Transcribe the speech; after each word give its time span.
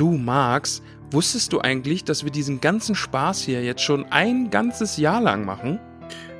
Du, 0.00 0.12
Max, 0.12 0.80
wusstest 1.10 1.52
du 1.52 1.60
eigentlich, 1.60 2.04
dass 2.04 2.24
wir 2.24 2.30
diesen 2.30 2.62
ganzen 2.62 2.94
Spaß 2.94 3.42
hier 3.42 3.62
jetzt 3.62 3.82
schon 3.82 4.06
ein 4.06 4.48
ganzes 4.48 4.96
Jahr 4.96 5.20
lang 5.20 5.44
machen? 5.44 5.78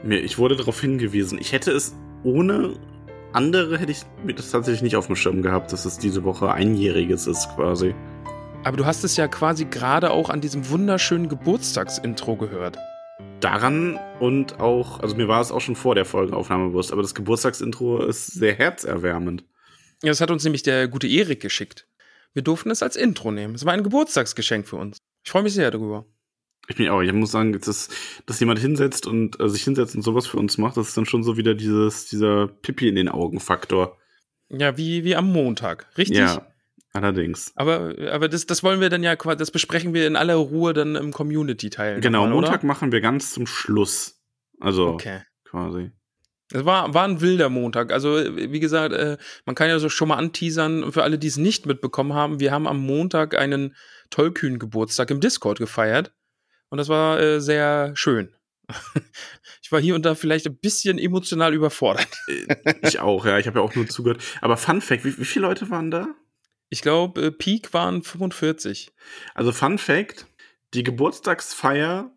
Mir, 0.03 0.21
ich 0.21 0.39
wurde 0.39 0.57
darauf 0.57 0.81
hingewiesen. 0.81 1.39
Ich 1.39 1.53
hätte 1.53 1.71
es 1.71 1.95
ohne 2.25 2.73
andere 3.35 3.77
hätte 3.77 3.93
ich 3.93 4.01
mir 4.25 4.33
das 4.33 4.51
tatsächlich 4.51 4.81
nicht 4.81 4.97
auf 4.97 5.09
dem 5.09 5.17
Schirm 5.17 5.43
gehabt, 5.43 5.75
dass 5.75 5.85
es 5.85 5.99
diese 5.99 6.25
Woche 6.25 6.51
einjähriges 6.51 7.27
ist 7.27 7.51
quasi. 7.55 7.95
Aber 8.65 8.79
du 8.79 8.87
hast 8.87 9.05
es 9.05 9.19
ja 9.19 9.29
quasi 9.29 9.67
gerade 9.67 10.11
auch 10.11 10.31
an 10.31 10.41
diesem 10.41 10.71
wunderschönen 10.71 11.29
Geburtstagsintro 11.29 12.37
gehört. 12.37 12.79
Daran 13.41 13.99
und 14.21 14.59
auch, 14.59 15.01
also 15.01 15.17
mir 15.17 15.29
war 15.29 15.43
es 15.43 15.53
auch 15.53 15.61
schon 15.61 15.77
vor 15.77 15.95
der 15.95 16.07
Folgenaufnahme 16.07 16.71
bewusst, 16.71 16.93
aber 16.93 17.03
das 17.03 17.15
Geburtstagsintro 17.15 18.05
ist 18.05 18.29
sehr 18.29 18.55
herzerwärmend. 18.55 19.45
Ja, 20.03 20.09
das 20.09 20.23
hat 20.23 20.31
uns 20.31 20.45
nämlich 20.45 20.63
der 20.63 20.89
gute 20.89 21.07
Erik 21.07 21.41
geschickt. 21.41 21.90
Wir 22.33 22.43
durften 22.43 22.71
es 22.71 22.83
als 22.83 22.97
Intro 22.97 23.33
nehmen. 23.33 23.55
Es 23.55 23.65
war 23.65 23.73
ein 23.73 23.83
Geburtstagsgeschenk 23.83 24.67
für 24.69 24.77
uns. 24.77 24.99
Ich 25.25 25.31
freue 25.31 25.43
mich 25.43 25.55
sehr 25.55 25.71
darüber. 25.71 26.07
Ich 26.69 26.77
bin 26.77 26.89
auch. 26.89 27.01
Ich 27.01 27.13
muss 27.13 27.33
sagen, 27.33 27.53
dass, 27.53 27.89
dass 28.27 28.39
jemand 28.39 28.61
hinsetzt 28.61 29.07
und 29.07 29.41
äh, 29.41 29.49
sich 29.49 29.65
hinsetzt 29.65 29.97
und 29.97 30.03
sowas 30.03 30.27
für 30.27 30.37
uns 30.39 30.57
macht, 30.57 30.77
das 30.77 30.89
ist 30.89 30.97
dann 30.97 31.07
schon 31.07 31.25
so 31.25 31.37
wieder 31.37 31.55
dieses, 31.55 32.07
dieser 32.07 32.47
Pipi 32.47 32.89
in 32.89 32.95
den 32.95 33.09
Augen 33.09 33.41
Faktor. 33.41 33.99
Ja, 34.49 34.77
wie, 34.77 35.05
wie 35.05 35.17
am 35.17 35.33
Montag. 35.33 35.87
Richtig? 35.99 36.19
Ja, 36.19 36.47
allerdings. 36.93 37.53
Aber, 37.57 37.95
aber 38.13 38.29
das, 38.29 38.47
das 38.47 38.63
wollen 38.63 38.81
wir 38.81 38.89
dann 38.89 39.03
ja, 39.03 39.17
das 39.17 39.51
besprechen 39.51 39.95
wir 39.95 40.07
in 40.07 40.17
aller 40.17 40.37
Ruhe 40.37 40.73
dann 40.73 40.95
im 40.97 41.13
Community-Teil. 41.13 42.01
Genau, 42.01 42.21
nochmal, 42.21 42.35
Montag 42.35 42.59
oder? 42.61 42.67
machen 42.67 42.93
wir 42.93 43.01
ganz 43.01 43.33
zum 43.33 43.47
Schluss. 43.47 44.21
Also 44.61 44.89
Okay. 44.91 45.23
quasi. 45.45 45.91
Es 46.53 46.65
war, 46.65 46.93
war 46.95 47.05
ein 47.05 47.21
wilder 47.21 47.49
Montag. 47.49 47.93
Also, 47.93 48.17
wie 48.37 48.61
gesagt, 48.61 48.93
äh, 48.93 49.19
man 49.45 49.55
kann 49.55 49.69
ja 49.69 49.79
so 49.79 49.89
schon 49.89 50.09
mal 50.09 50.17
anteasern, 50.17 50.93
für 50.93 51.03
alle, 51.03 51.19
die 51.19 51.29
es 51.29 51.37
nicht 51.37 51.67
mitbekommen 51.67 52.15
haben, 52.15 52.41
wir 52.41 52.51
haben 52.51 52.67
am 52.67 52.79
Montag 52.79 53.37
einen 53.37 53.77
tollkühnen 54.11 54.59
Geburtstag 54.59 55.11
im 55.11 55.21
Discord 55.21 55.59
gefeiert. 55.59 56.13
Und 56.69 56.79
das 56.79 56.89
war 56.89 57.21
äh, 57.21 57.41
sehr 57.41 57.93
schön. 57.95 58.35
ich 59.63 59.73
war 59.73 59.81
hier 59.81 59.95
und 59.95 60.05
da 60.05 60.15
vielleicht 60.15 60.47
ein 60.47 60.57
bisschen 60.57 60.99
emotional 60.99 61.55
überfordert. 61.55 62.09
Äh, 62.29 62.75
Ich 62.83 63.01
auch, 63.01 63.27
ja. 63.27 63.39
Ich 63.39 63.47
habe 63.47 63.59
ja 63.59 63.65
auch 63.65 63.75
nur 63.75 63.89
zugehört. 63.89 64.23
Aber 64.41 64.57
Fun 64.57 64.81
Fact, 64.81 65.05
wie, 65.05 65.17
wie 65.19 65.25
viele 65.25 65.47
Leute 65.47 65.71
waren 65.71 65.91
da? 65.91 66.09
Ich 66.69 66.83
glaube, 66.83 67.21
äh, 67.27 67.31
Peak 67.31 67.73
waren 67.75 68.03
45. 68.03 68.93
Also 69.35 69.53
Fun 69.53 69.79
Fact, 69.79 70.27
die 70.75 70.83
Geburtstagsfeier 70.85 72.13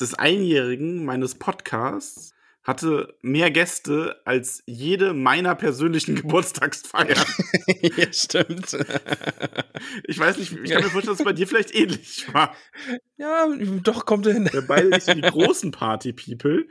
des 0.00 0.14
Einjährigen 0.14 1.04
meines 1.04 1.34
Podcasts 1.34 2.32
hatte 2.70 3.18
mehr 3.20 3.50
Gäste 3.50 4.22
als 4.24 4.62
jede 4.64 5.12
meiner 5.12 5.56
persönlichen 5.56 6.14
Geburtstagsfeiern. 6.22 7.26
ja, 7.82 8.12
stimmt. 8.12 8.78
Ich 10.04 10.18
weiß 10.18 10.36
nicht, 10.36 10.52
ich 10.52 10.70
kann 10.70 10.82
mir 10.82 10.90
vorstellen, 10.90 11.14
dass 11.14 11.20
es 11.20 11.24
bei 11.24 11.32
dir 11.32 11.48
vielleicht 11.48 11.74
ähnlich 11.74 12.26
war. 12.34 12.54
ja, 13.16 13.48
doch, 13.82 14.04
kommt 14.04 14.26
er 14.26 14.34
hin. 14.34 14.48
Wir 14.52 14.60
beide 14.60 14.88
nicht 14.88 15.06
so 15.06 15.14
die 15.14 15.22
großen 15.22 15.70
Party-People. 15.70 16.66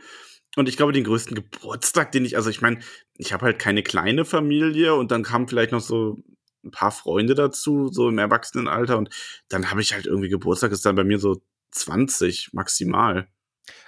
Und 0.56 0.70
ich 0.70 0.78
glaube, 0.78 0.94
den 0.94 1.04
größten 1.04 1.34
Geburtstag, 1.34 2.12
den 2.12 2.24
ich, 2.24 2.38
also 2.38 2.52
ich 2.52 2.62
meine, 2.62 2.80
ich 3.18 3.34
habe 3.34 3.46
halt 3.46 3.58
keine 3.58 3.82
kleine 3.82 4.26
Familie 4.26 4.94
und 4.94 5.10
dann 5.10 5.24
kamen 5.24 5.48
vielleicht 5.48 5.72
noch 5.72 5.82
so 5.82 6.20
ein 6.64 6.72
paar 6.72 6.92
Freunde 6.92 7.34
dazu, 7.34 7.90
so 7.92 8.10
im 8.10 8.20
Erwachsenenalter. 8.20 8.98
Und 8.98 9.10
dann 9.50 9.72
habe 9.72 9.82
ich 9.82 9.94
halt 9.94 10.06
irgendwie 10.06 10.30
Geburtstag, 10.30 10.72
ist 10.72 10.86
dann 10.86 10.96
bei 10.96 11.04
mir 11.04 11.18
so 11.18 11.42
20 11.72 12.50
maximal. 12.54 13.28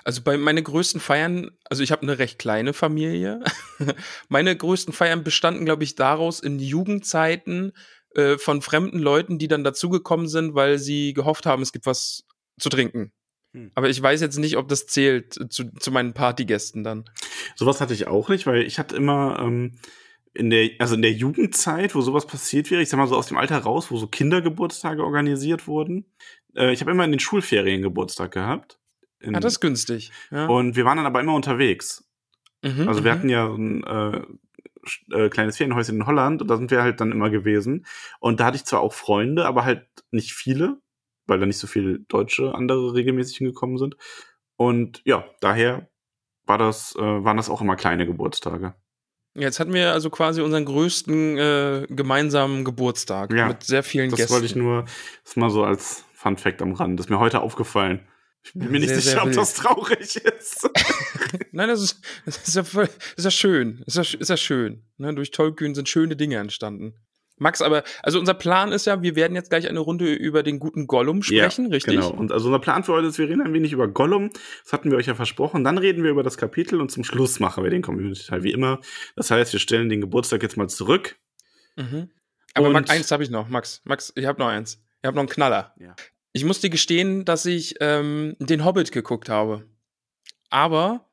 Also 0.03 0.21
bei 0.21 0.37
meine 0.37 0.63
größten 0.63 0.99
Feiern, 0.99 1.51
also 1.69 1.83
ich 1.83 1.91
habe 1.91 2.01
eine 2.03 2.17
recht 2.17 2.39
kleine 2.39 2.73
Familie. 2.73 3.43
meine 4.29 4.55
größten 4.55 4.93
Feiern 4.93 5.23
bestanden, 5.23 5.65
glaube 5.65 5.83
ich, 5.83 5.95
daraus 5.95 6.39
in 6.39 6.59
Jugendzeiten 6.59 7.73
äh, 8.15 8.37
von 8.37 8.61
fremden 8.61 8.99
Leuten, 8.99 9.37
die 9.37 9.47
dann 9.47 9.63
dazugekommen 9.63 10.27
sind, 10.27 10.55
weil 10.55 10.79
sie 10.79 11.13
gehofft 11.13 11.45
haben, 11.45 11.61
es 11.61 11.71
gibt 11.71 11.85
was 11.85 12.23
zu 12.59 12.69
trinken. 12.69 13.11
Hm. 13.53 13.71
Aber 13.75 13.89
ich 13.89 14.01
weiß 14.01 14.21
jetzt 14.21 14.37
nicht, 14.37 14.57
ob 14.57 14.67
das 14.67 14.87
zählt 14.87 15.33
zu, 15.51 15.71
zu 15.73 15.91
meinen 15.91 16.13
Partygästen 16.13 16.83
dann. 16.83 17.05
Sowas 17.55 17.81
hatte 17.81 17.93
ich 17.93 18.07
auch 18.07 18.29
nicht, 18.29 18.47
weil 18.47 18.63
ich 18.63 18.79
hatte 18.79 18.95
immer 18.95 19.39
ähm, 19.39 19.73
in 20.33 20.49
der, 20.49 20.69
also 20.79 20.95
in 20.95 21.01
der 21.01 21.11
Jugendzeit, 21.11 21.93
wo 21.93 22.01
sowas 22.01 22.25
passiert 22.25 22.71
wäre, 22.71 22.81
ich 22.81 22.89
sag 22.89 22.97
mal 22.97 23.07
so 23.07 23.17
aus 23.17 23.27
dem 23.27 23.37
Alter 23.37 23.59
raus, 23.59 23.91
wo 23.91 23.97
so 23.97 24.07
Kindergeburtstage 24.07 25.03
organisiert 25.03 25.67
wurden. 25.67 26.05
Äh, 26.55 26.71
ich 26.71 26.81
habe 26.81 26.91
immer 26.91 27.05
in 27.05 27.11
den 27.11 27.19
Schulferien 27.19 27.81
Geburtstag 27.81 28.31
gehabt. 28.31 28.79
In, 29.21 29.33
Ja, 29.33 29.39
das 29.39 29.53
ist 29.53 29.59
günstig. 29.59 30.11
Ja. 30.31 30.47
und 30.47 30.75
wir 30.75 30.85
waren 30.85 30.97
dann 30.97 31.05
aber 31.05 31.19
immer 31.21 31.33
unterwegs. 31.35 32.07
Mhm, 32.63 32.87
Also 32.87 33.03
wir 33.03 33.11
mhm. 33.13 33.17
hatten 33.17 33.29
ja 33.29 33.47
so 33.47 33.55
ein 33.55 33.83
äh, 33.83 34.21
äh, 35.15 35.29
kleines 35.29 35.57
Ferienhäuschen 35.57 35.95
in 35.95 36.05
Holland 36.05 36.41
und 36.41 36.47
da 36.47 36.57
sind 36.57 36.71
wir 36.71 36.81
halt 36.81 36.99
dann 37.01 37.11
immer 37.11 37.29
gewesen. 37.29 37.85
Und 38.19 38.39
da 38.39 38.45
hatte 38.45 38.57
ich 38.57 38.65
zwar 38.65 38.81
auch 38.81 38.93
Freunde, 38.93 39.45
aber 39.45 39.63
halt 39.65 39.87
nicht 40.11 40.33
viele, 40.33 40.77
weil 41.27 41.39
da 41.39 41.45
nicht 41.45 41.59
so 41.59 41.67
viele 41.67 41.99
Deutsche 42.01 42.53
andere 42.55 42.93
regelmäßig 42.93 43.37
hingekommen 43.37 43.77
sind. 43.77 43.95
Und 44.57 45.01
ja, 45.05 45.25
daher 45.39 45.89
war 46.45 46.57
das, 46.57 46.95
äh, 46.95 47.01
waren 47.01 47.37
das 47.37 47.49
auch 47.49 47.61
immer 47.61 47.75
kleine 47.75 48.05
Geburtstage. 48.05 48.75
Jetzt 49.33 49.59
hatten 49.59 49.73
wir 49.73 49.93
also 49.93 50.09
quasi 50.09 50.41
unseren 50.41 50.65
größten 50.65 51.37
äh, 51.37 51.85
gemeinsamen 51.89 52.65
Geburtstag 52.65 53.31
Ja, 53.33 53.47
mit 53.47 53.63
sehr 53.63 53.81
vielen 53.81 54.09
Das 54.09 54.17
Gästen. 54.19 54.33
wollte 54.33 54.45
ich 54.45 54.55
nur, 54.55 54.85
das 55.23 55.35
mal 55.37 55.49
so 55.49 55.63
als 55.63 56.03
Fun 56.13 56.37
Fact 56.37 56.61
am 56.61 56.73
Rand. 56.73 56.99
Das 56.99 57.05
ist 57.05 57.09
mir 57.09 57.19
heute 57.19 57.41
aufgefallen. 57.41 58.05
Ich 58.43 58.53
bin 58.53 58.71
mir 58.71 58.79
nicht 58.79 58.89
Sehr, 58.89 59.01
sehr 59.01 59.13
sicher, 59.13 59.23
ob 59.23 59.31
das 59.33 59.53
traurig 59.53 60.15
ist. 60.15 60.69
Nein, 61.51 61.69
das 61.69 61.81
ist, 61.81 62.01
das 62.25 62.47
ist, 62.47 62.55
ja, 62.55 62.63
voll, 62.63 62.87
das 62.87 63.17
ist 63.17 63.25
ja 63.25 63.31
schön. 63.31 63.83
Das 63.85 63.95
ist 63.95 64.13
ja, 64.13 64.19
ist 64.19 64.29
ja 64.29 64.37
schön. 64.37 64.83
Ne? 64.97 65.13
Durch 65.13 65.31
Tollkühn 65.31 65.75
sind 65.75 65.87
schöne 65.89 66.15
Dinge 66.15 66.37
entstanden. 66.37 66.95
Max, 67.41 67.63
aber, 67.63 67.83
also 68.03 68.19
unser 68.19 68.35
Plan 68.35 68.71
ist 68.71 68.85
ja, 68.85 69.01
wir 69.01 69.15
werden 69.15 69.33
jetzt 69.33 69.49
gleich 69.49 69.67
eine 69.67 69.79
Runde 69.79 70.13
über 70.13 70.43
den 70.43 70.59
guten 70.59 70.85
Gollum 70.85 71.23
sprechen, 71.23 71.67
richtig? 71.71 71.95
Genau. 71.95 72.11
Und 72.11 72.31
also 72.31 72.47
unser 72.49 72.59
Plan 72.59 72.83
für 72.83 72.93
heute 72.93 73.07
ist, 73.07 73.17
wir 73.17 73.27
reden 73.27 73.41
ein 73.41 73.51
wenig 73.51 73.73
über 73.73 73.87
Gollum. 73.87 74.29
Das 74.63 74.73
hatten 74.73 74.91
wir 74.91 74.97
euch 74.99 75.07
ja 75.07 75.15
versprochen. 75.15 75.63
Dann 75.63 75.79
reden 75.79 76.03
wir 76.03 76.11
über 76.11 76.21
das 76.21 76.37
Kapitel 76.37 76.79
und 76.79 76.91
zum 76.91 77.03
Schluss 77.03 77.39
machen 77.39 77.63
wir 77.63 77.71
den 77.71 77.81
Community-Teil 77.81 78.43
wie 78.43 78.51
immer. 78.51 78.79
Das 79.15 79.31
heißt, 79.31 79.53
wir 79.53 79.59
stellen 79.59 79.89
den 79.89 80.01
Geburtstag 80.01 80.43
jetzt 80.43 80.55
mal 80.55 80.67
zurück. 80.67 81.17
Mhm. 81.77 82.11
Aber 82.53 82.69
Max, 82.69 82.91
eins 82.91 83.11
habe 83.11 83.23
ich 83.23 83.31
noch, 83.31 83.49
Max. 83.49 83.81
Max, 83.85 84.13
ich 84.15 84.25
habe 84.25 84.39
noch 84.39 84.49
eins. 84.49 84.79
Ich 85.01 85.07
habe 85.07 85.15
noch 85.15 85.21
einen 85.21 85.29
Knaller. 85.29 85.73
Ja. 85.79 85.95
Ich 86.33 86.45
muss 86.45 86.61
dir 86.61 86.69
gestehen, 86.69 87.25
dass 87.25 87.45
ich 87.45 87.75
ähm, 87.81 88.35
den 88.39 88.63
Hobbit 88.63 88.91
geguckt 88.91 89.29
habe. 89.29 89.65
Aber 90.49 91.09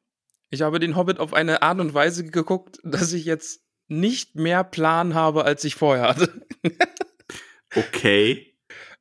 ich 0.50 0.62
habe 0.62 0.78
den 0.80 0.96
Hobbit 0.96 1.18
auf 1.18 1.34
eine 1.34 1.62
Art 1.62 1.80
und 1.80 1.94
Weise 1.94 2.24
geguckt, 2.24 2.78
dass 2.84 3.12
ich 3.12 3.24
jetzt 3.24 3.60
nicht 3.88 4.34
mehr 4.36 4.64
Plan 4.64 5.14
habe, 5.14 5.44
als 5.44 5.64
ich 5.64 5.74
vorher 5.74 6.08
hatte. 6.08 6.46
Okay. 7.74 8.56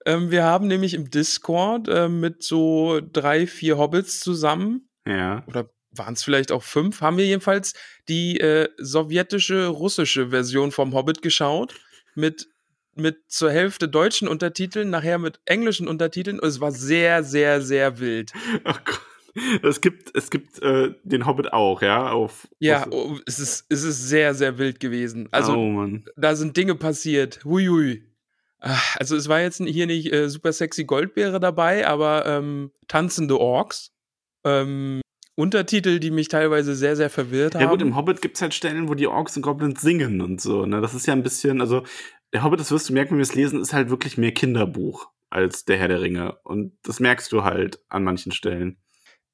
Ähm, 0.05 0.29
wir 0.31 0.43
haben 0.43 0.67
nämlich 0.67 0.93
im 0.93 1.09
Discord 1.09 1.87
ähm, 1.89 2.19
mit 2.19 2.43
so 2.43 2.99
drei, 3.01 3.47
vier 3.47 3.77
Hobbits 3.77 4.19
zusammen, 4.19 4.89
Ja. 5.07 5.43
oder 5.47 5.69
waren 5.91 6.13
es 6.13 6.23
vielleicht 6.23 6.51
auch 6.51 6.63
fünf, 6.63 7.01
haben 7.01 7.17
wir 7.17 7.25
jedenfalls 7.25 7.73
die 8.07 8.39
äh, 8.39 8.67
sowjetische, 8.77 9.67
russische 9.67 10.29
Version 10.29 10.71
vom 10.71 10.93
Hobbit 10.93 11.21
geschaut. 11.21 11.75
Mit, 12.13 12.47
mit 12.99 13.29
zur 13.29 13.51
Hälfte 13.51 13.87
deutschen 13.87 14.27
Untertiteln, 14.27 14.89
nachher 14.89 15.17
mit 15.17 15.39
englischen 15.45 15.87
Untertiteln. 15.87 16.39
Und 16.39 16.47
es 16.47 16.61
war 16.61 16.71
sehr, 16.71 17.23
sehr, 17.23 17.61
sehr 17.61 17.99
wild. 17.99 18.33
Ach 18.63 18.83
Gott. 18.83 19.01
Es 19.61 19.81
gibt, 19.81 20.15
es 20.15 20.31
gibt 20.31 20.61
äh, 20.63 20.95
den 21.03 21.27
Hobbit 21.27 21.53
auch, 21.53 21.83
ja? 21.83 22.11
Auf, 22.11 22.47
Ja, 22.59 22.87
oh, 22.89 23.17
es, 23.27 23.37
ist, 23.37 23.67
es 23.69 23.83
ist 23.83 24.09
sehr, 24.09 24.33
sehr 24.33 24.57
wild 24.57 24.79
gewesen. 24.79 25.29
Also, 25.31 25.53
oh 25.53 25.87
da 26.15 26.35
sind 26.35 26.57
Dinge 26.57 26.73
passiert. 26.73 27.45
Huiui. 27.45 28.03
Ah, 28.59 28.79
Also, 28.95 29.15
es 29.15 29.29
war 29.29 29.41
jetzt 29.41 29.61
hier 29.63 29.85
nicht 29.85 30.11
äh, 30.11 30.29
super 30.29 30.53
sexy 30.53 30.85
Goldbeere 30.85 31.39
dabei, 31.39 31.87
aber 31.87 32.25
ähm, 32.25 32.71
tanzende 32.87 33.39
Orks. 33.39 33.91
Ähm, 34.43 35.01
Untertitel, 35.39 35.99
die 35.99 36.09
mich 36.09 36.29
teilweise 36.29 36.73
sehr, 36.73 36.95
sehr 36.95 37.11
verwirrt 37.11 37.53
haben. 37.53 37.61
Ja 37.61 37.69
gut, 37.69 37.83
im 37.83 37.95
Hobbit 37.95 38.23
gibt's 38.23 38.41
halt 38.41 38.55
Stellen, 38.55 38.89
wo 38.89 38.95
die 38.95 39.05
Orks 39.05 39.35
und 39.37 39.43
Goblins 39.43 39.81
singen 39.81 40.19
und 40.19 40.41
so. 40.41 40.65
Ne? 40.65 40.81
Das 40.81 40.95
ist 40.95 41.05
ja 41.05 41.13
ein 41.13 41.21
bisschen, 41.21 41.61
also 41.61 41.83
der 42.37 42.43
Hobbit, 42.43 42.59
das 42.59 42.69
wirst 42.69 42.87
du 42.87 42.93
merken, 42.93 43.11
wenn 43.11 43.17
wir 43.17 43.23
es 43.23 43.33
lesen, 43.33 43.59
ist 43.59 43.73
halt 43.73 43.89
wirklich 43.89 44.15
mehr 44.15 44.31
Kinderbuch 44.31 45.07
als 45.31 45.65
der 45.65 45.77
Herr 45.77 45.87
der 45.87 46.01
Ringe. 46.01 46.37
Und 46.43 46.77
das 46.83 46.99
merkst 46.99 47.31
du 47.31 47.43
halt 47.43 47.79
an 47.89 48.03
manchen 48.03 48.31
Stellen. 48.31 48.77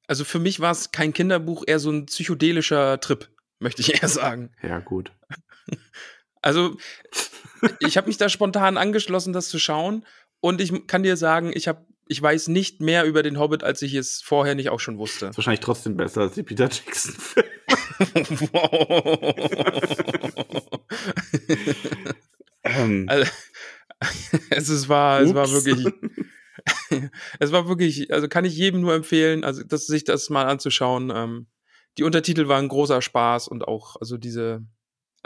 Also 0.06 0.24
für 0.24 0.38
mich 0.38 0.60
war 0.60 0.70
es 0.72 0.90
kein 0.90 1.12
Kinderbuch, 1.12 1.64
eher 1.66 1.80
so 1.80 1.90
ein 1.90 2.06
psychedelischer 2.06 2.98
Trip, 3.00 3.28
möchte 3.58 3.82
ich 3.82 3.92
eher 4.02 4.08
sagen. 4.08 4.52
Ja, 4.62 4.80
gut. 4.80 5.12
Also 6.40 6.76
ich 7.80 7.96
habe 7.96 8.06
mich 8.06 8.18
da 8.18 8.28
spontan 8.28 8.76
angeschlossen, 8.76 9.32
das 9.32 9.48
zu 9.48 9.58
schauen. 9.58 10.04
Und 10.40 10.60
ich 10.60 10.86
kann 10.86 11.02
dir 11.02 11.16
sagen, 11.16 11.52
ich 11.54 11.68
habe, 11.68 11.86
ich 12.06 12.20
weiß 12.20 12.48
nicht 12.48 12.82
mehr 12.82 13.04
über 13.06 13.22
den 13.22 13.38
Hobbit, 13.38 13.64
als 13.64 13.80
ich 13.80 13.94
es 13.94 14.20
vorher 14.20 14.54
nicht 14.54 14.68
auch 14.68 14.78
schon 14.78 14.98
wusste. 14.98 15.28
Ist 15.28 15.38
wahrscheinlich 15.38 15.60
trotzdem 15.60 15.96
besser 15.96 16.20
als 16.20 16.34
die 16.34 16.42
Peter 16.42 16.68
Jackson-Filme. 16.68 17.48
ähm, 22.64 23.06
also, 23.08 23.30
es, 24.50 24.68
ist, 24.68 24.88
war, 24.88 25.20
es 25.20 25.34
war 25.34 25.44
ups. 25.44 25.64
wirklich, 25.64 25.92
es 27.38 27.52
war 27.52 27.68
wirklich, 27.68 28.12
also 28.12 28.28
kann 28.28 28.44
ich 28.44 28.56
jedem 28.56 28.80
nur 28.80 28.94
empfehlen, 28.94 29.44
also 29.44 29.62
das, 29.62 29.86
sich 29.86 30.04
das 30.04 30.30
mal 30.30 30.46
anzuschauen. 30.46 31.12
Ähm, 31.14 31.46
die 31.98 32.02
Untertitel 32.02 32.48
waren 32.48 32.68
großer 32.68 33.00
Spaß 33.00 33.48
und 33.48 33.66
auch, 33.68 33.96
also 34.00 34.16
diese, 34.16 34.66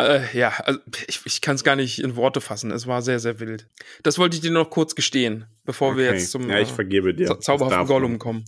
äh, 0.00 0.20
ja, 0.37 0.50
also 0.64 0.79
ich, 1.08 1.20
ich 1.25 1.40
kann 1.40 1.56
es 1.56 1.64
gar 1.64 1.75
nicht 1.75 1.99
in 1.99 2.14
Worte 2.14 2.40
fassen. 2.40 2.70
Es 2.70 2.87
war 2.87 3.02
sehr, 3.02 3.19
sehr 3.19 3.40
wild. 3.40 3.69
Das 4.05 4.19
wollte 4.19 4.37
ich 4.37 4.40
dir 4.40 4.52
noch 4.52 4.70
kurz 4.70 4.94
gestehen, 4.94 5.46
bevor 5.64 5.96
wir 5.96 6.08
okay. 6.08 6.19
jetzt 6.19 6.31
zum 6.31 6.49
ja, 6.49 6.61
ich 6.61 6.70
äh, 6.70 6.75
vergebe 6.75 7.14
dir. 7.14 7.40
zauberhaften 7.40 7.87
Gollum 7.87 8.12
man. 8.12 8.19
kommen. 8.20 8.44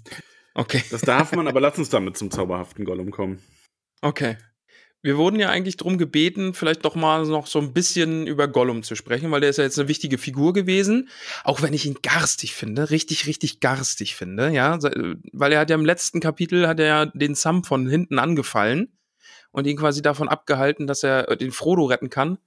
Okay. 0.55 0.83
Das 0.91 1.01
darf 1.01 1.33
man, 1.33 1.49
aber 1.49 1.61
lass 1.61 1.77
uns 1.79 1.89
damit 1.91 2.17
zum 2.17 2.31
zauberhaften 2.31 2.85
Gollum 2.85 3.11
kommen. 3.11 3.43
Okay. 4.01 4.37
Wir 5.02 5.17
wurden 5.17 5.41
ja 5.41 5.49
eigentlich 5.49 5.79
darum 5.79 5.97
gebeten, 5.97 6.52
vielleicht 6.52 6.85
doch 6.85 6.94
mal 6.94 7.25
noch 7.25 7.47
so 7.47 7.58
ein 7.58 7.73
bisschen 7.73 8.26
über 8.26 8.49
Gollum 8.49 8.82
zu 8.82 8.94
sprechen, 8.94 9.31
weil 9.31 9.41
der 9.41 9.49
ist 9.49 9.56
ja 9.56 9.64
jetzt 9.64 9.79
eine 9.79 9.88
wichtige 9.88 10.19
Figur 10.19 10.52
gewesen. 10.52 11.08
Auch 11.43 11.62
wenn 11.62 11.73
ich 11.73 11.87
ihn 11.87 11.99
garstig 12.02 12.55
finde, 12.55 12.91
richtig, 12.91 13.26
richtig 13.26 13.61
garstig 13.61 14.14
finde, 14.14 14.50
ja. 14.50 14.79
Weil 15.32 15.52
er 15.52 15.61
hat 15.61 15.70
ja 15.70 15.76
im 15.76 15.87
letzten 15.87 16.20
Kapitel 16.20 16.69
hat 16.69 16.81
er 16.81 16.87
ja 16.87 17.06
den 17.06 17.35
Sam 17.35 17.64
von 17.64 17.88
hinten 17.88 18.19
angefallen 18.19 18.93
und 19.52 19.67
ihn 19.67 19.79
quasi 19.79 20.02
davon 20.02 20.29
abgehalten, 20.29 20.87
dass 20.87 21.03
er 21.03 21.29
äh, 21.29 21.37
den 21.37 21.53
Frodo 21.53 21.85
retten 21.85 22.11
kann. 22.11 22.38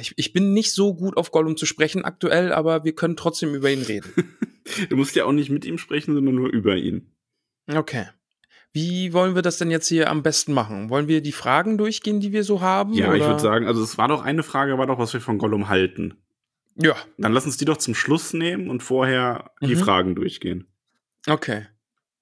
Ich, 0.00 0.14
ich 0.16 0.32
bin 0.32 0.52
nicht 0.52 0.72
so 0.72 0.94
gut 0.94 1.16
auf 1.16 1.32
Gollum 1.32 1.56
zu 1.56 1.66
sprechen 1.66 2.04
aktuell, 2.04 2.52
aber 2.52 2.84
wir 2.84 2.94
können 2.94 3.16
trotzdem 3.16 3.54
über 3.54 3.70
ihn 3.70 3.82
reden. 3.82 4.12
Du 4.88 4.96
musst 4.96 5.14
ja 5.14 5.24
auch 5.24 5.32
nicht 5.32 5.48
mit 5.48 5.64
ihm 5.64 5.78
sprechen, 5.78 6.12
sondern 6.12 6.34
nur 6.34 6.48
über 6.48 6.74
ihn. 6.74 7.12
Okay. 7.72 8.06
Wie 8.76 9.14
wollen 9.14 9.34
wir 9.34 9.40
das 9.40 9.56
denn 9.56 9.70
jetzt 9.70 9.88
hier 9.88 10.10
am 10.10 10.22
besten 10.22 10.52
machen? 10.52 10.90
Wollen 10.90 11.08
wir 11.08 11.22
die 11.22 11.32
Fragen 11.32 11.78
durchgehen, 11.78 12.20
die 12.20 12.32
wir 12.32 12.44
so 12.44 12.60
haben? 12.60 12.92
Ja, 12.92 13.06
ich 13.14 13.22
oder? 13.22 13.30
würde 13.30 13.40
sagen, 13.40 13.66
also 13.66 13.82
es 13.82 13.96
war 13.96 14.06
doch 14.06 14.22
eine 14.22 14.42
Frage, 14.42 14.76
war 14.76 14.86
doch, 14.86 14.98
was 14.98 15.14
wir 15.14 15.22
von 15.22 15.38
Gollum 15.38 15.70
halten. 15.70 16.18
Ja, 16.74 16.94
Dann 17.16 17.32
lass 17.32 17.46
uns 17.46 17.56
die 17.56 17.64
doch 17.64 17.78
zum 17.78 17.94
Schluss 17.94 18.34
nehmen 18.34 18.68
und 18.68 18.82
vorher 18.82 19.50
die 19.62 19.76
Mhm. 19.76 19.78
Fragen 19.80 20.14
durchgehen. 20.14 20.66
okay. 21.26 21.68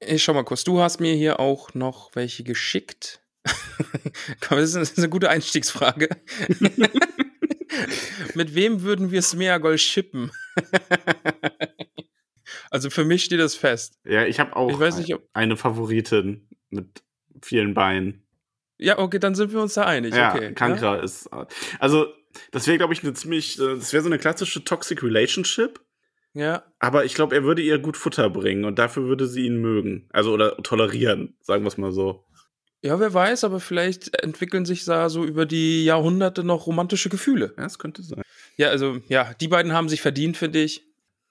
Ich 0.06 0.22
schau 0.22 0.32
mal 0.34 0.44
kurz. 0.44 0.62
Du 0.62 0.80
hast 0.80 1.00
mir 1.00 1.14
hier 1.14 1.40
auch 1.40 1.74
noch 1.74 2.14
welche 2.14 2.44
geschickt. 2.44 3.20
Komm, 4.40 4.58
das 4.58 4.74
ist, 4.76 4.96
eine 4.98 5.08
gute 5.08 5.30
Einstiegsfrage. 5.30 6.08
Mit 8.34 8.54
wem 8.54 8.82
würden 8.82 9.10
wir 9.10 9.22
Smeagol 9.22 9.76
shippen? 9.78 10.30
Also 12.74 12.90
für 12.90 13.04
mich 13.04 13.24
steht 13.24 13.40
das 13.40 13.54
fest. 13.54 13.98
Ja, 14.04 14.26
ich 14.26 14.40
habe 14.40 14.56
auch 14.56 14.68
Ich 14.70 14.78
weiß 14.78 14.98
nicht, 14.98 15.14
ob. 15.14 15.22
eine 15.32 15.56
Favoritin 15.56 16.48
mit 16.70 17.02
vielen 17.40 17.72
Beinen. 17.74 18.26
Ja, 18.78 18.98
okay, 18.98 19.20
dann 19.20 19.34
sind 19.36 19.52
wir 19.52 19.62
uns 19.62 19.74
da 19.74 19.84
einig. 19.84 20.12
ja, 20.14 20.34
okay. 20.34 20.52
Kankra 20.54 20.96
ist. 20.96 21.30
Also, 21.78 22.06
das 22.50 22.66
wäre, 22.66 22.76
glaube 22.78 22.92
ich, 22.92 23.02
eine 23.04 23.14
ziemlich. 23.14 23.58
äh, 23.60 23.76
Das 23.76 23.92
wäre 23.92 24.02
so 24.02 24.08
eine 24.08 24.18
klassische 24.18 24.64
Toxic 24.64 25.02
Relationship. 25.04 25.80
Ja. 26.32 26.64
Aber 26.80 27.04
ich 27.04 27.14
glaube, 27.14 27.36
er 27.36 27.44
würde 27.44 27.62
ihr 27.62 27.78
gut 27.78 27.96
Futter 27.96 28.28
bringen 28.28 28.64
und 28.64 28.78
dafür 28.80 29.04
würde 29.04 29.28
sie 29.28 29.46
ihn 29.46 29.60
mögen. 29.60 30.08
Also, 30.12 30.32
oder 30.32 30.56
tolerieren, 30.64 31.36
sagen 31.40 31.62
wir 31.62 31.68
es 31.68 31.78
mal 31.78 31.92
so. 31.92 32.24
ja, 32.82 32.98
wer 32.98 33.14
weiß, 33.14 33.44
aber 33.44 33.60
vielleicht 33.60 34.20
entwickeln 34.20 34.64
sich 34.64 34.84
da 34.84 35.08
so 35.08 35.24
über 35.24 35.46
die 35.46 35.84
Jahrhunderte 35.84 36.42
noch 36.42 36.66
romantische 36.66 37.08
Gefühle. 37.08 37.54
Ja, 37.56 37.62
das 37.62 37.78
könnte 37.78 38.02
sein. 38.02 38.22
Ja, 38.56 38.70
also, 38.70 38.98
ja, 39.08 39.32
die 39.40 39.46
beiden 39.48 39.72
haben 39.72 39.88
sich 39.88 40.02
verdient, 40.02 40.36
finde 40.36 40.60
ich. 40.60 40.84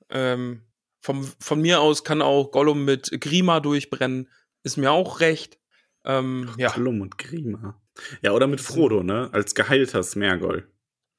Ähm, 0.09 0.61
vom, 1.03 1.29
von 1.39 1.61
mir 1.61 1.81
aus 1.81 2.05
kann 2.05 2.21
auch 2.21 2.51
Gollum 2.51 2.85
mit 2.85 3.11
Grima 3.19 3.59
durchbrennen. 3.59 4.29
Ist 4.63 4.77
mir 4.77 4.91
auch 4.91 5.19
recht. 5.19 5.59
Ähm, 6.05 6.49
ja. 6.57 6.71
Gollum 6.71 7.01
und 7.01 7.17
Grima. 7.17 7.79
Ja, 8.21 8.31
oder 8.31 8.47
mit 8.47 8.61
Frodo, 8.61 9.03
ne? 9.03 9.29
Als 9.33 9.53
geheilter 9.53 10.01
Smergol. 10.01 10.67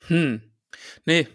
Hm. 0.06 0.40
Nee, 1.04 1.28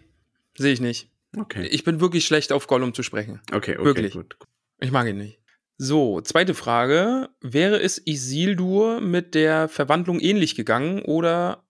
sehe 0.58 0.74
ich 0.74 0.82
nicht. 0.82 1.12
Okay. 1.38 1.68
Ich 1.68 1.84
bin 1.84 2.02
wirklich 2.02 2.26
schlecht 2.26 2.52
auf 2.52 2.66
Gollum 2.66 2.94
zu 2.96 3.04
sprechen. 3.04 3.40
Okay, 3.52 3.78
okay, 3.78 3.86
Wirklich. 3.86 4.14
gut. 4.14 4.36
Ich 4.80 4.92
mag 4.92 5.08
ihn 5.08 5.18
nicht. 5.18 5.40
So, 5.78 6.20
zweite 6.22 6.56
Frage. 6.56 7.30
Wäre 7.42 7.80
es 7.80 8.02
Isildur 8.04 9.00
mit 9.00 9.36
der 9.36 9.70
Verwandlung 9.70 10.20
ähnlich 10.20 10.56
gegangen 10.56 11.04
oder 11.04 11.68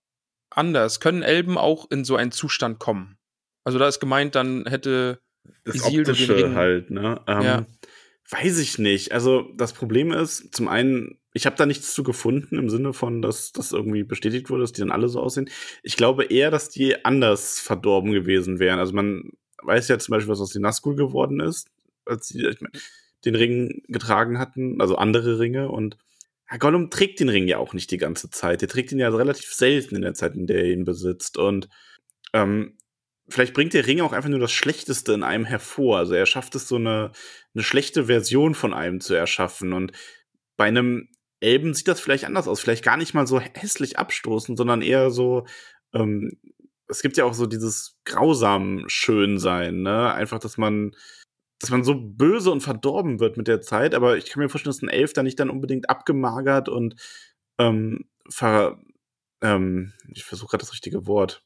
anders? 0.48 0.98
Können 0.98 1.22
Elben 1.22 1.58
auch 1.58 1.90
in 1.90 2.04
so 2.04 2.16
einen 2.16 2.32
Zustand 2.32 2.78
kommen? 2.78 3.18
Also 3.64 3.78
da 3.78 3.86
ist 3.86 4.00
gemeint, 4.00 4.34
dann 4.34 4.66
hätte 4.66 5.20
Das 5.64 5.76
Isildur 5.76 6.12
Optische 6.12 6.54
halt, 6.54 6.90
ne? 6.90 7.20
Ähm, 7.26 7.42
Ja. 7.42 7.66
Weiß 8.30 8.58
ich 8.58 8.78
nicht. 8.78 9.12
Also 9.12 9.50
das 9.56 9.72
Problem 9.72 10.12
ist, 10.12 10.54
zum 10.54 10.68
einen, 10.68 11.18
ich 11.34 11.46
habe 11.46 11.56
da 11.56 11.66
nichts 11.66 11.92
zu 11.94 12.04
gefunden 12.04 12.58
im 12.58 12.70
Sinne 12.70 12.92
von, 12.92 13.22
dass 13.22 13.50
das 13.50 13.72
irgendwie 13.72 14.04
bestätigt 14.04 14.50
wurde, 14.50 14.62
dass 14.62 14.72
die 14.72 14.82
dann 14.82 14.92
alle 14.92 15.08
so 15.08 15.20
aussehen. 15.20 15.50
Ich 15.82 15.96
glaube 15.96 16.24
eher, 16.24 16.52
dass 16.52 16.68
die 16.68 17.04
anders 17.04 17.58
verdorben 17.58 18.12
gewesen 18.12 18.60
wären. 18.60 18.78
Also 18.78 18.92
man 18.94 19.30
weiß 19.64 19.88
ja 19.88 19.98
zum 19.98 20.12
Beispiel, 20.12 20.30
was 20.30 20.40
aus 20.40 20.52
den 20.52 20.62
Nazgul 20.62 20.94
geworden 20.94 21.40
ist, 21.40 21.68
als 22.06 22.28
sie 22.28 22.46
ich 22.46 22.60
mein, 22.60 22.72
den 23.24 23.34
Ring 23.34 23.82
getragen 23.88 24.38
hatten, 24.38 24.80
also 24.80 24.94
andere 24.96 25.40
Ringe 25.40 25.68
und 25.68 25.96
ja, 26.50 26.56
Gollum 26.56 26.90
trägt 26.90 27.20
den 27.20 27.28
Ring 27.28 27.46
ja 27.46 27.58
auch 27.58 27.74
nicht 27.74 27.90
die 27.90 27.98
ganze 27.98 28.30
Zeit. 28.30 28.60
Der 28.60 28.68
trägt 28.68 28.92
ihn 28.92 28.98
ja 28.98 29.08
relativ 29.08 29.52
selten 29.52 29.96
in 29.96 30.02
der 30.02 30.14
Zeit, 30.14 30.34
in 30.34 30.46
der 30.46 30.64
er 30.64 30.72
ihn 30.72 30.84
besitzt. 30.84 31.36
Und 31.36 31.68
ähm, 32.32 32.76
vielleicht 33.30 33.54
bringt 33.54 33.74
der 33.74 33.86
Ring 33.86 34.00
auch 34.00 34.12
einfach 34.12 34.28
nur 34.28 34.38
das 34.38 34.52
Schlechteste 34.52 35.12
in 35.12 35.22
einem 35.22 35.44
hervor. 35.44 35.98
Also 35.98 36.14
er 36.14 36.26
schafft 36.26 36.54
es, 36.54 36.68
so 36.68 36.76
eine, 36.76 37.12
eine 37.54 37.64
schlechte 37.64 38.06
Version 38.06 38.54
von 38.54 38.74
einem 38.74 39.00
zu 39.00 39.14
erschaffen. 39.14 39.72
Und 39.72 39.92
bei 40.56 40.66
einem 40.66 41.08
Elben 41.40 41.74
sieht 41.74 41.88
das 41.88 42.00
vielleicht 42.00 42.24
anders 42.24 42.48
aus. 42.48 42.60
Vielleicht 42.60 42.84
gar 42.84 42.96
nicht 42.96 43.14
mal 43.14 43.26
so 43.26 43.40
hässlich 43.40 43.98
abstoßend, 43.98 44.58
sondern 44.58 44.82
eher 44.82 45.10
so, 45.10 45.46
ähm, 45.94 46.38
es 46.88 47.02
gibt 47.02 47.16
ja 47.16 47.24
auch 47.24 47.34
so 47.34 47.46
dieses 47.46 47.98
grausam 48.04 48.84
Schönsein, 48.88 49.82
ne? 49.82 50.12
Einfach, 50.12 50.40
dass 50.40 50.58
man, 50.58 50.92
dass 51.60 51.70
man 51.70 51.84
so 51.84 51.94
böse 51.94 52.50
und 52.50 52.62
verdorben 52.62 53.20
wird 53.20 53.36
mit 53.36 53.48
der 53.48 53.60
Zeit. 53.60 53.94
Aber 53.94 54.16
ich 54.16 54.26
kann 54.26 54.42
mir 54.42 54.48
vorstellen, 54.48 54.74
dass 54.74 54.82
ein 54.82 54.88
Elf 54.88 55.12
da 55.12 55.22
nicht 55.22 55.38
dann 55.38 55.50
unbedingt 55.50 55.88
abgemagert 55.88 56.68
und 56.68 56.96
ähm, 57.58 58.08
ver, 58.28 58.80
ähm, 59.40 59.92
ich 60.12 60.24
versuche 60.24 60.50
gerade 60.50 60.62
das 60.62 60.72
richtige 60.72 61.06
Wort 61.06 61.44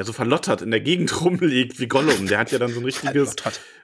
ja 0.00 0.06
so 0.06 0.14
verlottert 0.14 0.62
in 0.62 0.70
der 0.70 0.80
Gegend 0.80 1.20
rumliegt 1.24 1.78
wie 1.78 1.86
Gollum. 1.86 2.26
Der 2.26 2.38
hat 2.38 2.50
ja 2.52 2.58
dann 2.58 2.72
so 2.72 2.80
ein 2.80 2.84
richtiges 2.86 3.36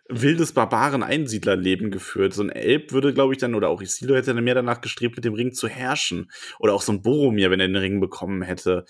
wildes 0.09 0.53
Barbaren-Einsiedlerleben 0.53 1.91
geführt. 1.91 2.33
So 2.33 2.43
ein 2.43 2.49
Elb 2.49 2.93
würde, 2.93 3.13
glaube 3.13 3.35
ich, 3.35 3.39
dann, 3.39 3.55
oder 3.55 3.69
auch 3.69 3.83
Isildur 3.83 4.17
hätte 4.17 4.35
dann 4.35 4.43
mehr 4.43 4.55
danach 4.55 4.81
gestrebt, 4.81 5.17
mit 5.17 5.25
dem 5.27 5.35
Ring 5.35 5.53
zu 5.53 5.69
herrschen. 5.69 6.31
Oder 6.59 6.73
auch 6.75 6.81
so 6.81 6.93
ein 6.93 7.03
Boromir, 7.03 7.51
wenn 7.51 7.61
er 7.61 7.69
den 7.69 7.77
Ring 7.77 8.01
bekommen 8.01 8.41
hätte. 8.43 8.87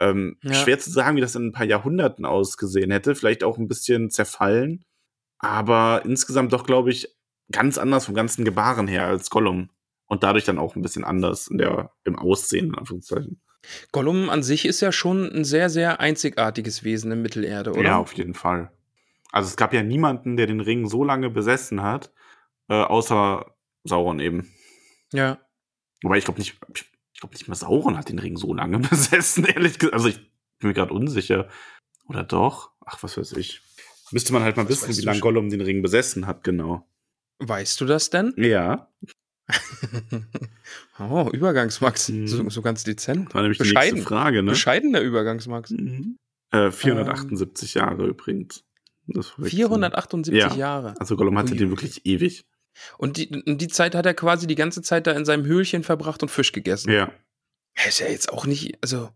Ähm, 0.00 0.36
Ja. 0.42 0.54
Schwer 0.54 0.80
zu 0.80 0.90
sagen, 0.90 1.16
wie 1.16 1.20
das 1.20 1.36
in 1.36 1.46
ein 1.46 1.52
paar 1.52 1.66
Jahrhunderten 1.66 2.24
ausgesehen 2.24 2.90
hätte. 2.90 3.14
Vielleicht 3.14 3.44
auch 3.44 3.56
ein 3.56 3.68
bisschen 3.68 4.10
zerfallen. 4.10 4.84
Aber 5.38 6.02
insgesamt 6.04 6.52
doch, 6.52 6.66
glaube 6.66 6.90
ich, 6.90 7.14
ganz 7.52 7.78
anders 7.78 8.06
vom 8.06 8.14
ganzen 8.14 8.44
Gebaren 8.44 8.88
her 8.88 9.06
als 9.06 9.30
Gollum. 9.30 9.70
Und 10.06 10.24
dadurch 10.24 10.44
dann 10.44 10.58
auch 10.58 10.74
ein 10.74 10.82
bisschen 10.82 11.04
anders 11.04 11.46
in 11.46 11.58
der, 11.58 11.92
im 12.04 12.18
Aussehen, 12.18 12.68
in 12.68 12.74
Anführungszeichen. 12.74 13.40
Gollum 13.92 14.30
an 14.30 14.42
sich 14.42 14.64
ist 14.64 14.80
ja 14.80 14.92
schon 14.92 15.30
ein 15.32 15.44
sehr, 15.44 15.70
sehr 15.70 16.00
einzigartiges 16.00 16.84
Wesen 16.84 17.12
in 17.12 17.22
Mittelerde, 17.22 17.72
oder? 17.72 17.82
Ja, 17.82 17.98
auf 17.98 18.12
jeden 18.14 18.34
Fall. 18.34 18.70
Also 19.32 19.48
es 19.48 19.56
gab 19.56 19.72
ja 19.72 19.82
niemanden, 19.82 20.36
der 20.36 20.46
den 20.46 20.60
Ring 20.60 20.88
so 20.88 21.04
lange 21.04 21.30
besessen 21.30 21.82
hat, 21.82 22.12
äh, 22.68 22.74
außer 22.74 23.54
Sauron 23.84 24.20
eben. 24.20 24.52
Ja. 25.12 25.38
Wobei 26.02 26.18
ich 26.18 26.24
glaube 26.24 26.38
nicht, 26.38 26.56
ich 26.74 27.20
glaube 27.20 27.34
nicht 27.34 27.48
mal 27.48 27.54
Sauron 27.54 27.96
hat 27.98 28.08
den 28.08 28.18
Ring 28.18 28.36
so 28.36 28.54
lange 28.54 28.78
besessen, 28.90 29.44
ehrlich 29.44 29.78
gesagt. 29.78 29.94
Also 29.94 30.08
ich 30.08 30.18
bin 30.58 30.68
mir 30.68 30.74
gerade 30.74 30.92
unsicher. 30.92 31.48
Oder 32.08 32.22
doch? 32.22 32.70
Ach, 32.84 33.02
was 33.02 33.16
weiß 33.16 33.32
ich. 33.32 33.62
Müsste 34.10 34.32
man 34.32 34.42
halt 34.42 34.56
mal 34.56 34.66
Das 34.66 34.86
wissen, 34.86 35.02
wie 35.02 35.06
lange. 35.06 35.20
Gollum 35.20 35.48
den 35.48 35.62
Ring 35.62 35.82
besessen 35.82 36.26
hat, 36.26 36.44
genau. 36.44 36.86
Weißt 37.38 37.80
du 37.80 37.86
das 37.86 38.10
denn? 38.10 38.32
Ja, 38.36 38.88
oh, 40.98 41.28
Übergangsmax. 41.32 42.08
Mhm. 42.08 42.26
So, 42.28 42.48
so 42.50 42.62
ganz 42.62 42.84
dezent. 42.84 43.26
das 43.28 43.34
war 43.34 43.42
nämlich 43.42 43.58
die 43.58 43.64
Bescheiden. 43.64 43.94
nächste 43.94 44.08
Frage, 44.08 44.42
ne? 44.42 44.50
Bescheidener 44.50 45.00
Übergangsmax. 45.00 45.70
Mhm. 45.70 46.16
Äh, 46.50 46.70
478 46.70 47.74
Jahre 47.74 48.06
übrigens. 48.06 48.64
Das 49.06 49.32
war 49.32 49.38
wirklich- 49.38 49.54
478 49.56 50.34
Ja. 50.42 50.54
Jahre. 50.56 50.94
Also 50.98 51.16
Gollum 51.16 51.36
hatte 51.38 51.52
Ui. 51.52 51.58
den 51.58 51.70
wirklich 51.70 52.06
ewig. 52.06 52.44
Und 52.98 53.18
die, 53.18 53.28
und 53.46 53.60
die 53.60 53.68
Zeit 53.68 53.94
hat 53.94 54.06
er 54.06 54.14
quasi 54.14 54.46
die 54.46 54.54
ganze 54.56 54.82
Zeit 54.82 55.06
da 55.06 55.12
in 55.12 55.24
seinem 55.24 55.44
Höhlchen 55.44 55.82
verbracht 55.84 56.22
und 56.22 56.28
Fisch 56.28 56.52
gegessen. 56.52 56.90
Ja. 56.90 57.12
Ist 57.86 58.00
ja 58.00 58.08
jetzt 58.08 58.32
auch 58.32 58.46
nicht, 58.46 58.78
also, 58.82 59.10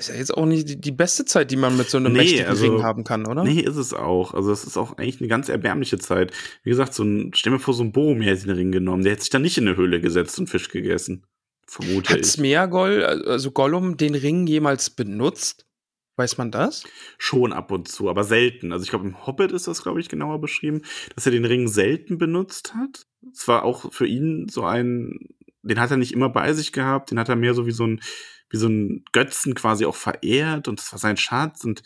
ist 0.00 0.08
ja 0.08 0.14
jetzt 0.16 0.34
auch 0.36 0.46
nicht 0.46 0.84
die, 0.84 0.90
beste 0.90 1.24
Zeit, 1.24 1.50
die 1.50 1.56
man 1.56 1.76
mit 1.76 1.88
so 1.88 1.98
einem 1.98 2.12
Nee, 2.12 2.18
mächtigen 2.18 2.46
also- 2.46 2.64
Ring 2.64 2.82
haben 2.82 3.04
kann, 3.04 3.26
oder? 3.26 3.44
Nee, 3.44 3.60
ist 3.60 3.76
es 3.76 3.94
auch. 3.94 4.34
Also 4.34 4.50
es 4.50 4.64
ist 4.64 4.76
auch 4.76 4.98
eigentlich 4.98 5.20
eine 5.20 5.28
ganz 5.28 5.48
erbärmliche 5.48 5.98
Zeit. 5.98 6.32
Wie 6.62 6.70
gesagt, 6.70 6.94
so 6.94 7.04
ein, 7.04 7.30
stell 7.34 7.52
mir 7.52 7.58
vor, 7.58 7.74
so 7.74 7.84
ein 7.84 7.92
Boromir 7.92 8.30
hätte 8.30 8.46
den 8.46 8.56
Ring 8.56 8.72
genommen. 8.72 9.02
Der 9.04 9.12
hätte 9.12 9.22
sich 9.22 9.30
dann 9.30 9.42
nicht 9.42 9.58
in 9.58 9.68
eine 9.68 9.76
Höhle 9.76 10.00
gesetzt 10.00 10.38
und 10.38 10.48
Fisch 10.48 10.68
gegessen. 10.68 11.24
Vermute 11.66 12.14
Hat. 12.14 12.24
Smeagol, 12.24 13.04
also 13.04 13.52
Gollum, 13.52 13.96
den 13.96 14.14
Ring 14.16 14.46
jemals 14.46 14.90
benutzt? 14.90 15.66
Weiß 16.16 16.36
man 16.36 16.50
das? 16.50 16.84
Schon 17.16 17.52
ab 17.52 17.70
und 17.70 17.88
zu, 17.88 18.10
aber 18.10 18.24
selten. 18.24 18.72
Also 18.72 18.82
ich 18.82 18.90
glaube, 18.90 19.06
im 19.06 19.26
Hobbit 19.26 19.52
ist 19.52 19.68
das, 19.68 19.82
glaube 19.82 20.00
ich, 20.00 20.08
genauer 20.08 20.40
beschrieben, 20.40 20.82
dass 21.14 21.24
er 21.26 21.32
den 21.32 21.44
Ring 21.44 21.68
selten 21.68 22.18
benutzt 22.18 22.74
hat. 22.74 23.06
Es 23.32 23.46
war 23.48 23.62
auch 23.64 23.92
für 23.92 24.06
ihn 24.06 24.48
so 24.48 24.64
ein, 24.64 25.18
den 25.62 25.80
hat 25.80 25.90
er 25.90 25.96
nicht 25.96 26.12
immer 26.12 26.28
bei 26.28 26.52
sich 26.52 26.72
gehabt, 26.72 27.10
den 27.10 27.18
hat 27.18 27.28
er 27.28 27.36
mehr 27.36 27.54
so 27.54 27.66
wie 27.66 27.70
so 27.70 27.86
ein, 27.86 28.00
wie 28.50 28.56
so 28.56 28.68
ein 28.68 29.04
Götzen 29.12 29.54
quasi 29.54 29.86
auch 29.86 29.96
verehrt 29.96 30.68
und 30.68 30.80
das 30.80 30.92
war 30.92 30.98
sein 30.98 31.16
Schatz 31.16 31.64
und 31.64 31.82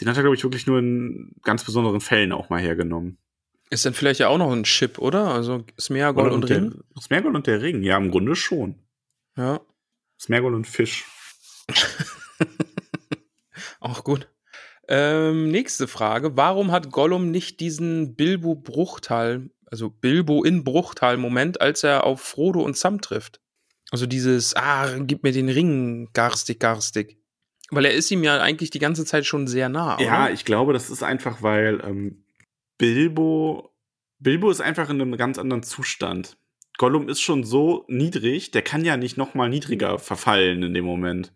den 0.00 0.08
hat 0.08 0.16
er, 0.16 0.22
glaube 0.22 0.36
ich, 0.36 0.42
wirklich 0.42 0.66
nur 0.66 0.78
in 0.78 1.32
ganz 1.42 1.64
besonderen 1.64 2.00
Fällen 2.00 2.32
auch 2.32 2.50
mal 2.50 2.60
hergenommen. 2.60 3.18
Ist 3.70 3.84
dann 3.84 3.94
vielleicht 3.94 4.20
ja 4.20 4.28
auch 4.28 4.38
noch 4.38 4.52
ein 4.52 4.64
Chip, 4.64 4.98
oder? 4.98 5.32
Also 5.32 5.64
Smeagol 5.78 6.30
und, 6.30 6.48
der, 6.48 6.58
Ring? 6.58 6.80
Smeagol 7.00 7.34
und 7.34 7.46
der 7.46 7.62
Ring, 7.62 7.82
ja, 7.82 7.96
im 7.96 8.10
Grunde 8.10 8.36
schon. 8.36 8.76
Ja, 9.36 9.60
Smeagol 10.20 10.54
und 10.54 10.66
Fisch. 10.66 11.04
auch 13.80 14.04
gut. 14.04 14.28
Ähm, 14.88 15.50
nächste 15.50 15.88
Frage. 15.88 16.36
Warum 16.36 16.70
hat 16.70 16.92
Gollum 16.92 17.30
nicht 17.30 17.60
diesen 17.60 18.14
Bilbo-Bruchtal, 18.14 19.50
also 19.66 19.90
Bilbo 19.90 20.44
in 20.44 20.62
Bruchtal-Moment, 20.62 21.60
als 21.60 21.82
er 21.82 22.04
auf 22.04 22.20
Frodo 22.20 22.60
und 22.60 22.76
Sam 22.76 23.00
trifft? 23.00 23.40
Also 23.90 24.06
dieses, 24.06 24.54
ah, 24.56 24.98
gib 24.98 25.22
mir 25.22 25.32
den 25.32 25.48
Ring, 25.48 26.08
garstig, 26.12 26.60
garstig. 26.60 27.18
Weil 27.70 27.84
er 27.86 27.94
ist 27.94 28.10
ihm 28.10 28.22
ja 28.22 28.40
eigentlich 28.40 28.70
die 28.70 28.78
ganze 28.78 29.04
Zeit 29.04 29.26
schon 29.26 29.46
sehr 29.46 29.68
nah, 29.68 29.98
Ja, 30.00 30.24
oder? 30.24 30.32
ich 30.32 30.44
glaube, 30.44 30.72
das 30.72 30.90
ist 30.90 31.02
einfach, 31.02 31.42
weil 31.42 31.80
ähm, 31.84 32.24
Bilbo, 32.78 33.74
Bilbo 34.18 34.50
ist 34.50 34.60
einfach 34.60 34.90
in 34.90 35.00
einem 35.00 35.16
ganz 35.16 35.38
anderen 35.38 35.62
Zustand. 35.62 36.36
Gollum 36.78 37.08
ist 37.08 37.20
schon 37.20 37.42
so 37.44 37.84
niedrig, 37.88 38.50
der 38.50 38.62
kann 38.62 38.84
ja 38.84 38.96
nicht 38.96 39.16
noch 39.16 39.34
mal 39.34 39.48
niedriger 39.48 39.98
verfallen 39.98 40.62
in 40.62 40.74
dem 40.74 40.84
Moment. 40.84 41.32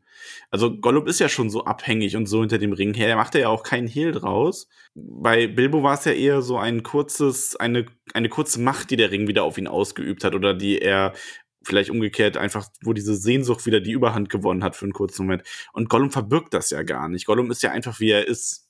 Also 0.50 0.76
Gollum 0.76 1.06
ist 1.06 1.18
ja 1.18 1.28
schon 1.28 1.48
so 1.48 1.64
abhängig 1.64 2.16
und 2.16 2.26
so 2.26 2.40
hinter 2.40 2.58
dem 2.58 2.72
Ring 2.72 2.92
her. 2.94 3.06
Der 3.06 3.16
macht 3.16 3.34
ja 3.34 3.48
auch 3.48 3.62
keinen 3.62 3.88
Hehl 3.88 4.12
draus. 4.12 4.68
Bei 4.94 5.46
Bilbo 5.46 5.82
war 5.82 5.94
es 5.94 6.04
ja 6.04 6.12
eher 6.12 6.42
so 6.42 6.58
ein 6.58 6.82
kurzes, 6.82 7.56
eine, 7.56 7.86
eine 8.12 8.28
kurze 8.28 8.60
Macht, 8.60 8.90
die 8.90 8.96
der 8.96 9.10
Ring 9.10 9.28
wieder 9.28 9.44
auf 9.44 9.56
ihn 9.56 9.66
ausgeübt 9.66 10.24
hat 10.24 10.34
oder 10.34 10.52
die 10.52 10.78
er 10.78 11.14
vielleicht 11.62 11.90
umgekehrt 11.90 12.36
einfach, 12.36 12.68
wo 12.82 12.92
diese 12.92 13.14
Sehnsucht 13.14 13.66
wieder 13.66 13.80
die 13.80 13.92
Überhand 13.92 14.30
gewonnen 14.30 14.64
hat 14.64 14.76
für 14.76 14.86
einen 14.86 14.92
kurzen 14.92 15.26
Moment. 15.26 15.42
Und 15.72 15.88
Gollum 15.88 16.10
verbirgt 16.10 16.54
das 16.54 16.70
ja 16.70 16.82
gar 16.82 17.08
nicht. 17.08 17.26
Gollum 17.26 17.50
ist 17.50 17.62
ja 17.62 17.70
einfach 17.70 18.00
wie 18.00 18.10
er 18.10 18.26
ist, 18.26 18.68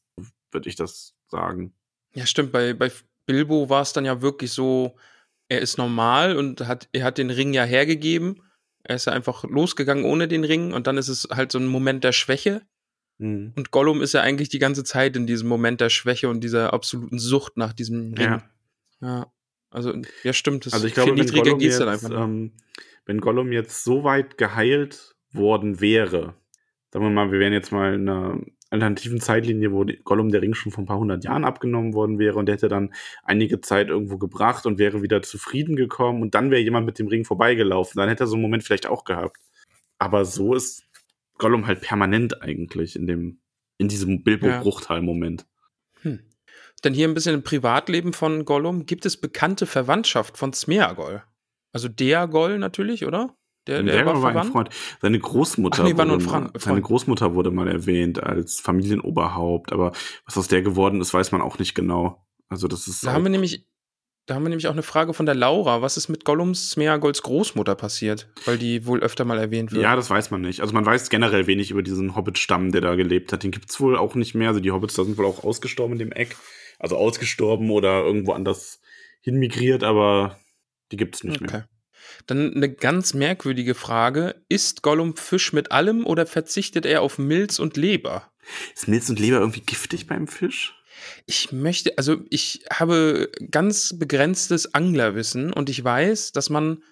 würde 0.51 0.69
ich 0.69 0.77
das 0.77 1.15
sagen. 1.29 1.73
Ja, 2.13 2.27
stimmt. 2.27 2.53
Bei, 2.53 2.75
bei 2.75 2.91
Bilbo 3.27 3.69
war 3.69 3.83
es 3.83 3.93
dann 3.93 4.05
ja 4.05 4.23
wirklich 4.23 4.53
so, 4.53 4.97
er 5.49 5.61
ist 5.61 5.79
normal 5.79 6.37
und 6.37 6.67
hat, 6.67 6.89
er 6.93 7.05
hat 7.05 7.19
den 7.19 7.31
Ring 7.31 7.53
ja 7.53 7.65
hergegeben. 7.65 8.43
Er 8.83 8.97
ist 8.97 9.07
ja 9.07 9.13
einfach 9.13 9.45
losgegangen 9.45 10.05
ohne 10.05 10.27
den 10.27 10.45
Ring 10.45 10.73
und 10.73 10.87
dann 10.87 10.97
ist 10.97 11.09
es 11.09 11.29
halt 11.31 11.53
so 11.53 11.59
ein 11.59 11.67
Moment 11.67 12.03
der 12.03 12.13
Schwäche. 12.13 12.63
Mhm. 13.19 13.53
Und 13.55 13.71
Gollum 13.71 14.03
ist 14.03 14.15
ja 14.15 14.23
eigentlich 14.23 14.49
die 14.49 14.59
ganze 14.59 14.83
Zeit 14.85 15.17
in 15.17 15.27
diesem 15.27 15.49
Moment 15.49 15.81
der 15.81 15.91
Schwäche 15.91 16.29
und 16.29 16.41
dieser 16.43 16.73
absoluten 16.73 17.19
Sucht 17.19 17.57
nach 17.57 17.73
diesem 17.73 18.15
Ring. 18.15 18.31
Ja. 18.31 18.43
Ja. 19.01 19.33
Also, 19.71 19.95
ja, 20.25 20.33
stimmt. 20.33 20.67
Das 20.67 20.73
Also 20.73 20.87
ich 20.87 20.95
glaube, 20.95 21.11
viel 21.11 21.19
wenn 21.19 21.25
niedriger 21.25 21.59
jetzt, 21.59 21.81
dann 21.81 21.89
einfach. 21.89 22.11
ähm, 22.11 22.53
wenn 23.07 23.21
Gollum 23.21 23.53
jetzt 23.53 23.85
so 23.85 24.05
weit 24.05 24.37
geheilt 24.37 25.15
worden 25.33 25.81
wäre, 25.81 26.35
sagen 26.93 27.05
wir 27.05 27.11
mal, 27.11 27.31
wir 27.33 27.39
wären 27.39 27.53
jetzt 27.53 27.73
mal 27.73 27.95
in 27.95 28.09
einer 28.09 28.41
alternativen 28.71 29.21
Zeitlinie, 29.21 29.73
wo 29.73 29.85
Gollum 30.05 30.31
der 30.31 30.43
Ring 30.43 30.55
schon 30.55 30.73
vor 30.73 30.85
ein 30.85 30.87
paar 30.87 30.99
hundert 30.99 31.25
Jahren 31.25 31.45
abgenommen 31.45 31.93
worden 31.93 32.19
wäre 32.19 32.39
und 32.39 32.47
der 32.47 32.55
hätte 32.55 32.69
dann 32.69 32.93
einige 33.25 33.61
Zeit 33.61 33.89
irgendwo 33.89 34.17
gebracht 34.17 34.65
und 34.65 34.79
wäre 34.79 35.03
wieder 35.03 35.23
zufrieden 35.23 35.77
gekommen 35.77 36.23
und 36.23 36.35
dann 36.35 36.51
wäre 36.51 36.63
jemand 36.63 36.87
mit 36.87 36.99
dem 36.99 37.09
Ring 37.09 37.25
vorbeigelaufen. 37.25 37.99
Dann 37.99 38.09
hätte 38.09 38.25
er 38.25 38.27
so 38.29 38.35
einen 38.35 38.43
Moment 38.43 38.63
vielleicht 38.63 38.87
auch 38.87 39.05
gehabt. 39.05 39.39
Aber 39.99 40.25
so 40.25 40.55
ist 40.55 40.85
Gollum 41.39 41.67
halt 41.67 41.81
permanent 41.81 42.43
eigentlich 42.43 42.97
in 42.97 43.07
dem, 43.07 43.41
in 43.79 43.89
diesem 43.89 44.23
Bilbo-Bruchtal-Moment. 44.23 45.47
Denn 46.85 46.95
hier 46.95 47.07
ein 47.09 47.15
bisschen 47.15 47.35
im 47.35 47.43
Privatleben 47.43 48.13
von 48.13 48.45
Gollum. 48.45 48.87
Gibt 48.87 49.05
es 49.07 49.17
bekannte 49.19 49.67
Verwandtschaft 49.67 50.39
von 50.39 50.53
Smeagol? 50.53 51.23
Also 51.73 51.89
Deagol 51.89 52.59
natürlich, 52.59 53.05
oder? 53.07 53.35
Der, 53.67 53.83
der, 53.83 53.95
Der, 53.97 54.07
war, 54.07 54.15
war 54.23 54.31
ein 54.31 54.33
verwandt? 54.33 54.53
Freund. 54.53 54.71
Seine 55.03 55.19
Großmutter, 55.19 55.85
nee, 55.85 55.97
wurde 55.97 56.13
ein 56.15 56.21
Fran- 56.21 56.45
mal, 56.45 56.51
seine. 56.59 56.81
Großmutter 56.81 57.35
wurde 57.35 57.51
mal 57.51 57.69
erwähnt 57.69 58.23
als 58.23 58.59
Familienoberhaupt, 58.59 59.73
aber 59.73 59.93
was 60.25 60.39
aus 60.39 60.49
der 60.49 60.63
geworden 60.63 61.01
ist, 61.01 61.13
weiß 61.13 61.33
man 61.33 61.43
auch 61.43 61.59
nicht 61.59 61.75
genau. 61.75 62.27
Also 62.49 62.67
das 62.69 62.89
ist 62.89 63.05
Da 63.07 63.13
haben 63.13 63.23
wir 63.25 63.31
nämlich, 63.31 63.67
da 64.27 64.35
haben 64.35 64.43
wir 64.45 64.49
nämlich 64.49 64.67
auch 64.67 64.73
eine 64.73 64.83
Frage 64.83 65.13
von 65.13 65.27
der 65.27 65.35
Laura. 65.35 65.83
Was 65.83 65.97
ist 65.99 66.09
mit 66.09 66.25
Gollums 66.25 66.71
Smeagols 66.71 67.23
Großmutter 67.23 67.75
passiert? 67.75 68.29
Weil 68.47 68.59
die 68.59 68.87
wohl 68.87 69.01
öfter 69.01 69.25
mal 69.27 69.39
erwähnt 69.39 69.73
wird. 69.73 69.83
ja, 69.83 69.95
das 69.95 70.09
weiß 70.11 70.31
man 70.31 70.41
nicht. 70.41 70.61
Also 70.63 70.73
man 70.73 70.87
weiß 70.87 71.11
generell 71.11 71.47
wenig 71.47 71.71
über 71.71 71.83
diesen 71.83 72.17
Hobbit-Stamm, 72.17 72.73
der 72.73 72.81
da 72.81 72.95
gelebt 72.97 73.33
hat. 73.33 73.43
Den 73.43 73.51
gibt's 73.51 73.79
wohl 73.79 73.97
auch 73.97 74.15
nicht 74.15 74.35
mehr. 74.35 74.49
Also 74.49 74.61
die 74.61 74.73
Hobbits 74.73 74.95
da 74.95 75.05
sind 75.05 75.19
wohl 75.19 75.27
auch 75.27 75.45
ausgestorben 75.45 75.93
in 75.93 75.99
dem 75.99 76.13
Eck. 76.13 76.37
Also 76.81 76.97
ausgestorben 76.97 77.71
oder 77.71 78.03
irgendwo 78.03 78.33
anders 78.33 78.81
hinmigriert, 79.21 79.85
aber 79.85 80.41
die 80.91 80.97
gibt's 80.97 81.23
nicht 81.23 81.43
Okay. 81.43 81.53
mehr. 81.53 81.69
Dann 82.27 82.55
eine 82.55 82.73
ganz 82.73 83.15
merkwürdige 83.15 83.75
Frage. 83.75 84.43
Isst 84.49 84.83
Gollum 84.83 85.17
Fisch 85.17 85.53
mit 85.53 85.71
allem 85.71 86.07
oder 86.07 86.27
verzichtet 86.27 86.87
er 86.87 87.03
auf 87.03 87.19
Milz 87.19 87.59
und 87.59 87.77
Leber? 87.77 88.33
Ist 88.75 88.89
Milz 88.89 89.09
und 89.11 89.21
Leber 89.21 89.39
irgendwie 89.39 89.61
giftig 89.61 90.07
beim 90.07 90.27
Fisch? 90.27 90.75
Ich 91.27 91.53
möchte, 91.53 91.97
also 91.99 92.23
ich 92.31 92.65
habe 92.73 93.31
ganz 93.51 93.99
begrenztes 93.99 94.75
Anglerwissen 94.75 95.53
und 95.53 95.69
ich 95.71 95.85
weiß, 95.85 96.33
dass 96.33 96.51
man, 96.51 96.83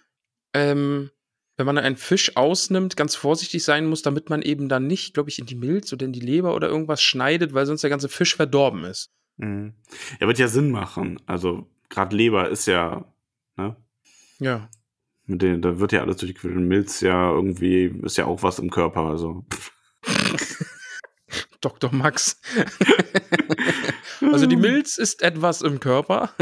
ähm, 0.55 1.11
wenn 1.57 1.67
man 1.67 1.79
einen 1.79 1.97
Fisch 1.97 2.37
ausnimmt, 2.37 2.97
ganz 2.97 3.17
vorsichtig 3.17 3.65
sein 3.65 3.87
muss, 3.87 4.03
damit 4.03 4.31
man 4.31 4.43
eben 4.43 4.69
dann 4.69 4.87
nicht, 4.87 5.15
glaube 5.15 5.31
ich, 5.31 5.39
in 5.39 5.47
die 5.47 5.57
Milz 5.57 5.93
oder 5.93 6.07
in 6.07 6.13
die 6.13 6.21
Leber 6.21 6.55
oder 6.55 6.69
irgendwas 6.69 7.03
schneidet, 7.03 7.55
weil 7.55 7.67
sonst 7.67 7.83
der 7.83 7.91
ganze 7.91 8.09
Fisch 8.09 8.37
verdorben 8.37 8.85
ist. 8.85 9.11
Mhm. 9.39 9.75
Ja, 10.21 10.27
wird 10.27 10.39
ja 10.39 10.49
Sinn 10.49 10.71
machen. 10.71 11.21
Also 11.27 11.69
gerade 11.89 12.15
Leber 12.15 12.49
ist 12.49 12.67
ja, 12.67 13.05
ne? 13.57 13.77
Ja. 14.39 14.69
Mit 15.27 15.43
denen, 15.43 15.63
da 15.63 15.79
wird 15.79 15.93
ja 15.93 16.01
alles 16.03 16.17
durchgequillt. 16.19 16.57
Milz 16.57 17.01
ja 17.01 17.31
irgendwie, 17.31 17.87
ist 18.03 18.17
ja 18.17 18.25
auch 18.27 18.43
was 18.43 18.59
im 18.59 18.71
Körper. 18.71 19.03
Also. 19.03 19.45
Dr. 21.61 21.93
Max. 21.93 22.41
also 24.21 24.47
die 24.47 24.57
Milz 24.57 24.97
ist 24.97 25.23
etwas 25.23 25.63
im 25.63 25.81
Körper. 25.81 26.31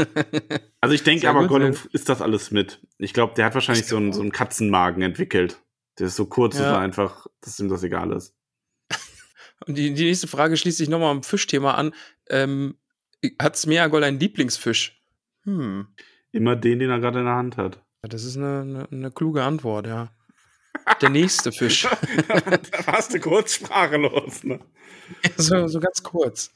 Also 0.79 0.93
ich 0.93 1.03
denke 1.03 1.27
aber, 1.27 1.47
Gollum 1.47 1.75
ist 1.91 2.07
das 2.07 2.21
alles 2.21 2.51
mit. 2.51 2.79
Ich 2.99 3.11
glaube, 3.11 3.33
der 3.33 3.45
hat 3.45 3.55
wahrscheinlich 3.55 3.85
Ich 3.85 3.89
so 3.89 3.97
einen, 3.97 4.13
so 4.13 4.21
einen 4.21 4.31
Katzenmagen 4.31 5.01
entwickelt. 5.01 5.59
Der 5.97 6.07
ist 6.07 6.15
so 6.15 6.27
kurz, 6.27 6.55
dass 6.55 6.65
Ja. 6.67 6.73
er 6.73 6.79
einfach, 6.79 7.25
dass 7.41 7.59
ihm 7.59 7.67
das 7.67 7.81
egal 7.83 8.11
ist. 8.13 8.35
Und 9.65 9.75
die, 9.75 9.93
die 9.95 10.05
nächste 10.05 10.27
Frage 10.27 10.55
schließt 10.55 10.77
sich 10.77 10.87
nochmal 10.87 11.09
am 11.11 11.23
Fischthema 11.23 11.73
an. 11.73 11.93
Ähm, 12.29 12.77
hat 13.39 13.57
Smeagol 13.57 14.03
einen 14.03 14.19
Lieblingsfisch? 14.19 15.01
Hm. 15.43 15.87
Immer 16.31 16.55
den, 16.55 16.79
den 16.79 16.89
er 16.89 16.99
gerade 16.99 17.19
in 17.19 17.25
der 17.25 17.35
Hand 17.35 17.57
hat. 17.57 17.83
Das 18.01 18.23
ist 18.23 18.37
eine, 18.37 18.61
eine, 18.61 18.87
eine 18.91 19.11
kluge 19.11 19.43
Antwort, 19.43 19.87
ja. 19.87 20.11
Der 21.01 21.09
nächste 21.09 21.51
Fisch. 21.51 21.83
da 22.27 22.87
warst 22.87 23.13
du 23.13 23.19
kurz 23.19 23.55
sprachlos, 23.55 24.43
ne? 24.43 24.59
so, 25.35 25.67
so 25.67 25.79
ganz 25.79 26.03
kurz. 26.03 26.51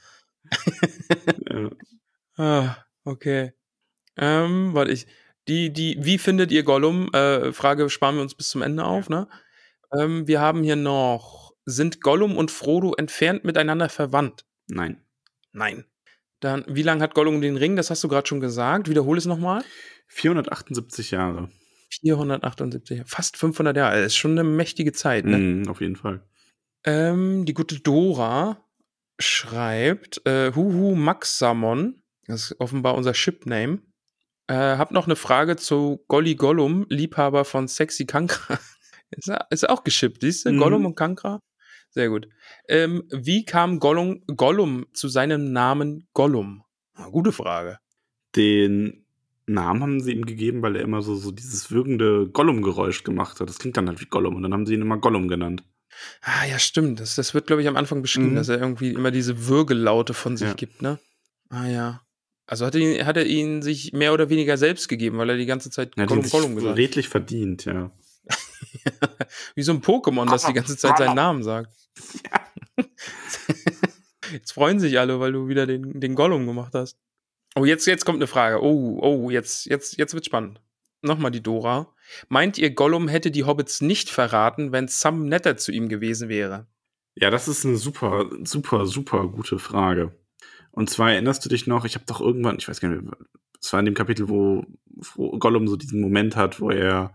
Ja. 1.49 1.69
Ah, 2.37 2.77
okay. 3.03 3.51
Ähm, 4.15 4.73
warte 4.73 4.91
ich. 4.91 5.05
Die, 5.47 5.71
die, 5.71 5.97
wie 5.99 6.17
findet 6.17 6.51
ihr 6.51 6.63
Gollum? 6.63 7.13
Äh, 7.13 7.51
Frage 7.51 7.89
sparen 7.89 8.15
wir 8.15 8.21
uns 8.21 8.35
bis 8.35 8.49
zum 8.49 8.61
Ende 8.61 8.85
auf, 8.85 9.09
ne? 9.09 9.27
Ähm, 9.93 10.27
wir 10.27 10.39
haben 10.39 10.63
hier 10.63 10.77
noch. 10.77 11.53
Sind 11.65 12.01
Gollum 12.01 12.37
und 12.37 12.49
Frodo 12.49 12.95
entfernt 12.95 13.43
miteinander 13.43 13.89
verwandt? 13.89 14.45
Nein. 14.67 15.03
Nein. 15.51 15.85
Dann, 16.41 16.65
wie 16.67 16.81
lange 16.83 17.01
hat 17.03 17.13
Gollum 17.15 17.39
den 17.39 17.55
Ring? 17.55 17.75
Das 17.77 17.89
hast 17.89 18.03
du 18.03 18.07
gerade 18.09 18.27
schon 18.27 18.39
gesagt. 18.41 18.89
Wiederhole 18.89 19.17
es 19.19 19.25
nochmal. 19.25 19.63
478 20.07 21.11
Jahre. 21.11 21.49
478, 22.01 23.03
fast 23.05 23.37
500 23.37 23.75
Jahre. 23.77 23.97
Das 23.97 24.07
ist 24.07 24.15
schon 24.17 24.31
eine 24.31 24.43
mächtige 24.43 24.91
Zeit, 24.91 25.25
ne? 25.25 25.37
Mhm, 25.37 25.67
auf 25.69 25.81
jeden 25.81 25.95
Fall. 25.95 26.25
Ähm, 26.85 27.45
die 27.45 27.53
gute 27.53 27.79
Dora 27.79 28.65
schreibt, 29.19 30.25
äh, 30.25 30.51
Huhu 30.55 30.95
Maxamon, 30.95 32.01
das 32.27 32.45
ist 32.51 32.59
offenbar 32.59 32.95
unser 32.95 33.13
Shipname, 33.13 33.79
äh, 34.47 34.53
hab 34.55 34.91
noch 34.91 35.05
eine 35.05 35.15
Frage 35.15 35.57
zu 35.57 36.03
Golly 36.07 36.35
Gollum, 36.35 36.85
Liebhaber 36.89 37.45
von 37.45 37.67
Sexy 37.67 38.05
Kankra. 38.05 38.57
ist, 39.11 39.29
er- 39.29 39.47
ist 39.51 39.69
auch 39.69 39.83
geschippt, 39.83 40.21
siehst 40.21 40.45
du? 40.45 40.51
Mhm. 40.53 40.57
Gollum 40.57 40.85
und 40.85 40.95
Kankra? 40.95 41.39
Sehr 41.91 42.09
gut. 42.09 42.27
Ähm, 42.67 43.03
wie 43.11 43.43
kam 43.45 43.79
Gollum, 43.79 44.23
Gollum 44.35 44.85
zu 44.93 45.07
seinem 45.09 45.51
Namen 45.51 46.07
Gollum? 46.13 46.63
Na, 46.97 47.07
gute 47.09 47.31
Frage. 47.31 47.79
Den 48.35 49.05
Namen 49.45 49.81
haben 49.81 49.99
sie 50.01 50.13
ihm 50.13 50.25
gegeben, 50.25 50.61
weil 50.61 50.75
er 50.77 50.81
immer 50.83 51.01
so, 51.01 51.15
so 51.15 51.31
dieses 51.31 51.69
würgende 51.71 52.29
Gollum-Geräusch 52.29 53.03
gemacht 53.03 53.39
hat. 53.39 53.49
Das 53.49 53.59
klingt 53.59 53.75
dann 53.75 53.87
halt 53.89 53.99
wie 53.99 54.05
Gollum 54.05 54.35
und 54.35 54.43
dann 54.43 54.53
haben 54.53 54.65
sie 54.65 54.73
ihn 54.75 54.81
immer 54.81 54.97
Gollum 54.97 55.27
genannt. 55.27 55.63
Ah, 56.21 56.45
ja, 56.49 56.57
stimmt. 56.59 57.01
Das, 57.01 57.15
das 57.15 57.33
wird, 57.33 57.47
glaube 57.47 57.61
ich, 57.61 57.67
am 57.67 57.75
Anfang 57.75 58.01
beschrieben, 58.01 58.31
Mhm. 58.31 58.35
dass 58.35 58.47
er 58.47 58.59
irgendwie 58.59 58.91
immer 58.91 59.11
diese 59.11 59.47
Würgelaute 59.47 60.13
von 60.13 60.37
sich 60.37 60.47
Ja. 60.47 60.53
gibt, 60.53 60.81
ne? 60.81 60.99
Ah, 61.49 61.67
ja. 61.67 62.01
Also 62.45 62.65
hat 62.65 62.75
er, 62.75 62.81
ihn, 62.81 63.05
hat 63.05 63.17
er 63.17 63.25
ihn 63.25 63.61
sich 63.61 63.91
mehr 63.91 64.13
oder 64.13 64.29
weniger 64.29 64.55
selbst 64.57 64.87
gegeben, 64.87 65.17
weil 65.17 65.29
er 65.29 65.37
die 65.37 65.45
ganze 65.45 65.69
Zeit 65.69 65.95
hat 65.97 66.07
Gollum, 66.07 66.29
Gollum 66.29 66.55
gesagt 66.55 66.71
hat. 66.71 66.77
redlich 66.77 67.09
verdient, 67.09 67.65
ja. 67.65 67.91
Wie 69.55 69.63
so 69.63 69.71
ein 69.71 69.81
Pokémon, 69.81 70.29
das 70.29 70.45
die 70.45 70.53
ganze 70.53 70.77
Zeit 70.77 70.97
seinen 70.97 71.15
Namen 71.15 71.43
sagt. 71.43 71.75
Jetzt 74.31 74.53
freuen 74.53 74.79
sich 74.79 74.97
alle, 74.99 75.19
weil 75.19 75.33
du 75.33 75.47
wieder 75.47 75.67
den, 75.67 75.99
den 75.99 76.15
Gollum 76.15 76.47
gemacht 76.47 76.73
hast. 76.73 76.97
Oh, 77.55 77.65
jetzt, 77.65 77.85
jetzt 77.85 78.05
kommt 78.05 78.19
eine 78.19 78.27
Frage. 78.27 78.63
Oh, 78.63 78.97
oh, 79.01 79.29
jetzt, 79.29 79.65
jetzt, 79.65 79.97
jetzt 79.97 80.13
wird 80.13 80.25
spannend. 80.25 80.61
Nochmal 81.01 81.31
die 81.31 81.43
Dora. 81.43 81.93
Meint 82.29 82.57
ihr, 82.57 82.73
Gollum 82.73 83.07
hätte 83.09 83.29
die 83.29 83.43
Hobbits 83.43 83.81
nicht 83.81 84.09
verraten, 84.09 84.71
wenn 84.71 84.87
Sam 84.87 85.25
netter 85.25 85.57
zu 85.57 85.71
ihm 85.71 85.89
gewesen 85.89 86.29
wäre? 86.29 86.67
Ja, 87.15 87.29
das 87.29 87.47
ist 87.47 87.65
eine 87.65 87.75
super, 87.75 88.29
super, 88.43 88.85
super 88.85 89.27
gute 89.27 89.59
Frage. 89.59 90.15
Und 90.71 90.89
zwar 90.89 91.11
erinnerst 91.11 91.43
du 91.43 91.49
dich 91.49 91.67
noch, 91.67 91.83
ich 91.83 91.95
habe 91.95 92.05
doch 92.05 92.21
irgendwann, 92.21 92.57
ich 92.57 92.67
weiß 92.69 92.79
gar 92.79 92.89
nicht 92.89 93.03
mehr, 93.03 93.17
es 93.59 93.73
war 93.73 93.79
in 93.79 93.85
dem 93.85 93.95
Kapitel, 93.95 94.29
wo 94.29 94.65
Gollum 95.39 95.67
so 95.67 95.75
diesen 95.75 95.99
Moment 95.99 96.35
hat, 96.35 96.61
wo 96.61 96.71
er, 96.71 97.13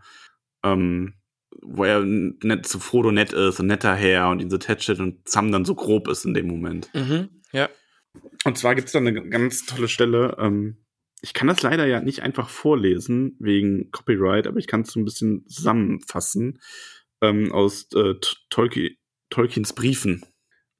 ähm, 0.62 1.15
wo 1.62 1.84
er 1.84 2.02
nett 2.02 2.66
zu 2.66 2.78
Frodo 2.78 3.12
nett 3.12 3.32
ist, 3.32 3.60
ein 3.60 3.66
netter 3.66 3.94
Herr 3.94 4.30
und 4.30 4.40
ihn 4.40 4.50
so 4.50 4.58
tätschelt 4.58 5.00
und 5.00 5.28
Sam 5.28 5.52
dann 5.52 5.64
so 5.64 5.75
grob 5.75 6.08
ist 6.08 6.25
in 6.25 6.34
dem 6.34 6.46
Moment. 6.46 6.90
Mhm, 6.94 7.28
ja. 7.52 7.68
Und 8.44 8.58
zwar 8.58 8.75
gibt 8.75 8.86
es 8.86 8.92
da 8.92 8.98
eine 8.98 9.12
ganz 9.28 9.66
tolle 9.66 9.88
Stelle. 9.88 10.36
Ähm, 10.38 10.78
ich 11.22 11.34
kann 11.34 11.48
das 11.48 11.62
leider 11.62 11.86
ja 11.86 12.00
nicht 12.00 12.22
einfach 12.22 12.48
vorlesen 12.48 13.36
wegen 13.40 13.90
Copyright, 13.90 14.46
aber 14.46 14.58
ich 14.58 14.66
kann 14.66 14.82
es 14.82 14.92
so 14.92 15.00
ein 15.00 15.04
bisschen 15.04 15.46
zusammenfassen 15.48 16.60
ähm, 17.20 17.52
aus 17.52 17.88
äh, 17.94 18.14
Tolki 18.50 18.98
Tolkiens 19.30 19.72
Briefen. 19.72 20.25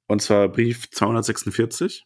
Und 0.07 0.21
zwar 0.21 0.47
Brief 0.47 0.89
246. 0.89 2.05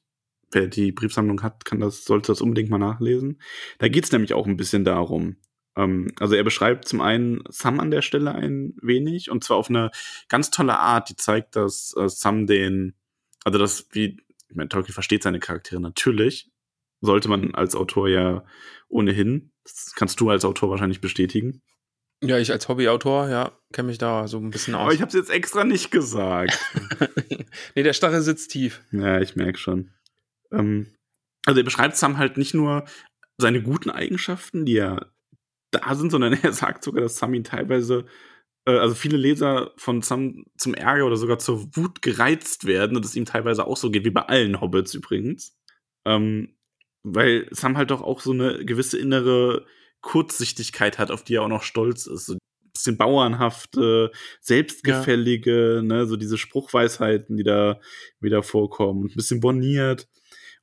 Wer 0.52 0.68
die 0.68 0.92
Briefsammlung 0.92 1.44
hat, 1.44 1.66
kann 1.66 1.80
das, 1.80 2.04
sollte 2.04 2.32
das 2.32 2.42
unbedingt 2.42 2.70
mal 2.70 2.78
nachlesen. 2.78 3.42
Da 3.78 3.88
geht 3.88 4.06
es 4.06 4.12
nämlich 4.12 4.34
auch 4.34 4.48
ein 4.48 4.58
bisschen 4.58 4.84
darum. 4.84 5.38
Ähm, 5.82 6.12
also 6.20 6.36
er 6.36 6.44
beschreibt 6.44 6.88
zum 6.88 7.02
einen 7.02 7.44
Sam 7.50 7.80
an 7.80 7.92
der 7.92 8.02
Stelle 8.02 8.34
ein 8.34 8.76
wenig 8.82 9.30
und 9.30 9.44
zwar 9.44 9.58
auf 9.58 9.70
eine 9.70 9.92
ganz 10.30 10.52
tolle 10.52 10.78
Art, 10.78 11.10
die 11.10 11.16
zeigt, 11.16 11.56
dass 11.56 11.96
äh, 11.98 12.10
Sam 12.10 12.48
den, 12.48 12.96
also 13.44 13.60
das, 13.60 13.88
wie, 13.92 14.18
ich 14.50 14.56
meine, 14.56 14.70
Tolkien 14.70 14.94
versteht 14.94 15.24
seine 15.24 15.40
Charaktere 15.40 15.82
natürlich, 15.82 16.52
sollte 17.02 17.30
man 17.30 17.56
als 17.56 17.76
Autor 17.76 18.10
ja 18.10 18.44
ohnehin. 18.90 19.52
Das 19.64 19.94
kannst 19.96 20.20
du 20.20 20.30
als 20.30 20.46
Autor 20.46 20.70
wahrscheinlich 20.70 21.02
bestätigen. 21.02 21.62
Ja, 22.24 22.38
ich 22.38 22.52
als 22.52 22.68
Hobbyautor, 22.68 23.30
ja, 23.30 23.52
kenne 23.74 23.88
mich 23.88 23.98
da 23.98 24.28
so 24.28 24.38
ein 24.38 24.52
bisschen 24.52 24.76
aus. 24.76 24.84
Aber 24.84 24.94
ich 24.94 25.02
habe 25.02 25.10
es 25.10 25.16
jetzt 25.16 25.32
extra 25.32 25.64
nicht 25.64 25.90
gesagt. 25.90 26.60
nee, 27.76 27.82
der 27.82 27.94
Stachel 27.94 28.22
sitzt 28.22 28.52
tief. 28.52 28.84
ja, 28.92 29.20
ich 29.20 29.36
merke 29.36 29.58
schon. 29.58 29.92
Ähm, 30.52 30.94
also 31.46 31.60
er 31.60 31.64
beschreibt 31.64 31.96
Sam 31.96 32.20
halt 32.20 32.38
nicht 32.38 32.54
nur 32.54 32.86
seine 33.38 33.64
guten 33.64 33.90
Eigenschaften, 33.90 34.66
die 34.66 34.74
ja 34.74 35.08
da 35.72 35.96
sind, 35.96 36.12
sondern 36.12 36.34
er 36.44 36.54
sagt 36.54 36.84
sogar, 36.84 37.02
dass 37.02 37.18
Sam 37.18 37.34
ihn 37.34 37.44
teilweise, 37.44 38.06
äh, 38.66 38.78
also 38.78 38.96
viele 38.96 39.18
Leser 39.18 39.72
von 39.78 40.02
Sam 40.02 40.46
zum 40.58 40.74
Ärger 40.74 41.06
oder 41.06 41.18
sogar 41.18 41.40
zur 41.40 41.76
Wut 41.76 42.02
gereizt 42.02 42.66
werden 42.66 42.98
und 42.98 43.06
es 43.06 43.16
ihm 43.16 43.26
teilweise 43.26 43.66
auch 43.66 43.78
so 43.78 43.90
geht, 43.90 44.06
wie 44.06 44.12
bei 44.12 44.24
allen 44.24 44.62
Hobbits 44.62 44.94
übrigens. 44.94 45.58
Ähm, 46.06 46.56
weil 47.04 47.48
Sam 47.52 47.78
halt 47.78 47.92
doch 47.92 48.02
auch 48.02 48.22
so 48.22 48.32
eine 48.32 48.64
gewisse 48.66 48.98
innere 48.98 49.66
Kurzsichtigkeit 50.02 51.00
hat, 51.00 51.12
auf 51.12 51.24
die 51.24 51.36
er 51.36 51.44
auch 51.44 51.48
noch 51.48 51.64
stolz 51.64 52.06
ist. 52.06 52.28
So 52.28 52.34
ein 52.34 52.40
bisschen 52.74 52.98
bauernhafte, 52.98 54.12
selbstgefällige, 54.40 55.82
ne, 55.84 56.06
so 56.06 56.16
diese 56.16 56.38
Spruchweisheiten, 56.38 57.38
die 57.38 57.44
da 57.44 57.80
wieder 58.20 58.44
vorkommen, 58.44 59.06
ein 59.06 59.16
bisschen 59.16 59.40
borniert. 59.40 60.08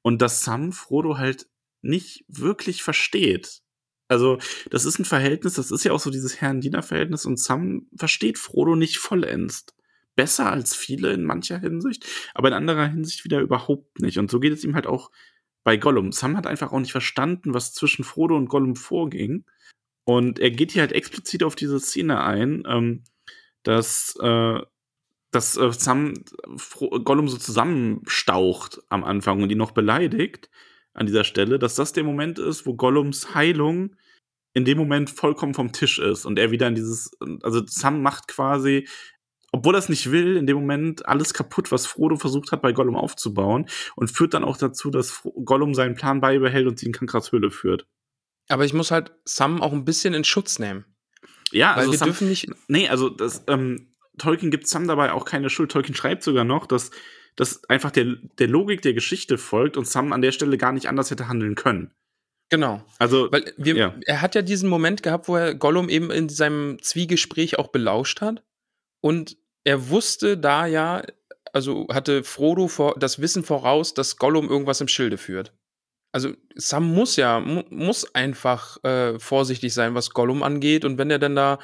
Und 0.03 0.23
dass 0.23 0.45
Sam 0.45 0.73
Frodo 0.73 1.19
halt 1.19 1.49
nicht 1.83 2.25
wirklich 2.29 2.83
versteht. 2.83 3.61
Also, 4.09 4.39
das 4.71 4.87
ist 4.87 4.99
ein 4.99 5.05
Verhältnis, 5.05 5.55
das 5.55 5.71
ist 5.71 5.85
ja 5.85 5.93
auch 5.93 6.01
so 6.01 6.11
dieses 6.11 6.41
Herrn-Diener-Verhältnis 6.41 7.27
und 7.27 7.39
Sam 7.39 7.87
versteht 7.95 8.39
Frodo 8.39 8.75
nicht 8.75 8.99
vollends. 8.99 9.67
Besser 10.17 10.51
als 10.51 10.75
viele 10.75 11.13
in 11.13 11.23
mancher 11.23 11.61
Hinsicht, 11.61 12.05
aber 12.35 12.49
in 12.49 12.55
anderer 12.55 12.87
Hinsicht 12.87 13.25
wieder 13.25 13.41
überhaupt 13.41 14.01
nicht. 14.01 14.19
Und 14.19 14.31
so 14.31 14.41
geht 14.41 14.53
es 14.53 14.65
ihm 14.65 14.75
halt 14.75 14.89
auch 14.89 15.13
bei 15.63 15.77
Gollum. 15.77 16.11
Sam 16.11 16.37
hat 16.37 16.47
einfach 16.47 16.73
auch 16.73 16.81
nicht 16.81 16.91
verstanden, 16.93 17.55
was 17.55 17.73
zwischen 17.73 18.03
Frodo 18.03 18.37
und 18.37 18.49
Gollum 18.49 18.75
vorging. 18.75 19.45
Und 20.05 20.39
er 20.39 20.51
geht 20.51 20.73
hier 20.73 20.81
halt 20.81 20.93
explizit 20.93 21.45
auf 21.45 21.55
diese 21.55 21.79
Szene 21.79 22.23
ein, 22.25 22.65
ähm, 22.67 23.05
dass, 23.63 24.17
äh, 24.21 24.61
dass 25.31 25.57
äh, 25.57 25.73
Sam 25.73 26.15
Fro 26.57 26.89
Gollum 27.01 27.29
so 27.29 27.37
zusammenstaucht 27.37 28.81
am 28.89 29.05
Anfang 29.05 29.43
und 29.43 29.53
ihn 29.53 29.59
noch 29.59 29.73
beleidigt 29.73 30.49
an 30.99 31.07
dieser 31.07 31.25
Stelle, 31.25 31.59
dass 31.59 31.77
das 31.77 31.93
der 31.93 32.03
Moment 32.03 32.39
ist, 32.39 32.67
wo 32.67 32.75
Gollums 32.75 33.35
Heilung 33.35 33.95
in 34.53 34.65
dem 34.65 34.77
Moment 34.77 35.11
vollkommen 35.11 35.55
vom 35.55 35.73
Tisch 35.73 35.99
ist 35.99 36.25
und 36.25 36.39
er 36.39 36.51
wieder 36.51 36.67
in 36.67 36.75
dieses, 36.75 37.13
also 37.43 37.63
Sam 37.67 38.03
macht 38.03 38.27
quasi, 38.27 38.89
obwohl 39.53 39.77
er 39.77 39.79
es 39.79 39.89
nicht 39.89 40.11
will, 40.11 40.37
in 40.37 40.47
dem 40.47 40.57
Moment 40.57 41.07
alles 41.07 41.33
kaputt, 41.35 41.71
was 41.71 41.87
Frodo 41.87 42.17
versucht 42.17 42.51
hat, 42.51 42.63
bei 42.63 42.73
Gollum 42.73 42.97
aufzubauen 42.97 43.67
und 43.95 44.11
führt 44.11 44.35
dann 44.35 44.43
auch 44.43 44.57
dazu, 44.57 44.91
dass 44.91 45.23
Gollum 45.45 45.73
seinen 45.75 45.95
Plan 45.95 46.21
beibehält 46.21 46.67
und 46.67 46.81
sie 46.81 46.87
in 46.87 46.93
Kankras 46.93 47.31
Höhle 47.31 47.53
führt. 47.53 47.87
Aber 48.49 48.65
ich 48.65 48.75
muss 48.75 48.91
halt 48.91 49.13
Sam 49.25 49.63
auch 49.63 49.73
ein 49.73 49.85
bisschen 49.85 50.15
in 50.15 50.25
Schutz 50.25 50.59
nehmen. 50.59 50.85
Ja, 51.53 51.77
Weil 51.77 51.81
also 51.81 51.93
wir 51.93 51.99
Sam, 51.99 52.09
dürfen 52.09 52.29
nicht. 52.29 52.49
Nee, 52.67 52.89
also 52.89 53.09
das, 53.09 53.45
ähm, 53.47 53.95
Tolkien 54.19 54.51
gibt 54.51 54.67
Sam 54.67 54.89
dabei 54.89 55.13
auch 55.13 55.25
keine 55.25 55.49
Schuld. 55.49 55.71
Tolkien 55.71 55.95
schreibt 55.95 56.25
sogar 56.25 56.45
noch, 56.45 56.67
dass 56.67 56.91
das 57.39 57.63
einfach 57.69 57.93
der, 57.93 58.17
der 58.39 58.49
Logik 58.49 58.83
der 58.83 58.95
Geschichte 58.95 59.39
folgt 59.39 59.77
und 59.77 59.87
Sam 59.87 60.13
an 60.13 60.23
der 60.23 60.33
Stelle 60.33 60.59
gar 60.59 60.73
nicht 60.73 60.89
anders 60.89 61.11
hätte 61.11 61.29
handeln 61.29 61.55
können. 61.55 61.95
Genau. 62.51 62.85
Also, 62.99 63.31
Weil 63.31 63.53
wir, 63.57 63.77
Ja. 63.77 63.95
er 64.07 64.23
hat 64.23 64.35
ja 64.35 64.43
diesen 64.43 64.69
Moment 64.69 65.03
gehabt, 65.03 65.29
wo 65.29 65.37
er 65.37 65.55
Gollum 65.55 65.89
eben 65.89 66.11
in 66.11 66.29
seinem 66.29 66.83
Zwiegespräch 66.83 67.59
auch 67.59 67.69
belauscht 67.69 68.21
hat. 68.21 68.43
Und 69.01 69.37
er 69.65 69.89
wusste 69.91 70.37
da 70.37 70.67
ja, 70.67 71.03
also 71.53 71.87
hatte 71.93 72.25
Frodo 72.25 72.67
vor, 72.67 72.97
das 72.99 73.21
Wissen 73.21 73.45
voraus, 73.45 73.95
dass 73.95 74.17
Gollum 74.17 74.49
irgendwas 74.49 74.81
im 74.81 74.89
Schilde 74.89 75.19
führt. 75.19 75.55
Also 76.11 76.33
Sam 76.57 76.93
muss 76.93 77.17
ja, 77.17 77.39
mu 77.39 77.63
muss 77.71 78.15
einfach 78.15 78.83
äh, 78.83 79.19
vorsichtig 79.21 79.75
sein, 79.75 79.95
was 79.95 80.11
Gollum 80.11 80.43
angeht. 80.43 80.85
Und 80.85 80.99
wenn 80.99 81.11
er 81.11 81.19
dann 81.21 81.37
da 81.37 81.59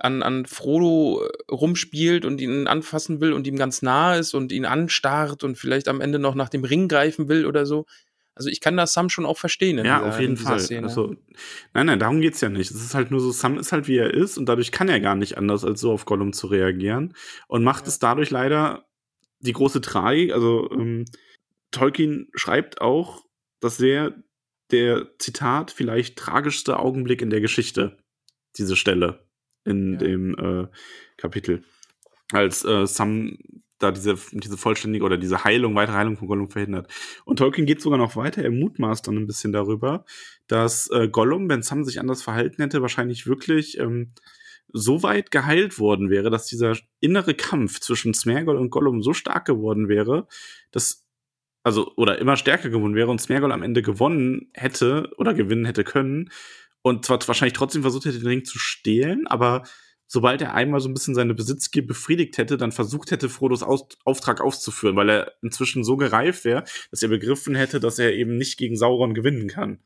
an, 0.00 0.22
an 0.22 0.46
Frodo 0.46 1.22
äh, 1.24 1.52
rumspielt 1.52 2.24
und 2.24 2.40
ihn 2.40 2.66
anfassen 2.66 3.20
will 3.20 3.32
und 3.32 3.46
ihm 3.46 3.56
ganz 3.56 3.82
nah 3.82 4.16
ist 4.16 4.34
und 4.34 4.50
ihn 4.52 4.64
anstarrt 4.64 5.44
und 5.44 5.56
vielleicht 5.56 5.88
am 5.88 6.00
Ende 6.00 6.18
noch 6.18 6.34
nach 6.34 6.48
dem 6.48 6.64
Ring 6.64 6.88
greifen 6.88 7.28
will 7.28 7.46
oder 7.46 7.66
so. 7.66 7.86
Also 8.34 8.48
ich 8.48 8.60
kann 8.60 8.76
das 8.76 8.92
Sam 8.94 9.10
schon 9.10 9.26
auch 9.26 9.36
verstehen. 9.36 9.76
ja, 9.78 9.82
dieser- 9.98 10.06
auf 10.08 10.20
jeden 10.20 10.36
Fall. 10.38 10.60
Szene. 10.60 10.86
Also, 10.86 11.14
nein, 11.74 11.86
nein, 11.86 11.98
darum 11.98 12.20
geht's 12.22 12.40
ja 12.40 12.48
nicht. 12.48 12.70
Es 12.70 12.80
ist 12.82 12.94
halt 12.94 13.10
nur 13.10 13.20
so, 13.20 13.30
Sam 13.32 13.58
ist 13.58 13.72
halt 13.72 13.86
wie 13.88 13.98
er 13.98 14.14
ist 14.14 14.38
und 14.38 14.46
dadurch 14.46 14.72
kann 14.72 14.88
er 14.88 15.00
gar 15.00 15.14
nicht 15.16 15.36
anders, 15.36 15.64
als 15.64 15.80
so 15.80 15.92
auf 15.92 16.06
Gollum 16.06 16.32
zu 16.32 16.46
reagieren 16.46 17.14
und 17.48 17.62
macht 17.64 17.82
Ja. 17.82 17.88
es 17.88 17.98
dadurch 17.98 18.30
leider 18.30 18.86
die 19.40 19.52
große 19.52 19.80
Tragik. 19.82 20.32
Also, 20.32 20.70
ähm, 20.72 21.04
Tolkien 21.70 22.28
schreibt 22.34 22.80
auch, 22.80 23.24
dass 23.60 23.76
sehr 23.76 24.14
der 24.70 25.08
Zitat 25.18 25.70
vielleicht 25.72 26.16
tragischste 26.16 26.78
Augenblick 26.78 27.20
in 27.22 27.30
der 27.30 27.40
Geschichte, 27.40 27.98
diese 28.56 28.76
Stelle 28.76 29.26
in 29.64 29.92
Ja. 29.92 29.98
dem 29.98 30.34
äh, 30.38 30.66
Kapitel. 31.16 31.62
Als 32.32 32.64
äh, 32.64 32.86
Sam 32.86 33.38
da 33.80 33.90
diese, 33.90 34.14
diese 34.32 34.56
vollständige 34.56 35.04
oder 35.04 35.16
diese 35.16 35.42
Heilung, 35.42 35.74
weitere 35.74 35.96
Heilung 35.96 36.16
von 36.16 36.28
Gollum 36.28 36.50
verhindert. 36.50 36.92
Und 37.24 37.38
Tolkien 37.38 37.66
geht 37.66 37.80
sogar 37.80 37.98
noch 37.98 38.14
weiter, 38.14 38.42
er 38.44 38.50
mutmaßt 38.50 39.06
dann 39.08 39.16
ein 39.16 39.26
bisschen 39.26 39.52
darüber, 39.52 40.04
dass 40.46 40.88
äh, 40.90 41.08
Gollum, 41.08 41.48
wenn 41.48 41.62
Sam 41.62 41.84
sich 41.84 41.98
anders 41.98 42.22
verhalten 42.22 42.62
hätte, 42.62 42.82
wahrscheinlich 42.82 43.26
wirklich 43.26 43.78
ähm, 43.78 44.12
so 44.72 45.02
weit 45.02 45.30
geheilt 45.30 45.78
worden 45.78 46.10
wäre, 46.10 46.30
dass 46.30 46.46
dieser 46.46 46.76
innere 47.00 47.34
Kampf 47.34 47.80
zwischen 47.80 48.14
Smeagol 48.14 48.56
und 48.56 48.70
Gollum 48.70 49.02
so 49.02 49.14
stark 49.14 49.46
geworden 49.46 49.88
wäre, 49.88 50.28
dass 50.70 51.06
also 51.62 51.92
oder 51.96 52.18
immer 52.18 52.36
stärker 52.36 52.70
geworden 52.70 52.94
wäre 52.94 53.10
und 53.10 53.20
Smeagol 53.20 53.52
am 53.52 53.62
Ende 53.62 53.82
gewonnen 53.82 54.50
hätte 54.54 55.10
oder 55.18 55.34
gewinnen 55.34 55.64
hätte 55.64 55.84
können 55.84 56.30
und 56.82 57.04
zwar 57.04 57.18
wahrscheinlich 57.26 57.54
trotzdem 57.54 57.82
versucht 57.82 58.04
hätte, 58.06 58.18
den 58.18 58.26
Ring 58.26 58.44
zu 58.44 58.58
stehlen, 58.58 59.26
aber 59.26 59.64
sobald 60.06 60.42
er 60.42 60.54
einmal 60.54 60.80
so 60.80 60.88
ein 60.88 60.94
bisschen 60.94 61.14
seine 61.14 61.34
Besitzgier 61.34 61.86
befriedigt 61.86 62.36
hätte, 62.38 62.56
dann 62.56 62.72
versucht 62.72 63.10
hätte, 63.10 63.28
Frodos 63.28 63.62
Aus 63.62 63.86
Auftrag 64.04 64.40
auszuführen, 64.40 64.96
weil 64.96 65.08
er 65.08 65.32
inzwischen 65.42 65.84
so 65.84 65.96
gereift 65.96 66.44
wäre, 66.44 66.64
dass 66.90 67.02
er 67.02 67.08
begriffen 67.08 67.54
hätte, 67.54 67.78
dass 67.78 67.98
er 67.98 68.12
eben 68.14 68.36
nicht 68.36 68.58
gegen 68.58 68.76
Sauron 68.76 69.14
gewinnen 69.14 69.46
kann. 69.48 69.78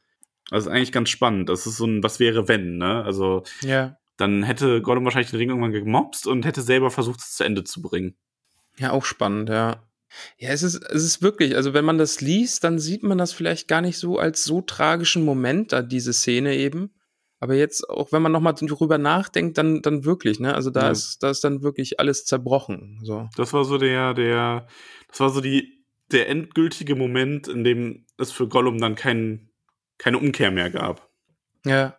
Also 0.50 0.70
eigentlich 0.70 0.92
ganz 0.92 1.11
spannend. 1.11 1.48
Das 1.48 1.66
ist 1.66 1.76
so 1.76 1.87
ein 1.87 2.02
Was 2.02 2.20
wäre 2.20 2.48
wenn, 2.48 2.78
ne? 2.78 3.02
Also 3.04 3.42
Ja. 3.62 3.98
dann 4.16 4.42
hätte 4.42 4.80
Gollum 4.83 5.04
wahrscheinlich 5.04 5.30
den 5.30 5.38
Ring 5.38 5.48
irgendwann 5.50 5.72
gemobst 5.72 6.26
und 6.26 6.44
hätte 6.44 6.62
selber 6.62 6.90
versucht, 6.90 7.20
es 7.20 7.35
zu 7.35 7.44
Ende 7.44 7.64
zu 7.64 7.83
bringen. 7.83 8.14
Ja, 8.78 8.92
auch 8.92 9.04
spannend, 9.04 9.48
ja. 9.48 9.83
Ja, 10.38 10.50
es 10.50 10.62
ist, 10.62 10.77
es 10.90 11.05
ist 11.05 11.22
wirklich, 11.22 11.57
also 11.57 11.74
wenn 11.74 11.85
man 11.85 11.98
das 11.98 12.20
liest, 12.20 12.64
dann 12.64 12.79
sieht 12.79 13.03
man 13.03 13.18
das 13.18 13.33
vielleicht 13.33 13.68
gar 13.68 13.81
nicht 13.81 13.98
so 13.98 14.18
als 14.18 14.44
so 14.44 14.61
tragischen 14.61 15.24
Moment, 15.24 15.72
da 15.72 15.83
diese 15.83 16.12
Szene 16.12 16.57
eben. 16.57 16.94
Aber 17.40 17.55
jetzt, 17.55 17.88
auch 17.90 18.11
wenn 18.12 18.22
man 18.22 18.33
nochmal 18.33 18.55
drüber 18.55 18.96
nachdenkt, 18.96 19.59
dann, 19.59 19.83
dann 19.83 20.05
wirklich, 20.05 20.40
ne? 20.40 20.55
Also 20.55 20.70
da 20.70 20.87
Ja. 20.87 20.90
ist, 20.92 21.22
da 21.22 21.31
ist 21.31 21.44
dann 21.44 21.62
wirklich 21.62 22.00
alles 22.00 22.24
zerbrochen. 22.24 23.00
So. 23.03 23.29
Das 23.37 23.53
war 23.53 23.64
so 23.64 23.77
der, 23.77 24.14
der, 24.14 24.66
das 25.09 25.20
war 25.20 25.31
so 25.31 25.40
die, 25.40 25.85
der 26.11 26.29
endgültige 26.29 26.94
Moment, 26.94 27.48
in 27.48 27.64
dem 27.64 28.07
es 28.18 28.33
für 28.33 28.48
Gollum 28.48 28.79
dann 28.81 28.94
kein, 28.94 29.50
keine 29.98 30.18
Umkehr 30.18 30.50
mehr 30.50 30.70
gab. 30.70 31.11
Ja. 31.66 31.98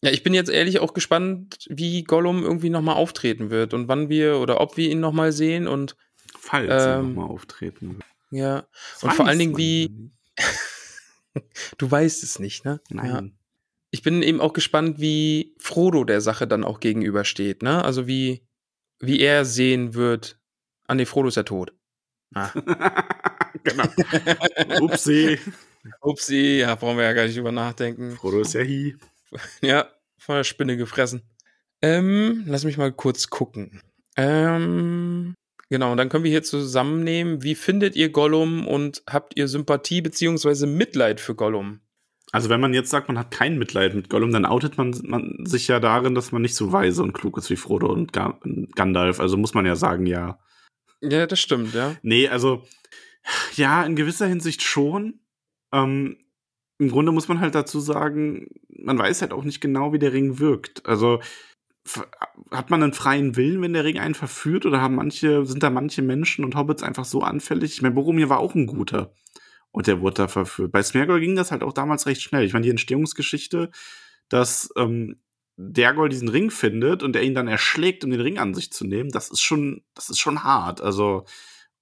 Ja, 0.00 0.12
ich 0.12 0.22
bin 0.22 0.32
jetzt 0.32 0.48
ehrlich 0.50 0.78
auch 0.78 0.94
gespannt, 0.94 1.66
wie 1.68 2.04
Gollum 2.04 2.44
irgendwie 2.44 2.70
nochmal 2.70 2.94
auftreten 2.94 3.50
wird 3.50 3.74
und 3.74 3.88
wann 3.88 4.08
wir 4.08 4.38
oder 4.38 4.60
ob 4.60 4.76
wir 4.76 4.88
ihn 4.88 5.00
nochmal 5.00 5.32
sehen 5.32 5.66
und 5.66 5.96
Falls 6.48 6.68
er 6.70 6.98
Ähm, 6.98 7.14
nochmal 7.14 7.30
auftreten 7.30 7.98
ja. 8.30 8.66
Das 8.94 9.04
und 9.04 9.12
vor 9.14 9.26
allen 9.26 9.38
Dingen, 9.38 9.56
wie- 9.56 10.10
ja. 10.38 10.44
Du 11.78 11.90
weißt 11.90 12.22
es 12.24 12.38
nicht, 12.38 12.64
ne? 12.64 12.80
Ja. 12.90 12.96
Nein. 13.02 13.38
Ich 13.90 14.02
bin 14.02 14.22
eben 14.22 14.40
auch 14.40 14.52
gespannt, 14.52 14.98
wie 15.00 15.54
Frodo 15.58 16.04
der 16.04 16.20
Sache 16.20 16.46
dann 16.46 16.64
auch 16.64 16.80
gegenübersteht, 16.80 17.62
ne? 17.62 17.84
Also 17.84 18.06
wie, 18.06 18.46
wie 18.98 19.20
er 19.20 19.44
sehen 19.44 19.94
wird. 19.94 20.38
Ah, 20.86 20.94
nee, 20.94 21.06
Frodo 21.06 21.28
ist 21.28 21.36
ja 21.36 21.42
tot. 21.44 21.72
Ah. 22.34 22.50
genau. 23.64 23.84
Upsi. 24.80 25.38
Upsi, 26.02 26.58
ja, 26.60 26.74
brauchen 26.74 26.96
wir 26.98 27.04
ja 27.04 27.12
gar 27.14 27.24
nicht 27.24 27.36
drüber 27.36 27.52
nachdenken. 27.52 28.16
Frodo 28.16 28.40
ist 28.40 28.54
ja 28.54 28.60
hi. 28.62 28.96
Ja, 29.62 29.88
von 30.18 30.36
der 30.36 30.44
Spinne 30.44 30.76
gefressen. 30.76 31.22
Ähm, 31.80 32.44
lass 32.46 32.64
mich 32.64 32.76
mal 32.78 32.92
kurz 32.92 33.28
gucken. 33.30 33.80
Ähm, 34.16 35.34
genau, 35.70 35.92
und 35.92 35.96
dann 35.98 36.08
können 36.08 36.24
wir 36.24 36.30
hier 36.30 36.42
zusammennehmen. 36.42 37.42
Wie 37.42 37.54
findet 37.54 37.96
ihr 37.96 38.10
Gollum 38.10 38.66
und 38.66 39.02
habt 39.08 39.36
ihr 39.36 39.48
Sympathie 39.48 40.00
beziehungsweise 40.00 40.66
Mitleid 40.66 41.20
für 41.20 41.34
Gollum? 41.34 41.80
Also 42.30 42.50
wenn 42.50 42.60
man 42.60 42.74
jetzt 42.74 42.90
sagt, 42.90 43.08
man 43.08 43.18
hat 43.18 43.30
kein 43.30 43.58
Mitleid 43.58 43.94
mit 43.94 44.10
Gollum, 44.10 44.32
dann 44.32 44.44
outet 44.44 44.76
man, 44.76 44.94
man 45.04 45.46
sich 45.46 45.66
ja 45.68 45.80
darin, 45.80 46.14
dass 46.14 46.30
man 46.30 46.42
nicht 46.42 46.54
so 46.54 46.72
weise 46.72 47.02
und 47.02 47.14
klug 47.14 47.38
ist 47.38 47.48
wie 47.48 47.56
Frodo 47.56 47.90
und 47.90 48.12
Ga 48.12 48.38
Gandalf. 48.74 49.18
Also 49.18 49.36
muss 49.36 49.54
man 49.54 49.64
ja 49.64 49.76
sagen, 49.76 50.04
ja. 50.04 50.38
Ja, 51.00 51.26
das 51.26 51.40
stimmt, 51.40 51.74
ja. 51.74 51.96
Nee, 52.02 52.28
also 52.28 52.64
ja, 53.54 53.84
in 53.84 53.96
gewisser 53.96 54.26
Hinsicht 54.26 54.62
schon. 54.62 55.20
Ähm, 55.72 56.18
Im 56.78 56.90
Grunde 56.90 57.12
muss 57.12 57.28
man 57.28 57.40
halt 57.40 57.54
dazu 57.54 57.80
sagen, 57.80 58.48
man 58.68 58.98
weiß 58.98 59.22
halt 59.22 59.32
auch 59.32 59.44
nicht 59.44 59.60
genau, 59.60 59.92
wie 59.92 59.98
der 59.98 60.12
Ring 60.12 60.38
wirkt. 60.38 60.84
Also 60.86 61.20
hat 62.50 62.70
man 62.70 62.82
einen 62.82 62.92
freien 62.92 63.36
Willen, 63.36 63.62
wenn 63.62 63.72
der 63.72 63.84
Ring 63.84 63.98
einen 63.98 64.14
verführt, 64.14 64.66
oder 64.66 64.80
haben 64.80 64.94
manche, 64.96 65.46
sind 65.46 65.62
da 65.62 65.70
manche 65.70 66.02
Menschen 66.02 66.44
und 66.44 66.54
Hobbits 66.54 66.82
einfach 66.82 67.04
so 67.04 67.22
anfällig? 67.22 67.72
Ich 67.72 67.82
meine, 67.82 67.94
Boromir 67.94 68.28
war 68.28 68.38
auch 68.38 68.54
ein 68.54 68.66
guter. 68.66 69.12
Und 69.70 69.86
der 69.86 70.00
wurde 70.00 70.14
da 70.14 70.28
verführt. 70.28 70.72
Bei 70.72 70.82
Smeagol 70.82 71.20
ging 71.20 71.36
das 71.36 71.50
halt 71.50 71.62
auch 71.62 71.72
damals 71.72 72.06
recht 72.06 72.22
schnell. 72.22 72.44
Ich 72.44 72.52
meine, 72.52 72.64
die 72.64 72.70
Entstehungsgeschichte, 72.70 73.70
dass 74.28 74.70
ähm, 74.76 75.20
Dergol 75.56 76.08
diesen 76.08 76.28
Ring 76.28 76.50
findet 76.50 77.02
und 77.02 77.16
er 77.16 77.22
ihn 77.22 77.34
dann 77.34 77.48
erschlägt, 77.48 78.04
um 78.04 78.10
den 78.10 78.20
Ring 78.20 78.38
an 78.38 78.54
sich 78.54 78.72
zu 78.72 78.86
nehmen, 78.86 79.10
das 79.10 79.30
ist 79.30 79.40
schon, 79.40 79.82
das 79.94 80.08
ist 80.08 80.20
schon 80.20 80.42
hart. 80.42 80.80
Also, 80.80 81.24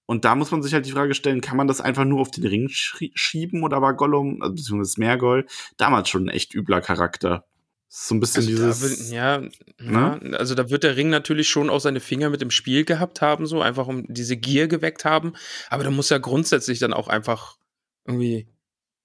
und 0.07 0.25
da 0.25 0.35
muss 0.35 0.51
man 0.51 0.63
sich 0.63 0.75
halt 0.75 0.87
die 0.87 0.93
Frage 0.93 1.15
stellen, 1.15 1.41
kann 1.41 1.57
man 1.57 1.69
das 1.69 1.81
einfach 1.81 2.05
nur 2.05 2.21
auf 2.21 2.31
den 2.31 2.47
Ring 2.47 2.69
schie- 2.69 3.13
schieben 3.15 3.63
oder 3.63 3.83
war 3.83 3.95
Gollum, 3.95 4.43
also 4.43 4.55
beziehungsweise 4.55 4.93
Smeagol, 4.93 5.47
damals 5.77 6.09
schon 6.09 6.25
ein 6.25 6.35
echt 6.35 6.55
übler 6.55 6.81
Charakter? 6.81 7.47
So 7.89 8.15
ein 8.15 8.21
bisschen 8.21 8.45
Also 8.45 8.57
da 8.57 8.69
dieses. 8.69 9.11
will, 9.11 9.15
ja, 9.15 9.43
ja, 9.81 10.19
also 10.33 10.55
da 10.55 10.71
wird 10.71 10.83
der 10.83 10.97
Ring 10.97 11.09
natürlich 11.09 11.49
schon 11.49 11.71
auch 11.71 11.81
seine 11.81 12.01
Finger 12.01 12.31
mit 12.31 12.41
dem 12.41 12.51
Spiel 12.51 12.85
gehabt 12.85 13.23
haben, 13.23 13.47
so 13.47 13.63
einfach 13.63 13.87
um 13.87 14.05
diese 14.09 14.37
Gier 14.37 14.69
geweckt 14.69 15.05
haben. 15.05 15.35
Aber 15.71 15.85
da 15.85 15.91
muss 15.91 16.11
ja 16.11 16.19
grundsätzlich 16.19 16.79
dann 16.79 16.93
auch 16.93 17.09
einfach 17.09 17.57
irgendwie 18.05 18.49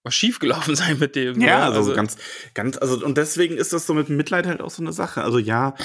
was 0.03 0.15
schiefgelaufen 0.15 0.75
sein 0.77 0.99
mit 0.99 1.15
dem. 1.15 1.37
ne? 1.37 1.47
Ja, 1.47 1.69
also, 1.69 1.93
ganz, 1.93 2.17
ganz, 2.53 2.77
also 2.77 3.05
und 3.05 3.17
deswegen 3.17 3.57
ist 3.57 3.73
das 3.73 3.85
so 3.85 3.93
mit 3.93 4.09
Mitleid 4.09 4.47
halt 4.47 4.61
auch 4.61 4.71
so 4.71 4.81
eine 4.81 4.93
Sache. 4.93 5.23
Also 5.23 5.37
ja, 5.37 5.75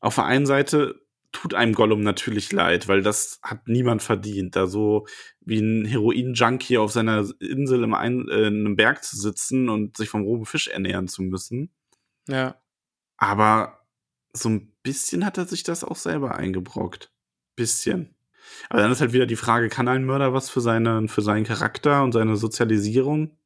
auf 0.00 0.16
der 0.16 0.24
einen 0.24 0.46
Seite 0.46 1.00
tut 1.30 1.54
einem 1.54 1.72
Gollum 1.72 2.02
natürlich 2.02 2.52
leid, 2.52 2.88
weil 2.88 3.02
das 3.02 3.40
hat 3.42 3.66
niemand 3.66 4.02
verdient, 4.02 4.54
da 4.54 4.66
so 4.66 5.06
wie 5.40 5.60
ein 5.60 5.86
Heroin-Junkie 5.86 6.76
auf 6.76 6.92
seiner 6.92 7.26
Insel 7.40 7.84
im 7.84 7.94
ein, 7.94 8.28
äh, 8.28 8.48
in 8.48 8.66
einem 8.66 8.76
Berg 8.76 9.02
zu 9.02 9.16
sitzen 9.16 9.68
und 9.68 9.96
sich 9.96 10.10
vom 10.10 10.22
rohen 10.22 10.44
Fisch 10.44 10.68
ernähren 10.68 11.08
zu 11.08 11.22
müssen. 11.22 11.70
Ja. 12.28 12.56
Aber 13.16 13.78
so 14.32 14.48
ein 14.48 14.72
bisschen 14.82 15.24
hat 15.24 15.38
er 15.38 15.46
sich 15.46 15.62
das 15.62 15.84
auch 15.84 15.96
selber 15.96 16.34
eingebrockt. 16.36 17.10
Bisschen. 17.54 18.14
Aber 18.68 18.80
dann 18.80 18.90
ist 18.90 19.00
halt 19.00 19.12
wieder 19.12 19.26
die 19.26 19.36
Frage, 19.36 19.68
kann 19.68 19.88
ein 19.88 20.04
Mörder 20.04 20.32
was 20.32 20.50
für, 20.50 20.60
seine, 20.60 21.06
für 21.08 21.22
seinen 21.22 21.44
Charakter 21.44 22.02
und 22.02 22.12
seine 22.12 22.36
Sozialisierung? 22.36 23.36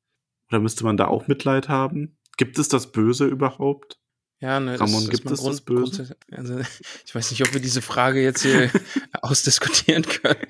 Oder 0.48 0.60
müsste 0.60 0.84
man 0.84 0.96
da 0.96 1.08
auch 1.08 1.26
Mitleid 1.26 1.68
haben? 1.68 2.16
Gibt 2.36 2.58
es 2.58 2.68
das 2.68 2.92
Böse 2.92 3.26
überhaupt? 3.26 3.98
Ja, 4.38 4.60
ne, 4.60 4.78
Ramon, 4.78 5.08
gibt 5.08 5.24
man 5.24 5.34
es 5.34 5.42
das 5.42 5.60
Böse? 5.62 6.16
Also, 6.30 6.60
ich 7.04 7.14
weiß 7.14 7.30
nicht, 7.30 7.42
ob 7.42 7.52
wir 7.54 7.60
diese 7.60 7.82
Frage 7.82 8.22
jetzt 8.22 8.42
hier 8.42 8.70
ausdiskutieren 9.22 10.02
können. 10.04 10.46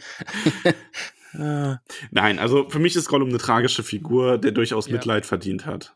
Ah, 1.38 1.80
Nein, 2.10 2.38
also 2.38 2.70
für 2.70 2.78
mich 2.78 2.96
ist 2.96 3.08
Gollum 3.08 3.28
eine 3.28 3.36
tragische 3.36 3.82
Figur, 3.82 4.38
der 4.38 4.52
durchaus 4.52 4.86
Ja. 4.86 4.94
Mitleid 4.94 5.26
verdient 5.26 5.66
hat. 5.66 5.94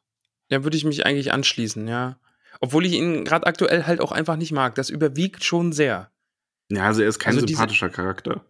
Ja, 0.50 0.64
würde 0.64 0.76
ich 0.76 0.84
mich 0.84 1.06
eigentlich 1.06 1.32
anschließen, 1.32 1.86
ja. 1.88 2.18
Obwohl 2.60 2.84
ich 2.84 2.92
ihn 2.92 3.24
gerade 3.24 3.46
aktuell 3.46 3.84
halt 3.86 4.00
auch 4.00 4.12
einfach 4.12 4.36
nicht 4.36 4.52
mag. 4.52 4.74
Das 4.74 4.90
überwiegt 4.90 5.44
schon 5.44 5.72
sehr. 5.72 6.10
Ja, 6.70 6.84
also 6.86 7.02
er 7.02 7.08
ist 7.08 7.18
kein 7.18 7.34
Also 7.34 7.46
diese- 7.46 7.56
sympathischer 7.58 7.88
Charakter. 7.88 8.44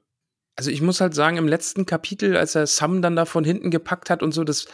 Also 0.57 0.71
ich 0.71 0.83
muss 0.83 1.01
halt 1.01 1.15
sagen, 1.15 1.37
im 1.37 1.49
letzten 1.49 1.87
Kapitel, 1.87 2.37
als 2.37 2.55
er 2.55 2.67
Sam 2.67 3.01
dann 3.03 3.17
da 3.17 3.25
von 3.25 3.45
hinten 3.45 3.71
gepackt 3.71 4.11
hat 4.11 4.23
und 4.23 4.33
so, 4.33 4.45
das, 4.45 4.67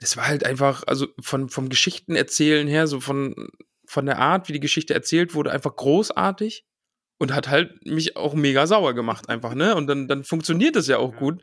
das 0.00 0.16
war 0.16 0.26
halt 0.26 0.44
einfach, 0.44 0.82
also 0.86 1.06
von, 1.20 1.48
vom 1.48 1.68
Geschichtenerzählen 1.68 2.66
her, 2.66 2.86
so 2.86 3.00
von, 3.00 3.48
von 3.86 4.04
der 4.04 4.18
Art, 4.18 4.48
wie 4.48 4.52
die 4.52 4.60
Geschichte 4.60 4.92
erzählt 4.94 5.34
wurde, 5.34 5.52
einfach 5.52 5.74
großartig 5.76 6.66
und 7.18 7.32
hat 7.32 7.48
halt 7.48 7.86
mich 7.86 8.16
auch 8.16 8.34
mega 8.34 8.66
sauer 8.66 8.94
gemacht, 8.94 9.28
einfach, 9.28 9.54
ne? 9.54 9.74
Und 9.76 9.86
dann, 9.86 10.08
dann 10.08 10.24
funktioniert 10.24 10.76
das 10.76 10.86
ja 10.88 10.98
auch 10.98 11.12
Ja. 11.12 11.18
gut. 11.18 11.42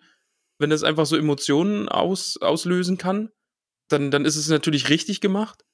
Wenn 0.59 0.69
das 0.71 0.83
einfach 0.83 1.05
so 1.05 1.15
Emotionen 1.15 1.87
aus, 1.87 2.37
auslösen 2.41 2.97
kann, 2.97 3.29
dann, 3.89 4.11
dann 4.11 4.25
ist 4.25 4.35
es 4.35 4.49
natürlich 4.49 4.89
richtig 4.89 5.21
gemacht. 5.21 5.65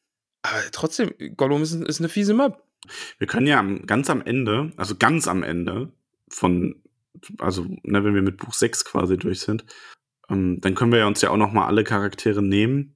Aber 0.41 0.59
trotzdem, 0.71 1.11
Gollum 1.37 1.61
ist, 1.63 1.73
ist 1.73 1.99
eine 1.99 2.09
fiese 2.09 2.33
Map. 2.33 2.63
Wir 3.17 3.27
können 3.27 3.47
ja 3.47 3.61
ganz 3.85 4.09
am 4.09 4.21
Ende, 4.21 4.71
also 4.77 4.95
ganz 4.95 5.27
am 5.27 5.43
Ende 5.43 5.91
von, 6.29 6.83
also 7.39 7.63
ne, 7.83 8.03
wenn 8.03 8.13
wir 8.13 8.21
mit 8.21 8.37
Buch 8.37 8.53
6 8.53 8.85
quasi 8.85 9.17
durch 9.17 9.39
sind, 9.39 9.65
ähm, 10.29 10.59
dann 10.61 10.75
können 10.75 10.91
wir 10.91 10.99
ja 10.99 11.07
uns 11.07 11.21
ja 11.21 11.31
auch 11.31 11.37
noch 11.37 11.51
mal 11.51 11.65
alle 11.65 11.83
Charaktere 11.83 12.41
nehmen. 12.43 12.95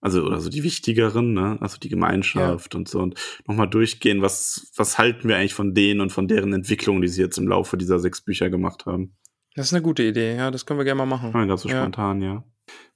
Also, 0.00 0.22
oder 0.22 0.38
so 0.38 0.50
die 0.50 0.62
wichtigeren, 0.64 1.32
ne? 1.32 1.56
also 1.62 1.78
die 1.78 1.88
Gemeinschaft 1.88 2.74
und 2.74 2.88
so 2.90 3.00
und 3.00 3.18
noch 3.46 3.54
mal 3.56 3.66
durchgehen, 3.66 4.20
was, 4.20 4.70
was 4.76 4.98
halten 4.98 5.28
wir 5.28 5.36
eigentlich 5.38 5.54
von 5.54 5.72
denen 5.72 6.02
und 6.02 6.10
von 6.12 6.28
deren 6.28 6.52
Entwicklung, 6.52 7.00
die 7.00 7.08
sie 7.08 7.22
jetzt 7.22 7.38
im 7.38 7.48
Laufe 7.48 7.78
dieser 7.78 7.98
sechs 7.98 8.20
Bücher 8.20 8.50
gemacht 8.50 8.84
haben. 8.84 9.16
Das 9.54 9.68
ist 9.68 9.72
eine 9.72 9.80
gute 9.80 10.02
Idee, 10.02 10.36
ja, 10.36 10.50
das 10.50 10.66
können 10.66 10.78
wir 10.78 10.84
gerne 10.84 10.98
mal 10.98 11.06
machen. 11.06 11.32
Ja, 11.32 11.46
ganz 11.46 11.62
so 11.62 11.70
Ja. 11.70 11.80
spontan, 11.80 12.20
ja. 12.20 12.44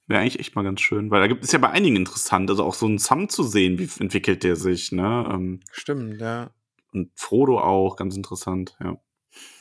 Wäre 0.09 0.21
eigentlich 0.21 0.39
echt 0.39 0.55
mal 0.55 0.63
ganz 0.63 0.81
schön, 0.81 1.11
weil 1.11 1.21
da 1.21 1.27
gibt 1.27 1.43
es 1.43 1.51
ja 1.51 1.59
bei 1.59 1.69
einigen 1.69 1.95
interessant, 1.95 2.49
also 2.49 2.63
auch 2.63 2.73
so 2.73 2.87
ein 2.87 2.97
Sam 2.97 3.29
zu 3.29 3.43
sehen, 3.43 3.77
wie 3.77 3.87
entwickelt 4.01 4.43
der 4.43 4.55
sich, 4.55 4.91
ne? 4.91 5.29
Ähm, 5.31 5.59
Stimmt, 5.71 6.19
ja. 6.19 6.49
und 6.91 7.11
Frodo 7.13 7.59
auch, 7.59 7.95
ganz 7.95 8.15
interessant, 8.15 8.75
ja. 8.83 8.97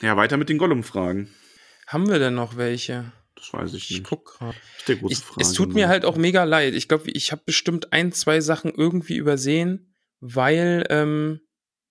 Ja, 0.00 0.16
weiter 0.16 0.38
mit 0.38 0.48
den 0.48 0.56
Gollum-Fragen. 0.56 1.28
Haben 1.86 2.08
wir 2.08 2.18
denn 2.18 2.34
noch 2.34 2.56
welche? 2.56 3.12
Das 3.34 3.52
weiß 3.52 3.74
ich 3.74 3.90
Ich 3.90 3.98
nicht. 3.98 4.08
guck 4.08 4.38
Ich, 4.86 5.18
Frage, 5.18 5.40
es 5.42 5.52
tut 5.52 5.74
mir 5.74 5.84
ne? 5.84 5.88
halt 5.88 6.06
auch 6.06 6.16
mega 6.16 6.44
leid. 6.44 6.72
Ich 6.72 6.88
glaube, 6.88 7.10
ich 7.10 7.30
habe 7.30 7.42
bestimmt 7.44 7.92
ein, 7.92 8.12
zwei 8.12 8.40
Sachen 8.40 8.72
irgendwie 8.74 9.16
übersehen, 9.16 9.94
weil, 10.20 10.86
ähm, 10.88 11.40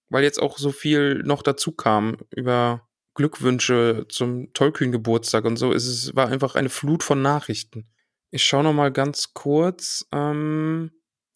weil 0.09 0.23
jetzt 0.23 0.41
auch 0.41 0.57
so 0.57 0.71
viel 0.71 1.21
noch 1.23 1.43
dazu 1.43 1.73
kam 1.73 2.17
über 2.35 2.89
Glückwünsche 3.13 4.07
zum 4.09 4.51
Tollkühn-Geburtstag 4.53 5.45
und 5.45 5.57
so. 5.57 5.71
Es 5.71 6.15
war 6.15 6.27
einfach 6.29 6.55
eine 6.55 6.69
Flut 6.69 7.03
von 7.03 7.21
Nachrichten. 7.21 7.87
Ich 8.29 8.43
schaue 8.43 8.63
noch 8.63 8.73
mal 8.73 8.91
ganz 8.91 9.33
kurz. 9.33 10.05
Ähm, 10.11 10.91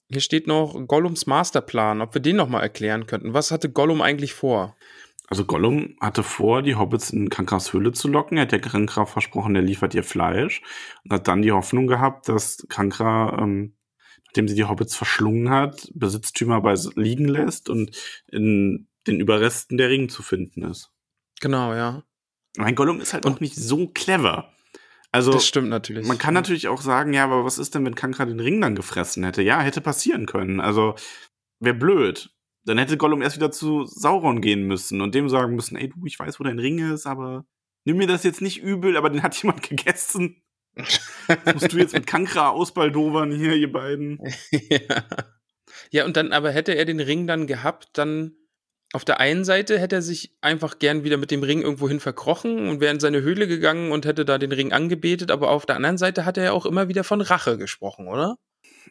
hier 0.10 0.21
steht 0.21 0.47
noch 0.47 0.75
Gollums 0.88 1.25
Masterplan, 1.25 2.01
ob 2.01 2.13
wir 2.13 2.21
den 2.21 2.36
noch 2.36 2.49
mal 2.49 2.62
erklären 2.62 3.06
könnten. 3.06 3.34
Was 3.34 3.51
hatte 3.51 3.71
Gollum 3.71 4.01
eigentlich 4.01 4.34
vor? 4.34 4.75
Also 5.27 5.45
Gollum 5.45 5.95
hatte 6.01 6.23
vor, 6.23 6.62
die 6.62 6.75
Hobbits 6.75 7.12
in 7.12 7.30
Kankras 7.30 7.71
Höhle 7.71 7.93
zu 7.93 8.10
locken. 8.10 8.38
Er 8.38 8.43
hat 8.43 8.51
der 8.51 8.60
Kankra 8.60 9.06
versprochen, 9.06 9.54
der 9.54 9.63
liefert 9.63 9.95
ihr 9.95 10.04
Fleisch. 10.04 10.62
Und 11.06 11.13
hat 11.13 11.27
dann 11.30 11.41
die 11.41 11.54
Hoffnung 11.54 11.88
gehabt, 11.88 12.27
dass 12.27 12.65
Kankra 12.67 13.38
ähm, 13.39 13.75
nachdem 14.32 14.47
sie 14.47 14.56
die 14.56 14.63
Hobbits 14.63 14.95
verschlungen 14.95 15.49
hat, 15.49 15.91
Besitztümer 15.93 16.62
bei 16.62 16.73
liegen 16.95 17.27
lässt 17.27 17.69
und 17.69 17.97
in 18.27 18.88
den 19.06 19.19
Überresten 19.19 19.77
der 19.77 19.89
Ring 19.89 20.08
zu 20.08 20.23
finden 20.23 20.63
ist. 20.63 20.89
Genau, 21.41 21.73
ja. 21.73 22.04
Mein 22.56 22.75
Gollum 22.75 23.01
ist 23.01 23.12
halt 23.13 23.25
und 23.25 23.34
auch 23.34 23.39
nicht 23.41 23.56
so 23.56 23.88
clever. 23.88 24.54
Also, 25.12 25.34
das 25.34 25.45
stimmt 25.45 25.69
natürlich. 25.69 26.08
Man 26.08 26.17
kann 26.17 26.34
natürlich 26.34 26.69
auch 26.69 26.82
sagen, 26.82 27.13
ja, 27.13 27.26
aber 27.26 27.43
was 27.43 27.58
ist 27.58 27.76
denn, 27.76 27.86
wenn 27.86 27.95
Kankra 27.95 28.26
den 28.26 28.39
Ring 28.39 28.62
dann 28.62 28.76
gefressen 28.76 29.24
hätte? 29.24 29.41
Ja, 29.41 29.62
hätte 29.62 29.82
passieren 29.82 30.26
können. 30.26 30.62
Also, 30.62 30.95
wäre 31.60 31.76
blöd. 31.76 32.30
Dann 32.63 32.78
hätte 32.78 32.97
Gollum 32.97 33.21
erst 33.21 33.36
wieder 33.36 33.52
zu 33.52 33.86
Sauron 33.86 34.41
gehen 34.41 34.67
müssen 34.67 35.02
und 35.02 35.15
dem 35.15 35.30
sagen 35.30 35.56
müssen, 35.56 35.76
ey, 35.76 35.89
du, 35.89 36.06
ich 36.06 36.17
weiß, 36.17 36.39
wo 36.39 36.43
dein 36.43 36.60
Ring 36.60 36.93
ist, 36.93 37.08
aber 37.08 37.45
nimm 37.86 37.97
mir 37.97 38.08
das 38.08 38.24
jetzt 38.24 38.41
nicht 38.41 38.62
übel, 38.62 38.95
aber 38.95 39.10
den 39.10 39.24
hat 39.24 39.36
jemand 39.41 39.67
gegessen. 39.67 40.41
Das 40.76 41.54
musst 41.54 41.74
du 41.74 41.78
jetzt 41.78 41.93
mit 41.93 42.08
Kankra 42.08 42.50
ausbaldowern 42.50 43.32
hier, 43.32 43.56
ihr 43.56 43.71
beiden. 43.71 44.19
ja. 44.52 45.04
ja, 45.91 46.06
und 46.06 46.15
dann, 46.15 46.32
aber 46.32 46.52
hätte 46.52 46.74
er 46.76 46.86
den 46.86 47.02
Ring 47.02 47.28
dann 47.28 47.47
gehabt, 47.47 47.89
dann 47.93 48.36
auf 48.93 49.06
der 49.06 49.19
einen 49.19 49.45
Seite 49.45 49.80
hätte 49.80 49.95
er 49.95 50.01
sich 50.01 50.36
einfach 50.41 50.80
gern 50.80 51.04
wieder 51.04 51.17
mit 51.17 51.32
dem 51.32 51.43
Ring 51.43 51.62
irgendwohin 51.62 51.99
verkrochen 51.99 52.67
und 52.67 52.82
wäre 52.82 52.93
in 52.93 52.99
seine 52.99 53.21
Höhle 53.21 53.47
gegangen 53.47 53.91
und 53.91 54.06
hätte 54.06 54.25
da 54.25 54.38
den 54.38 54.51
Ring 54.51 54.73
angebetet, 54.73 55.32
aber 55.32 55.49
auf 55.51 55.65
der 55.65 55.77
anderen 55.77 55.97
Seite 55.97 56.25
hat 56.25 56.38
er 56.38 56.43
ja 56.43 56.51
auch 56.51 56.65
immer 56.65 56.89
wieder 56.89 57.04
von 57.04 57.21
Rache 57.21 57.58
gesprochen, 57.58 58.08
oder? 58.08 58.36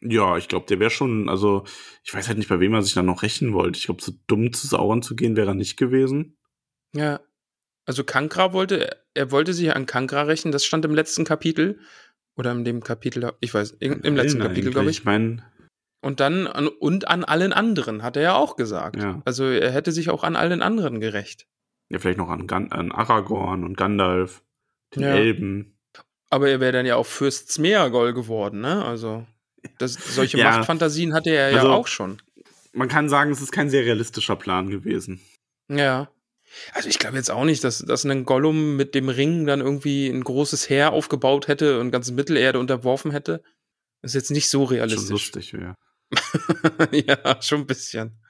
Ja, 0.01 0.39
ich 0.39 0.49
glaube, 0.49 0.67
der 0.67 0.81
wäre 0.81 0.91
schon, 0.91 1.29
also 1.29 1.65
ich 2.03 2.15
weiß 2.15 2.29
halt 2.29 2.39
nicht, 2.39 2.49
bei 2.49 2.61
wem 2.61 2.73
er 2.73 2.83
sich 2.83 2.95
dann 2.95 3.07
noch 3.07 3.23
rächen 3.23 3.53
wollte. 3.53 3.79
Ich 3.79 3.85
glaube, 3.85 4.03
so 4.03 4.13
dumm 4.27 4.53
zu 4.53 4.67
Sauron 4.67 5.03
zu 5.03 5.15
gehen, 5.15 5.37
wäre 5.37 5.49
er 5.49 5.55
nicht 5.55 5.77
gewesen. 5.77 6.39
Ja. 6.95 7.21
Also 7.85 8.05
Kankra 8.05 8.53
wollte, 8.53 8.97
er 9.15 9.31
wollte 9.31 9.53
sich 9.53 9.75
an 9.75 9.85
Kankra 9.85 10.23
rächen, 10.23 10.53
das 10.53 10.65
stand 10.65 10.85
im 10.85 10.95
letzten 10.95 11.25
Kapitel. 11.25 11.81
Oder 12.37 12.53
in 12.53 12.65
dem 12.65 12.83
Kapitel, 12.83 13.33
ich 13.41 13.53
weiß, 13.53 13.73
im, 13.81 14.01
im 14.03 14.17
letzten 14.17 14.41
Kapitel, 14.41 14.71
glaube 14.71 14.91
ich. 14.91 14.99
Ich 14.99 15.05
meine, 15.05 15.45
und 16.01 16.21
dann 16.21 16.47
an, 16.47 16.69
und 16.69 17.09
an 17.09 17.25
allen 17.25 17.53
anderen, 17.53 18.03
hat 18.03 18.17
er 18.17 18.23
ja 18.23 18.35
auch 18.35 18.57
gesagt. 18.57 18.97
Ja. 19.03 19.21
Also 19.25 19.45
er 19.45 19.71
hätte 19.71 19.93
sich 19.93 20.11
auch 20.11 20.25
an 20.25 20.37
allen 20.37 20.63
anderen 20.63 21.01
gerecht. 21.01 21.47
Ja, 21.91 21.99
vielleicht 21.99 22.19
noch 22.19 22.29
an, 22.31 22.47
Gan 22.47 22.71
an 22.73 22.93
Aragorn 22.93 23.65
und 23.65 23.77
Gandalf, 23.77 24.43
den 24.95 25.03
Ja. 25.03 25.15
Elben. 25.15 25.77
Aber 26.31 26.49
er 26.49 26.61
wäre 26.61 26.73
dann 26.73 26.87
ja 26.87 26.97
auch 26.97 27.07
Fürst 27.07 27.51
Smeagol 27.51 28.13
geworden, 28.15 28.61
ne? 28.61 28.85
Also 28.85 29.27
das, 29.79 29.95
solche 29.95 30.39
Ja. 30.39 30.51
Machtfantasien 30.51 31.13
hatte 31.13 31.31
er 31.31 31.47
Also- 31.47 31.67
ja 31.69 31.75
auch 31.75 31.87
schon. 31.89 32.23
Man 32.73 32.87
kann 32.89 33.09
sagen, 33.09 33.33
es 33.33 33.43
ist 33.43 33.51
kein 33.51 33.69
sehr 33.69 33.83
realistischer 33.85 34.37
Plan 34.37 34.71
gewesen. 34.71 35.21
Ja. 35.69 36.09
Also 36.73 36.89
ich 36.89 36.99
glaube 37.01 37.17
jetzt 37.17 37.31
auch 37.31 37.45
nicht, 37.45 37.63
dass, 37.65 37.79
dass 37.79 38.05
ein 38.05 38.25
Gollum 38.25 38.77
mit 38.77 38.95
dem 38.95 39.09
Ring 39.09 39.45
dann 39.47 39.61
irgendwie 39.61 40.07
ein 40.09 40.23
großes 40.23 40.69
Heer 40.71 40.93
aufgebaut 40.93 41.49
hätte 41.49 41.81
und 41.81 41.91
ganze 41.91 42.13
Mittelerde 42.13 42.59
unterworfen 42.61 43.11
hätte. 43.11 43.43
ist 44.03 44.15
jetzt 44.15 44.31
nicht 44.31 44.49
so 44.49 44.67
Schon 44.67 44.77
realistisch. 44.77 45.11
lustig 45.11 45.53
wäre. 45.53 45.75
ja, 46.93 47.41
schon 47.43 47.61
ein 47.63 47.67
bisschen. 47.67 48.21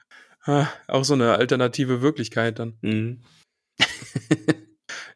Auch 0.87 1.03
so 1.03 1.13
eine 1.13 1.35
alternative 1.35 2.01
Wirklichkeit 2.01 2.59
dann. 2.59 2.77
Mhm. 2.81 3.21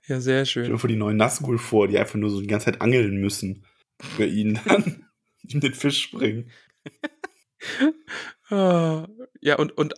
Ja, 0.08 0.21
sehr 0.21 0.45
Stell 0.45 0.65
schön. 0.65 0.71
dir 0.73 0.78
vor 0.78 0.88
die 0.88 0.95
neuen 0.95 1.17
Nazgul 1.17 1.58
vor, 1.58 1.88
die 1.88 1.97
einfach 1.97 2.13
nur 2.15 2.30
so 2.30 2.39
die 2.39 2.45
ganze 2.47 2.65
Zeit 2.65 2.80
angeln 2.80 3.17
müssen. 3.19 3.65
Bei 4.19 4.25
ihnen 4.25 4.60
dann 4.65 5.08
ihm 5.47 5.60
den 5.62 5.73
Fisch 5.73 5.99
springen. 5.99 6.51
Ah, 8.49 9.08
Ja, 9.41 9.56
und, 9.58 9.75
und 9.75 9.95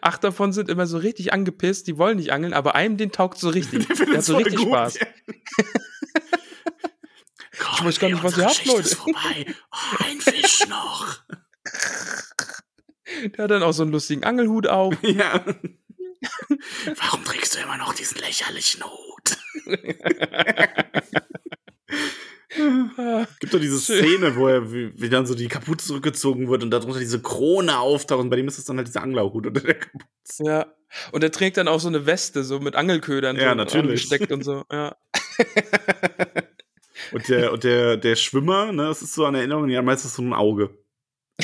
acht 0.00 0.24
davon 0.24 0.52
sind 0.52 0.68
immer 0.68 0.88
so 0.88 0.98
richtig 0.98 1.32
angepisst, 1.32 1.86
die 1.86 1.98
wollen 1.98 2.16
nicht 2.16 2.32
angeln, 2.32 2.52
aber 2.52 2.74
einem 2.74 2.96
den 2.96 3.12
taugt 3.12 3.38
so 3.38 3.48
richtig. 3.48 3.86
Der 3.86 3.96
hat 4.16 4.24
so 4.24 4.36
richtig 4.36 4.56
gut. 4.56 4.66
Spaß. 4.68 4.98
Komm, 7.78 7.86
weiß 7.86 7.98
gar 8.00 8.08
nicht, 8.10 8.22
was 8.24 8.36
ihr 8.36 8.44
habt, 8.44 8.66
Leute. 8.66 8.96
Oh, 9.06 10.04
ein 10.04 10.20
Fisch 10.20 10.66
noch. 10.68 11.16
Der 13.36 13.44
hat 13.44 13.50
dann 13.52 13.62
auch 13.62 13.72
so 13.72 13.82
einen 13.84 13.92
lustigen 13.92 14.24
Angelhut 14.24 14.66
auf. 14.66 14.94
ja. 15.02 15.44
Warum 16.96 17.24
trägst 17.24 17.54
du 17.54 17.60
immer 17.60 17.76
noch 17.76 17.94
diesen 17.94 18.18
lächerlichen 18.18 18.82
Hut? 18.84 19.38
Gibt 23.40 23.54
doch 23.54 23.60
diese. 23.60 23.78
Szene, 23.78 24.34
wo 24.34 24.48
er 24.48 24.72
wie, 24.72 24.92
wie 25.00 25.08
dann 25.08 25.26
so 25.26 25.34
die 25.34 25.46
Kapuze 25.48 25.86
zurückgezogen 25.86 26.48
wird 26.48 26.62
und 26.64 26.70
darunter 26.70 26.98
diese 26.98 27.22
Krone 27.22 27.78
auftaucht 27.78 28.20
und 28.22 28.30
bei 28.30 28.36
dem 28.36 28.48
ist 28.48 28.58
es 28.58 28.64
dann 28.64 28.76
halt 28.78 28.88
dieser 28.88 29.02
Anglerhut 29.02 29.46
unter 29.46 29.60
der 29.60 29.74
Kapuze. 29.74 30.04
ja. 30.40 30.66
Und 31.12 31.22
er 31.22 31.30
trägt 31.30 31.58
dann 31.58 31.68
auch 31.68 31.80
so 31.80 31.88
eine 31.88 32.06
Weste, 32.06 32.42
so 32.42 32.58
mit 32.60 32.74
Angelködern 32.74 33.36
Ja, 33.36 33.50
so 33.50 33.54
natürlich. 33.54 33.84
angesteckt 34.10 34.32
und 34.32 34.42
so. 34.42 34.64
Ja. 34.72 34.96
Und 37.12 37.28
der, 37.28 37.52
und 37.52 37.64
der, 37.64 37.96
der 37.96 38.16
Schwimmer, 38.16 38.72
ne, 38.72 38.84
das 38.86 39.02
ist 39.02 39.14
so 39.14 39.24
an 39.26 39.34
Erinnerung, 39.34 39.68
ja, 39.68 39.82
meistens 39.82 40.14
so 40.14 40.22
ein 40.22 40.32
Auge. 40.32 40.70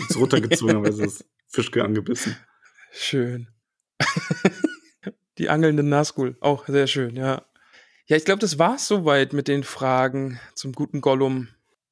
So 0.08 0.18
runtergezogen, 0.20 0.76
aber 0.76 0.88
es 0.88 0.98
ist 0.98 1.24
Fischke 1.48 1.84
angebissen. 1.84 2.36
Schön. 2.92 3.48
Die 5.38 5.48
angelnden 5.48 5.88
Nazgul, 5.88 6.36
auch 6.40 6.66
sehr 6.68 6.86
schön, 6.86 7.16
ja. 7.16 7.42
Ja, 8.06 8.16
ich 8.16 8.24
glaube, 8.24 8.40
das 8.40 8.58
war's 8.58 8.86
soweit 8.86 9.32
mit 9.32 9.48
den 9.48 9.64
Fragen 9.64 10.38
zum 10.54 10.72
guten 10.72 11.00
Gollum. 11.00 11.48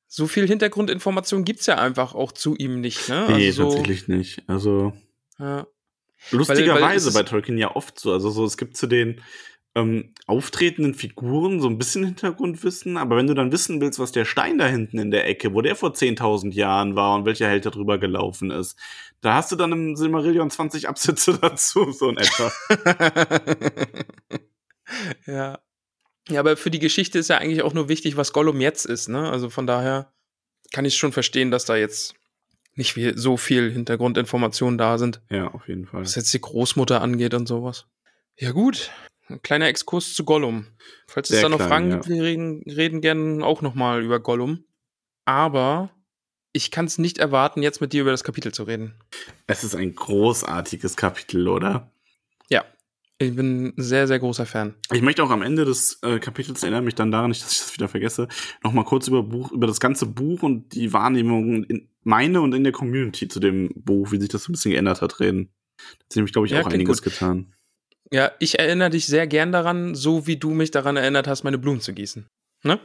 So 0.06 0.26
viel 0.26 0.46
Hintergrundinformation 0.46 1.44
gibt's 1.44 1.66
ja 1.66 1.76
einfach 1.78 2.14
auch 2.14 2.32
zu 2.32 2.54
ihm 2.56 2.80
nicht, 2.80 3.08
ne? 3.08 3.26
Nee, 3.30 3.46
also 3.46 3.62
so, 3.70 3.76
tatsächlich 3.76 4.08
nicht. 4.08 4.42
Also, 4.46 4.92
Ja. 5.38 5.66
lustigerweise 6.30 6.82
weil 6.85 6.96
es 6.96 7.06
ist- 7.06 7.14
bei 7.14 7.22
Tolkien 7.22 7.56
ja 7.58 7.74
oft 7.74 7.98
so. 7.98 8.12
Also, 8.12 8.30
so, 8.30 8.44
es 8.44 8.56
gibt 8.58 8.76
zu 8.76 8.87
den 8.87 9.22
ähm, 9.74 10.12
auftretenden 10.26 10.94
Figuren 10.94 11.61
so 11.61 11.68
ein 11.68 11.78
bisschen 11.78 12.04
Hintergrundwissen, 12.04 12.96
aber 12.96 13.16
wenn 13.16 13.26
du 13.26 13.35
dann 13.35 13.52
wissen 13.52 13.80
willst, 13.80 13.98
was 13.98 14.12
der 14.12 14.24
Stein 14.24 14.58
da 14.58 14.66
hinten 14.66 14.98
in 14.98 15.11
der 15.11 15.26
Ecke, 15.26 15.54
wo 15.54 15.62
der 15.62 15.76
vor 15.76 15.90
10.000 15.90 16.52
Jahren 16.52 16.94
war 16.94 17.14
und 17.14 17.24
welcher 17.24 17.48
Held 17.48 17.64
da 17.64 17.70
drüber 17.70 17.98
gelaufen 17.98 18.50
ist, 18.50 18.78
da 19.22 19.35
hast 19.35 19.50
du 19.50 19.56
dann 19.56 19.72
im 19.72 19.96
Silmarillion 19.96 20.50
20 20.50 20.88
Absätze 20.88 21.38
dazu, 21.42 21.90
so 21.92 22.11
in 22.11 22.18
etwa. 22.18 22.52
ja. 25.26 25.58
Ja, 26.28 26.38
aber 26.38 26.56
für 26.56 26.70
die 26.70 26.78
Geschichte 26.78 27.18
ist 27.18 27.28
ja 27.28 27.38
eigentlich 27.38 27.62
auch 27.62 27.74
nur 27.74 27.88
wichtig, 27.88 28.16
was 28.16 28.32
Gollum 28.32 28.61
jetzt 28.61 28.85
ist, 28.85 29.08
ne? 29.08 29.28
Also 29.28 29.50
von 29.50 29.66
daher 29.66 30.12
kann 30.72 30.85
ich 30.85 30.96
schon 30.96 31.12
verstehen, 31.12 31.50
dass 31.50 31.64
da 31.64 31.74
jetzt 31.74 32.14
nicht 32.74 32.92
viel, 32.92 33.18
so 33.18 33.37
viel 33.37 33.72
Hintergrundinformationen 33.72 34.78
da 34.78 34.98
sind, 34.98 35.20
ja, 35.30 35.48
auf 35.48 35.66
jeden 35.66 35.87
Fall. 35.87 36.02
was 36.02 36.14
jetzt 36.14 36.32
die 36.32 36.40
Großmutter 36.40 37.00
angeht 37.00 37.35
und 37.35 37.48
sowas. 37.48 37.87
Ja, 38.37 38.52
gut. 38.52 38.90
Ein 39.33 39.42
kleiner 39.42 39.66
Exkurs 39.68 40.14
zu 40.14 40.25
Gollum. 40.25 40.66
Falls 41.07 41.31
es 41.31 41.37
Sehr 41.37 41.42
da 41.42 41.49
noch 41.49 41.57
klein, 41.59 41.68
Fragen 41.68 41.90
ja. 41.90 41.97
gibt, 41.97 42.09
wir 42.09 42.23
reden, 42.23 42.62
reden 42.66 43.01
gerne 43.01 43.45
auch 43.45 43.62
nochmal 43.62 44.03
über 44.03 44.21
Gollum. 44.21 44.64
Aber 45.25 45.90
ich 46.53 46.71
kann 46.71 46.85
es 46.85 46.99
nicht 46.99 47.18
erwarten, 47.18 47.62
jetzt 47.62 47.81
mit 47.81 47.92
dir 47.92 48.03
über 48.03 48.11
das 48.11 48.25
Kapitel 48.25 48.53
zu 48.53 48.64
reden. 48.64 48.95
Es 49.47 49.64
ist 49.64 49.75
ein 49.75 49.95
großartiges 49.95 50.97
Kapitel, 50.97 51.49
oder? 51.49 51.90
Ja. 52.51 52.64
Ich 53.18 53.35
bin 53.37 53.66
ein 53.68 53.75
sehr, 53.77 54.09
sehr 54.09 54.18
großer 54.18 54.47
Fan. 54.47 54.75
Ich 54.92 55.01
möchte 55.01 55.23
auch 55.23 55.31
am 55.31 55.42
Ende 55.42 55.64
des 55.64 56.01
äh, 56.03 56.18
Kapitels 56.18 56.62
erinnere 56.62 56.83
mich 56.83 56.97
dann 56.97 57.12
daran, 57.12 57.31
nicht, 57.31 57.42
dass 57.42 57.53
ich 57.53 57.61
das 57.61 57.75
wieder 57.75 57.88
vergesse, 57.88 58.27
noch 58.64 58.73
mal 58.73 58.85
kurz 58.85 59.07
über 59.07 59.23
Buch, 59.23 59.53
über 59.53 59.66
das 59.68 59.79
ganze 59.81 60.07
Buch 60.07 60.42
und 60.42 60.75
die 60.75 60.92
Wahrnehmung 60.92 61.64
in 61.64 61.88
meine 62.03 62.40
und 62.40 62.53
in 62.53 62.64
der 62.64 62.73
Community 62.73 63.29
zu 63.29 63.38
dem 63.38 63.71
Buch, 63.77 64.11
wie 64.11 64.21
sich 64.21 64.29
das 64.29 64.42
so 64.42 64.51
ein 64.51 64.55
bisschen 64.55 64.73
geändert 64.73 65.03
hat, 65.03 65.21
reden. 65.21 65.53
Da 65.77 65.85
hat 65.85 66.12
sich 66.12 66.16
nämlich, 66.16 66.33
glaube 66.33 66.47
ich, 66.49 66.53
Ja, 66.53 66.62
auch 66.62 66.66
einiges 66.66 67.01
gut. 67.03 67.12
getan. 67.12 67.55
Ja, 68.12 68.31
ich 68.38 68.59
erinnere 68.59 68.90
dich 68.90 69.07
sehr 69.07 69.27
gern 69.27 69.53
daran, 69.53 69.94
so 69.94 70.27
wie 70.27 70.37
du 70.37 70.51
mich 70.51 70.70
daran 70.70 70.96
erinnert 70.96 71.27
hast, 71.27 71.44
meine 71.44 71.59
Blumen 71.59 71.81
zu 71.81 71.92
gießen. 71.94 72.29
Ne? 72.62 72.79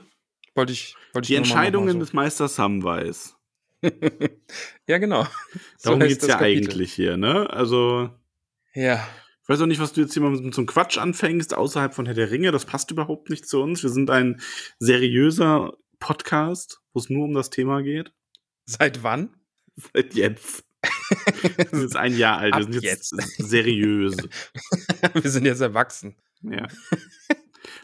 Wollte 0.55 0.71
ich, 0.73 0.95
wollte 1.13 1.27
Die 1.27 1.33
ich 1.33 1.39
mal 1.39 1.43
Entscheidungen 1.45 1.87
nochmal 1.87 1.99
des 1.99 2.13
Meisters 2.13 2.55
Samwise. 2.55 3.33
so. 3.83 3.89
ja, 4.87 4.97
genau. 4.97 5.23
So 5.77 5.89
Darum 5.89 6.01
heißt 6.01 6.09
geht's 6.21 6.27
ja 6.27 6.37
Kapitel. 6.37 6.63
eigentlich 6.71 6.93
hier, 6.93 7.17
ne? 7.17 7.49
Also, 7.49 8.09
Ja. 8.73 9.05
ich 9.43 9.49
weiß 9.49 9.61
auch 9.61 9.65
nicht, 9.67 9.79
was 9.81 9.93
du 9.93 10.01
jetzt 10.01 10.13
hier 10.13 10.23
mal 10.23 10.31
mit 10.31 10.55
so 10.55 10.61
einem 10.61 10.65
Quatsch 10.67 10.97
anfängst, 10.97 11.53
außerhalb 11.53 11.93
von 11.93 12.05
Herr 12.05 12.15
der 12.15 12.31
Ringe. 12.31 12.51
Das 12.51 12.65
passt 12.65 12.89
überhaupt 12.91 13.29
nicht 13.29 13.47
zu 13.47 13.61
uns. 13.61 13.83
Wir 13.83 13.89
sind 13.91 14.09
ein 14.09 14.41
seriöser 14.79 15.73
Podcast, 15.99 16.79
wo 16.93 16.99
es 16.99 17.09
nur 17.09 17.25
um 17.25 17.33
das 17.33 17.49
Thema 17.49 17.81
geht. 17.81 18.11
Seit 18.65 19.03
wann? 19.03 19.35
Seit 19.93 20.13
jetzt. 20.15 20.63
Wir 21.09 21.65
sind 21.69 21.81
jetzt 21.81 21.95
ein 21.95 22.17
Jahr 22.17 22.39
alt. 22.39 22.55
Wir 22.55 22.63
sind 22.63 22.83
jetzt, 22.83 23.09
seriös. 23.37 24.15
Wir 25.13 25.29
sind 25.29 25.45
jetzt 25.45 25.61
erwachsen. 25.61 26.15
Ja. 26.41 26.67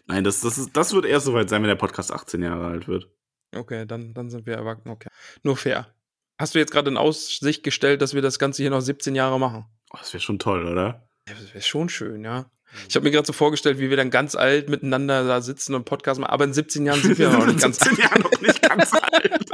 Nein, 0.07 0.23
das, 0.23 0.41
das, 0.41 0.57
ist, 0.57 0.75
das 0.75 0.93
wird 0.93 1.05
erst 1.05 1.25
soweit 1.25 1.49
sein, 1.49 1.61
wenn 1.61 1.69
der 1.69 1.75
Podcast 1.75 2.11
18 2.11 2.41
Jahre 2.41 2.67
alt 2.67 2.87
wird. 2.87 3.09
Okay, 3.55 3.85
dann, 3.85 4.13
dann 4.13 4.29
sind 4.29 4.45
wir 4.45 4.55
erwachsen. 4.55 4.89
Okay. 4.89 5.09
Nur 5.43 5.57
fair. 5.57 5.93
Hast 6.39 6.55
du 6.55 6.59
jetzt 6.59 6.71
gerade 6.71 6.89
in 6.89 6.97
Aussicht 6.97 7.63
gestellt, 7.63 8.01
dass 8.01 8.13
wir 8.13 8.21
das 8.21 8.39
Ganze 8.39 8.63
hier 8.63 8.71
noch 8.71 8.81
17 8.81 9.15
Jahre 9.15 9.39
machen? 9.39 9.65
Oh, 9.91 9.97
das 9.99 10.13
wäre 10.13 10.21
schon 10.21 10.39
toll, 10.39 10.67
oder? 10.67 11.07
Ja, 11.27 11.35
das 11.35 11.53
wäre 11.53 11.63
schon 11.63 11.89
schön, 11.89 12.23
ja. 12.23 12.49
Ich 12.89 12.95
habe 12.95 13.05
mir 13.05 13.11
gerade 13.11 13.27
so 13.27 13.33
vorgestellt, 13.33 13.79
wie 13.79 13.89
wir 13.89 13.97
dann 13.97 14.09
ganz 14.09 14.35
alt 14.35 14.67
miteinander 14.67 15.25
da 15.25 15.41
sitzen 15.41 15.75
und 15.75 15.85
Podcast 15.85 16.19
machen. 16.19 16.31
Aber 16.31 16.43
in 16.43 16.53
17 16.53 16.85
Jahren 16.85 17.01
sind 17.01 17.19
wir 17.19 17.29
noch 17.29 17.45
nicht 17.45 17.59
ganz 17.61 17.79
17 17.79 18.03
Jahre 18.03 18.19
noch 18.19 18.41
nicht 18.41 18.61
ganz 18.61 18.93
alt. 18.93 19.45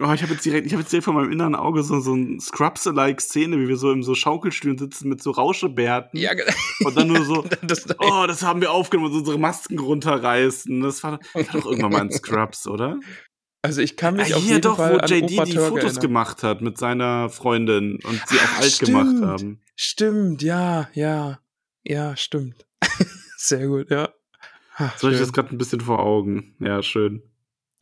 Oh, 0.00 0.12
ich 0.12 0.22
habe 0.22 0.32
jetzt 0.32 0.44
direkt, 0.44 0.66
ich 0.66 0.72
habe 0.72 0.82
jetzt 0.82 0.92
direkt 0.92 1.04
vor 1.04 1.14
meinem 1.14 1.30
inneren 1.32 1.54
Auge 1.54 1.82
so, 1.82 2.00
so 2.00 2.14
ein 2.14 2.40
Scrubs-like 2.40 3.20
Szene, 3.20 3.58
wie 3.58 3.68
wir 3.68 3.76
so 3.76 3.92
im 3.92 4.02
so 4.02 4.14
Schaukelstühlen 4.14 4.78
sitzen 4.78 5.08
mit 5.08 5.22
so 5.22 5.30
Rauschebärten. 5.30 6.18
Ja, 6.18 6.34
ge- 6.34 6.44
Und 6.84 6.96
dann 6.96 7.08
nur 7.08 7.24
so, 7.24 7.44
das, 7.62 7.86
oh, 7.98 8.24
das 8.26 8.42
haben 8.42 8.60
wir 8.60 8.72
aufgenommen 8.72 9.12
und 9.12 9.18
unsere 9.18 9.38
Masken 9.38 9.78
runterreißen. 9.78 10.80
Das 10.80 11.02
war, 11.02 11.18
das 11.34 11.46
war 11.48 11.60
doch 11.60 11.66
irgendwann 11.66 11.92
mal 11.92 12.00
ein 12.02 12.10
Scrubs, 12.12 12.66
oder? 12.66 12.98
Also 13.62 13.80
ich 13.80 13.96
kann 13.96 14.16
mich 14.16 14.34
Ah, 14.34 14.36
auf 14.36 14.42
hier 14.42 14.54
jeden 14.56 14.62
doch, 14.62 14.76
Fall 14.76 14.94
wo 14.94 14.98
an 14.98 15.08
JD 15.08 15.22
Opa 15.22 15.44
die 15.44 15.52
Törge 15.52 15.68
Fotos 15.68 15.82
erinnern. 15.84 16.00
gemacht 16.02 16.42
hat 16.42 16.60
mit 16.60 16.76
seiner 16.76 17.30
Freundin 17.30 17.98
und 18.02 18.20
sie 18.28 18.38
auch 18.38 18.52
Ah, 18.52 18.56
alt 18.56 18.78
gemacht 18.78 19.06
stimmt. 19.06 19.24
haben. 19.24 19.60
Stimmt, 19.76 20.42
ja, 20.42 20.88
ja. 20.94 21.40
Ja, 21.82 22.16
stimmt. 22.16 22.66
Sehr 23.36 23.66
gut, 23.68 23.90
ja. 23.90 24.08
Ah, 24.76 24.90
So 24.96 25.08
ich 25.08 25.18
das 25.18 25.32
gerade 25.32 25.54
ein 25.54 25.58
bisschen 25.58 25.80
vor 25.80 26.00
Augen. 26.00 26.56
Ja, 26.60 26.82
schön. 26.82 27.22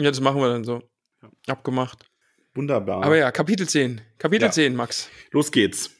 Ja, 0.00 0.10
das 0.10 0.20
machen 0.20 0.40
wir 0.40 0.48
dann 0.48 0.64
so. 0.64 0.82
Abgemacht. 1.46 2.06
Wunderbar. 2.54 3.02
Aber 3.04 3.16
ja, 3.16 3.30
Kapitel 3.32 3.68
10. 3.68 4.00
Kapitel 4.18 4.44
Ja. 4.46 4.50
10, 4.50 4.76
Max. 4.76 5.08
Los 5.30 5.50
geht's. 5.52 5.90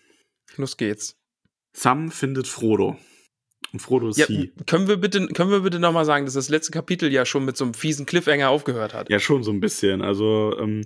Los 0.56 0.76
geht's. 0.76 1.16
Sam 1.74 2.10
findet 2.10 2.46
Frodo. 2.46 2.98
Und 3.72 3.80
Frodo 3.80 4.08
ist 4.10 4.18
Ja, 4.18 4.26
sie. 4.26 4.52
können 4.66 4.86
wir 4.86 4.98
bitte, 4.98 5.26
können 5.28 5.50
wir 5.50 5.60
bitte 5.60 5.78
nochmal 5.78 6.04
sagen, 6.04 6.26
dass 6.26 6.34
das 6.34 6.50
letzte 6.50 6.72
Kapitel 6.72 7.10
ja 7.10 7.24
schon 7.24 7.46
mit 7.46 7.56
so 7.56 7.64
einem 7.64 7.72
fiesen 7.72 8.04
Cliffhanger 8.04 8.50
aufgehört 8.50 8.92
hat? 8.92 9.08
Ja, 9.08 9.18
schon 9.18 9.42
so 9.42 9.50
ein 9.50 9.60
bisschen. 9.60 10.02
Also, 10.02 10.54
ähm, 10.58 10.82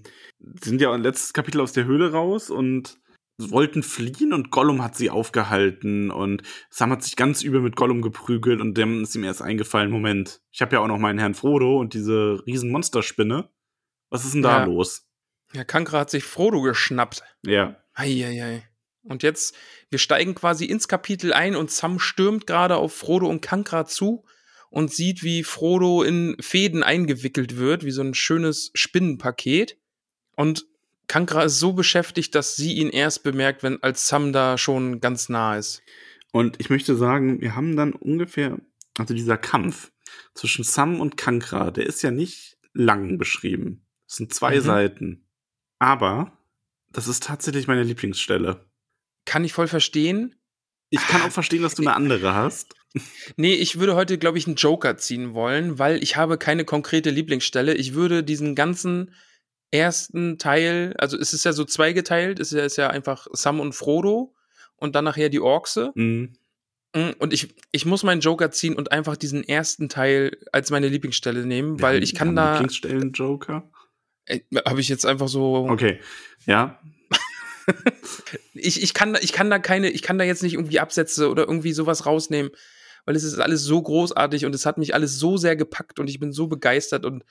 sind 0.62 0.80
ja 0.80 0.94
im 0.94 1.02
letzten 1.02 1.32
Kapitel 1.32 1.60
aus 1.60 1.72
der 1.72 1.84
Höhle 1.86 2.12
raus 2.12 2.48
und 2.48 2.96
wollten 3.38 3.82
fliehen 3.82 4.32
und 4.32 4.50
Gollum 4.50 4.82
hat 4.82 4.96
sie 4.96 5.10
aufgehalten 5.10 6.10
und 6.12 6.42
Sam 6.70 6.92
hat 6.92 7.02
sich 7.02 7.16
ganz 7.16 7.42
übel 7.42 7.60
mit 7.60 7.74
Gollum 7.76 8.00
geprügelt 8.02 8.60
und 8.60 8.78
dann 8.78 9.02
ist 9.02 9.14
ihm 9.16 9.24
erst 9.24 9.42
eingefallen, 9.42 9.90
Moment, 9.90 10.40
ich 10.52 10.62
habe 10.62 10.76
ja 10.76 10.80
auch 10.80 10.86
noch 10.86 10.98
meinen 10.98 11.18
Herrn 11.18 11.34
Frodo 11.34 11.78
und 11.78 11.92
diese 11.92 12.40
riesen 12.46 12.70
Monsterspinne. 12.70 13.50
Was 14.10 14.24
ist 14.24 14.34
denn 14.34 14.42
da 14.42 14.60
Ja. 14.60 14.64
los? 14.64 15.06
Ja, 15.52 15.64
Kankra 15.64 16.00
hat 16.00 16.10
sich 16.10 16.24
Frodo 16.24 16.60
geschnappt. 16.62 17.22
Ja. 17.44 17.76
Eieiei. 17.94 18.62
Und 19.02 19.22
jetzt, 19.22 19.54
wir 19.90 19.98
steigen 19.98 20.34
quasi 20.34 20.64
ins 20.64 20.88
Kapitel 20.88 21.32
ein 21.32 21.54
und 21.54 21.70
Sam 21.70 21.98
stürmt 21.98 22.46
gerade 22.46 22.76
auf 22.76 22.94
Frodo 22.94 23.28
und 23.28 23.40
Kankra 23.40 23.86
zu 23.86 24.24
und 24.68 24.92
sieht, 24.92 25.22
wie 25.22 25.44
Frodo 25.44 26.02
in 26.02 26.36
Fäden 26.40 26.82
eingewickelt 26.82 27.56
wird, 27.56 27.84
wie 27.84 27.92
so 27.92 28.02
ein 28.02 28.14
schönes 28.14 28.72
Spinnenpaket. 28.74 29.78
Und 30.34 30.66
Kankra 31.06 31.44
ist 31.44 31.60
so 31.60 31.72
beschäftigt, 31.72 32.34
dass 32.34 32.56
sie 32.56 32.74
ihn 32.74 32.90
erst 32.90 33.22
bemerkt, 33.22 33.62
wenn 33.62 33.80
als 33.82 34.08
Sam 34.08 34.32
da 34.32 34.58
schon 34.58 35.00
ganz 35.00 35.28
nah 35.28 35.56
ist. 35.56 35.82
Und 36.32 36.60
ich 36.60 36.68
möchte 36.68 36.96
sagen, 36.96 37.40
wir 37.40 37.54
haben 37.54 37.76
dann 37.76 37.92
ungefähr, 37.92 38.58
also 38.98 39.14
dieser 39.14 39.38
Kampf 39.38 39.92
zwischen 40.34 40.64
Sam 40.64 41.00
und 41.00 41.16
Kankra, 41.16 41.70
der 41.70 41.86
ist 41.86 42.02
ja 42.02 42.10
nicht 42.10 42.58
lang 42.74 43.18
beschrieben. 43.18 43.85
Es 44.08 44.16
sind 44.16 44.32
zwei 44.32 44.56
Mhm. 44.56 44.60
Seiten. 44.62 45.28
Aber 45.78 46.32
das 46.90 47.08
ist 47.08 47.24
tatsächlich 47.24 47.66
meine 47.66 47.82
Lieblingsstelle. 47.82 48.64
Kann 49.24 49.44
ich 49.44 49.52
voll 49.52 49.68
verstehen. 49.68 50.34
Ich 50.90 51.00
kann 51.08 51.22
auch 51.22 51.32
verstehen, 51.32 51.62
dass 51.62 51.74
du 51.74 51.82
eine 51.82 51.94
andere 51.94 52.34
hast. 52.34 52.74
Nee, 53.36 53.52
ich 53.52 53.78
würde 53.78 53.94
heute, 53.94 54.16
glaube 54.16 54.38
ich, 54.38 54.46
einen 54.46 54.56
Joker 54.56 54.96
ziehen 54.96 55.34
wollen, 55.34 55.78
weil 55.78 56.02
ich 56.02 56.16
habe 56.16 56.38
keine 56.38 56.64
konkrete 56.64 57.10
Lieblingsstelle. 57.10 57.74
Ich 57.74 57.92
würde 57.92 58.24
diesen 58.24 58.54
ganzen 58.54 59.12
ersten 59.70 60.38
Teil, 60.38 60.94
also 60.96 61.18
es 61.18 61.34
ist 61.34 61.44
ja 61.44 61.52
so 61.52 61.64
zweigeteilt, 61.64 62.40
es 62.40 62.52
ist 62.52 62.58
ja, 62.58 62.64
ist 62.64 62.76
ja 62.78 62.88
einfach 62.88 63.26
Sam 63.32 63.60
und 63.60 63.74
Frodo 63.74 64.34
und 64.76 64.94
dann 64.94 65.04
nachher 65.04 65.28
die 65.28 65.40
Orkse. 65.40 65.92
Mhm. 65.94 66.36
Mm, 66.94 67.10
Und 67.18 67.34
ich, 67.34 67.54
ich 67.70 67.84
muss 67.84 68.02
meinen 68.02 68.22
Joker 68.22 68.50
ziehen 68.50 68.74
und 68.74 68.92
einfach 68.92 69.18
diesen 69.18 69.44
ersten 69.44 69.90
Teil 69.90 70.34
als 70.52 70.70
meine 70.70 70.88
Lieblingsstelle 70.88 71.44
nehmen, 71.44 71.82
weil 71.82 72.02
ich 72.02 72.14
kann 72.14 72.34
da, 72.34 72.52
Lieblingsstellen 72.54 73.12
Joker. 73.12 73.68
Habe 74.66 74.80
ich 74.80 74.88
jetzt 74.88 75.06
einfach 75.06 75.28
so, 75.28 75.68
Okay. 75.70 76.00
Ja. 76.46 76.80
ich, 78.54 78.82
ich, 78.82 78.94
kann, 78.94 79.12
da- 79.14 79.20
ich 79.20 79.32
kann 79.32 79.50
da 79.50 79.58
keine, 79.58 79.90
ich 79.90 80.02
kann 80.02 80.18
da 80.18 80.24
jetzt 80.24 80.42
nicht 80.42 80.54
irgendwie 80.54 80.80
Absätze 80.80 81.30
oder 81.30 81.44
irgendwie 81.48 81.72
sowas 81.72 82.06
rausnehmen, 82.06 82.50
weil 83.04 83.16
es 83.16 83.24
ist 83.24 83.38
alles 83.38 83.62
so 83.62 83.80
großartig 83.82 84.44
und 84.46 84.54
es 84.54 84.66
hat 84.66 84.78
mich 84.78 84.94
alles 84.94 85.18
so 85.18 85.36
sehr 85.36 85.56
gepackt 85.56 85.98
und 85.98 86.08
ich 86.08 86.18
bin 86.20 86.32
so 86.32 86.46
begeistert 86.46 87.04
und 87.04 87.24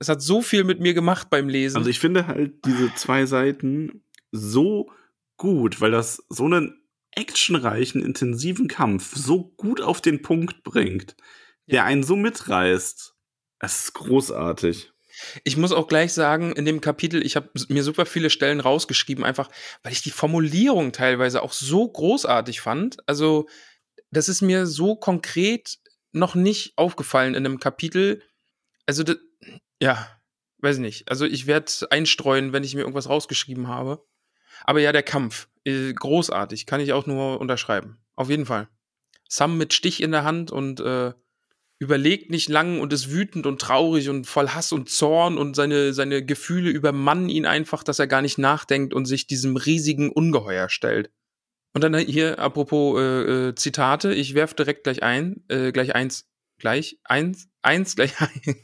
es 0.00 0.08
hat 0.08 0.22
so 0.22 0.42
viel 0.42 0.64
mit 0.64 0.80
mir 0.80 0.94
gemacht 0.94 1.28
beim 1.30 1.48
Lesen. 1.48 1.76
Also 1.78 1.90
ich 1.90 1.98
finde 2.00 2.26
halt 2.26 2.64
diese 2.64 2.94
zwei 2.94 3.26
Seiten 3.26 4.04
so 4.30 4.90
gut, 5.36 5.80
weil 5.80 5.90
das 5.90 6.22
so 6.28 6.44
einen 6.44 6.80
actionreichen, 7.12 8.02
intensiven 8.04 8.68
Kampf 8.68 9.16
so 9.16 9.44
gut 9.56 9.80
auf 9.80 10.00
den 10.00 10.22
Punkt 10.22 10.62
bringt, 10.62 11.16
der 11.66 11.84
einen 11.84 12.02
so 12.04 12.14
mitreißt. 12.14 13.14
Es 13.60 13.78
ist 13.84 13.94
großartig. 13.94 14.92
Ich 15.44 15.56
muss 15.56 15.72
auch 15.72 15.88
gleich 15.88 16.12
sagen, 16.12 16.52
in 16.52 16.64
dem 16.64 16.80
Kapitel, 16.80 17.24
ich 17.24 17.36
habe 17.36 17.50
mir 17.68 17.82
super 17.82 18.06
viele 18.06 18.30
Stellen 18.30 18.60
rausgeschrieben, 18.60 19.24
einfach 19.24 19.50
weil 19.82 19.92
ich 19.92 20.02
die 20.02 20.10
Formulierung 20.10 20.92
teilweise 20.92 21.42
auch 21.42 21.52
so 21.52 21.88
großartig 21.88 22.60
fand. 22.60 22.96
Also, 23.06 23.48
das 24.10 24.28
ist 24.28 24.42
mir 24.42 24.66
so 24.66 24.96
konkret 24.96 25.78
noch 26.12 26.34
nicht 26.34 26.72
aufgefallen 26.76 27.34
in 27.34 27.44
einem 27.44 27.60
Kapitel. 27.60 28.22
Also, 28.86 29.02
das, 29.02 29.16
ja, 29.80 30.08
weiß 30.58 30.78
nicht. 30.78 31.10
Also, 31.10 31.24
ich 31.24 31.46
werde 31.46 31.70
einstreuen, 31.90 32.52
wenn 32.52 32.64
ich 32.64 32.74
mir 32.74 32.80
irgendwas 32.80 33.08
rausgeschrieben 33.08 33.68
habe. 33.68 34.04
Aber 34.64 34.80
ja, 34.80 34.92
der 34.92 35.02
Kampf, 35.02 35.48
äh, 35.64 35.92
großartig, 35.92 36.66
kann 36.66 36.80
ich 36.80 36.92
auch 36.92 37.06
nur 37.06 37.40
unterschreiben. 37.40 37.98
Auf 38.16 38.30
jeden 38.30 38.46
Fall. 38.46 38.68
Sam 39.28 39.58
mit 39.58 39.74
Stich 39.74 40.02
in 40.02 40.10
der 40.10 40.24
Hand 40.24 40.50
und 40.50 40.80
äh, 40.80 41.12
überlegt 41.78 42.30
nicht 42.30 42.48
lang 42.48 42.80
und 42.80 42.92
ist 42.92 43.10
wütend 43.10 43.46
und 43.46 43.60
traurig 43.60 44.08
und 44.08 44.26
voll 44.26 44.48
Hass 44.48 44.72
und 44.72 44.90
Zorn 44.90 45.38
und 45.38 45.54
seine, 45.54 45.92
seine 45.92 46.24
Gefühle 46.24 46.70
übermannen 46.70 47.28
ihn 47.28 47.46
einfach, 47.46 47.84
dass 47.84 47.98
er 47.98 48.08
gar 48.08 48.22
nicht 48.22 48.38
nachdenkt 48.38 48.92
und 48.92 49.06
sich 49.06 49.26
diesem 49.26 49.56
riesigen 49.56 50.10
Ungeheuer 50.10 50.68
stellt. 50.68 51.10
Und 51.74 51.84
dann 51.84 51.96
hier, 51.96 52.38
apropos 52.40 52.98
äh, 52.98 53.48
äh, 53.48 53.54
Zitate, 53.54 54.12
ich 54.12 54.34
werf 54.34 54.54
direkt 54.54 54.84
gleich 54.84 55.02
ein, 55.02 55.44
äh, 55.48 55.70
gleich 55.70 55.94
eins, 55.94 56.26
gleich 56.58 56.98
eins, 57.04 57.48
eins, 57.62 57.94
gleich 57.94 58.20
ein. 58.20 58.56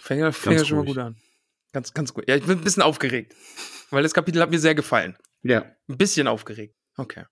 Fängt 0.00 0.20
ja 0.20 0.30
fängt 0.30 0.60
ja 0.60 0.64
schon 0.64 0.78
mal 0.78 0.84
gut 0.84 0.98
an. 0.98 1.16
Ganz, 1.72 1.94
ganz 1.94 2.14
gut. 2.14 2.28
Ja, 2.28 2.36
ich 2.36 2.44
bin 2.44 2.58
ein 2.58 2.64
bisschen 2.64 2.82
aufgeregt, 2.82 3.34
weil 3.90 4.02
das 4.02 4.14
Kapitel 4.14 4.40
hat 4.40 4.50
mir 4.50 4.58
sehr 4.58 4.74
gefallen. 4.74 5.16
Ja. 5.42 5.64
Ein 5.88 5.96
bisschen 5.96 6.28
aufgeregt. 6.28 6.76
Okay. 6.96 7.24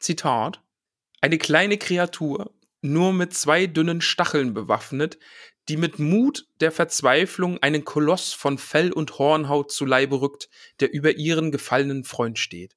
Zitat. 0.00 0.60
Eine 1.20 1.38
kleine 1.38 1.78
Kreatur, 1.78 2.52
nur 2.82 3.12
mit 3.12 3.32
zwei 3.34 3.66
dünnen 3.66 4.00
Stacheln 4.00 4.54
bewaffnet, 4.54 5.18
die 5.68 5.76
mit 5.76 5.98
Mut 5.98 6.46
der 6.60 6.72
Verzweiflung 6.72 7.58
einen 7.58 7.84
Koloss 7.84 8.32
von 8.32 8.58
Fell 8.58 8.92
und 8.92 9.18
Hornhaut 9.18 9.70
zu 9.70 9.84
Leibe 9.84 10.20
rückt, 10.20 10.48
der 10.80 10.92
über 10.92 11.16
ihren 11.16 11.52
gefallenen 11.52 12.04
Freund 12.04 12.38
steht. 12.38 12.76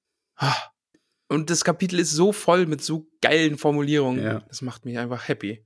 Und 1.27 1.49
das 1.49 1.63
Kapitel 1.63 1.99
ist 1.99 2.11
so 2.11 2.31
voll 2.31 2.67
mit 2.67 2.83
so 2.83 3.09
geilen 3.21 3.57
Formulierungen. 3.57 4.23
Ja. 4.23 4.39
Das 4.47 4.61
macht 4.61 4.85
mich 4.85 4.97
einfach 4.99 5.27
happy. 5.27 5.65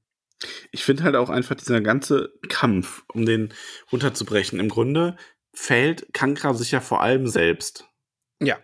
Ich 0.72 0.86
finde 0.86 1.04
halt 1.04 1.16
auch 1.16 1.30
einfach 1.30 1.56
dieser 1.56 1.82
ganze 1.82 2.34
Kampf, 2.48 3.04
um 3.14 3.26
den 3.26 3.54
runterzubrechen. 3.92 4.60
Im 4.60 4.70
Grunde 4.70 5.18
fällt 5.54 6.14
Kankra 6.14 6.54
sich 6.54 6.72
ja 6.72 6.80
vor 6.80 7.02
allem 7.02 7.28
selbst. 7.28 7.86
Ja. 8.40 8.58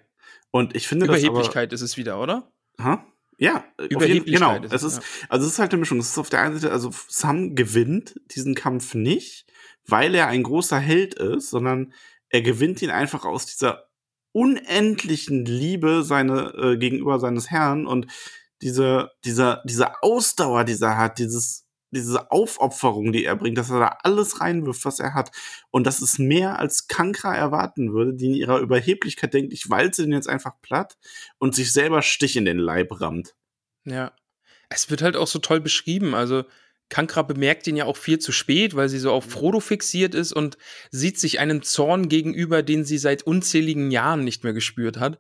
Und 0.51 0.73
ich 0.73 0.88
finde 0.88 1.07
das 1.07 1.17
aber, 1.17 1.19
Überheblichkeit 1.19 1.73
ist 1.73 1.81
es 1.81 1.97
wieder, 1.97 2.21
oder? 2.21 2.49
Ha? 2.79 3.05
Ja, 3.38 3.65
jeden, 3.89 4.26
genau. 4.26 4.62
ist 4.62 4.74
Es 4.74 4.84
ist, 4.84 5.02
also 5.30 5.45
es 5.45 5.54
ist 5.54 5.60
halt 5.60 5.71
eine 5.71 5.80
Mischung. 5.80 6.00
Es 6.00 6.10
ist 6.10 6.17
auf 6.17 6.30
der 6.30 6.41
einen 6.41 6.58
Seite, 6.58 6.71
also 6.71 6.91
Sam 7.10 7.56
gewinnt 7.56 8.19
diesen 8.32 8.56
Kampf 8.56 8.95
nicht, 8.95 9.45
weil 9.86 10.15
er 10.15 10.28
ein 10.28 10.43
großer 10.43 10.80
Held 10.80 11.15
ist, 11.15 11.50
sondern 11.50 11.93
er 12.30 12.41
gewinnt 12.41 12.82
ihn 12.82 12.91
einfach 12.91 13.26
aus 13.26 13.45
dieser 13.45 13.89
unendlichen 14.32 15.45
Liebe 15.45 16.04
seine, 16.04 16.54
äh, 16.56 16.78
gegenüber 16.78 17.19
seines 17.19 17.52
Herrn 17.52 17.86
und 17.86 18.08
diese, 18.62 19.12
dieser, 19.24 19.62
diese 19.65 20.02
Ausdauer, 20.02 20.63
die 20.63 20.76
er 20.82 20.98
hat, 20.98 21.19
dieses, 21.19 21.64
diese 21.95 22.31
Aufopferung, 22.31 23.12
die 23.12 23.25
er 23.25 23.36
bringt, 23.36 23.58
dass 23.58 23.69
er 23.69 23.79
da 23.79 23.97
alles 24.03 24.41
reinwirft, 24.41 24.86
was 24.86 24.99
er 24.99 25.13
hat. 25.13 25.31
Und 25.71 25.88
das 25.88 26.01
ist 26.01 26.19
mehr, 26.19 26.60
als 26.60 26.88
Kankra 26.88 27.36
erwarten 27.36 27.93
würde, 27.93 28.13
die 28.13 28.27
in 28.27 28.34
ihrer 28.34 28.60
Überheblichkeit 28.60 29.34
denkt, 29.34 29.53
ich 29.53 29.69
walze 29.69 30.03
den 30.03 30.12
jetzt 30.12 30.29
einfach 30.29 30.62
platt 30.62 30.97
und 31.38 31.55
sich 31.55 31.73
selber 31.73 32.01
Stich 32.01 32.36
in 32.36 32.45
den 32.45 32.60
Leib 32.60 33.01
rammt. 33.01 33.36
Ja. 33.86 34.13
Es 34.69 34.89
wird 34.89 35.01
halt 35.01 35.15
auch 35.15 35.27
so 35.27 35.39
toll 35.39 35.62
beschrieben. 35.62 36.15
Also, 36.15 36.43
Kankra 36.89 37.23
bemerkt 37.23 37.65
ihn 37.67 37.75
ja 37.75 37.86
auch 37.86 37.97
viel 37.97 38.19
zu 38.19 38.31
spät, 38.31 38.75
weil 38.75 38.89
sie 38.89 38.99
so 38.99 39.12
auf 39.12 39.25
Frodo 39.25 39.60
fixiert 39.60 40.13
ist 40.13 40.34
und 40.34 40.58
sieht 40.91 41.19
sich 41.19 41.39
einen 41.39 41.63
Zorn 41.63 42.10
gegenüber, 42.10 42.62
den 42.62 42.86
sie 42.86 42.97
seit 42.97 43.23
unzähligen 43.23 43.89
Jahren 43.89 44.23
nicht 44.23 44.43
mehr 44.43 44.53
gespürt 44.53 44.98
hat. 44.98 45.19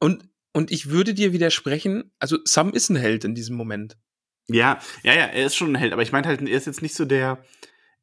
Und, 0.00 0.28
und 0.52 0.70
ich 0.70 0.90
würde 0.90 1.12
dir 1.12 1.32
widersprechen, 1.32 2.12
also 2.18 2.38
Sam 2.44 2.72
ist 2.72 2.88
ein 2.88 2.96
Held 2.96 3.24
in 3.24 3.34
diesem 3.34 3.56
Moment. 3.56 3.96
Ja, 4.48 4.78
ja, 5.02 5.14
ja, 5.14 5.24
er 5.26 5.46
ist 5.46 5.56
schon 5.56 5.72
ein 5.72 5.74
Held, 5.76 5.92
aber 5.92 6.02
ich 6.02 6.12
meine 6.12 6.26
halt, 6.26 6.42
er 6.42 6.48
ist 6.48 6.66
jetzt 6.66 6.82
nicht 6.82 6.94
so 6.94 7.04
der, 7.04 7.44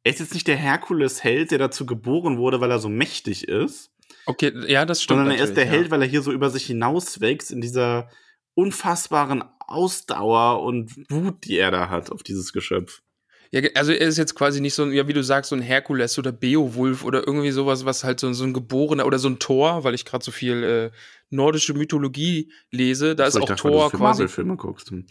er 0.02 0.12
ist 0.12 0.18
jetzt 0.20 0.34
nicht 0.34 0.48
der 0.48 0.56
Herkules-Held, 0.56 1.52
der 1.52 1.58
dazu 1.58 1.86
geboren 1.86 2.38
wurde, 2.38 2.60
weil 2.60 2.70
er 2.70 2.80
so 2.80 2.88
mächtig 2.88 3.46
ist, 3.48 3.92
Okay, 4.26 4.52
ja, 4.70 4.84
das 4.84 5.02
stimmt. 5.02 5.20
sondern 5.20 5.36
er 5.36 5.44
ist 5.44 5.56
der 5.56 5.64
natürlich, 5.64 5.80
Held, 5.80 5.90
weil 5.90 6.02
er 6.02 6.08
hier 6.08 6.22
so 6.22 6.32
über 6.32 6.50
sich 6.50 6.66
hinauswächst 6.66 7.50
in 7.50 7.60
dieser 7.60 8.08
unfassbaren 8.54 9.42
Ausdauer 9.60 10.62
und 10.62 10.94
Wut, 11.10 11.44
die 11.44 11.58
er 11.58 11.70
da 11.70 11.88
hat 11.88 12.10
auf 12.10 12.22
dieses 12.22 12.52
Geschöpf. 12.52 13.02
Ja, 13.52 13.60
also 13.74 13.92
er 13.92 14.08
ist 14.08 14.16
jetzt 14.16 14.34
quasi 14.34 14.62
nicht 14.62 14.74
so 14.74 14.82
ein, 14.82 14.92
ja, 14.92 15.06
wie 15.06 15.12
du 15.12 15.22
sagst, 15.22 15.50
so 15.50 15.56
ein 15.56 15.60
Herkules 15.60 16.18
oder 16.18 16.32
Beowulf 16.32 17.04
oder 17.04 17.26
irgendwie 17.26 17.50
sowas, 17.50 17.84
was 17.84 18.02
halt 18.02 18.18
so, 18.18 18.32
so 18.32 18.44
ein 18.44 18.54
Geborener 18.54 19.04
oder 19.04 19.18
so 19.18 19.28
ein 19.28 19.38
Thor, 19.38 19.84
weil 19.84 19.94
ich 19.94 20.06
gerade 20.06 20.24
so 20.24 20.30
viel 20.30 20.64
äh, 20.64 20.90
nordische 21.28 21.74
Mythologie 21.74 22.50
lese, 22.70 23.14
da 23.14 23.30
So, 23.30 23.38
ist 23.38 23.42
auch 23.42 23.48
dachte, 23.48 23.62
Thor 23.62 23.90
quasi. 23.90 24.02
Marvel-Filme 24.02 24.56
guckst. 24.56 24.90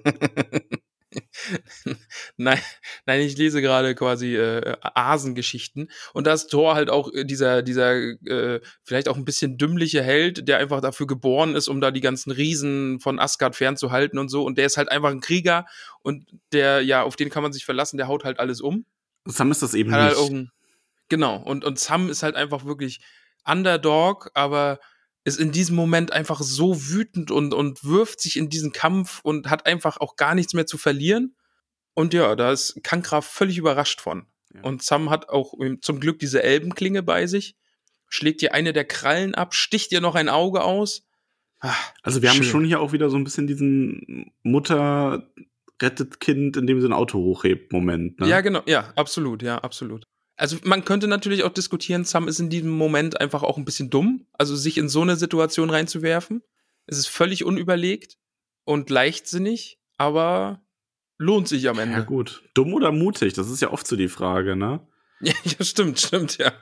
Nein, 2.36 2.58
nein, 3.06 3.20
ich 3.20 3.36
lese 3.36 3.60
gerade 3.62 3.94
quasi 3.94 4.36
äh, 4.36 4.76
Asengeschichten 4.82 5.90
und 6.12 6.26
da 6.26 6.32
ist 6.32 6.48
Thor 6.48 6.74
halt 6.74 6.90
auch 6.90 7.12
äh, 7.12 7.24
dieser 7.24 7.62
dieser 7.62 7.94
äh, 7.94 8.60
vielleicht 8.82 9.08
auch 9.08 9.16
ein 9.16 9.24
bisschen 9.24 9.58
dümmliche 9.58 10.02
Held, 10.02 10.48
der 10.48 10.58
einfach 10.58 10.80
dafür 10.80 11.06
geboren 11.06 11.54
ist, 11.54 11.68
um 11.68 11.80
da 11.80 11.90
die 11.90 12.00
ganzen 12.00 12.30
Riesen 12.30 13.00
von 13.00 13.18
Asgard 13.18 13.56
fernzuhalten 13.56 14.18
und 14.18 14.28
so 14.28 14.44
und 14.44 14.58
der 14.58 14.66
ist 14.66 14.76
halt 14.76 14.90
einfach 14.90 15.10
ein 15.10 15.20
Krieger 15.20 15.66
und 16.02 16.26
der 16.52 16.82
ja 16.82 17.02
auf 17.02 17.16
den 17.16 17.30
kann 17.30 17.42
man 17.42 17.52
sich 17.52 17.64
verlassen, 17.64 17.96
der 17.96 18.08
haut 18.08 18.24
halt 18.24 18.38
alles 18.38 18.60
um. 18.60 18.84
Sam 19.26 19.50
ist 19.50 19.62
das 19.62 19.74
eben 19.74 19.92
Hat 19.92 20.00
halt 20.00 20.18
nicht. 20.18 20.30
ein, 20.30 20.50
genau 21.08 21.36
und 21.36 21.64
und 21.64 21.78
Sam 21.78 22.10
ist 22.10 22.22
halt 22.22 22.36
einfach 22.36 22.64
wirklich 22.64 23.00
Underdog, 23.44 24.30
aber 24.34 24.78
ist 25.24 25.38
in 25.38 25.52
diesem 25.52 25.76
Moment 25.76 26.12
einfach 26.12 26.40
so 26.40 26.88
wütend 26.88 27.30
und 27.30 27.54
und 27.54 27.84
wirft 27.84 28.20
sich 28.20 28.36
in 28.36 28.48
diesen 28.48 28.72
Kampf 28.72 29.20
und 29.22 29.48
hat 29.48 29.66
einfach 29.66 29.98
auch 29.98 30.16
gar 30.16 30.34
nichts 30.34 30.54
mehr 30.54 30.66
zu 30.66 30.78
verlieren. 30.78 31.36
Und 31.94 32.14
ja, 32.14 32.34
da 32.36 32.52
ist 32.52 32.82
Kankra 32.82 33.20
völlig 33.20 33.58
überrascht 33.58 34.00
von. 34.00 34.26
Ja. 34.54 34.62
Und 34.62 34.82
Sam 34.82 35.10
hat 35.10 35.28
auch 35.28 35.54
zum 35.80 36.00
Glück 36.00 36.18
diese 36.18 36.42
Elbenklinge 36.42 37.02
bei 37.02 37.26
sich, 37.26 37.56
schlägt 38.08 38.42
ihr 38.42 38.54
eine 38.54 38.72
der 38.72 38.84
Krallen 38.84 39.34
ab, 39.34 39.54
sticht 39.54 39.92
ihr 39.92 40.00
noch 40.00 40.14
ein 40.14 40.28
Auge 40.28 40.62
aus. 40.62 41.06
Ah, 41.60 41.74
Also 42.02 42.22
wir 42.22 42.30
haben 42.30 42.36
Schön. 42.36 42.44
schon 42.46 42.64
hier 42.64 42.80
auch 42.80 42.92
wieder 42.92 43.08
so 43.08 43.16
ein 43.16 43.24
bisschen 43.24 43.46
diesen 43.46 44.32
Mutter 44.42 45.32
rettet 45.80 46.20
Kind, 46.20 46.56
indem 46.56 46.80
sie 46.80 46.88
ein 46.88 46.92
Auto 46.92 47.18
hochhebt 47.18 47.72
Moment. 47.72 48.20
Ne? 48.20 48.28
Ja, 48.28 48.40
genau, 48.40 48.62
ja, 48.66 48.92
absolut, 48.96 49.42
ja, 49.42 49.58
absolut. 49.58 50.06
Also 50.42 50.56
man 50.64 50.84
könnte 50.84 51.06
natürlich 51.06 51.44
auch 51.44 51.52
diskutieren, 51.52 52.04
Sam 52.04 52.26
ist 52.26 52.40
in 52.40 52.50
diesem 52.50 52.70
Moment 52.72 53.20
einfach 53.20 53.44
auch 53.44 53.58
ein 53.58 53.64
bisschen 53.64 53.90
dumm, 53.90 54.26
also 54.32 54.56
sich 54.56 54.76
in 54.76 54.88
so 54.88 55.02
eine 55.02 55.14
Situation 55.14 55.70
reinzuwerfen. 55.70 56.42
Es 56.86 56.98
ist 56.98 57.06
völlig 57.06 57.44
unüberlegt 57.44 58.18
und 58.64 58.90
leichtsinnig, 58.90 59.78
aber 59.98 60.60
lohnt 61.16 61.46
sich 61.46 61.68
am 61.68 61.78
Ende. 61.78 61.98
ja 61.98 62.02
gut. 62.02 62.42
Dumm 62.54 62.74
oder 62.74 62.90
mutig? 62.90 63.34
Das 63.34 63.48
ist 63.48 63.62
ja 63.62 63.70
oft 63.70 63.86
so 63.86 63.94
die 63.94 64.08
Frage, 64.08 64.56
ne? 64.56 64.84
Ja, 65.20 65.32
ja 65.44 65.64
stimmt, 65.64 66.00
stimmt, 66.00 66.38
ja. 66.38 66.52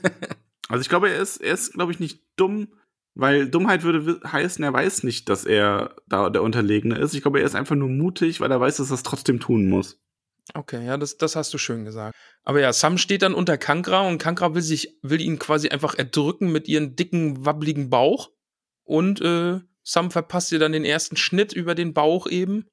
Also 0.70 0.80
ich 0.80 0.88
glaube, 0.88 1.10
er 1.10 1.20
ist, 1.20 1.36
er 1.42 1.52
ist, 1.52 1.74
glaube 1.74 1.92
ich, 1.92 2.00
nicht 2.00 2.22
dumm, 2.36 2.68
weil 3.14 3.50
Dummheit 3.50 3.82
würde 3.82 4.18
heißen, 4.26 4.64
er 4.64 4.72
weiß 4.72 5.02
nicht, 5.02 5.28
dass 5.28 5.44
er 5.44 5.94
da 6.08 6.30
der 6.30 6.42
Unterlegene 6.42 6.96
ist. 6.96 7.12
Ich 7.12 7.20
glaube, 7.20 7.40
er 7.40 7.44
ist 7.44 7.54
einfach 7.54 7.76
nur 7.76 7.90
mutig, 7.90 8.40
weil 8.40 8.50
er 8.50 8.60
weiß, 8.60 8.78
dass 8.78 8.90
er 8.90 8.94
es 8.94 9.02
trotzdem 9.02 9.40
tun 9.40 9.68
muss. 9.68 10.00
Okay, 10.52 10.84
ja, 10.86 10.96
das, 10.96 11.18
das 11.18 11.36
hast 11.36 11.52
du 11.52 11.58
schön 11.58 11.84
gesagt. 11.84 12.16
Aber 12.44 12.60
ja, 12.60 12.72
Sam 12.72 12.98
steht 12.98 13.22
dann 13.22 13.34
unter 13.34 13.56
Kankra 13.56 14.06
und 14.06 14.18
Kankra 14.18 14.54
will 14.54 14.62
sich, 14.62 14.98
will 15.02 15.20
ihn 15.20 15.38
quasi 15.38 15.70
einfach 15.70 15.94
erdrücken 15.94 16.52
mit 16.52 16.68
ihren 16.68 16.94
dicken, 16.94 17.44
wabbligen 17.44 17.88
Bauch. 17.90 18.30
Und 18.82 19.20
äh, 19.22 19.60
Sam 19.82 20.10
verpasst 20.10 20.52
ihr 20.52 20.58
dann 20.58 20.72
den 20.72 20.84
ersten 20.84 21.16
Schnitt 21.16 21.52
über 21.52 21.74
den 21.74 21.94
Bauch 21.94 22.26
eben. 22.26 22.66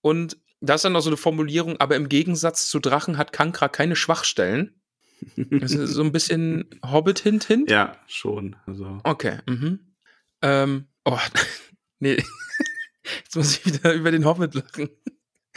Und 0.00 0.38
da 0.60 0.74
ist 0.74 0.84
dann 0.84 0.92
noch 0.92 1.00
so 1.02 1.10
eine 1.10 1.16
Formulierung, 1.18 1.78
aber 1.78 1.96
im 1.96 2.08
Gegensatz 2.08 2.68
zu 2.68 2.80
Drachen 2.80 3.18
hat 3.18 3.32
Kankra 3.32 3.68
keine 3.68 3.96
Schwachstellen. 3.96 4.76
Das 5.50 5.72
ist 5.72 5.90
so 5.90 6.02
ein 6.02 6.12
bisschen 6.12 6.80
Hobbit-Hint-Hint. 6.82 7.70
Ja, 7.70 7.94
schon. 8.06 8.56
Also. 8.64 9.00
Okay, 9.04 9.40
mhm. 9.46 9.80
Ähm, 10.40 10.86
oh, 11.04 11.18
nee. 11.98 12.16
Jetzt 13.24 13.36
muss 13.36 13.58
ich 13.58 13.66
wieder 13.66 13.92
über 13.92 14.10
den 14.10 14.24
Hobbit 14.24 14.54
lachen. 14.54 14.88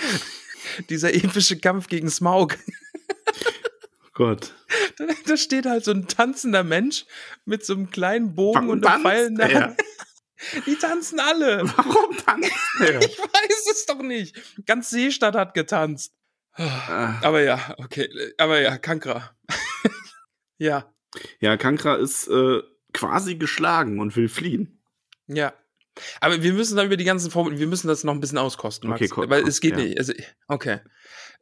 Dieser 0.90 1.14
epische 1.14 1.58
Kampf 1.58 1.88
gegen 1.88 2.10
Smaug. 2.10 2.58
Gott. 4.14 4.54
Da, 4.98 5.06
da 5.26 5.38
steht 5.38 5.66
halt 5.66 5.84
so 5.86 5.92
ein 5.92 6.08
tanzender 6.08 6.64
Mensch 6.64 7.06
mit 7.46 7.66
so 7.66 7.74
einem 7.74 7.90
kleinen 7.90 8.36
Bogen 8.36 8.56
Warum 8.56 8.70
und 8.70 8.86
einem 8.86 9.02
Pfeil 9.02 9.26
in 9.28 9.36
der 9.36 9.50
er? 9.50 9.62
Hand. 9.62 9.80
Die 10.66 10.76
tanzen 10.76 11.20
alle. 11.20 11.64
Warum 11.78 12.16
tanzt 12.18 12.52
er? 12.80 13.00
Ich 13.02 13.18
weiß 13.18 13.68
es 13.72 13.86
doch 13.86 14.02
nicht. 14.02 14.36
Ganz 14.66 14.90
Seestadt 14.90 15.36
hat 15.36 15.54
getanzt. 15.54 16.14
Ah. 16.56 17.20
Aber 17.24 17.42
ja, 17.42 17.74
okay. 17.78 18.08
Aber 18.38 18.60
ja, 18.62 18.78
Kankra. 18.78 19.36
ja, 20.58 20.94
ja, 21.40 21.58
Kankra 21.58 21.96
ist 21.96 22.28
äh, 22.28 22.62
quasi 22.94 23.36
geschlagen 23.36 24.00
und 24.00 24.16
will 24.16 24.30
fliehen. 24.30 24.84
ja. 25.28 25.54
Aber 26.22 26.42
wir 26.42 26.54
müssen 26.54 26.76
dann 26.76 26.88
über 26.88 26.98
die 26.98 27.04
ganzen 27.04 27.30
Formeln, 27.30 27.60
wir 27.60 27.68
müssen 27.68 27.88
das 27.88 28.04
noch 28.04 28.14
ein 28.16 28.20
bisschen 28.20 28.40
auskosten, 28.40 28.90
Max. 28.90 29.00
Okay, 29.00 29.10
ko- 29.10 29.30
weil 29.30 29.48
es 29.48 29.62
geht 29.62 29.78
ja. 29.78 29.84
nicht. 29.84 30.00
Also, 30.00 30.14
okay. 30.48 30.80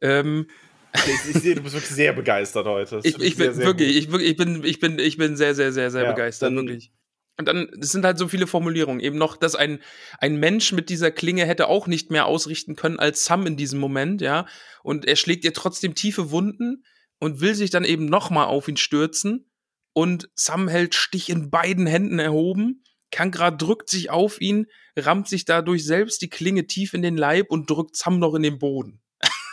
Ähm, 0.01 0.49
Ich, 0.94 1.36
ich 1.36 1.42
sehe, 1.42 1.56
du 1.56 1.62
bist 1.64 1.74
wirklich 1.76 1.92
sehr 1.96 2.14
begeistert 2.14 2.66
heute. 2.68 3.00
Ich, 3.04 3.18
ich 3.20 3.36
bin 3.38 3.46
sehr, 3.46 3.54
sehr 3.54 3.66
wirklich, 3.66 3.96
ich, 3.96 4.14
ich 4.14 4.36
bin, 4.38 4.64
ich 4.64 4.80
bin, 4.80 5.00
ich 5.00 5.18
bin 5.18 5.38
sehr, 5.38 5.56
sehr, 5.56 5.72
sehr, 5.72 5.89
sehr 5.92 6.04
Ja, 6.04 6.12
begeistert, 6.12 6.50
dann- 6.50 6.56
wirklich. 6.58 6.92
Und 7.38 7.48
dann, 7.48 7.70
es 7.82 7.92
sind 7.92 8.06
halt 8.06 8.20
so 8.20 8.28
viele 8.28 8.46
Formulierungen. 8.46 9.00
Eben 9.00 9.18
noch, 9.18 9.36
dass 9.36 9.56
ein, 9.56 9.80
ein 10.20 10.36
Mensch 10.36 10.74
mit 10.74 10.89
dieser 10.89 11.10
Klinge 11.12 11.46
hätte 11.46 11.68
auch 11.70 11.88
nicht 11.88 12.12
mehr 12.12 12.26
ausrichten 12.28 12.76
können 12.76 13.00
als 13.00 13.26
Sam 13.26 13.48
in 13.48 13.58
diesem 13.58 13.80
Moment, 13.80 14.22
ja. 14.22 14.46
Und 14.84 15.06
er 15.06 15.16
schlägt 15.16 15.44
ihr 15.46 15.54
trotzdem 15.54 15.96
tiefe 15.96 16.30
Wunden 16.30 16.84
und 17.20 17.39
will 17.42 17.56
sich 17.56 17.70
dann 17.72 17.86
eben 17.86 18.06
nochmal 18.06 18.46
auf 18.46 18.68
ihn 18.68 18.78
stürzen. 18.78 19.50
Und 19.94 20.30
Sam 20.36 20.68
hält 20.68 20.94
Stich 20.94 21.30
in 21.30 21.50
beiden 21.50 21.88
Händen 21.88 22.20
erhoben. 22.20 22.84
Kankra 23.12 23.50
drückt 23.50 23.89
sich 23.89 24.10
auf 24.10 24.39
ihn, 24.39 24.68
rammt 24.96 25.28
sich 25.28 25.46
dadurch 25.46 25.84
selbst 25.86 26.22
die 26.22 26.30
Klinge 26.30 26.68
tief 26.68 26.94
in 26.94 27.02
den 27.02 27.18
Leib 27.18 27.48
und 27.50 27.70
drückt 27.70 27.96
Sam 27.96 28.20
noch 28.20 28.36
in 28.36 28.44
den 28.44 28.60
Boden. 28.60 29.01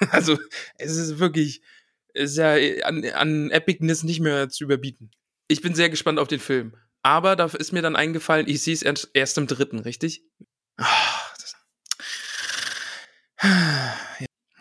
also, 0.11 0.38
es 0.76 0.96
ist 0.96 1.18
wirklich, 1.18 1.62
ist 2.14 2.36
ja 2.36 2.55
an, 2.84 3.05
an 3.05 3.51
Epicness 3.51 4.03
nicht 4.03 4.20
mehr 4.20 4.49
zu 4.49 4.64
überbieten. 4.64 5.11
Ich 5.49 5.62
bin 5.62 5.74
sehr 5.74 5.90
gespannt 5.90 6.18
auf 6.18 6.28
den 6.28 6.40
Film. 6.40 6.74
Aber 7.03 7.36
da 7.36 7.46
ist 7.46 7.72
mir 7.72 7.82
dann 7.82 7.96
eingefallen, 7.96 8.49
ich 8.49 8.62
sehe 8.62 8.74
es 8.74 8.82
erst, 8.82 9.11
erst 9.14 9.38
im 9.38 9.46
dritten, 9.46 9.78
richtig? 9.78 10.22
Ja, 13.42 13.96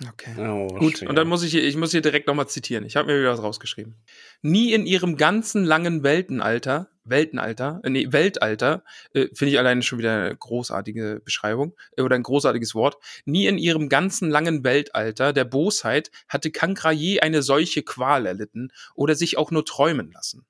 Okay. 0.06 0.36
Oh, 0.38 0.68
Gut, 0.68 1.00
schwer. 1.00 1.10
und 1.10 1.16
dann 1.16 1.28
muss 1.28 1.44
ich 1.44 1.52
hier, 1.52 1.64
ich 1.64 1.76
muss 1.76 1.92
hier 1.92 2.02
direkt 2.02 2.28
nochmal 2.28 2.48
zitieren. 2.48 2.86
Ich 2.86 2.96
habe 2.96 3.12
mir 3.12 3.20
wieder 3.20 3.32
was 3.32 3.42
rausgeschrieben. 3.42 3.96
Nie 4.44 4.74
in 4.74 4.86
ihrem 4.86 5.18
ganzen 5.18 5.64
langen 5.64 6.04
Weltenalter, 6.04 6.90
Weltenalter, 7.04 7.82
äh, 7.84 7.90
nee, 7.90 8.08
Weltalter, 8.12 8.84
äh, 9.14 9.28
finde 9.34 9.54
ich 9.54 9.60
alleine 9.60 9.82
schon 9.82 9.98
wieder 9.98 10.14
eine 10.14 10.36
großartige 10.36 11.22
Beschreibung 11.26 11.76
äh, 11.96 12.04
oder 12.04 12.16
ein 12.16 12.24
großartiges 12.24 12.76
Wort. 12.76 12.98
Nie 13.26 13.48
in 13.48 13.58
ihrem 13.58 13.90
ganzen 13.90 14.30
langen 14.30 14.64
Weltalter 14.64 15.34
der 15.34 15.46
Bosheit 15.46 16.12
hatte 16.28 16.52
Kankra 16.52 16.92
je 16.92 17.22
eine 17.22 17.42
solche 17.42 17.82
Qual 17.82 18.28
erlitten 18.28 18.70
oder 18.94 19.16
sich 19.16 19.38
auch 19.38 19.50
nur 19.50 19.66
träumen 19.66 20.12
lassen. 20.12 20.46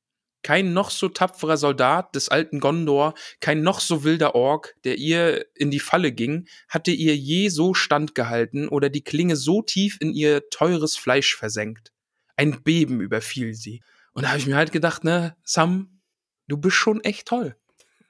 Kein 0.47 0.71
noch 0.71 0.91
so 0.91 1.09
tapferer 1.09 1.57
Soldat 1.57 2.15
des 2.15 2.29
alten 2.29 2.61
Gondor, 2.61 3.15
kein 3.41 3.63
noch 3.63 3.81
so 3.81 4.05
wilder 4.05 4.33
Ork, 4.33 4.75
der 4.85 4.97
ihr 4.97 5.45
in 5.55 5.71
die 5.71 5.81
Falle 5.81 6.13
ging, 6.13 6.47
hatte 6.69 6.91
ihr 6.91 7.17
je 7.17 7.49
so 7.49 7.73
standgehalten 7.73 8.69
oder 8.69 8.89
die 8.89 9.03
Klinge 9.03 9.35
so 9.35 9.61
tief 9.61 9.97
in 9.99 10.13
ihr 10.13 10.49
teures 10.49 10.95
Fleisch 10.95 11.35
versenkt. 11.35 11.91
Ein 12.37 12.63
Beben 12.63 13.01
überfiel 13.01 13.55
sie. 13.55 13.81
Und 14.13 14.23
da 14.23 14.29
habe 14.29 14.39
ich 14.39 14.47
mir 14.47 14.55
halt 14.55 14.71
gedacht, 14.71 15.03
ne, 15.03 15.35
Sam, 15.43 15.99
du 16.47 16.55
bist 16.55 16.77
schon 16.77 17.01
echt 17.03 17.27
toll. 17.27 17.57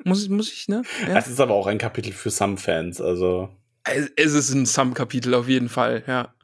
Muss, 0.05 0.21
ich- 0.21 0.29
muss 0.29 0.51
ich, 0.53 0.67
ne? 0.67 0.83
Ja. 1.07 1.15
Das 1.15 1.27
ist 1.27 1.39
aber 1.39 1.55
auch 1.55 1.65
ein 1.65 1.79
Kapitel 1.79 2.13
für 2.13 2.29
Sam-Fans. 2.29 3.01
Also, 3.01 3.49
Es 3.83 4.11
es 4.15 4.33
ist 4.35 4.53
ein 4.53 4.67
Sam-Kapitel 4.67 5.33
auf 5.33 5.47
jeden 5.47 5.69
Fall, 5.69 6.03
ja. 6.05 6.35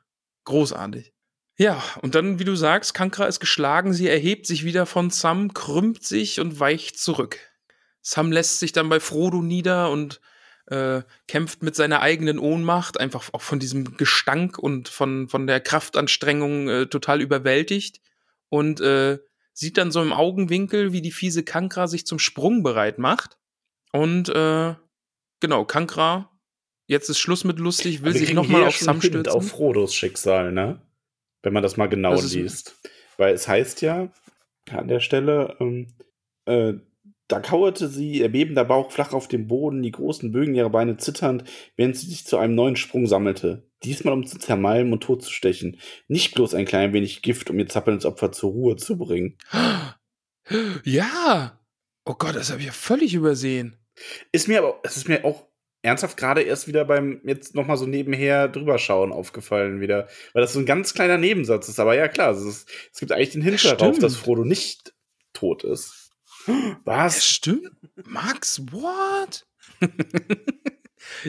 Großartig. 0.45 1.12
Ja, 1.57 1.83
und 2.01 2.15
dann, 2.15 2.39
wie 2.39 2.45
du 2.45 2.55
sagst, 2.55 2.93
Kankra 2.93 3.25
ist 3.25 3.39
geschlagen, 3.39 3.93
sie 3.93 4.07
erhebt 4.07 4.47
sich 4.47 4.63
wieder 4.63 4.85
von 4.85 5.11
Sam, 5.11 5.53
krümmt 5.53 6.03
sich 6.03 6.39
und 6.39 6.59
weicht 6.59 6.97
zurück. 6.97 7.37
Sam 8.01 8.31
lässt 8.31 8.59
sich 8.59 8.71
dann 8.71 8.89
bei 8.89 8.99
Frodo 8.99 9.41
nieder 9.41 9.91
und 9.91 10.19
äh, 10.67 11.03
kämpft 11.27 11.61
mit 11.61 11.75
seiner 11.75 12.01
eigenen 12.01 12.39
Ohnmacht, 12.39 12.99
einfach 12.99 13.29
auch 13.33 13.41
von 13.41 13.59
diesem 13.59 13.97
Gestank 13.97 14.57
und 14.57 14.89
von, 14.89 15.27
von 15.29 15.45
der 15.45 15.59
Kraftanstrengung 15.59 16.69
äh, 16.69 16.85
total 16.87 17.21
überwältigt 17.21 18.01
und 18.49 18.81
äh, 18.81 19.19
sieht 19.53 19.77
dann 19.77 19.91
so 19.91 20.01
im 20.01 20.13
Augenwinkel, 20.13 20.91
wie 20.91 21.01
die 21.01 21.11
fiese 21.11 21.43
Kankra 21.43 21.87
sich 21.87 22.07
zum 22.07 22.17
Sprung 22.17 22.63
bereit 22.63 22.97
macht. 22.97 23.37
Und 23.91 24.29
äh, 24.29 24.73
genau, 25.39 25.65
Kankra, 25.65 26.31
jetzt 26.87 27.09
ist 27.09 27.19
Schluss 27.19 27.43
mit 27.43 27.59
lustig, 27.59 28.01
will 28.01 28.13
sich 28.13 28.33
nochmal 28.33 28.63
auf 28.63 28.77
Sam 28.77 29.01
stürzen. 29.01 29.31
Auf 29.31 29.49
Frodos 29.49 29.93
Schicksal, 29.93 30.51
ne? 30.51 30.81
Wenn 31.43 31.53
man 31.53 31.63
das 31.63 31.77
mal 31.77 31.87
genau 31.87 32.11
Das 32.11 32.33
liest. 32.33 32.79
Weil 33.17 33.33
es 33.33 33.47
heißt 33.47 33.81
ja 33.81 34.11
an 34.71 34.87
der 34.87 35.01
Stelle, 35.01 35.55
ähm, 35.59 35.87
äh, 36.45 36.73
da 37.27 37.39
kauerte 37.39 37.87
sie, 37.87 38.19
ihr 38.19 38.29
bebender 38.29 38.65
Bauch 38.65 38.91
flach 38.91 39.13
auf 39.13 39.27
dem 39.27 39.47
Boden, 39.47 39.81
die 39.81 39.91
großen 39.91 40.31
Bögen 40.31 40.55
ihrer 40.55 40.69
Beine 40.69 40.97
zitternd, 40.97 41.43
während 41.75 41.95
sie 41.97 42.07
sich 42.07 42.25
zu 42.25 42.37
einem 42.37 42.55
neuen 42.55 42.75
Sprung 42.75 43.07
sammelte. 43.07 43.69
Diesmal 43.83 44.13
um 44.13 44.25
zu 44.25 44.39
zermalmen 44.39 44.93
und 44.93 45.03
totzustechen. 45.03 45.79
Nicht 46.07 46.35
bloß 46.35 46.53
ein 46.53 46.65
klein 46.65 46.93
wenig 46.93 47.21
Gift, 47.21 47.49
um 47.49 47.59
ihr 47.59 47.67
zappelndes 47.67 48.05
Opfer 48.05 48.31
zur 48.31 48.51
Ruhe 48.51 48.75
zu 48.75 48.97
bringen. 48.97 49.37
Ja! 50.83 51.57
Oh 52.03 52.15
Gott, 52.15 52.35
das 52.35 52.51
habe 52.51 52.59
ich 52.59 52.65
ja 52.65 52.73
völlig 52.73 53.13
übersehen. 53.13 53.77
Ist 54.33 54.49
mir 54.49 54.59
aber, 54.59 54.81
es 54.83 54.97
ist 54.97 55.07
mir 55.07 55.23
auch 55.23 55.47
ernsthaft 55.83 56.17
gerade 56.17 56.41
erst 56.41 56.67
wieder 56.67 56.85
beim 56.85 57.21
jetzt 57.23 57.53
noch 57.53 57.67
mal 57.67 57.77
so 57.77 57.85
nebenher 57.85 58.47
drüber 58.47 58.79
schauen 58.79 59.11
aufgefallen 59.11 59.81
wieder, 59.81 60.07
weil 60.33 60.41
das 60.41 60.53
so 60.53 60.59
ein 60.59 60.65
ganz 60.65 60.93
kleiner 60.93 61.17
Nebensatz 61.17 61.69
ist. 61.69 61.79
Aber 61.79 61.93
ja 61.95 62.07
klar, 62.07 62.31
es, 62.31 62.41
ist, 62.41 62.69
es 62.91 62.99
gibt 62.99 63.11
eigentlich 63.11 63.31
den 63.31 63.57
Stimmt. 63.57 63.81
darauf, 63.81 63.99
dass 63.99 64.15
Frodo 64.15 64.43
nicht 64.45 64.93
tot 65.33 65.63
ist. 65.63 66.11
Das 66.47 66.55
Was? 66.85 67.25
stimmt. 67.25 67.71
Max, 68.05 68.61
what? 68.71 69.45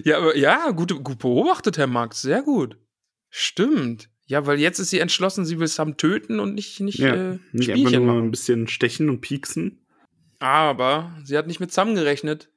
ja, 0.05 0.19
aber 0.19 0.37
ja, 0.37 0.71
gut, 0.71 1.03
gut 1.05 1.19
beobachtet, 1.19 1.79
Herr 1.79 1.87
Max. 1.87 2.23
Sehr 2.23 2.43
gut. 2.43 2.79
Stimmt. 3.31 4.09
Ja, 4.27 4.47
weil 4.47 4.59
jetzt 4.59 4.79
ist 4.79 4.91
sie 4.91 5.01
entschlossen, 5.01 5.45
sie 5.45 5.59
will 5.59 5.67
Sam 5.67 5.97
töten 5.97 6.41
und 6.41 6.55
nicht, 6.55 6.81
nicht, 6.81 6.99
Ja, 6.99 7.33
äh, 7.35 7.39
nicht 7.53 7.71
einfach 7.71 7.91
nur 7.93 8.01
machen. 8.01 8.25
ein 8.25 8.31
bisschen 8.31 8.69
stechen 8.69 9.11
und 9.11 9.21
pieksen. 9.21 9.85
Aber 10.39 11.15
sie 11.25 11.37
hat 11.37 11.47
nicht 11.47 11.61
mit 11.61 11.73
Sam 11.73 11.95
gerechnet. 11.95 12.51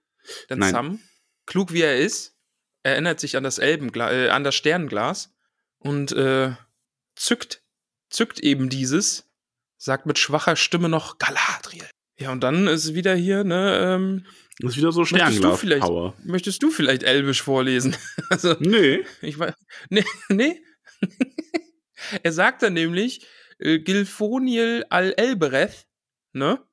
Denn 0.49 0.59
Nein. 0.59 0.71
Sam, 0.71 0.99
klug 1.47 1.73
wie 1.73 1.81
er 1.81 1.97
ist, 1.97 2.35
erinnert 2.83 3.19
sich 3.19 3.35
an 3.35 3.43
das 3.43 3.57
Elbengla 3.57 4.11
äh, 4.11 4.29
an 4.29 4.43
das 4.43 4.53
Sternglas 4.55 5.33
und 5.79 6.11
äh, 6.11 6.51
zückt, 7.15 7.63
zückt 8.11 8.39
eben 8.39 8.69
dieses, 8.69 9.27
sagt 9.77 10.05
mit 10.05 10.19
schwacher 10.19 10.55
Stimme 10.55 10.87
noch 10.89 11.17
Galadriel. 11.17 11.89
Ja, 12.19 12.31
und 12.31 12.41
dann 12.41 12.67
ist 12.67 12.93
wieder 12.93 13.15
hier, 13.15 13.43
ne, 13.43 13.79
ähm, 13.95 14.25
Das 14.59 14.71
ist 14.71 14.77
wieder 14.77 14.91
so 14.91 15.01
Möchtest 15.01 15.43
du 15.43 15.55
vielleicht- 15.55 15.83
Sternglas-Power. 15.83 16.13
möchtest 16.23 16.63
du 16.63 16.69
vielleicht 16.71 17.03
Elbisch 17.03 17.41
vorlesen? 17.43 17.95
also, 18.29 18.55
Nee. 18.59 19.03
ich 19.21 19.37
weiß, 19.37 19.53
nee, 19.89 20.03
nee. 20.29 20.61
er 22.23 22.31
sagt 22.31 22.63
dann 22.63 22.73
nämlich, 22.73 23.25
äh, 23.59 23.79
Gilfoniel 23.79 24.85
al-Elbereth, 24.89 25.87
ne? 26.33 26.63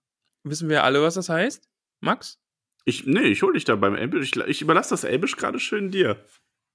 Wissen 0.45 0.69
wir 0.69 0.85
alle, 0.85 1.03
was 1.03 1.15
das 1.15 1.29
heißt? 1.29 1.69
Max? 2.01 2.39
Ich, 2.85 3.07
nee, 3.07 3.29
ich 3.29 3.43
hol 3.43 3.55
dich 3.55 3.65
da 3.65 3.77
beim 3.77 3.95
Elbisch. 3.95 4.33
Ich, 4.35 4.37
ich 4.37 4.63
überlasse 4.63 4.91
das 4.91 5.05
Elbisch 5.05 5.37
gerade 5.37 5.59
schön 5.59 5.91
dir. 5.91 6.25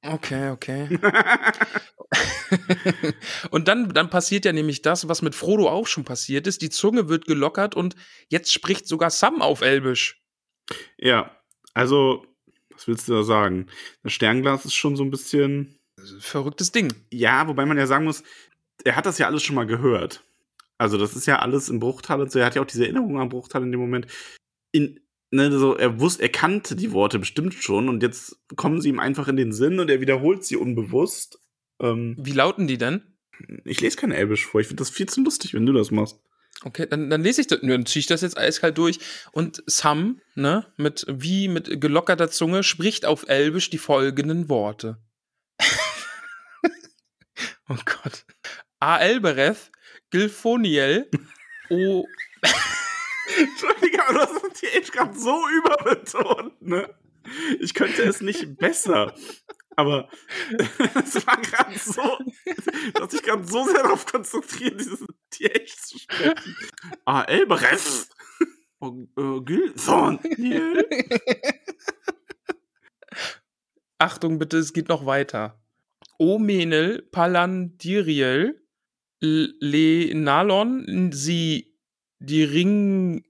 Okay, 0.02 0.50
okay. 0.50 1.00
und 3.52 3.68
dann, 3.68 3.90
dann 3.94 4.10
passiert 4.10 4.46
ja 4.46 4.54
nämlich 4.54 4.82
das, 4.82 5.08
was 5.08 5.22
mit 5.22 5.36
Frodo 5.36 5.70
auch 5.70 5.88
schon 5.88 6.06
passiert 6.06 6.48
ist. 6.48 6.62
Die 6.62 6.70
Zunge 6.70 7.10
wird 7.10 7.26
gelockert 7.26 7.76
und 7.76 7.96
jetzt 8.30 8.54
spricht 8.54 8.88
sogar 8.88 9.10
Sam 9.10 9.42
auf 9.42 9.62
Elbisch. 9.62 10.22
ja, 10.98 11.36
also, 11.74 12.26
was 12.72 12.88
willst 12.88 13.08
du 13.08 13.14
da 13.14 13.24
sagen? 13.24 13.68
Das 14.04 14.14
Sternglas 14.14 14.66
ist 14.66 14.76
schon 14.76 14.96
so 14.96 15.04
ein 15.04 15.12
bisschen. 15.12 15.80
Verrücktes 16.20 16.72
Ding. 16.72 16.94
Ja, 17.12 17.48
wobei 17.48 17.66
man 17.66 17.78
ja 17.78 17.86
sagen 17.86 18.06
muss, 18.06 18.24
er 18.84 18.96
hat 18.96 19.06
das 19.06 19.18
ja 19.18 19.28
alles 19.28 19.44
schon 19.44 19.56
mal 19.56 19.68
gehört. 19.68 20.24
Also, 20.78 20.98
das 20.98 21.16
ist 21.16 21.26
ja 21.26 21.40
alles 21.40 21.70
im 21.70 21.80
Bruchtal 21.80 22.22
und 22.22 22.32
so. 22.32 22.40
Er 22.40 22.46
hat 22.46 22.56
ja 22.56 22.62
auch 22.62 22.68
diese 22.68 22.84
Erinnerung 22.86 23.20
an 23.20 23.30
Bruchtal 23.30 23.64
in 23.64 23.72
dem 23.72 23.82
Moment. 23.82 24.08
In, 24.72 25.00
ne, 25.32 25.52
so, 25.58 25.76
er 25.76 26.00
wusste, 26.00 26.24
er 26.24 26.30
kannte 26.30 26.76
die 26.76 26.92
Worte 26.92 27.20
bestimmt 27.20 27.54
schon 27.54 27.90
und 27.90 28.04
jetzt 28.04 28.38
kommen 28.56 28.82
sie 28.82 28.90
ihm 28.90 29.00
einfach 29.00 29.28
in 29.28 29.38
den 29.38 29.52
Sinn 29.52 29.80
und 29.80 29.90
er 29.90 30.02
wiederholt 30.02 30.46
sie 30.46 30.56
unbewusst. 30.56 31.40
Ähm, 31.82 32.16
Wie 32.20 32.34
lauten 32.34 32.68
die 32.68 32.78
denn? 32.78 33.04
ich 33.66 33.82
lese 33.82 33.98
kein 33.98 34.12
Elbisch 34.12 34.46
vor. 34.46 34.62
Ich 34.62 34.68
finde 34.68 34.82
das 34.82 34.90
viel 34.90 35.08
zu 35.08 35.22
lustig, 35.22 35.54
wenn 35.54 35.66
du 35.66 35.74
das 35.74 35.92
machst. 35.92 36.20
Okay, 36.64 36.88
dann, 36.90 37.10
dann 37.10 37.24
lese 37.24 37.42
ich 37.42 37.48
das, 37.48 37.62
dann 37.62 37.86
ziehe 37.86 38.02
ich 38.02 38.08
das 38.08 38.22
jetzt 38.22 38.38
eiskalt 38.38 38.78
durch. 38.78 39.00
Und 39.32 39.64
Sam, 39.66 40.20
ne, 40.36 40.66
mit, 40.78 41.06
wie 41.08 41.48
mit 41.48 41.80
gelockerter 41.80 42.30
Zunge, 42.30 42.64
spricht 42.64 43.06
auf 43.06 43.30
Elbisch 43.30 43.70
die 43.70 43.78
folgenden 43.78 44.50
Worte. 44.50 44.98
oh 47.70 47.78
Gott. 47.86 48.26
A. 48.80 48.98
Elbereth, 48.98 49.72
Gilfoniel, 50.10 51.10
O. 51.70 52.06
Entschuldigung, 53.38 54.00
aber 54.08 54.26
du 54.26 54.44
hast 54.44 54.60
hier 54.60 54.74
echt 54.76 54.94
gerade 54.94 55.18
so 55.18 55.42
überbetont, 55.50 56.62
ne? 56.62 56.94
Ich 57.60 57.74
könnte 57.74 58.04
es 58.04 58.22
nicht 58.22 58.58
besser. 58.58 59.14
Aber 59.76 60.10
es 60.96 61.26
war 61.26 61.38
gerade 61.38 61.78
so, 61.80 62.02
du 62.94 63.02
hast 63.02 63.14
dich 63.14 63.24
gerade 63.24 63.46
so 63.48 63.64
sehr 63.64 63.84
darauf 63.84 64.06
konzentriert, 64.06 64.80
dieses 64.80 65.06
echt 65.40 65.88
zu 65.88 66.00
sprechen. 66.00 66.56
Ah, 67.06 67.24
Elbereth. 67.24 68.10
Oh, 68.82 69.08
äh, 69.18 69.42
Gülthorn. 69.42 70.20
Achtung 73.98 74.40
bitte, 74.40 74.58
es 74.58 74.74
geht 74.74 74.90
noch 74.90 75.06
weiter. 75.06 75.62
Omenel 76.18 77.02
Palandiriel 77.12 78.62
Le 79.22 80.16
Nalon 80.16 81.12
sie 81.14 81.69
die 82.20 82.44
Ring 82.44 83.24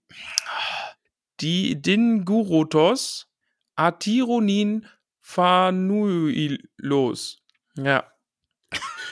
die 1.42 1.82
Dingurotos 1.82 3.28
Atironin 3.76 4.86
Fanuilos. 6.20 7.42
Ja. 7.78 8.12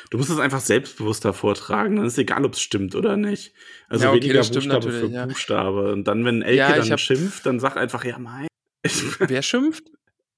Du 0.10 0.18
musst 0.18 0.30
es 0.30 0.40
einfach 0.40 0.62
selbstbewusster 0.62 1.34
vortragen, 1.34 1.98
dann 1.98 2.06
ist 2.06 2.18
egal, 2.18 2.46
ob 2.46 2.54
es 2.54 2.62
stimmt 2.62 2.96
oder 2.96 3.18
nicht. 3.18 3.54
Also 3.90 4.06
Ja, 4.06 4.12
okay, 4.12 4.22
weniger 4.22 4.36
das 4.36 4.48
stimmt 4.48 4.66
Buchstabe 4.70 4.92
für 4.92 5.06
ja. 5.08 5.26
Buchstabe. 5.26 5.92
Und 5.92 6.06
dann, 6.06 6.24
wenn 6.26 6.42
Elke 6.42 6.58
Ja, 6.58 6.76
dann 6.78 6.90
hab- 6.92 7.00
schimpft, 7.00 7.46
dann 7.46 7.60
sag 7.60 7.76
einfach, 7.78 8.04
ja, 8.06 8.18
mein. 8.18 8.48
Wer 9.20 9.42
schimpft? 9.42 9.84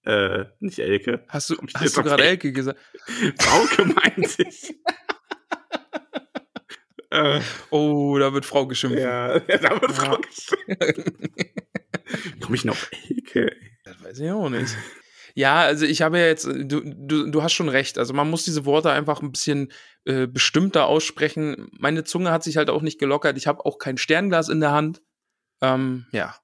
äh, 0.06 0.46
nicht 0.60 0.80
Elke. 0.80 1.24
Hast 1.28 1.50
du, 1.52 1.58
hast 1.76 1.98
du 1.98 2.04
gerade 2.04 2.24
Elke? 2.24 2.48
Elke 2.48 2.54
gesagt? 2.54 2.80
Frauke 3.40 3.86
meinte 3.86 4.44
ich. 4.44 4.76
äh, 7.12 7.40
Oh, 7.70 8.18
da 8.18 8.34
wird 8.34 8.46
Frau 8.46 8.68
geschimpft. 8.68 9.00
ja, 9.00 9.40
da 9.40 9.82
wird. 9.82 9.92
Frau 9.92 10.18
geschimpft. 10.18 11.12
Komme 12.42 12.56
ich 12.56 12.66
noch 12.66 12.78
Elke? 13.10 13.56
Das 13.84 14.04
weiß 14.04 14.20
ich 14.20 14.32
auch 14.32 14.50
nicht. 14.50 14.76
Ja, 15.36 15.62
also 15.62 15.86
ich 15.86 16.02
habe 16.02 16.20
ja 16.20 16.26
jetzt, 16.26 16.46
du, 16.46 16.82
du, 16.84 17.30
du 17.30 17.44
hast 17.44 17.54
schon 17.54 17.70
recht. 17.70 17.98
Also 17.98 18.14
man 18.14 18.30
muss 18.30 18.44
diese 18.44 18.66
Worte 18.66 18.92
einfach 18.92 19.22
ein 19.22 19.32
bisschen 19.32 19.72
äh, 20.06 20.28
bestimmter 20.28 20.88
aussprechen. 20.88 21.70
Meine 21.72 22.04
Zunge 22.04 22.32
hat 22.32 22.44
sich 22.44 22.58
halt 22.58 22.70
auch 22.70 22.82
nicht 22.82 23.00
gelockert. 23.00 23.38
Ich 23.38 23.48
habe 23.48 23.66
auch 23.66 23.78
kein 23.78 23.98
Sternglas 23.98 24.50
in 24.50 24.60
der 24.60 24.72
Hand. 24.72 25.02
Ähm, 25.62 26.08
ja. 26.12 26.36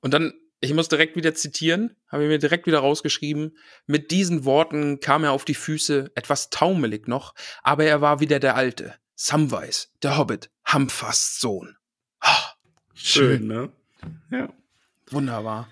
Und 0.00 0.12
dann, 0.12 0.34
ich 0.60 0.74
muss 0.74 0.88
direkt 0.88 1.16
wieder 1.16 1.34
zitieren, 1.34 1.96
habe 2.08 2.24
ich 2.24 2.28
mir 2.28 2.38
direkt 2.38 2.66
wieder 2.66 2.80
rausgeschrieben. 2.80 3.56
Mit 3.86 4.10
diesen 4.10 4.44
Worten 4.44 5.00
kam 5.00 5.24
er 5.24 5.32
auf 5.32 5.44
die 5.44 5.54
Füße, 5.54 6.10
etwas 6.14 6.50
taumelig 6.50 7.08
noch, 7.08 7.34
aber 7.62 7.84
er 7.84 8.00
war 8.00 8.20
wieder 8.20 8.40
der 8.40 8.56
Alte. 8.56 8.94
Samwise, 9.14 9.86
der 10.02 10.16
Hobbit, 10.16 10.50
Hamfasts 10.64 11.40
Sohn. 11.40 11.76
Ah, 12.20 12.50
Schön, 12.94 13.46
ne? 13.46 13.70
Ja. 14.30 14.52
Wunderbar. 15.10 15.68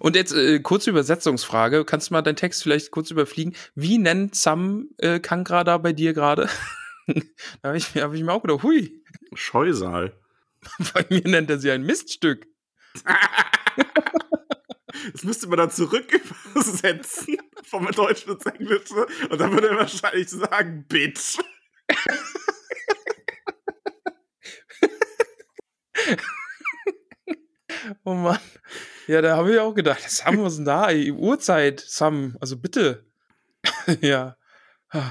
Und 0.00 0.16
jetzt 0.16 0.32
äh, 0.32 0.58
kurze 0.60 0.90
Übersetzungsfrage. 0.90 1.84
Kannst 1.84 2.10
du 2.10 2.14
mal 2.14 2.22
deinen 2.22 2.36
Text 2.36 2.62
vielleicht 2.62 2.90
kurz 2.90 3.10
überfliegen? 3.10 3.54
Wie 3.74 3.98
nennt 3.98 4.34
Sam 4.34 4.88
äh, 4.98 5.20
Kankra 5.20 5.64
da 5.64 5.78
bei 5.78 5.92
dir 5.92 6.12
gerade? 6.14 6.48
da 7.06 7.68
habe 7.68 7.76
ich, 7.78 7.94
mir- 7.94 8.02
hab 8.02 8.12
ich 8.14 8.22
mir 8.22 8.32
auch 8.32 8.42
gedacht, 8.42 8.62
hui, 8.62 9.02
Scheusal. 9.34 10.12
bei 10.94 11.06
mir 11.10 11.22
nennt 11.28 11.50
er 11.50 11.58
sie 11.58 11.70
ein 11.70 11.82
Miststück. 11.82 12.46
Das 15.12 15.22
müsste 15.22 15.46
man 15.46 15.58
dann 15.58 15.70
zurück 15.70 16.06
übersetzen 16.54 17.38
vom 17.64 17.86
Deutschen 17.92 18.32
ins 18.32 18.44
Englische 18.46 19.06
und 19.30 19.38
dann 19.40 19.52
würde 19.52 19.68
er 19.68 19.76
wahrscheinlich 19.76 20.28
sagen, 20.28 20.84
Bitch. 20.88 21.38
Oh 28.04 28.14
Mann. 28.14 28.40
Ja, 29.06 29.22
da 29.22 29.36
habe 29.36 29.52
ich 29.52 29.58
auch 29.60 29.74
gedacht, 29.74 30.02
Sam, 30.10 30.42
was 30.42 30.54
ist 30.54 30.58
denn 30.58 30.64
da? 30.64 30.88
Ey, 30.88 31.12
Uhrzeit, 31.12 31.80
Sam, 31.80 32.36
also 32.40 32.56
bitte. 32.58 33.06
ja. 34.00 34.36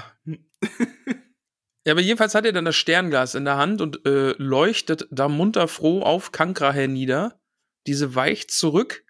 Ja, 1.86 1.92
aber 1.92 2.02
jedenfalls 2.02 2.34
hat 2.34 2.44
er 2.44 2.52
dann 2.52 2.66
das 2.66 2.76
Sternglas 2.76 3.34
in 3.34 3.46
der 3.46 3.56
Hand 3.56 3.80
und 3.80 4.04
äh, 4.04 4.34
leuchtet 4.36 5.08
da 5.10 5.26
munter 5.26 5.68
froh 5.68 6.02
auf 6.02 6.32
Kankra 6.32 6.70
hernieder. 6.70 7.40
Diese 7.86 8.14
weicht 8.14 8.50
zurück 8.50 9.06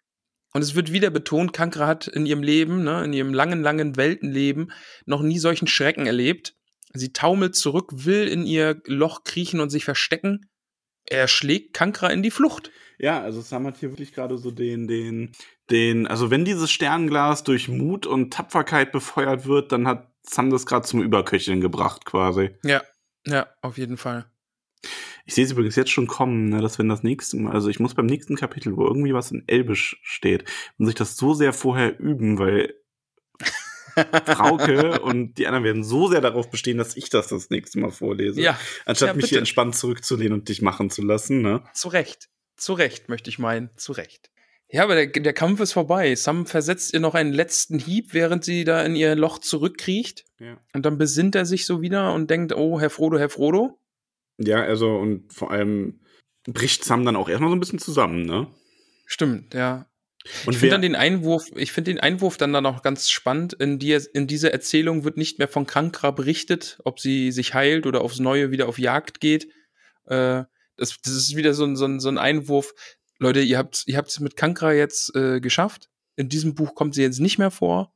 und 0.53 0.63
es 0.63 0.75
wird 0.75 0.93
wieder 0.93 1.11
betont, 1.11 1.53
Kankra 1.53 1.87
hat 1.87 2.09
in 2.09 2.27
ihrem 2.27 2.43
Leben, 2.43 2.83
ne, 2.83 3.05
in 3.05 3.13
ihrem 3.13 3.35
langen, 3.35 3.63
langen 3.63 3.97
Weltenleben 3.97 4.73
noch 5.05 5.23
nie 5.23 5.39
solchen 5.39 5.67
Schrecken 5.67 6.07
erlebt. 6.07 6.55
Sie 6.95 7.13
taumelt 7.13 7.55
zurück, 7.55 7.91
will 7.93 8.27
in 8.27 8.47
ihr 8.47 8.81
Loch 8.87 9.25
kriechen 9.25 9.61
und 9.61 9.71
sich 9.71 9.85
verstecken. 9.85 10.49
Er 11.11 11.29
schlägt 11.29 11.75
Kankra 11.75 12.09
in 12.09 12.23
die 12.23 12.31
Flucht. 12.31 12.71
Ja, 12.99 13.21
also 13.21 13.41
Sam 13.41 13.67
hat 13.67 13.79
hier 13.79 13.91
wirklich 13.91 14.13
gerade 14.13 14.39
so 14.39 14.51
den, 14.51 14.89
den, 14.89 15.33
den, 15.71 16.07
also 16.07 16.31
wenn 16.31 16.45
dieses 16.45 16.71
Sternglas 16.71 17.45
durch 17.45 17.69
Mut 17.69 18.07
und 18.07 18.33
Tapferkeit 18.33 18.93
befeuert 18.93 19.47
wird, 19.47 19.73
dann 19.73 19.87
hat 19.87 20.13
Sam 20.23 20.51
das 20.51 20.67
gerade 20.67 20.87
zum 20.87 21.03
Überköcheln 21.03 21.61
gebracht 21.61 22.05
quasi. 22.05 22.51
Ja, 22.65 22.83
ja, 23.27 23.47
auf 23.63 23.79
jeden 23.79 23.97
Fall. 23.97 24.27
Ich 25.25 25.35
sehe 25.35 25.45
es 25.45 25.53
übrigens 25.53 25.77
jetzt 25.77 25.91
schon 25.91 26.07
kommen, 26.07 26.49
ne, 26.49 26.61
dass 26.61 26.79
wenn 26.79 26.89
das 26.89 27.03
nächste 27.03 27.37
Mal, 27.37 27.53
also 27.53 27.69
ich 27.69 27.81
muss 27.81 27.95
beim 27.95 28.07
nächsten 28.07 28.37
Kapitel, 28.37 28.77
wo 28.77 28.85
irgendwie 28.85 29.15
was 29.15 29.31
in 29.31 29.45
Elbisch 29.47 30.01
steht, 30.03 30.45
muss 30.77 30.89
ich 30.89 30.95
das 30.95 31.17
so 31.17 31.35
sehr 31.35 31.53
vorher 31.53 32.01
üben, 32.01 32.39
weil 32.39 32.75
Frauke 34.25 35.01
und 35.01 35.39
die 35.39 35.47
anderen 35.47 35.65
werden 35.65 35.85
so 35.85 36.09
sehr 36.09 36.21
darauf 36.21 36.51
bestehen, 36.51 36.79
dass 36.79 36.97
ich 36.97 37.11
das 37.11 37.29
das 37.29 37.51
nächste 37.51 37.79
Mal 37.79 37.91
vorlese. 37.91 38.41
Ja, 38.41 38.59
Anstatt 38.85 39.09
ja, 39.09 39.15
mich 39.15 39.27
hier 39.27 39.39
entspannt 39.39 39.77
zurückzulehnen 39.77 40.33
und 40.33 40.49
dich 40.49 40.63
machen 40.63 40.91
zu 40.91 41.03
lassen, 41.03 41.43
ne? 41.43 41.63
zu 41.75 41.89
Recht. 41.89 42.29
Zu 42.57 42.73
Recht, 42.73 43.09
möchte 43.09 43.31
ich 43.31 43.39
meinen. 43.39 43.71
Zu 43.77 43.93
Recht. 43.93 44.31
Ja, 44.71 44.83
aber 44.85 44.95
der, 44.95 45.07
der 45.07 45.33
Kampf 45.33 45.61
ist 45.61 45.73
vorbei. 45.73 46.15
Sam 46.15 46.45
versetzt 46.45 46.93
ihr 46.93 47.01
noch 47.01 47.15
einen 47.15 47.33
letzten 47.33 47.79
Hieb, 47.79 48.13
während 48.13 48.45
sie 48.45 48.65
da 48.65 48.83
in 48.83 48.97
ihr 48.97 49.15
Loch 49.15 49.39
zurückkriecht. 49.39 50.25
Ja. 50.39 50.59
Und 50.75 50.85
dann 50.85 50.99
besinnt 50.99 51.35
er 51.35 51.47
sich 51.47 51.65
so 51.65 51.81
wieder 51.81 52.13
und 52.13 52.29
denkt, 52.29 52.55
oh, 52.55 52.79
Herr 52.79 52.91
Frodo, 52.91 53.19
Herr 53.19 53.31
Frodo. 53.31 53.81
Ja, 54.37 54.63
also 54.63 54.97
und 54.97 55.33
vor 55.33 55.51
allem 55.51 56.01
bricht 56.45 56.85
Sam 56.85 57.05
dann 57.05 57.17
auch 57.17 57.29
erstmal 57.29 57.51
so 57.51 57.57
ein 57.57 57.61
bisschen 57.61 57.79
zusammen, 57.79 58.27
ne? 58.27 58.49
Stimmt, 59.07 59.55
ja. 59.55 59.87
Und 60.47 60.53
ich 60.53 60.59
finde 60.59 60.75
dann 60.75 60.83
den 60.83 60.97
Einwurf, 60.97 61.47
ich 61.57 61.73
finde 61.73 61.93
den 61.93 62.01
Einwurf 62.01 62.37
dann 62.37 62.53
dann 62.53 62.67
auch 62.67 62.83
ganz 62.83 63.11
spannend. 63.11 63.55
In, 63.55 63.79
die, 63.79 63.93
in 64.13 64.27
dieser 64.27 64.53
Erzählung 64.53 65.05
wird 65.05 65.17
nicht 65.17 65.39
mehr 65.39 65.49
von 65.49 65.67
Kankra 65.67 66.11
berichtet, 66.11 66.79
ob 66.85 67.01
sie 67.01 67.33
sich 67.33 67.55
heilt 67.55 67.87
oder 67.87 68.03
aufs 68.03 68.19
Neue 68.19 68.51
wieder 68.51 68.69
auf 68.69 68.79
Jagd 68.79 69.21
geht. 69.21 69.49
Äh, 70.07 70.45
das, 70.77 71.01
das 71.03 71.13
ist 71.13 71.37
wieder 71.37 71.55
so 71.55 71.65
ein, 71.65 71.77
so 71.77 71.85
ein, 71.85 72.01
so 72.01 72.09
ein 72.09 72.19
Einwurf. 72.19 72.75
Leute, 73.19 73.41
ihr 73.41 73.59
habt 73.59 73.85
ihr 73.87 73.97
habt 73.97 74.09
es 74.09 74.21
mit 74.21 74.37
Kankra 74.37 74.73
jetzt 74.73 75.15
äh, 75.17 75.41
geschafft. 75.41 75.89
In 76.17 76.29
diesem 76.29 76.55
Buch 76.55 76.75
kommt 76.75 76.95
sie 76.95 77.03
jetzt 77.03 77.21
nicht 77.21 77.39
mehr 77.39 77.51
vor. 77.51 77.93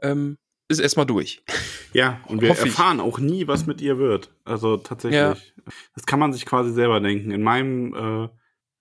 Ähm, 0.00 0.38
ist 0.68 0.80
erstmal 0.80 1.06
durch. 1.06 1.42
Ja, 1.92 2.20
und 2.26 2.42
wir 2.42 2.50
erfahren 2.50 3.00
auch 3.00 3.18
nie, 3.18 3.46
was 3.46 3.66
mit 3.66 3.80
ihr 3.80 3.98
wird. 3.98 4.30
Also 4.44 4.76
tatsächlich. 4.76 5.20
Ja. 5.20 5.36
Das 5.94 6.06
kann 6.06 6.18
man 6.18 6.32
sich 6.32 6.44
quasi 6.44 6.72
selber 6.72 7.00
denken. 7.00 7.30
In 7.30 7.42
meinem, 7.42 7.94
äh, 7.94 8.28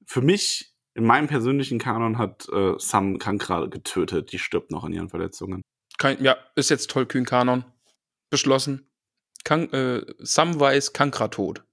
für 0.06 0.22
mich, 0.22 0.75
in 0.96 1.04
meinem 1.06 1.28
persönlichen 1.28 1.78
Kanon 1.78 2.18
hat 2.18 2.48
äh, 2.52 2.74
Sam 2.78 3.20
Kankra 3.20 3.66
getötet. 3.68 4.32
Die 4.32 4.40
stirbt 4.40 4.72
noch 4.72 4.84
an 4.84 4.94
ihren 4.94 5.10
Verletzungen. 5.10 5.62
Kein, 5.98 6.24
ja, 6.24 6.38
ist 6.56 6.70
jetzt 6.70 6.90
tollkühn 6.90 7.26
Kanon. 7.26 7.66
Beschlossen. 8.30 8.90
Kan 9.44 9.72
äh, 9.72 10.06
Sam 10.20 10.60
weiß 10.60 10.94
Kankra 10.94 11.28
tot. 11.28 11.64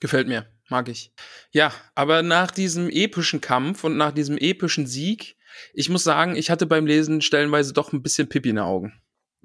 Gefällt 0.00 0.28
mir. 0.28 0.46
Mag 0.68 0.88
ich. 0.88 1.12
Ja, 1.52 1.72
aber 1.94 2.22
nach 2.22 2.50
diesem 2.50 2.88
epischen 2.90 3.40
Kampf 3.40 3.84
und 3.84 3.96
nach 3.96 4.12
diesem 4.12 4.38
epischen 4.38 4.86
Sieg, 4.86 5.36
ich 5.72 5.88
muss 5.88 6.04
sagen, 6.04 6.36
ich 6.36 6.50
hatte 6.50 6.66
beim 6.66 6.86
Lesen 6.86 7.20
stellenweise 7.22 7.72
doch 7.72 7.92
ein 7.92 8.02
bisschen 8.02 8.28
Pipi 8.28 8.48
in 8.50 8.56
den 8.56 8.64
Augen. 8.64 8.92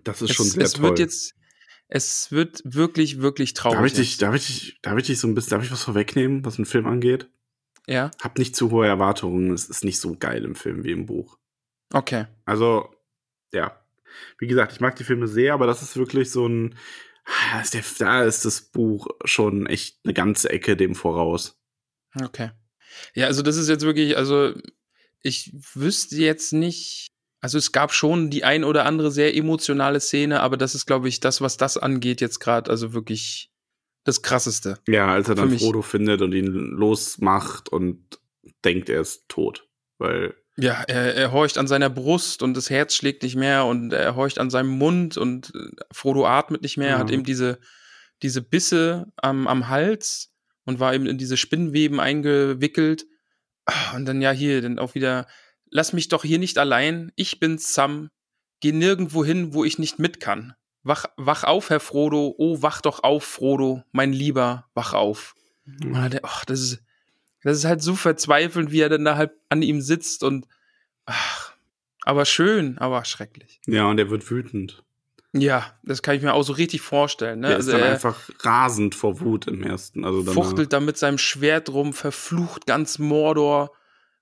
Das 0.03 0.21
ist 0.21 0.32
Es, 0.32 0.36
schon 0.38 0.45
sehr 0.47 0.63
es 0.63 0.73
toll. 0.73 0.84
wird 0.84 0.99
jetzt, 0.99 1.36
es 1.88 2.32
wird 2.32 2.61
wirklich, 2.63 3.19
wirklich 3.21 3.53
traurig. 3.53 3.77
darf 3.77 3.86
ich 3.86 3.93
dich, 3.93 4.17
darf 4.17 4.36
ich 4.36 4.47
dich, 4.47 4.80
darf 4.82 4.97
ich 4.97 5.07
dich 5.07 5.19
so 5.19 5.27
ein 5.27 5.36
bisschen, 5.36 5.51
darf 5.51 5.63
ich 5.63 5.71
was 5.71 5.84
vorwegnehmen, 5.84 6.45
was 6.45 6.55
den 6.55 6.65
Film 6.65 6.88
angeht? 6.88 7.30
Ja, 7.89 8.11
Hab 8.21 8.37
nicht 8.37 8.55
zu 8.55 8.69
hohe 8.69 8.85
Erwartungen. 8.85 9.51
Es 9.51 9.67
ist 9.67 9.83
nicht 9.83 9.99
so 9.99 10.15
geil 10.15 10.45
im 10.45 10.53
Film 10.53 10.83
wie 10.83 10.91
im 10.91 11.07
Buch. 11.07 11.39
okay. 11.91 12.27
Also, 12.45 12.93
ja. 13.51 13.83
Wie 14.37 14.45
gesagt, 14.45 14.73
ich 14.73 14.79
mag 14.79 14.95
die 14.95 15.03
Filme 15.03 15.27
sehr, 15.27 15.55
aber 15.55 15.65
das 15.65 15.81
ist 15.81 15.97
wirklich 15.97 16.29
so 16.31 16.47
ein. 16.47 16.75
Da 17.51 17.61
ist, 17.61 17.73
der, 17.73 17.83
da 17.99 18.23
ist 18.23 18.45
das 18.45 18.61
Buch 18.61 19.07
schon 19.23 19.65
echt 19.65 19.99
eine 20.03 20.13
ganze 20.13 20.49
Ecke 20.49 20.75
dem 20.77 20.95
voraus. 20.95 21.59
Okay. 22.19 22.51
Ja, 23.13 23.27
also 23.27 23.41
das 23.41 23.57
ist 23.57 23.69
jetzt 23.69 23.83
wirklich, 23.85 24.17
also 24.17 24.53
ich 25.21 25.53
wüsste 25.73 26.15
jetzt 26.15 26.53
nicht, 26.53 27.07
also 27.41 27.57
es 27.57 27.71
gab 27.71 27.93
schon 27.93 28.29
die 28.29 28.43
ein 28.43 28.63
oder 28.63 28.85
andere 28.85 29.11
sehr 29.11 29.35
emotionale 29.35 29.99
Szene, 29.99 30.41
aber 30.41 30.57
das 30.57 30.73
ist, 30.75 30.85
glaube 30.85 31.07
ich, 31.07 31.19
das, 31.19 31.41
was 31.41 31.57
das 31.57 31.77
angeht, 31.77 32.21
jetzt 32.21 32.39
gerade, 32.39 32.69
also 32.69 32.93
wirklich 32.93 33.51
das 34.03 34.21
Krasseste. 34.21 34.79
Ja, 34.87 35.07
als 35.07 35.29
er 35.29 35.35
dann 35.35 35.57
Frodo 35.57 35.81
findet 35.81 36.21
und 36.21 36.33
ihn 36.33 36.45
losmacht 36.45 37.69
und 37.69 38.19
denkt, 38.65 38.89
er 38.89 39.01
ist 39.01 39.27
tot. 39.29 39.67
Weil, 39.97 40.33
Ja, 40.57 40.83
er, 40.87 41.15
er 41.15 41.31
horcht 41.31 41.57
an 41.57 41.67
seiner 41.67 41.89
Brust 41.89 42.41
und 42.41 42.55
das 42.55 42.69
Herz 42.69 42.95
schlägt 42.95 43.23
nicht 43.23 43.35
mehr 43.35 43.65
und 43.65 43.91
er 43.93 44.15
horcht 44.15 44.39
an 44.39 44.49
seinem 44.49 44.69
Mund 44.69 45.17
und 45.17 45.53
äh, 45.53 45.69
Frodo 45.91 46.25
atmet 46.25 46.61
nicht 46.61 46.77
mehr, 46.77 46.89
Ja. 46.91 46.97
hat 46.99 47.11
eben 47.11 47.23
diese, 47.23 47.59
diese 48.23 48.41
Bisse 48.41 49.07
am, 49.17 49.47
am 49.47 49.67
Hals 49.69 50.33
und 50.65 50.79
war 50.79 50.93
eben 50.93 51.05
in 51.05 51.17
diese 51.17 51.37
Spinnweben 51.37 51.99
eingewickelt. 51.99 53.05
Ah, 53.65 53.95
Und 53.95 54.05
dann 54.05 54.21
ja 54.21 54.31
hier, 54.31 54.61
dann 54.61 54.79
auch 54.79 54.95
wieder, 54.95 55.27
lass 55.69 55.93
mich 55.93 56.07
doch 56.09 56.23
hier 56.23 56.39
nicht 56.39 56.57
allein, 56.57 57.11
ich 57.15 57.39
bin 57.39 57.57
Sam, 57.57 58.09
geh 58.61 58.71
nirgendwo 58.71 59.23
hin, 59.23 59.53
wo 59.53 59.63
ich 59.63 59.77
nicht 59.79 59.99
mit 59.99 60.19
kann. 60.19 60.53
Wach, 60.89 61.05
wach 61.17 61.43
auf, 61.43 61.69
Herr 61.69 61.79
Frodo, 61.79 62.33
oh, 62.39 62.61
wach 62.63 62.81
doch 62.81 63.03
auf, 63.03 63.23
Frodo, 63.23 63.83
mein 63.91 64.11
Lieber, 64.11 64.65
wach 64.73 64.93
auf. 64.93 65.35
Und 65.83 65.93
dann, 65.93 66.09
der- 66.09 66.21
ach, 66.25 66.45
das 66.45 66.59
ist, 66.61 66.79
das 67.43 67.57
ist 67.57 67.65
halt 67.65 67.81
so 67.83 67.93
verzweifelnd, 67.95 68.71
wie 68.71 68.81
er 68.81 68.89
dann 68.89 69.05
da 69.05 69.15
halt 69.15 69.31
an 69.49 69.61
ihm 69.61 69.81
sitzt 69.81 70.23
und 70.23 70.47
ach, 71.05 71.53
aber 72.03 72.25
schön, 72.25 72.77
aber 72.79 73.05
schrecklich. 73.05 73.61
ja, 73.67 73.85
und 73.85 73.99
er 73.99 74.09
wird 74.09 74.29
wütend. 74.31 74.83
Ja, 75.31 75.77
das 75.83 76.01
kann 76.01 76.15
ich 76.15 76.23
mir 76.23 76.33
auch 76.33 76.41
so 76.41 76.53
richtig 76.53 76.81
vorstellen. 76.81 77.41
Ne? 77.41 77.49
Er 77.49 77.55
Also 77.57 77.69
ist 77.69 77.73
dann 77.77 77.83
er 77.85 77.91
einfach 77.93 78.29
rasend 78.39 78.95
vor 78.95 79.19
Wut 79.19 79.45
im 79.45 79.61
ersten. 79.61 80.03
Also 80.03 80.21
danach. 80.23 80.33
fuchtelt 80.33 80.73
da 80.73 80.79
mit 80.79 80.97
seinem 80.97 81.19
Schwert 81.19 81.69
rum, 81.69 81.93
verflucht 81.93 82.65
ganz 82.65 82.97
Mordor 82.97 83.71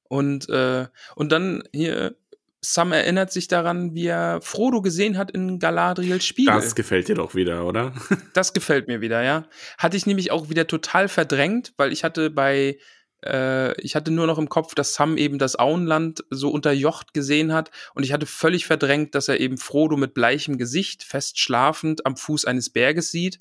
und 0.04 0.50
äh, 0.50 0.88
und 1.16 1.32
dann 1.32 1.64
hier 1.74 2.18
Sam 2.62 2.92
erinnert 2.92 3.32
sich 3.32 3.48
daran, 3.48 3.94
wie 3.94 4.08
er 4.08 4.42
Frodo 4.42 4.82
gesehen 4.82 5.18
hat 5.18 5.30
in 5.30 5.60
Galadriels 5.60 6.26
Spiegel. 6.26 6.56
Das 6.56 6.76
gefällt 6.76 7.08
dir 7.08 7.16
doch 7.16 7.36
wieder, 7.36 7.66
oder? 7.66 7.94
Das 8.34 8.54
gefällt 8.54 8.88
mir 8.88 9.02
wieder, 9.02 9.24
ja. 9.24 9.46
Hatte 9.78 9.98
ich 9.98 10.06
nämlich 10.06 10.32
auch 10.32 10.50
wieder 10.50 10.68
total 10.68 11.08
verdrängt, 11.08 11.74
weil 11.78 11.92
ich 11.92 12.04
hatte 12.04 12.30
bei, 12.30 12.78
äh, 13.24 13.80
ich 13.82 13.96
hatte 13.96 14.12
nur 14.12 14.26
noch 14.28 14.40
im 14.40 14.50
Kopf, 14.50 14.74
dass 14.74 14.94
Sam 14.96 15.18
eben 15.18 15.38
das 15.38 15.58
Auenland 15.58 16.24
so 16.30 16.50
unterjocht 16.50 17.14
gesehen 17.14 17.54
hat 17.54 17.70
und 17.94 18.04
ich 18.04 18.12
hatte 18.12 18.26
völlig 18.26 18.66
verdrängt, 18.66 19.14
dass 19.14 19.28
er 19.28 19.40
eben 19.40 19.58
Frodo 19.58 19.96
mit 19.96 20.14
bleichem 20.14 20.58
Gesicht, 20.58 21.04
fest 21.04 21.40
schlafend 21.40 22.06
am 22.06 22.18
Fuß 22.18 22.46
eines 22.46 22.72
Berges 22.72 23.12
sieht 23.12 23.40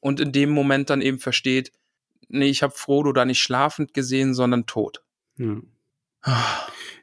und 0.00 0.20
in 0.20 0.32
dem 0.32 0.50
Moment 0.50 0.90
dann 0.90 1.02
eben 1.02 1.20
versteht, 1.20 1.72
nee, 2.28 2.48
ich 2.48 2.62
habe 2.64 2.74
Frodo 2.76 3.12
da 3.12 3.24
nicht 3.24 3.40
schlafend 3.40 3.94
gesehen, 3.94 4.34
sondern 4.34 4.66
tot. 4.66 5.02
Ja. 5.38 5.56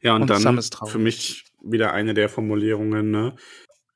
Ja, 0.01 0.15
und, 0.15 0.23
Und 0.23 0.29
dann 0.29 0.61
für 0.61 0.99
mich 0.99 1.45
wieder 1.63 1.93
eine 1.93 2.13
der 2.13 2.29
Formulierungen, 2.29 3.11
ne? 3.11 3.35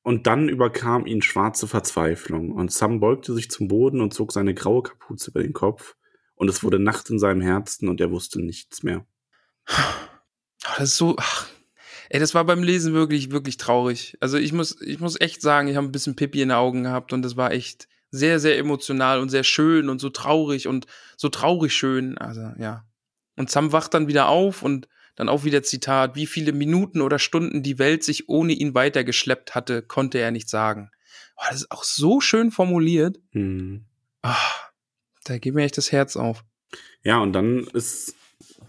Und 0.03 0.25
dann 0.25 0.47
überkam 0.47 1.05
ihn 1.05 1.21
schwarze 1.21 1.67
Verzweiflung 1.67 2.51
und 2.51 2.71
Sam 2.71 3.01
beugte 3.01 3.33
sich 3.33 3.51
zum 3.51 3.67
Boden 3.67 3.99
und 3.99 4.13
zog 4.13 4.31
seine 4.31 4.53
graue 4.53 4.81
Kapuze 4.81 5.31
über 5.31 5.43
den 5.43 5.51
Kopf 5.51 5.97
und 6.35 6.49
es 6.49 6.63
wurde 6.63 6.79
Nacht 6.79 7.09
in 7.09 7.19
seinem 7.19 7.41
Herzen 7.41 7.89
und 7.89 7.99
er 7.99 8.09
wusste 8.09 8.41
nichts 8.41 8.83
mehr. 8.83 9.05
Das 9.65 10.89
ist 10.89 10.97
so, 10.97 11.15
ach, 11.17 11.47
ey, 12.09 12.19
das 12.19 12.33
war 12.33 12.45
beim 12.45 12.63
Lesen 12.63 12.93
wirklich, 12.93 13.31
wirklich 13.31 13.57
traurig. 13.57 14.17
Also 14.21 14.37
ich 14.37 14.53
muss, 14.53 14.81
ich 14.81 14.99
muss 14.99 15.19
echt 15.19 15.41
sagen, 15.41 15.67
ich 15.67 15.75
habe 15.75 15.87
ein 15.87 15.91
bisschen 15.91 16.15
Pippi 16.15 16.41
in 16.41 16.49
den 16.49 16.57
Augen 16.57 16.83
gehabt 16.83 17.11
und 17.11 17.21
das 17.21 17.35
war 17.35 17.51
echt 17.51 17.89
sehr, 18.09 18.39
sehr 18.39 18.57
emotional 18.57 19.19
und 19.19 19.29
sehr 19.29 19.43
schön 19.43 19.89
und 19.89 19.99
so 19.99 20.09
traurig 20.09 20.67
und 20.67 20.85
so 21.17 21.29
traurig 21.29 21.73
schön. 21.73 22.17
Also 22.17 22.53
ja. 22.57 22.85
Und 23.35 23.51
Sam 23.51 23.71
wacht 23.71 23.93
dann 23.93 24.07
wieder 24.07 24.29
auf 24.29 24.63
und 24.63 24.87
dann 25.17 25.27
auch 25.27 25.43
wieder 25.43 25.63
Zitat, 25.63 26.15
wie 26.15 26.27
viele 26.27 26.53
Minuten 26.53 27.01
oder 27.01 27.19
Stunden 27.19 27.63
die 27.63 27.79
Welt 27.79 28.03
sich 28.03 28.29
ohne 28.29 28.53
ihn 28.53 28.73
weitergeschleppt 28.73 29.55
hatte, 29.55 29.81
konnte 29.81 30.19
er 30.19 30.31
nicht 30.31 30.47
sagen. 30.47 30.89
Oh, 31.35 31.43
das 31.49 31.61
ist 31.61 31.71
auch 31.71 31.83
so 31.83 32.21
schön 32.21 32.51
formuliert. 32.51 33.19
Hm. 33.31 33.85
Ah, 34.21 34.37
da 35.25 35.37
geht 35.37 35.53
mir 35.53 35.63
echt 35.65 35.77
das 35.77 35.91
Herz 35.91 36.15
auf. 36.15 36.45
Ja, 37.03 37.19
und 37.19 37.33
dann 37.33 37.67
ist, 37.73 38.15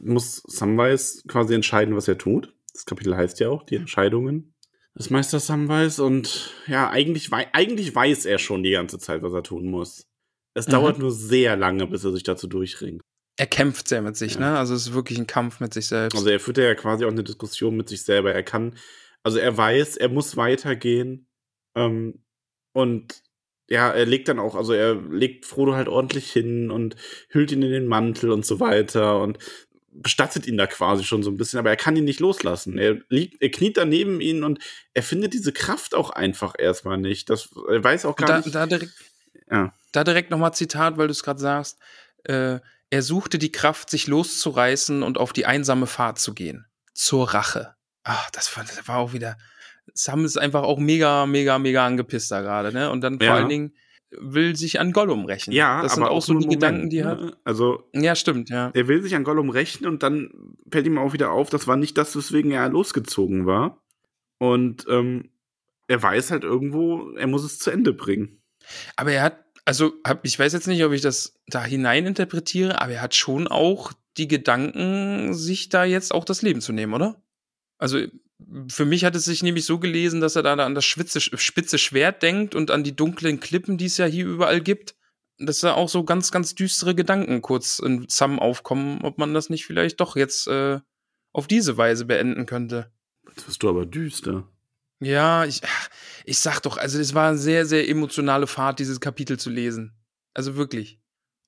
muss 0.01 0.43
Samwise 0.47 1.23
quasi 1.29 1.55
entscheiden, 1.55 1.95
was 1.95 2.09
er 2.09 2.19
tut. 2.19 2.55
Das 2.73 2.85
Kapitel 2.87 3.17
heißt 3.17 3.41
ja 3.41 3.49
auch, 3.51 3.65
die 3.65 3.77
Entscheidungen 3.77 4.55
des 4.97 5.11
Meisters 5.11 5.47
Samwise. 5.47 6.03
Und 6.05 6.55
ja, 6.67 6.91
eigentlich, 6.91 7.31
wei 7.31 7.47
eigentlich 7.53 7.95
weiß 7.95 8.25
er 8.27 8.39
schon 8.39 8.63
die 8.63 8.71
ganze 8.73 8.99
Zeit, 8.99 9.23
was 9.23 9.33
er 9.33 9.43
tun 9.43 9.67
muss. 9.71 10.07
Es 10.55 10.67
Mhm. 10.67 10.73
dauert 10.73 10.99
nur 10.99 11.13
sehr 11.13 11.57
lange, 11.57 11.87
bis 11.87 12.05
er 12.05 12.13
sich 12.13 12.23
dazu 12.23 12.47
durchringt. 12.49 13.03
Er 13.39 13.47
kämpft 13.47 13.87
sehr 13.89 14.03
mit 14.03 14.17
sich, 14.17 14.35
Ja. 14.35 14.41
ne? 14.41 14.59
Also 14.59 14.75
es 14.75 14.89
ist 14.89 14.95
wirklich 14.95 15.17
ein 15.19 15.29
Kampf 15.29 15.61
mit 15.61 15.73
sich 15.73 15.87
selbst. 15.87 16.17
Also 16.17 16.29
er 16.29 16.41
führt 16.41 16.59
ja 16.59 16.75
quasi 16.75 17.05
auch 17.05 17.11
eine 17.11 17.23
Diskussion 17.23 17.77
mit 17.77 17.89
sich 17.89 18.03
selber. 18.03 18.35
Er 18.35 18.43
kann, 18.43 18.77
also 19.23 19.39
er 19.39 19.57
weiß, 19.57 19.97
er 19.97 20.09
muss 20.09 20.37
weitergehen. 20.37 21.29
Ähm, 21.77 22.25
und 22.73 23.23
ja, 23.69 23.91
er 23.91 24.07
legt 24.07 24.29
dann 24.29 24.41
auch, 24.41 24.57
also 24.57 24.73
er 24.73 24.95
legt 24.95 25.47
Frodo 25.47 25.75
halt 25.75 25.89
ordentlich 25.89 26.33
hin 26.33 26.71
und 26.73 26.97
hüllt 27.29 27.53
ihn 27.53 27.63
in 27.63 27.71
den 27.71 27.87
Mantel 27.87 28.33
und 28.33 28.45
so 28.45 28.59
weiter 28.59 29.21
und 29.21 29.39
bestattet 29.93 30.47
ihn 30.47 30.57
da 30.57 30.67
quasi 30.67 31.05
schon 31.05 31.23
so 31.23 31.31
ein 31.31 31.37
bisschen, 31.37 31.59
aber 31.61 31.71
er 31.71 31.77
kann 31.77 31.95
ihn 31.97 32.05
nicht 32.05 32.21
loslassen. 32.21 32.77
Er 32.77 32.99
liegt, 33.09 33.41
er 33.41 33.51
kniet 33.51 33.77
daneben 33.77 34.21
ihn 34.21 34.43
und 34.43 34.59
er 34.95 35.03
findet 35.05 35.33
diese 35.33 35.53
Kraft 35.53 35.95
auch 35.95 36.11
einfach 36.11 36.55
erstmal 36.59 36.99
nicht. 36.99 37.31
Das, 37.31 37.51
er 37.69 37.85
weiß 37.85 38.05
auch 38.05 38.17
gar 38.17 38.29
da, 38.29 38.39
nicht. 38.39 38.55
da 38.55 38.67
direkt, 38.67 38.93
ja. 39.51 39.73
da 39.93 40.03
direkt 40.03 40.31
nochmal 40.31 40.55
Zitat, 40.55 40.99
weil 40.99 41.07
du 41.07 41.13
es 41.13 41.23
gerade 41.23 41.41
sagst. 41.41 41.79
Äh, 42.25 42.59
er 42.91 43.03
suchte 43.03 43.39
die 43.39 43.53
Kraft, 43.53 43.91
sich 43.91 44.07
loszureißen 44.07 45.03
und 45.03 45.19
auf 45.19 45.33
die 45.33 45.47
einsame 45.47 45.87
Fahrt 45.87 46.19
zu 46.19 46.35
gehen. 46.35 46.67
Zur 46.95 47.33
Rache. 47.35 47.75
Ach, 48.05 48.31
das 48.31 48.55
war, 48.57 48.65
das 48.65 48.89
war 48.89 48.97
auch 48.99 49.13
wieder. 49.13 49.37
Sam 49.95 50.25
ist 50.25 50.39
einfach 50.39 50.63
auch 50.63 50.79
mega, 50.79 51.27
mega, 51.27 51.59
mega 51.59 51.87
angepisst 51.87 52.31
da 52.31 52.41
gerade, 52.41 52.73
ne? 52.73 52.91
Und 52.91 53.01
dann 53.03 53.19
vor 53.19 53.27
Ja. 53.27 53.35
allen 53.37 53.49
Dingen 53.49 53.75
will 54.11 54.57
sich 54.57 54.81
an 54.81 54.93
Gollum 54.93 55.27
rächen. 55.27 55.53
Ja, 55.53 55.83
das 55.83 55.95
sind 55.95 56.05
auch 56.05 56.23
so 56.23 56.33
nur 56.33 56.41
die 56.43 56.47
einen 56.47 56.55
Gedanken, 56.55 56.77
Moment, 56.79 56.93
die 56.93 56.99
er 56.99 57.15
ne? 57.17 57.37
Also 57.45 57.89
Ja, 57.95 58.15
stimmt, 58.15 58.49
ja. 58.49 58.71
er 58.73 58.89
will 58.89 59.03
sich 59.03 59.15
an 59.15 59.25
Gollum 59.25 59.51
rächen 59.51 59.87
und 59.87 60.03
dann 60.03 60.31
fällt 60.71 60.87
ihm 60.87 60.97
auch 60.99 61.13
wieder 61.13 61.31
auf, 61.31 61.51
das 61.51 61.67
war 61.67 61.77
nicht 61.77 61.99
das, 61.99 62.17
weswegen 62.17 62.51
er 62.53 62.69
losgezogen 62.71 63.45
war. 63.47 63.83
Und 64.39 64.87
ähm, 64.89 65.31
er 65.89 66.03
weiß 66.03 66.31
halt 66.31 66.45
irgendwo, 66.45 67.11
er 67.17 67.27
muss 67.27 67.45
es 67.45 67.59
zu 67.59 67.71
Ende 67.71 67.93
bringen. 67.93 68.41
Aber 68.97 69.13
er 69.13 69.23
hat, 69.23 69.45
also 69.69 69.93
hab, 70.03 70.25
ich 70.25 70.39
weiß 70.39 70.55
jetzt 70.55 70.67
nicht, 70.67 70.83
ob 70.83 70.93
ich 70.93 71.03
das 71.03 71.39
da 71.47 71.63
hinein 71.63 72.07
interpretiere, 72.07 72.81
aber 72.81 72.93
er 72.93 73.03
hat 73.03 73.15
schon 73.15 73.47
auch 73.47 73.93
die 74.17 74.27
Gedanken, 74.27 75.35
sich 75.35 75.69
da 75.69 75.85
jetzt 75.85 76.15
auch 76.15 76.25
das 76.25 76.41
Leben 76.41 76.63
zu 76.63 76.73
nehmen, 76.73 76.95
oder? 76.95 77.23
Also 77.77 77.99
für 78.71 78.87
mich 78.87 79.05
hat 79.05 79.15
es 79.15 79.27
sich 79.27 79.43
nämlich 79.43 79.67
so 79.67 79.79
gelesen, 79.79 80.23
dass 80.23 80.37
er 80.37 80.43
da 80.43 80.55
an 80.55 80.75
das 80.75 80.87
spitze, 80.87 81.21
spitze 81.21 81.77
Schwert 81.77 82.23
denkt 82.23 82.55
und 82.55 82.71
an 82.71 82.83
die 82.83 82.97
dunklen 82.97 83.41
Klippen, 83.41 83.77
die 83.77 83.85
es 83.85 83.99
ja 83.99 84.07
hier 84.07 84.27
überall 84.27 84.63
gibt. 84.63 84.95
Dass 85.37 85.61
da 85.61 85.75
auch 85.75 85.91
so 85.91 86.03
ganz, 86.03 86.33
ganz 86.33 86.55
düstere 86.55 86.95
Gedanken 86.95 87.43
kurz 87.43 87.83
Sam 88.09 88.39
aufkommen, 88.39 89.03
ob 89.03 89.19
man 89.19 89.35
das 89.35 89.51
nicht 89.51 89.67
vielleicht 89.67 90.01
doch 90.01 90.17
jetzt 90.17 90.49
äh, 90.49 90.81
auf 91.35 91.47
diese 91.47 91.77
Weise 91.77 92.07
beenden 92.07 92.47
könnte. 92.47 92.91
Jetzt 93.29 93.47
wirst 93.47 93.63
du 93.63 93.69
aber 93.69 93.85
düster. 93.85 94.49
Ja, 95.01 95.45
ich, 95.45 95.61
ich 96.25 96.39
sag 96.39 96.61
doch, 96.61 96.77
also 96.77 96.99
es 96.99 97.15
war 97.15 97.29
eine 97.29 97.39
sehr, 97.39 97.67
sehr 97.67 97.89
emotionale 97.89 98.47
Fahrt, 98.47 98.79
dieses 98.81 99.01
Kapitel 99.01 99.39
zu 99.39 99.51
lesen. 99.51 99.97
Also 100.35 100.57
wirklich. 100.57 101.01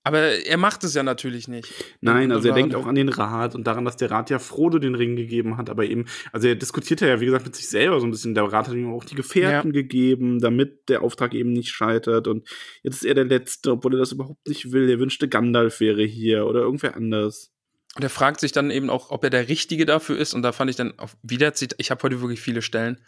Aber 0.02 0.18
er 0.18 0.56
macht 0.56 0.82
es 0.82 0.94
ja 0.94 1.02
natürlich 1.02 1.46
nicht. 1.46 1.68
Nein, 2.00 2.32
also 2.32 2.48
er 2.48 2.54
denkt 2.54 2.74
auch 2.74 2.86
an 2.86 2.94
den 2.94 3.10
Rat 3.10 3.54
und 3.54 3.66
daran, 3.66 3.84
dass 3.84 3.98
der 3.98 4.10
Rat 4.10 4.30
ja 4.30 4.38
Frodo 4.38 4.78
den 4.78 4.94
Ring 4.94 5.14
gegeben 5.14 5.58
hat, 5.58 5.68
aber 5.68 5.84
eben, 5.84 6.06
also 6.32 6.48
er 6.48 6.54
diskutiert 6.54 7.02
ja, 7.02 7.20
wie 7.20 7.26
gesagt, 7.26 7.44
mit 7.44 7.54
sich 7.54 7.68
selber 7.68 8.00
so 8.00 8.06
ein 8.06 8.10
bisschen. 8.10 8.34
Der 8.34 8.44
Rat 8.44 8.68
hat 8.68 8.74
ihm 8.74 8.90
auch 8.90 9.04
die 9.04 9.14
Gefährten 9.14 9.72
gegeben, 9.72 10.38
damit 10.40 10.88
der 10.88 11.02
Auftrag 11.02 11.34
eben 11.34 11.52
nicht 11.52 11.68
scheitert. 11.68 12.28
Und 12.28 12.48
jetzt 12.82 12.96
ist 12.96 13.04
er 13.04 13.14
der 13.14 13.26
Letzte, 13.26 13.72
obwohl 13.72 13.94
er 13.94 13.98
das 13.98 14.12
überhaupt 14.12 14.48
nicht 14.48 14.72
will. 14.72 14.88
Er 14.88 14.98
wünschte, 14.98 15.28
Gandalf 15.28 15.80
wäre 15.80 16.02
hier 16.02 16.46
oder 16.46 16.60
irgendwer 16.60 16.96
anders. 16.96 17.52
Und 17.94 18.02
er 18.02 18.10
fragt 18.10 18.40
sich 18.40 18.52
dann 18.52 18.70
eben 18.70 18.88
auch, 18.88 19.10
ob 19.10 19.22
er 19.24 19.30
der 19.30 19.48
Richtige 19.48 19.84
dafür 19.84 20.16
ist. 20.16 20.32
Und 20.32 20.40
da 20.42 20.52
fand 20.52 20.70
ich 20.70 20.76
dann 20.76 20.98
auch 20.98 21.10
wieder, 21.22 21.52
ich 21.76 21.90
habe 21.90 22.02
heute 22.02 22.22
wirklich 22.22 22.40
viele 22.40 22.62
Stellen. 22.62 23.04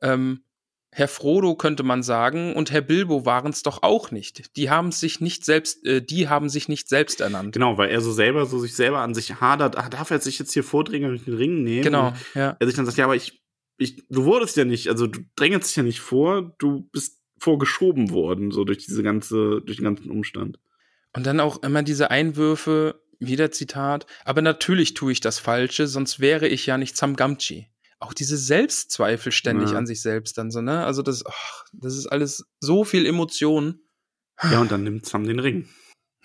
Ähm, 0.00 0.42
Herr 0.90 1.08
Frodo 1.08 1.54
könnte 1.54 1.82
man 1.82 2.02
sagen 2.02 2.54
und 2.54 2.70
Herr 2.70 2.80
Bilbo 2.80 3.26
waren 3.26 3.52
es 3.52 3.62
doch 3.62 3.82
auch 3.82 4.10
nicht. 4.10 4.56
Die 4.56 4.70
haben 4.70 4.90
sich 4.90 5.20
nicht 5.20 5.44
selbst, 5.44 5.84
äh, 5.86 6.02
die 6.02 6.28
haben 6.28 6.48
sich 6.48 6.68
nicht 6.68 6.88
selbst 6.88 7.20
ernannt. 7.20 7.52
Genau, 7.52 7.76
weil 7.76 7.90
er 7.90 8.00
so 8.00 8.10
selber, 8.10 8.46
so 8.46 8.58
sich 8.58 8.74
selber 8.74 9.00
an 9.00 9.14
sich 9.14 9.40
hadert, 9.40 9.76
ah, 9.76 9.88
darf 9.88 10.10
er 10.10 10.20
sich 10.20 10.38
jetzt 10.38 10.52
hier 10.52 10.64
vordringen 10.64 11.10
und 11.10 11.26
den 11.26 11.34
Ring 11.34 11.62
nehmen? 11.62 11.82
Genau, 11.82 12.14
ja. 12.34 12.56
er 12.58 12.66
sich 12.66 12.74
dann 12.74 12.86
sagt, 12.86 12.96
ja, 12.96 13.04
aber 13.04 13.16
ich, 13.16 13.42
ich, 13.76 14.02
du 14.08 14.24
wurdest 14.24 14.56
ja 14.56 14.64
nicht, 14.64 14.88
also 14.88 15.06
du 15.06 15.20
drängelst 15.36 15.68
dich 15.68 15.76
ja 15.76 15.82
nicht 15.82 16.00
vor, 16.00 16.54
du 16.58 16.88
bist 16.90 17.20
vorgeschoben 17.38 18.10
worden, 18.10 18.50
so 18.50 18.64
durch 18.64 18.78
diese 18.78 19.02
ganze, 19.02 19.60
durch 19.64 19.76
den 19.76 19.84
ganzen 19.84 20.10
Umstand. 20.10 20.58
Und 21.12 21.26
dann 21.26 21.38
auch 21.38 21.62
immer 21.62 21.82
diese 21.82 22.10
Einwürfe, 22.10 23.00
wieder 23.20 23.50
Zitat, 23.50 24.06
aber 24.24 24.42
natürlich 24.42 24.94
tue 24.94 25.12
ich 25.12 25.20
das 25.20 25.38
Falsche, 25.38 25.86
sonst 25.86 26.20
wäre 26.20 26.48
ich 26.48 26.66
ja 26.66 26.78
nicht 26.78 26.96
Sam 26.96 27.16
Gamgee. 27.16 27.66
Auch 28.00 28.12
diese 28.14 28.36
Selbstzweifel 28.36 29.32
ständig 29.32 29.72
Ja. 29.72 29.78
an 29.78 29.86
sich 29.86 30.00
selbst 30.02 30.38
dann 30.38 30.50
so, 30.50 30.60
ne? 30.60 30.84
Also 30.84 31.02
das, 31.02 31.24
ach, 31.26 31.64
das 31.72 31.96
ist 31.96 32.06
alles 32.06 32.44
so 32.60 32.84
viel 32.84 33.06
Emotion. 33.06 33.80
Ja, 34.50 34.60
und 34.60 34.70
dann 34.70 34.84
nimmt 34.84 35.04
Sam 35.06 35.24
den 35.26 35.40
Ring. 35.40 35.68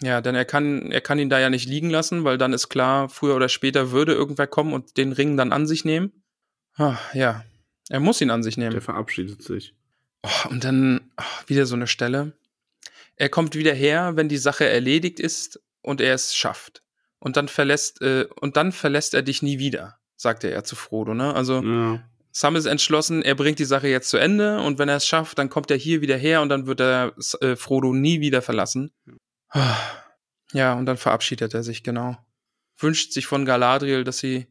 Ja, 0.01 0.21
denn 0.21 0.35
er 0.35 0.45
kann, 0.45 0.91
er 0.91 1.01
kann 1.01 1.17
ihn 1.19 1.29
da 1.29 1.39
ja 1.39 1.49
nicht 1.49 1.67
liegen 1.67 1.89
lassen, 1.89 2.23
weil 2.23 2.37
dann 2.37 2.53
ist 2.53 2.69
klar, 2.69 3.09
früher 3.09 3.35
oder 3.35 3.49
später 3.49 3.91
würde 3.91 4.13
irgendwer 4.13 4.47
kommen 4.47 4.73
und 4.73 4.97
den 4.97 5.13
Ring 5.13 5.37
dann 5.37 5.51
an 5.51 5.65
sich 5.65 5.85
nehmen. 5.85 6.23
Ah, 6.75 6.97
ja, 7.13 7.43
er 7.89 7.99
muss 7.99 8.21
ihn 8.21 8.29
an 8.29 8.43
sich 8.43 8.57
nehmen. 8.57 8.71
Der 8.71 8.81
verabschiedet 8.81 9.41
sich. 9.41 9.73
Oh, 10.23 10.49
und 10.49 10.63
dann 10.63 11.11
oh, 11.17 11.23
wieder 11.47 11.65
so 11.65 11.75
eine 11.75 11.87
Stelle. 11.87 12.33
Er 13.15 13.29
kommt 13.29 13.55
wieder 13.55 13.73
her, 13.73 14.15
wenn 14.15 14.29
die 14.29 14.37
Sache 14.37 14.67
erledigt 14.67 15.19
ist 15.19 15.59
und 15.81 16.01
er 16.01 16.13
es 16.13 16.35
schafft. 16.35 16.81
Und 17.19 17.37
dann 17.37 17.47
verlässt, 17.47 18.01
äh, 18.01 18.27
und 18.41 18.57
dann 18.57 18.71
verlässt 18.71 19.13
er 19.13 19.21
dich 19.21 19.41
nie 19.41 19.59
wieder, 19.59 19.97
sagte 20.23 20.49
er 20.49 20.63
zu 20.63 20.75
Frodo, 20.75 21.13
ne? 21.13 21.35
Also, 21.35 21.61
Ja. 21.61 22.03
Sam 22.35 22.55
ist 22.55 22.65
entschlossen, 22.65 23.21
er 23.21 23.35
bringt 23.35 23.59
die 23.59 23.65
Sache 23.65 23.87
jetzt 23.87 24.09
zu 24.09 24.17
Ende 24.17 24.59
und 24.61 24.79
wenn 24.79 24.89
er 24.89 24.95
es 24.95 25.05
schafft, 25.05 25.37
dann 25.37 25.49
kommt 25.51 25.69
er 25.69 25.77
hier 25.77 26.01
wieder 26.01 26.17
her 26.17 26.41
und 26.41 26.49
dann 26.49 26.65
wird 26.65 26.79
er 26.79 27.13
äh, 27.41 27.55
Frodo 27.55 27.93
nie 27.93 28.21
wieder 28.21 28.41
verlassen. 28.41 28.91
Ja, 30.51 30.73
und 30.73 30.87
dann 30.87 30.97
verabschiedet 30.97 31.53
er 31.53 31.61
sich, 31.61 31.83
genau. 31.83 32.17
Wünscht 32.79 33.11
sich 33.11 33.27
von 33.27 33.45
Galadriel, 33.45 34.03
dass 34.03 34.17
sie 34.17 34.47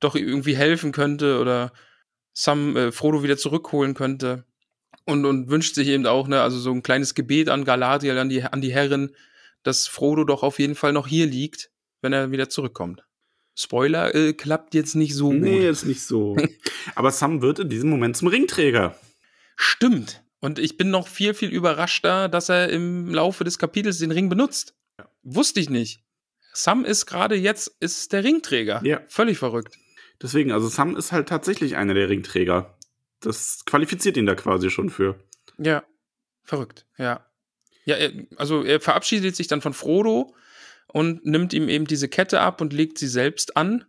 doch 0.00 0.16
irgendwie 0.16 0.54
helfen 0.54 0.92
könnte 0.92 1.40
oder 1.40 1.72
Sam 2.34 2.76
äh, 2.76 2.92
Frodo 2.92 3.22
wieder 3.22 3.38
zurückholen 3.38 3.94
könnte. 3.94 4.44
Und, 5.06 5.24
und 5.24 5.48
wünscht 5.48 5.74
sich 5.74 5.88
eben 5.88 6.06
auch, 6.06 6.28
ne, 6.28 6.42
also 6.42 6.58
so 6.58 6.70
ein 6.72 6.82
kleines 6.82 7.14
Gebet 7.14 7.48
an 7.48 7.64
Galadriel, 7.64 8.18
an 8.18 8.28
die, 8.28 8.42
an 8.42 8.60
die 8.60 8.72
Herrin, 8.72 9.14
dass 9.62 9.86
Frodo 9.86 10.24
doch 10.24 10.42
auf 10.42 10.58
jeden 10.58 10.74
Fall 10.74 10.92
noch 10.92 11.06
hier 11.06 11.26
liegt, 11.26 11.70
wenn 12.02 12.12
er 12.12 12.30
wieder 12.30 12.48
zurückkommt. 12.48 13.03
Spoiler, 13.56 14.14
äh, 14.14 14.32
klappt 14.32 14.74
jetzt 14.74 14.94
nicht 14.96 15.14
so 15.14 15.32
Nee, 15.32 15.60
gut. 15.60 15.70
ist 15.70 15.84
nicht 15.84 16.02
so. 16.02 16.36
Aber 16.94 17.10
Sam 17.12 17.40
wird 17.42 17.60
in 17.60 17.68
diesem 17.68 17.88
Moment 17.90 18.16
zum 18.16 18.28
Ringträger. 18.28 18.98
Stimmt. 19.56 20.22
Und 20.40 20.58
ich 20.58 20.76
bin 20.76 20.90
noch 20.90 21.08
viel, 21.08 21.32
viel 21.34 21.48
überraschter, 21.50 22.28
dass 22.28 22.48
er 22.48 22.68
im 22.68 23.08
Laufe 23.14 23.44
des 23.44 23.58
Kapitels 23.58 23.98
den 23.98 24.10
Ring 24.10 24.28
benutzt. 24.28 24.74
Wusste 25.22 25.60
ich 25.60 25.70
nicht. 25.70 26.00
Sam 26.52 26.84
ist 26.84 27.06
gerade 27.06 27.34
jetzt 27.36 27.68
ist 27.80 28.12
der 28.12 28.24
Ringträger. 28.24 28.80
Ja. 28.84 29.00
Völlig 29.08 29.38
verrückt. 29.38 29.78
Deswegen, 30.20 30.52
also 30.52 30.68
Sam 30.68 30.96
ist 30.96 31.12
halt 31.12 31.28
tatsächlich 31.28 31.76
einer 31.76 31.94
der 31.94 32.08
Ringträger. 32.08 32.76
Das 33.20 33.64
qualifiziert 33.64 34.16
ihn 34.16 34.26
da 34.26 34.34
quasi 34.34 34.70
schon 34.70 34.90
für. 34.90 35.18
Ja. 35.58 35.82
Verrückt. 36.42 36.84
Ja. 36.98 37.26
Ja, 37.86 37.96
er, 37.96 38.12
also 38.36 38.62
er 38.62 38.80
verabschiedet 38.80 39.34
sich 39.36 39.46
dann 39.46 39.60
von 39.62 39.72
Frodo 39.72 40.34
und 40.88 41.24
nimmt 41.24 41.52
ihm 41.52 41.68
eben 41.68 41.86
diese 41.86 42.08
Kette 42.08 42.40
ab 42.40 42.60
und 42.60 42.72
legt 42.72 42.98
sie 42.98 43.08
selbst 43.08 43.56
an. 43.56 43.84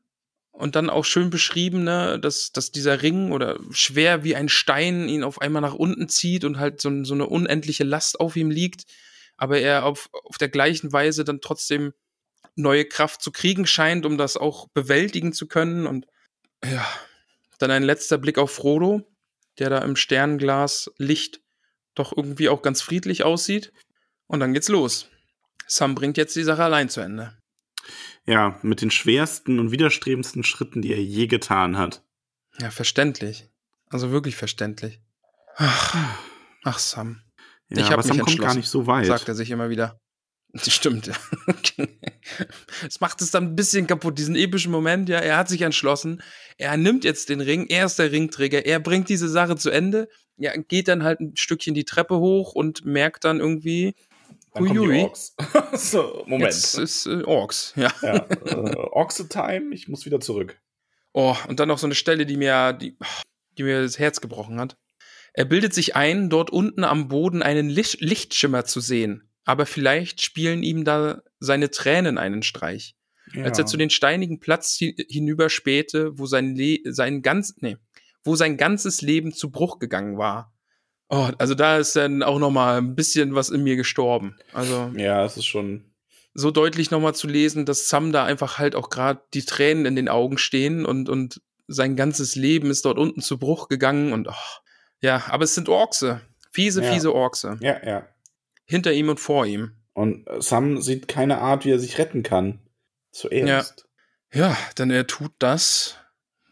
Und 0.51 0.77
dann 0.77 0.89
auch 0.89 1.03
schön 1.03 1.29
beschrieben, 1.29 1.83
ne, 1.83 2.17
dass, 2.17 2.53
dass 2.53 2.71
dieser 2.71 3.01
Ring 3.01 3.33
oder 3.33 3.59
schwer 3.71 4.23
wie 4.23 4.37
ein 4.37 4.47
Stein 4.47 5.09
ihn 5.09 5.25
auf 5.25 5.41
einmal 5.41 5.61
nach 5.61 5.73
unten 5.73 6.07
zieht 6.07 6.45
und 6.45 6.57
halt 6.59 6.79
so, 6.79 7.03
so 7.03 7.13
eine 7.13 7.27
unendliche 7.27 7.83
Last 7.83 8.21
auf 8.21 8.37
ihm 8.37 8.49
liegt. 8.49 8.85
Aber 9.35 9.59
er 9.59 9.83
auf, 9.83 10.09
auf 10.13 10.37
der 10.37 10.47
gleichen 10.47 10.93
Weise 10.93 11.25
dann 11.25 11.41
trotzdem 11.41 11.91
neue 12.55 12.85
Kraft 12.85 13.21
zu 13.21 13.31
kriegen 13.31 13.67
scheint, 13.67 14.05
um 14.05 14.17
das 14.17 14.37
auch 14.37 14.69
bewältigen 14.69 15.33
zu 15.33 15.45
können. 15.47 15.87
Und 15.87 16.07
ja, 16.63 16.87
dann 17.59 17.71
ein 17.71 17.83
letzter 17.83 18.17
Blick 18.17 18.37
auf 18.37 18.51
Frodo, 18.51 19.03
der 19.59 19.69
da 19.69 19.79
im 19.79 19.97
Sternglas 19.97 20.91
Licht 20.97 21.41
doch 21.95 22.15
irgendwie 22.15 22.49
auch 22.49 22.61
ganz 22.61 22.81
friedlich 22.81 23.23
aussieht. 23.23 23.73
Und 24.27 24.39
dann 24.39 24.53
geht's 24.53 24.69
los. 24.69 25.09
Sam 25.67 25.95
bringt 25.95 26.17
jetzt 26.17 26.35
die 26.35 26.43
Sache 26.43 26.63
allein 26.63 26.89
zu 26.89 27.01
Ende. 27.01 27.37
Ja, 28.25 28.59
mit 28.63 28.81
den 28.81 28.91
schwersten 28.91 29.59
und 29.59 29.71
widerstrebendsten 29.71 30.43
Schritten, 30.43 30.81
die 30.81 30.91
er 30.93 31.03
je 31.03 31.27
getan 31.27 31.77
hat. 31.77 32.03
Ja, 32.59 32.71
verständlich. 32.71 33.49
Also 33.89 34.11
wirklich 34.11 34.35
verständlich. 34.35 34.99
Ach, 35.57 35.95
ach 36.63 36.79
Sam, 36.79 37.21
Ja, 37.69 37.77
Ich 37.79 37.85
hab 37.85 37.93
aber 37.93 38.03
Sam 38.03 38.17
mich 38.17 38.25
kommt 38.25 38.39
gar 38.39 38.55
nicht 38.55 38.67
so 38.69 38.87
weit. 38.87 39.05
sagt 39.05 39.27
er 39.27 39.35
sich 39.35 39.51
immer 39.51 39.69
wieder. 39.69 39.99
Das 40.53 40.71
stimmt. 40.73 41.11
Es 42.87 42.99
macht 43.01 43.21
es 43.21 43.29
dann 43.29 43.43
ein 43.49 43.55
bisschen 43.55 43.85
kaputt, 43.85 44.17
diesen 44.17 44.35
epischen 44.35 44.71
Moment. 44.71 45.09
Ja, 45.09 45.19
er 45.19 45.37
hat 45.37 45.47
sich 45.47 45.61
entschlossen. 45.61 46.23
Er 46.57 46.75
nimmt 46.75 47.03
jetzt 47.03 47.29
den 47.29 47.39
Ring. 47.39 47.67
Er 47.67 47.85
ist 47.85 47.99
der 47.99 48.11
Ringträger. 48.11 48.65
Er 48.65 48.79
bringt 48.79 49.09
diese 49.09 49.29
Sache 49.29 49.55
zu 49.57 49.69
Ende. 49.69 50.09
Ja, 50.37 50.53
geht 50.57 50.87
dann 50.87 51.03
halt 51.03 51.19
ein 51.19 51.35
Stückchen 51.37 51.75
die 51.75 51.85
Treppe 51.85 52.17
hoch 52.17 52.53
und 52.53 52.83
merkt 52.83 53.23
dann 53.25 53.39
irgendwie, 53.39 53.93
Dann 54.55 54.67
kommen 54.67 54.89
die. 54.89 55.01
Orks. 55.01 55.35
so, 55.73 56.23
Moment. 56.25 56.53
jetzt 56.53 56.77
ist 56.77 57.05
äh, 57.05 57.23
Orks. 57.23 57.73
Ja. 57.75 57.93
ja, 58.01 58.25
äh, 58.45 58.75
Orks-Time, 58.75 59.73
ich 59.73 59.87
muss 59.89 60.05
wieder 60.05 60.21
zurück. 60.21 60.59
Oh, 61.11 61.35
und 61.47 61.59
dann 61.59 61.67
noch 61.67 61.77
so 61.77 61.87
eine 61.87 61.95
Stelle, 61.95 62.25
die 62.25 62.37
mir, 62.37 62.73
die, 62.73 62.97
die 63.57 63.63
mir 63.63 63.81
das 63.81 63.99
Herz 63.99 64.21
gebrochen 64.21 64.59
hat. 64.59 64.77
Er 65.33 65.45
bildet 65.45 65.73
sich 65.73 65.95
ein, 65.95 66.29
dort 66.29 66.49
unten 66.49 66.85
am 66.85 67.09
Boden 67.09 67.43
einen 67.43 67.69
Licht 67.69 67.99
Lichtschimmer 67.99 68.63
zu 68.63 68.79
sehen. 68.79 69.29
Aber 69.43 69.65
vielleicht 69.65 70.21
spielen 70.21 70.63
ihm 70.63 70.85
da 70.85 71.21
seine 71.39 71.69
Tränen 71.69 72.17
einen 72.17 72.41
Streich. 72.41 72.95
Als 73.43 73.59
er 73.59 73.65
zu 73.65 73.75
den 73.75 73.89
steinigen 73.89 74.39
Platz 74.39 74.77
hi 74.79 74.95
hinüberspähte, 75.09 76.17
wo 76.17 76.25
sein, 76.25 76.55
Le 76.55 76.79
sein 76.85 77.21
ganz, 77.21 77.55
nee, 77.59 77.75
wo 78.23 78.35
sein 78.35 78.55
ganzes 78.55 79.01
Leben 79.01 79.33
zu 79.33 79.51
Bruch 79.51 79.79
gegangen 79.79 80.17
war. 80.17 80.54
Oh, 81.09 81.29
also 81.37 81.53
da 81.55 81.77
ist 81.77 81.95
dann 81.95 82.23
auch 82.23 82.39
noch 82.39 82.51
mal 82.51 82.77
ein 82.79 82.95
bisschen 82.95 83.35
was 83.35 83.49
in 83.49 83.63
mir 83.63 83.75
gestorben. 83.75 84.37
Also 84.53 84.91
Ja, 84.95 85.23
es 85.23 85.37
ist 85.37 85.45
schon. 85.45 85.91
so 86.33 86.51
deutlich 86.51 86.89
noch 86.91 86.99
mal 86.99 87.13
zu 87.13 87.27
lesen, 87.27 87.65
dass 87.65 87.87
Sam 87.89 88.11
da 88.11 88.25
einfach 88.25 88.57
halt 88.57 88.75
auch 88.75 88.89
gerade 88.89 89.21
die 89.33 89.43
Tränen 89.45 89.85
in 89.85 89.95
den 89.95 90.09
Augen 90.09 90.37
stehen 90.37 90.85
und 90.85 91.07
und 91.09 91.41
sein 91.67 91.95
ganzes 91.95 92.35
Leben 92.35 92.69
ist 92.69 92.85
dort 92.85 92.97
unten 92.99 93.21
zu 93.21 93.37
Bruch 93.39 93.67
gegangen 93.69 94.13
und 94.13 94.27
oh, 94.27 94.33
ja, 95.01 95.23
aber 95.29 95.43
es 95.45 95.55
sind 95.55 95.69
Orkse, 95.69 96.21
fiese, 96.51 96.83
Ja. 96.83 96.91
fiese 96.91 97.13
Orkse 97.13 97.57
Ja, 97.61 97.83
ja. 97.85 98.07
hinter 98.65 98.91
ihm 98.93 99.09
und 99.09 99.19
vor 99.19 99.45
ihm. 99.45 99.71
Und 99.93 100.27
äh, 100.27 100.41
Sam 100.41 100.81
sieht 100.81 101.07
keine 101.07 101.39
Art, 101.39 101.65
wie 101.65 101.71
er 101.71 101.79
sich 101.79 101.97
retten 101.97 102.21
kann. 102.23 102.59
Zuerst. 103.11 103.87
Ja, 104.33 104.57
denn 104.77 104.91
er 104.91 105.07
tut 105.07 105.31
das, 105.39 105.97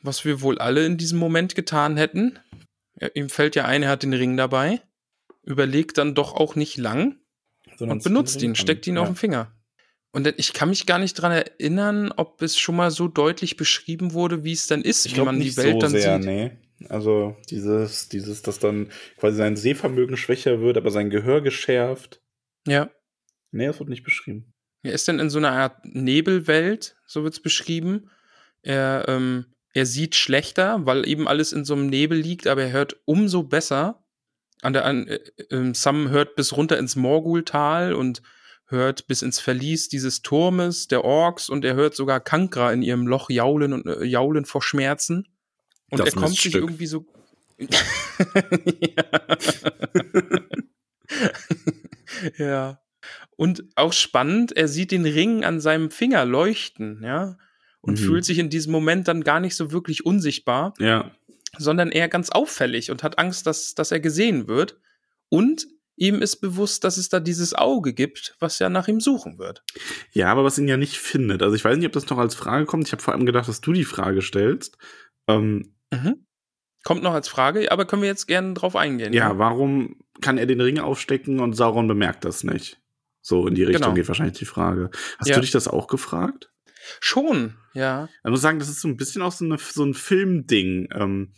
was 0.01 0.23
wir 0.25 0.41
wohl 0.41 0.57
alle 0.59 0.85
in 0.85 0.97
diesem 0.97 1.19
Moment 1.19 1.53
getan 1.55 1.97
hätten. 1.97 2.39
Ihm 3.13 3.29
fällt 3.29 3.55
ja 3.55 3.65
ein, 3.65 3.83
er 3.83 3.89
hat 3.89 4.03
den 4.03 4.13
Ring 4.13 4.37
dabei, 4.37 4.81
überlegt 5.43 5.97
dann 5.97 6.15
doch 6.15 6.33
auch 6.33 6.55
nicht 6.55 6.77
lang 6.77 7.17
Sondern 7.77 7.97
und 7.97 8.03
benutzt 8.03 8.41
ihn, 8.41 8.55
steckt 8.55 8.87
ihn 8.87 8.95
ja. 8.95 9.01
auf 9.01 9.09
den 9.09 9.15
Finger. 9.15 9.51
Und 10.11 10.31
ich 10.37 10.53
kann 10.53 10.69
mich 10.69 10.85
gar 10.85 10.99
nicht 10.99 11.15
dran 11.15 11.31
erinnern, 11.31 12.11
ob 12.15 12.41
es 12.43 12.57
schon 12.57 12.75
mal 12.75 12.91
so 12.91 13.07
deutlich 13.07 13.57
beschrieben 13.57 14.13
wurde, 14.13 14.43
wie 14.43 14.51
es 14.51 14.67
dann 14.67 14.83
ist, 14.83 15.07
Ich 15.07 15.17
wie 15.17 15.21
man 15.21 15.39
nicht 15.39 15.57
die 15.57 15.63
Welt 15.63 15.73
so 15.73 15.79
dann 15.79 15.91
sehr, 15.91 16.17
sieht. 16.17 16.25
nee. 16.25 16.51
Also 16.89 17.35
dieses, 17.49 18.09
dieses, 18.09 18.41
dass 18.41 18.59
dann 18.59 18.89
quasi 19.17 19.37
sein 19.37 19.55
Sehvermögen 19.55 20.17
schwächer 20.17 20.59
wird, 20.59 20.77
aber 20.77 20.91
sein 20.91 21.09
Gehör 21.09 21.41
geschärft. 21.41 22.21
Ja. 22.67 22.91
Nee, 23.51 23.67
das 23.67 23.79
wird 23.79 23.89
nicht 23.89 24.03
beschrieben. 24.03 24.53
Er 24.83 24.93
ist 24.93 25.07
dann 25.07 25.19
in 25.19 25.29
so 25.29 25.37
einer 25.37 25.51
Art 25.51 25.83
Nebelwelt, 25.85 26.97
so 27.05 27.23
wird's 27.23 27.39
beschrieben. 27.39 28.09
Er, 28.61 29.05
ähm, 29.07 29.52
er 29.73 29.85
sieht 29.85 30.15
schlechter, 30.15 30.85
weil 30.85 31.07
eben 31.07 31.27
alles 31.27 31.51
in 31.51 31.65
so 31.65 31.73
einem 31.73 31.87
Nebel 31.87 32.17
liegt, 32.19 32.47
aber 32.47 32.63
er 32.63 32.71
hört 32.71 32.95
umso 33.05 33.43
besser. 33.43 34.03
An 34.61 34.73
der, 34.73 34.85
an, 34.85 35.07
äh, 35.07 35.19
ähm, 35.49 35.73
Sam 35.73 36.09
hört 36.09 36.35
bis 36.35 36.55
runter 36.55 36.77
ins 36.77 36.95
Morgultal 36.95 37.93
und 37.93 38.21
hört 38.67 39.07
bis 39.07 39.21
ins 39.21 39.39
Verlies 39.39 39.89
dieses 39.89 40.21
Turmes 40.21 40.87
der 40.87 41.03
Orks 41.03 41.49
und 41.49 41.65
er 41.65 41.75
hört 41.75 41.95
sogar 41.95 42.19
Kankra 42.19 42.71
in 42.71 42.81
ihrem 42.81 43.07
Loch 43.07 43.29
jaulen 43.29 43.73
und 43.73 43.85
äh, 43.85 44.05
jaulen 44.05 44.45
vor 44.45 44.61
Schmerzen. 44.61 45.27
Und 45.89 45.99
Das 45.99 46.13
er 46.13 46.21
kommt 46.21 46.35
sich 46.37 46.55
irgendwie 46.55 46.87
so. 46.87 47.05
ja. 47.59 47.69
ja. 52.37 52.79
Und 53.35 53.65
auch 53.75 53.93
spannend, 53.93 54.55
er 54.55 54.67
sieht 54.67 54.91
den 54.91 55.05
Ring 55.05 55.43
an 55.43 55.59
seinem 55.59 55.91
Finger 55.91 56.25
leuchten, 56.25 57.01
ja. 57.03 57.37
Und 57.85 57.99
Mhm. 57.99 58.03
fühlt 58.05 58.25
sich 58.25 58.39
in 58.39 58.49
diesem 58.49 58.71
Moment 58.71 59.07
dann 59.09 59.23
gar 59.23 59.39
nicht 59.41 59.55
so 59.55 59.71
wirklich 59.71 60.05
unsichtbar, 60.05 60.73
Ja. 60.79 61.11
sondern 61.57 61.91
eher 61.91 62.07
ganz 62.07 62.29
auffällig 62.29 62.89
und 62.91 63.03
hat 63.03 63.19
Angst, 63.19 63.45
dass, 63.45 63.75
dass 63.75 63.91
er 63.91 63.99
gesehen 63.99 64.47
wird. 64.47 64.79
Und 65.29 65.67
ihm 65.95 66.21
ist 66.21 66.37
bewusst, 66.37 66.83
dass 66.85 66.97
es 66.97 67.09
da 67.09 67.19
dieses 67.19 67.53
Auge 67.53 67.93
gibt, 67.93 68.35
was 68.39 68.57
ja 68.59 68.69
nach 68.69 68.87
ihm 68.87 68.99
suchen 69.01 69.37
wird. 69.37 69.63
Ja, 70.11 70.31
aber 70.31 70.43
was 70.43 70.57
ihn 70.57 70.67
ja 70.67 70.77
nicht 70.77 70.97
findet. 70.97 71.43
Also 71.43 71.55
ich 71.55 71.63
weiß 71.65 71.77
nicht, 71.77 71.85
ob 71.85 71.91
das 71.91 72.09
noch 72.09 72.17
als 72.17 72.35
Frage 72.35 72.65
kommt. 72.65 72.87
Ich 72.87 72.93
habe 72.93 73.01
vor 73.03 73.13
allem 73.13 73.25
gedacht, 73.25 73.47
dass 73.49 73.61
du 73.61 73.73
die 73.73 73.83
Frage 73.85 74.21
stellst. 74.21 74.77
Ähm, 75.27 75.75
Mhm. 75.93 76.25
Kommt 76.83 77.03
noch 77.03 77.13
als 77.13 77.27
Frage, 77.27 77.71
aber 77.71 77.85
können 77.85 78.01
wir 78.01 78.09
jetzt 78.09 78.27
gerne 78.27 78.53
drauf 78.55 78.75
eingehen. 78.75 79.13
ja, 79.13 79.37
warum 79.37 79.97
kann 80.21 80.37
er 80.37 80.45
den 80.47 80.59
Ring 80.59 80.79
aufstecken 80.79 81.39
und 81.39 81.53
Sauron 81.53 81.87
bemerkt 81.87 82.25
das 82.25 82.43
nicht? 82.43 82.81
So 83.21 83.47
in 83.47 83.55
die 83.55 83.63
Richtung 83.63 83.83
Genau. 83.83 83.93
geht 83.93 84.07
wahrscheinlich 84.07 84.37
die 84.39 84.45
Frage. 84.45 84.89
Hast 85.17 85.29
Ja. 85.29 85.35
du 85.35 85.41
dich 85.41 85.51
das 85.51 85.67
auch 85.67 85.87
gefragt? 85.87 86.51
Schon, 86.99 87.55
ja. 87.73 88.09
Ich 88.23 88.29
muss 88.29 88.41
sagen, 88.41 88.59
das 88.59 88.69
ist 88.69 88.81
so 88.81 88.87
ein 88.87 88.97
bisschen 88.97 89.21
auch 89.21 89.31
so, 89.31 89.45
eine, 89.45 89.57
so 89.57 89.83
ein 89.83 89.93
Filmding, 89.93 90.89
ähm, 90.93 91.33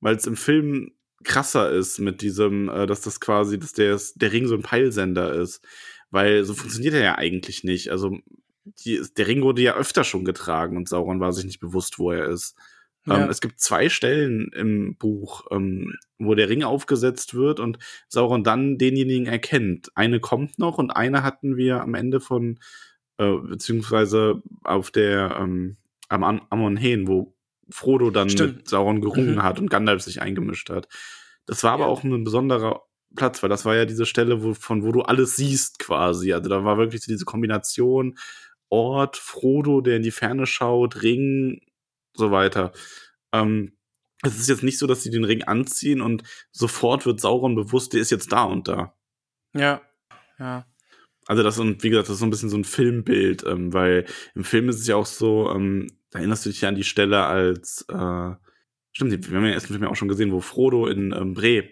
weil 0.00 0.16
es 0.16 0.26
im 0.26 0.36
Film 0.36 0.92
krasser 1.24 1.70
ist 1.70 1.98
mit 1.98 2.22
diesem, 2.22 2.68
äh, 2.68 2.86
dass 2.86 3.00
das 3.00 3.20
quasi, 3.20 3.58
dass 3.58 3.72
der, 3.72 3.98
der 4.14 4.32
Ring 4.32 4.46
so 4.46 4.54
ein 4.54 4.62
Peilsender 4.62 5.32
ist. 5.32 5.64
Weil 6.10 6.44
so 6.44 6.54
funktioniert 6.54 6.94
er 6.94 7.02
ja 7.02 7.14
eigentlich 7.16 7.64
nicht. 7.64 7.90
Also 7.90 8.18
die, 8.64 9.02
der 9.16 9.26
Ring 9.26 9.42
wurde 9.42 9.62
ja 9.62 9.74
öfter 9.74 10.04
schon 10.04 10.24
getragen 10.24 10.76
und 10.76 10.88
Sauron 10.88 11.20
war 11.20 11.32
sich 11.32 11.44
nicht 11.44 11.60
bewusst, 11.60 11.98
wo 11.98 12.12
er 12.12 12.26
ist. 12.26 12.56
Ja. 13.06 13.22
Ähm, 13.22 13.30
es 13.30 13.40
gibt 13.40 13.60
zwei 13.60 13.88
Stellen 13.88 14.50
im 14.54 14.96
Buch, 14.96 15.46
ähm, 15.50 15.94
wo 16.18 16.34
der 16.34 16.48
Ring 16.48 16.62
aufgesetzt 16.62 17.34
wird 17.34 17.60
und 17.60 17.78
Sauron 18.08 18.44
dann 18.44 18.78
denjenigen 18.78 19.26
erkennt. 19.26 19.90
Eine 19.94 20.20
kommt 20.20 20.58
noch 20.58 20.78
und 20.78 20.90
eine 20.90 21.22
hatten 21.22 21.56
wir 21.56 21.82
am 21.82 21.94
Ende 21.94 22.20
von, 22.20 22.58
äh, 23.18 23.32
beziehungsweise 23.38 24.42
auf 24.64 24.90
der, 24.90 25.36
ähm, 25.40 25.76
am 26.08 26.24
Am- 26.24 26.42
Amon 26.50 26.78
wo 27.06 27.34
Frodo 27.70 28.10
dann 28.10 28.30
Stimmt. 28.30 28.56
mit 28.56 28.68
Sauron 28.68 29.00
gerungen 29.02 29.34
Mhm. 29.36 29.42
hat 29.42 29.58
und 29.60 29.68
Gandalf 29.70 30.02
sich 30.02 30.22
eingemischt 30.22 30.70
hat. 30.70 30.88
Das 31.44 31.62
war 31.64 31.72
aber 31.72 31.84
Ja. 31.84 31.88
auch 31.90 32.02
ein 32.02 32.24
besonderer 32.24 32.82
Platz, 33.14 33.42
weil 33.42 33.50
das 33.50 33.64
war 33.64 33.74
ja 33.76 33.84
diese 33.84 34.06
Stelle, 34.06 34.42
wo, 34.42 34.54
von 34.54 34.82
wo 34.84 34.92
du 34.92 35.02
alles 35.02 35.36
siehst 35.36 35.78
quasi. 35.78 36.32
Also 36.32 36.48
da 36.48 36.64
war 36.64 36.78
wirklich 36.78 37.02
so 37.02 37.12
diese 37.12 37.24
Kombination 37.26 38.16
Ort, 38.70 39.16
Frodo, 39.16 39.80
der 39.80 39.96
in 39.96 40.02
die 40.02 40.10
Ferne 40.10 40.46
schaut, 40.46 41.02
Ring, 41.02 41.62
so 42.14 42.30
weiter. 42.30 42.72
Ähm, 43.32 43.72
es 44.22 44.38
ist 44.38 44.48
jetzt 44.48 44.62
nicht 44.62 44.78
so, 44.78 44.86
dass 44.86 45.02
sie 45.02 45.10
den 45.10 45.24
Ring 45.24 45.42
anziehen 45.44 46.02
und 46.02 46.22
sofort 46.52 47.06
wird 47.06 47.18
Sauron 47.20 47.54
bewusst, 47.54 47.94
der 47.94 48.00
ist 48.02 48.10
jetzt 48.10 48.30
da 48.30 48.44
und 48.44 48.68
da. 48.68 48.94
Ja. 49.54 49.80
Ja. 50.38 50.66
Also 51.28 51.42
das 51.42 51.58
und 51.58 51.82
wie 51.82 51.90
gesagt, 51.90 52.08
das 52.08 52.14
ist 52.14 52.20
so 52.20 52.26
ein 52.26 52.30
bisschen 52.30 52.48
so 52.48 52.56
ein 52.56 52.64
Filmbild, 52.64 53.44
ähm, 53.46 53.72
weil 53.74 54.06
im 54.34 54.44
Film 54.44 54.68
ist 54.70 54.80
es 54.80 54.86
ja 54.86 54.96
auch 54.96 55.06
so, 55.06 55.50
ähm, 55.54 55.86
da 56.10 56.18
erinnerst 56.20 56.46
du 56.46 56.50
dich 56.50 56.62
ja 56.62 56.70
an 56.70 56.74
die 56.74 56.84
Stelle 56.84 57.24
als, 57.26 57.84
äh, 57.90 58.30
stimmt, 58.92 59.30
wir 59.30 59.36
haben 59.36 59.44
ja 59.44 59.52
erst 59.52 59.66
Film 59.66 59.82
ja 59.82 59.90
auch 59.90 59.96
schon 59.96 60.08
gesehen, 60.08 60.32
wo 60.32 60.40
Frodo 60.40 60.86
in 60.86 61.12
ähm, 61.12 61.34
Bre 61.34 61.64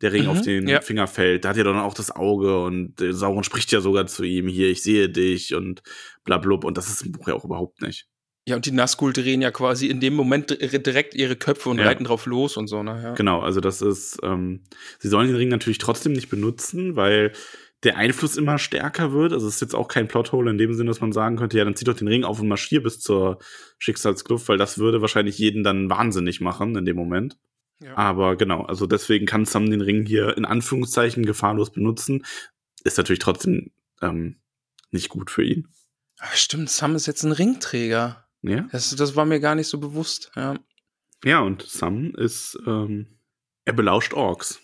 der 0.00 0.12
Ring 0.12 0.24
Mhm, 0.24 0.28
auf 0.30 0.40
den 0.40 0.66
ja. 0.66 0.80
Finger 0.80 1.06
fällt. 1.06 1.44
Da 1.44 1.50
hat 1.50 1.56
er 1.58 1.64
dann 1.64 1.78
auch 1.78 1.94
das 1.94 2.10
Auge 2.10 2.62
und 2.62 3.00
äh, 3.00 3.12
Sauron 3.12 3.44
spricht 3.44 3.70
ja 3.72 3.80
sogar 3.82 4.06
zu 4.06 4.24
ihm 4.24 4.48
hier, 4.48 4.68
ich 4.70 4.82
sehe 4.82 5.08
dich 5.10 5.54
und 5.54 5.82
bla 6.24 6.38
blub 6.38 6.64
und 6.64 6.76
das 6.78 6.88
ist 6.88 7.02
im 7.04 7.12
Buch 7.12 7.28
ja 7.28 7.34
auch 7.34 7.44
überhaupt 7.44 7.82
nicht. 7.82 8.06
Ja, 8.48 8.56
und 8.56 8.64
die 8.64 8.70
Nazgul 8.70 9.12
drehen 9.12 9.42
ja 9.42 9.50
quasi 9.50 9.88
in 9.88 9.98
dem 10.00 10.14
Moment 10.14 10.50
dir- 10.50 10.78
direkt 10.78 11.14
ihre 11.14 11.34
Köpfe 11.36 11.68
und 11.68 11.78
Ja. 11.78 11.86
reiten 11.86 12.04
drauf 12.04 12.26
los 12.26 12.56
und 12.56 12.68
so, 12.68 12.82
ne? 12.82 13.00
Ja. 13.02 13.14
Genau, 13.14 13.40
also 13.40 13.60
das 13.60 13.82
ist, 13.82 14.18
ähm, 14.22 14.62
sie 15.00 15.08
sollen 15.08 15.26
den 15.26 15.36
Ring 15.36 15.48
natürlich 15.48 15.78
trotzdem 15.78 16.12
nicht 16.12 16.28
benutzen, 16.28 16.94
weil 16.94 17.32
der 17.86 17.96
Einfluss 17.96 18.36
immer 18.36 18.58
stärker 18.58 19.12
wird. 19.12 19.32
Also 19.32 19.46
es 19.46 19.54
ist 19.54 19.60
jetzt 19.60 19.74
auch 19.74 19.86
kein 19.86 20.08
Plothole 20.08 20.50
in 20.50 20.58
dem 20.58 20.74
Sinne, 20.74 20.88
dass 20.90 21.00
man 21.00 21.12
sagen 21.12 21.36
könnte, 21.36 21.56
ja, 21.56 21.64
dann 21.64 21.76
zieh 21.76 21.84
doch 21.84 21.94
den 21.94 22.08
Ring 22.08 22.24
auf 22.24 22.40
und 22.40 22.48
marschier 22.48 22.82
bis 22.82 22.98
zur 22.98 23.38
Schicksalskluft, 23.78 24.48
weil 24.48 24.58
das 24.58 24.78
würde 24.78 25.00
wahrscheinlich 25.00 25.38
jeden 25.38 25.62
dann 25.62 25.88
wahnsinnig 25.88 26.40
machen 26.40 26.76
in 26.76 26.84
dem 26.84 26.96
Moment. 26.96 27.38
Ja. 27.80 27.96
Aber 27.96 28.36
genau, 28.36 28.62
also 28.62 28.86
deswegen 28.86 29.24
kann 29.24 29.44
Sam 29.44 29.70
den 29.70 29.82
Ring 29.82 30.04
hier 30.04 30.36
in 30.36 30.44
Anführungszeichen 30.44 31.24
gefahrlos 31.24 31.70
benutzen. 31.70 32.24
Ist 32.82 32.98
natürlich 32.98 33.20
trotzdem 33.20 33.70
ähm, 34.02 34.40
nicht 34.90 35.08
gut 35.08 35.30
für 35.30 35.44
ihn. 35.44 35.68
Ach, 36.18 36.34
stimmt, 36.34 36.70
Sam 36.70 36.96
ist 36.96 37.06
jetzt 37.06 37.22
ein 37.22 37.32
Ringträger. 37.32 38.26
Ja, 38.42 38.68
Das, 38.72 38.94
das 38.96 39.14
war 39.14 39.26
mir 39.26 39.40
gar 39.40 39.54
nicht 39.54 39.68
so 39.68 39.78
bewusst. 39.78 40.32
Ja. 40.34 40.56
ja 41.24 41.40
und 41.40 41.62
Sam 41.62 42.14
ist, 42.16 42.58
ähm, 42.66 43.18
er 43.64 43.74
belauscht 43.74 44.12
Orks. 44.12 44.60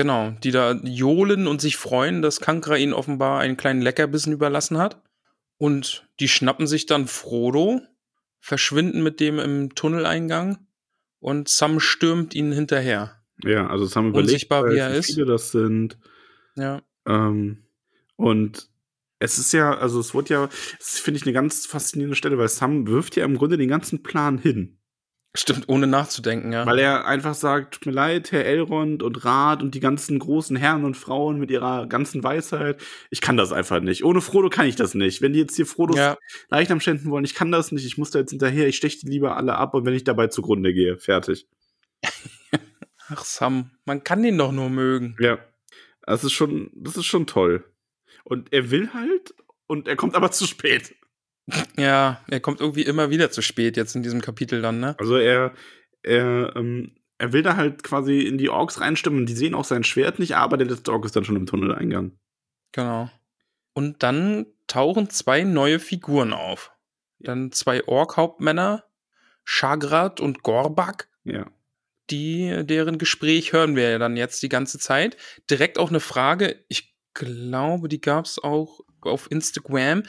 Genau, 0.00 0.30
die 0.42 0.50
da 0.50 0.72
johlen 0.82 1.46
und 1.46 1.60
sich 1.60 1.76
freuen, 1.76 2.22
dass 2.22 2.40
Kankra 2.40 2.76
ihnen 2.76 2.94
offenbar 2.94 3.40
einen 3.40 3.58
kleinen 3.58 3.82
Leckerbissen 3.82 4.32
überlassen 4.32 4.78
hat. 4.78 5.02
Und 5.58 6.08
die 6.20 6.28
schnappen 6.28 6.66
sich 6.66 6.86
dann 6.86 7.06
Frodo, 7.06 7.82
verschwinden 8.38 9.02
mit 9.02 9.20
dem 9.20 9.38
im 9.38 9.74
Tunneleingang 9.74 10.56
und 11.18 11.50
Sam 11.50 11.80
stürmt 11.80 12.34
ihnen 12.34 12.52
hinterher. 12.52 13.20
Ja, 13.44 13.66
also 13.66 13.84
Sam 13.84 14.08
überlegt, 14.08 14.28
Unsichtbar, 14.28 14.70
wie 14.70 14.78
er 14.78 14.94
ist. 14.94 15.06
viele 15.06 15.26
das 15.26 15.50
sind. 15.50 15.98
Ja. 16.56 16.80
Ähm, 17.06 17.66
und 18.16 18.70
es 19.18 19.38
ist 19.38 19.52
ja, 19.52 19.76
also 19.76 20.00
es 20.00 20.14
wurde 20.14 20.32
ja, 20.32 20.48
das 20.78 20.98
finde 20.98 21.18
ich 21.18 21.24
eine 21.24 21.34
ganz 21.34 21.66
faszinierende 21.66 22.16
Stelle, 22.16 22.38
weil 22.38 22.48
Sam 22.48 22.86
wirft 22.86 23.16
ja 23.16 23.26
im 23.26 23.36
Grunde 23.36 23.58
den 23.58 23.68
ganzen 23.68 24.02
Plan 24.02 24.38
hin. 24.38 24.78
Stimmt, 25.32 25.68
ohne 25.68 25.86
nachzudenken, 25.86 26.52
ja. 26.52 26.66
Weil 26.66 26.80
er 26.80 27.06
einfach 27.06 27.34
sagt, 27.34 27.74
tut 27.74 27.86
mir 27.86 27.92
leid, 27.92 28.32
Herr 28.32 28.44
Elrond 28.44 29.00
und 29.04 29.24
Rat 29.24 29.62
und 29.62 29.76
die 29.76 29.80
ganzen 29.80 30.18
großen 30.18 30.56
Herren 30.56 30.84
und 30.84 30.96
Frauen 30.96 31.38
mit 31.38 31.52
ihrer 31.52 31.86
ganzen 31.86 32.24
Weisheit. 32.24 32.82
Ich 33.10 33.20
kann 33.20 33.36
das 33.36 33.52
einfach 33.52 33.80
nicht. 33.80 34.04
Ohne 34.04 34.22
Frodo 34.22 34.50
kann 34.50 34.66
ich 34.66 34.74
das 34.74 34.94
nicht. 34.94 35.22
Wenn 35.22 35.32
die 35.32 35.38
jetzt 35.38 35.54
hier 35.54 35.66
Frodos 35.66 35.96
ja, 35.96 36.16
Leichnam 36.48 36.80
schänden 36.80 37.12
wollen, 37.12 37.24
ich 37.24 37.36
kann 37.36 37.52
das 37.52 37.70
nicht. 37.70 37.86
Ich 37.86 37.96
muss 37.96 38.10
da 38.10 38.18
jetzt 38.18 38.30
hinterher. 38.30 38.66
Ich 38.66 38.76
steche 38.76 38.98
die 38.98 39.08
lieber 39.08 39.36
alle 39.36 39.54
ab 39.54 39.74
und 39.74 39.84
wenn 39.84 39.94
ich 39.94 40.02
dabei 40.02 40.26
zugrunde 40.26 40.74
gehe, 40.74 40.98
fertig. 40.98 41.46
ach 43.08 43.24
Sam, 43.24 43.70
man 43.84 44.02
kann 44.02 44.24
den 44.24 44.36
doch 44.36 44.50
nur 44.50 44.68
mögen. 44.68 45.16
Ja. 45.20 45.38
Das 46.02 46.24
ist 46.24 46.32
schon, 46.32 46.72
das 46.74 46.96
ist 46.96 47.06
schon 47.06 47.28
toll. 47.28 47.64
Und 48.24 48.52
er 48.52 48.72
will 48.72 48.92
halt 48.92 49.32
und 49.68 49.86
er 49.86 49.94
kommt 49.94 50.16
aber 50.16 50.32
zu 50.32 50.46
spät. 50.48 50.96
Ja, 51.76 52.20
er 52.28 52.40
kommt 52.40 52.60
irgendwie 52.60 52.82
immer 52.82 53.10
wieder 53.10 53.30
zu 53.30 53.42
spät 53.42 53.76
jetzt 53.76 53.94
in 53.96 54.02
diesem 54.02 54.20
Kapitel 54.20 54.62
dann, 54.62 54.80
ne? 54.80 54.94
Also 54.98 55.16
er, 55.16 55.52
er, 56.02 56.52
ähm, 56.56 56.94
er 57.18 57.32
will 57.32 57.42
da 57.42 57.56
halt 57.56 57.82
quasi 57.82 58.20
in 58.20 58.38
die 58.38 58.48
Orks 58.48 58.80
reinstimmen. 58.80 59.26
Die 59.26 59.34
sehen 59.34 59.54
auch 59.54 59.64
sein 59.64 59.84
Schwert 59.84 60.18
nicht, 60.18 60.36
aber 60.36 60.56
der 60.56 60.66
letzte 60.68 60.92
Ork 60.92 61.04
ist 61.04 61.16
dann 61.16 61.24
schon 61.24 61.36
im 61.36 61.46
Tunneleingang. 61.46 62.12
Genau. 62.72 63.10
Und 63.72 64.02
dann 64.02 64.46
tauchen 64.66 65.10
zwei 65.10 65.42
neue 65.44 65.78
Figuren 65.78 66.32
auf. 66.32 66.72
Dann 67.18 67.52
zwei 67.52 67.86
Ork-Hauptmänner, 67.86 68.84
Shagrat 69.44 70.20
und 70.20 70.42
Gorbak, 70.42 71.08
Ja. 71.24 71.46
die, 72.10 72.62
deren 72.64 72.98
Gespräch 72.98 73.52
hören 73.52 73.76
wir 73.76 73.90
ja 73.90 73.98
dann 73.98 74.16
jetzt 74.16 74.42
die 74.42 74.48
ganze 74.48 74.78
Zeit. 74.78 75.16
Direkt 75.50 75.78
auch 75.78 75.90
eine 75.90 76.00
Frage, 76.00 76.64
ich 76.68 76.94
glaube, 77.14 77.88
die 77.88 78.00
gab 78.00 78.24
es 78.24 78.38
auch 78.38 78.80
auf 79.02 79.30
Instagram. 79.30 80.04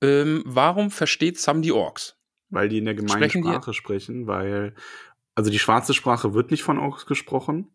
Ähm, 0.00 0.42
warum 0.46 0.90
versteht 0.90 1.38
Sam 1.38 1.62
die 1.62 1.72
Orks? 1.72 2.16
Weil 2.50 2.68
die 2.68 2.78
in 2.78 2.84
der 2.84 2.94
gemeinen 2.94 3.18
Sprechen 3.18 3.42
die- 3.42 3.48
Sprache 3.48 3.74
sprechen, 3.74 4.26
weil, 4.26 4.74
also 5.34 5.50
die 5.50 5.58
schwarze 5.58 5.94
Sprache 5.94 6.34
wird 6.34 6.50
nicht 6.50 6.62
von 6.62 6.78
Orks 6.78 7.06
gesprochen. 7.06 7.74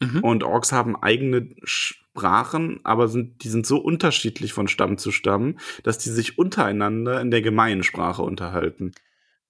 Mhm. 0.00 0.20
Und 0.24 0.44
Orks 0.44 0.72
haben 0.72 0.96
eigene 0.96 1.54
Sprachen, 1.62 2.80
aber 2.84 3.08
sind, 3.08 3.44
die 3.44 3.48
sind 3.48 3.66
so 3.66 3.78
unterschiedlich 3.78 4.52
von 4.52 4.66
Stamm 4.66 4.96
zu 4.98 5.12
Stamm, 5.12 5.58
dass 5.82 5.98
die 5.98 6.08
sich 6.08 6.38
untereinander 6.38 7.20
in 7.20 7.30
der 7.30 7.42
gemeinen 7.42 7.82
Sprache 7.82 8.22
unterhalten. 8.22 8.92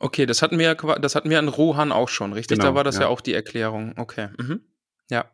Okay, 0.01 0.27
das 0.27 0.43
hatten 0.43 0.59
wir 0.59 0.64
ja, 0.66 0.75
das 0.75 1.14
hatten 1.14 1.31
wir 1.31 1.39
an 1.39 1.49
Rohan 1.49 1.93
auch 1.93 2.09
schon, 2.09 2.33
richtig? 2.33 2.59
Genau, 2.59 2.71
da 2.71 2.75
war 2.75 2.85
das 2.85 2.97
ja. 2.97 3.03
ja. 3.03 3.09
auch 3.09 3.21
die 3.21 3.35
Erklärung. 3.35 3.95
Okay. 3.97 4.31
Mhm. 4.39 4.62
Ja. 5.11 5.31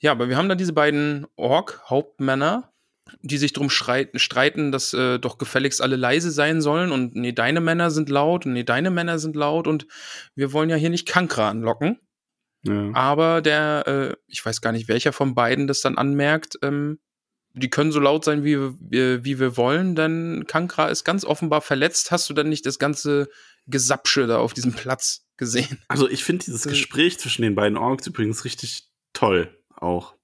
Ja, 0.00 0.12
aber 0.12 0.28
wir 0.28 0.36
haben 0.36 0.48
da 0.48 0.54
diese 0.54 0.72
beiden 0.72 1.26
Ork-Hauptmänner, 1.36 2.72
die 3.22 3.38
sich 3.38 3.52
drum 3.52 3.70
streiten, 3.70 4.18
streiten, 4.18 4.72
dass 4.72 4.92
äh, 4.94 5.18
doch 5.18 5.38
gefälligst 5.38 5.80
alle 5.82 5.96
leise 5.96 6.30
sein 6.30 6.60
sollen 6.60 6.92
und 6.92 7.14
nee, 7.14 7.32
deine 7.32 7.60
Männer 7.60 7.90
sind 7.90 8.08
laut 8.08 8.46
und 8.46 8.52
nee, 8.52 8.64
deine 8.64 8.90
Männer 8.90 9.18
sind 9.18 9.36
laut 9.36 9.66
und 9.66 9.86
wir 10.34 10.52
wollen 10.52 10.70
ja 10.70 10.76
hier 10.76 10.90
nicht 10.90 11.06
Kankra 11.08 11.48
anlocken. 11.50 11.98
Ja. 12.64 12.90
Aber 12.94 13.40
der, 13.40 13.84
äh, 13.86 14.16
ich 14.26 14.44
weiß 14.44 14.60
gar 14.60 14.72
nicht, 14.72 14.88
welcher 14.88 15.12
von 15.12 15.34
beiden 15.34 15.66
das 15.66 15.80
dann 15.80 15.96
anmerkt, 15.96 16.58
ähm, 16.62 16.98
die 17.54 17.70
können 17.70 17.92
so 17.92 18.00
laut 18.00 18.24
sein, 18.24 18.44
wie, 18.44 18.56
wir- 18.58 19.24
wie 19.24 19.38
wir 19.40 19.56
wollen, 19.56 19.94
denn 19.96 20.44
Kankra 20.46 20.88
ist 20.88 21.04
ganz 21.04 21.24
offenbar 21.24 21.60
verletzt. 21.60 22.10
Hast 22.10 22.28
du 22.28 22.34
dann 22.34 22.48
nicht 22.48 22.66
das 22.66 22.78
ganze 22.78 23.28
Gesapsche 23.66 24.26
da 24.26 24.38
auf 24.38 24.54
diesem 24.54 24.72
Platz 24.74 25.26
gesehen? 25.36 25.78
Also 25.88 26.08
ich 26.08 26.24
finde 26.24 26.44
dieses 26.44 26.66
Äh. 26.66 26.70
Gespräch 26.70 27.18
zwischen 27.18 27.42
den 27.42 27.54
beiden 27.54 27.78
Orks 27.78 28.06
übrigens 28.06 28.44
richtig 28.44 28.88
toll 29.12 29.56
auch. 29.74 30.14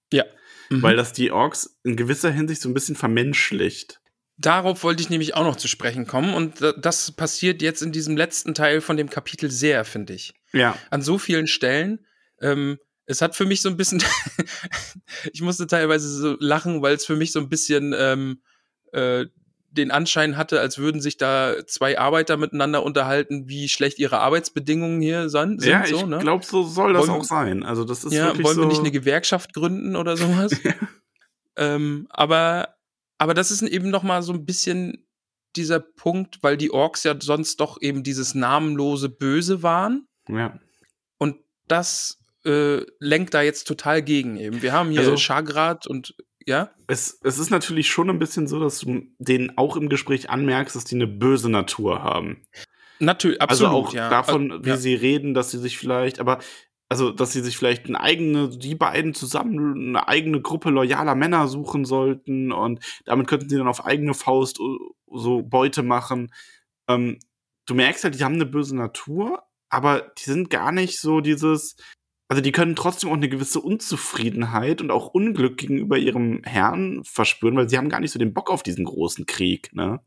Mhm. 0.71 0.83
Weil 0.83 0.97
das 0.97 1.13
die 1.13 1.31
Orks 1.31 1.79
in 1.85 1.97
gewisser 1.97 2.31
Hinsicht 2.31 2.61
so 2.61 2.69
ein 2.69 2.75
bisschen 2.75 2.97
vermenschlicht. 2.97 4.01
Darauf 4.37 4.83
wollte 4.83 5.03
ich 5.03 5.11
nämlich 5.11 5.35
auch 5.35 5.45
noch 5.45 5.57
zu 5.57 5.69
sprechen 5.69 6.07
kommen 6.07 6.35
und 6.35 6.61
das 6.79 7.13
passiert 7.13 7.63
jetzt 7.63 7.83
in 7.83 7.93
diesem 7.93 8.17
letzten 8.17 8.55
Teil 8.55 8.81
von 8.81 8.97
dem 8.97 9.09
Kapitel 9.09 9.51
sehr, 9.51 9.85
finde 9.85 10.15
ich. 10.15 10.35
Ja. 10.53 10.77
An 10.91 11.03
so 11.03 11.19
vielen 11.19 11.47
Stellen. 11.47 12.05
Ähm, 12.41 12.79
es 13.07 13.23
hat 13.23 13.37
für 13.37 13.45
mich 13.45 13.63
so 13.63 13.69
ein 13.69 13.77
bisschen, 13.77 14.03
ich 15.33 15.41
musste 15.41 15.67
teilweise 15.67 16.09
so 16.09 16.37
lachen, 16.41 16.83
weil 16.83 16.95
es 16.95 17.07
für 17.07 17.17
mich 17.17 17.31
so 17.31 17.39
ein 17.39 17.49
bisschen 17.49 17.95
ähm, 17.97 18.43
äh, 18.93 19.27
den 19.75 19.91
Anschein 19.91 20.37
hatte, 20.37 20.61
als 20.61 20.79
würden 20.79 21.01
sich 21.01 21.17
da 21.17 21.67
zwei 21.67 21.99
Arbeiter 21.99 22.37
miteinander 22.37 22.83
unterhalten, 22.83 23.49
wie 23.49 23.69
schlecht 23.69 23.99
ihre 23.99 24.19
Arbeitsbedingungen 24.19 25.01
hier 25.01 25.29
sind. 25.29 25.65
Ja, 25.65 25.85
ich 25.85 25.91
so, 25.91 26.07
ne? 26.07 26.19
glaube, 26.19 26.45
so 26.45 26.63
soll 26.63 26.93
das 26.93 27.09
Wollen- 27.09 27.21
auch 27.21 27.25
sein. 27.25 27.63
Also 27.65 27.85
das 27.85 28.05
ist 28.05 28.13
ja, 28.13 28.27
wirklich 28.27 28.45
wollen 28.47 28.57
so. 28.57 28.63
wir 28.63 28.69
nicht 28.69 28.81
eine 28.81 28.91
Gewerkschaft 28.93 29.53
gründen 29.53 29.97
oder 29.97 30.17
sowas? 30.17 30.53
ähm, 31.57 32.07
aber, 32.11 32.77
aber 33.19 33.35
das 33.35 33.51
ist 33.51 33.63
eben 33.63 33.91
noch 33.91 34.03
mal 34.03 34.23
so 34.23 34.33
ein 34.33 34.45
bisschen 34.47 35.07
dieser 35.57 35.81
Punkt, 35.81 36.39
weil 36.43 36.57
die 36.57 36.71
Orks 36.73 37.05
ja 37.05 37.15
sonst 37.21 37.61
doch 37.61 37.81
eben 37.81 38.03
dieses 38.03 38.35
namenlose 38.35 39.09
Böse 39.09 39.63
waren 39.63 40.07
ja. 40.29 40.59
und 41.19 41.37
das 41.69 42.19
äh, 42.45 42.83
lenkt 42.99 43.35
da 43.35 43.43
jetzt 43.43 43.67
total 43.67 44.03
gegen 44.03 44.37
eben. 44.37 44.63
Wir 44.63 44.73
haben 44.73 44.91
hier 44.91 45.01
Also- 45.01 45.17
Chagrat 45.17 45.87
und 45.87 46.15
ja, 46.47 46.71
Es, 46.87 47.19
es 47.23 47.39
ist 47.39 47.51
natürlich 47.51 47.89
schon 47.89 48.11
ein 48.11 48.19
bisschen 48.19 48.47
so, 48.47 48.61
dass 48.61 48.81
du 48.81 49.03
denen 49.19 49.57
auch 49.57 49.77
im 49.77 49.89
Gespräch 49.89 50.31
anmerkst, 50.31 50.77
dass 50.77 50.85
die 50.85 50.97
eine 50.97 51.07
böse 51.07 51.51
Natur 51.51 52.03
haben. 52.03 52.43
natürlich, 52.99 53.41
absolut, 53.41 53.73
also 53.73 53.89
auch 53.89 53.95
ja. 53.95 54.11
davon, 54.11 54.51
Äh, 54.51 54.65
wie 54.65 54.71
ja. 54.71 54.77
sie 54.77 54.95
reden, 54.95 55.35
dass 55.35 55.51
sie 55.51 55.59
sich 55.59 55.79
vielleicht, 55.79 56.21
aber 56.21 56.39
also, 56.89 57.11
dass 57.11 57.33
sie 57.33 57.41
sich 57.41 57.57
vielleicht 57.57 57.87
eine 57.87 58.01
eigene, 58.01 58.51
die 58.51 58.75
beiden 58.75 59.15
zusammen 59.15 59.89
eine 59.89 60.07
eigene 60.07 60.41
Gruppe 60.43 60.71
loyaler 60.71 61.15
Männer 61.15 61.49
suchen 61.49 61.85
sollten 61.85 62.53
und 62.53 62.81
damit 63.05 63.27
könnten 63.27 63.49
sie 63.49 63.57
dann 63.57 63.69
auf 63.69 63.85
eigene 63.85 64.15
Faust 64.15 64.59
so 65.11 65.43
Beute 65.43 65.83
machen. 65.83 66.33
Ähm, 66.89 67.19
du 67.67 67.75
merkst 67.75 68.05
halt, 68.05 68.19
die 68.19 68.25
haben 68.25 68.35
eine 68.35 68.47
böse 68.47 68.77
Natur, 68.77 69.43
aber 69.71 70.13
die 70.19 70.25
sind 70.25 70.51
gar 70.51 70.73
nicht 70.73 71.01
so 71.01 71.21
dieses, 71.21 71.77
also 72.29 72.43
die 72.43 72.53
können 72.53 72.75
trotzdem 72.75 73.11
auch 73.11 73.15
eine 73.15 73.29
gewisse 73.29 73.61
Unzufriedenheit 73.61 74.81
und 74.81 74.91
auch 74.91 75.09
Unglück 75.09 75.59
gegenüber 75.59 75.99
ihrem 75.99 76.43
Herrn 76.45 77.03
verspüren, 77.05 77.57
weil 77.57 77.69
sie 77.69 77.77
haben 77.77 77.89
gar 77.91 78.01
nicht 78.01 78.13
so 78.13 78.19
den 78.19 78.33
Bock 78.33 78.51
auf 78.51 78.63
diesen 78.63 78.85
großen 78.85 79.27
Krieg, 79.27 79.75
ne? 79.75 80.01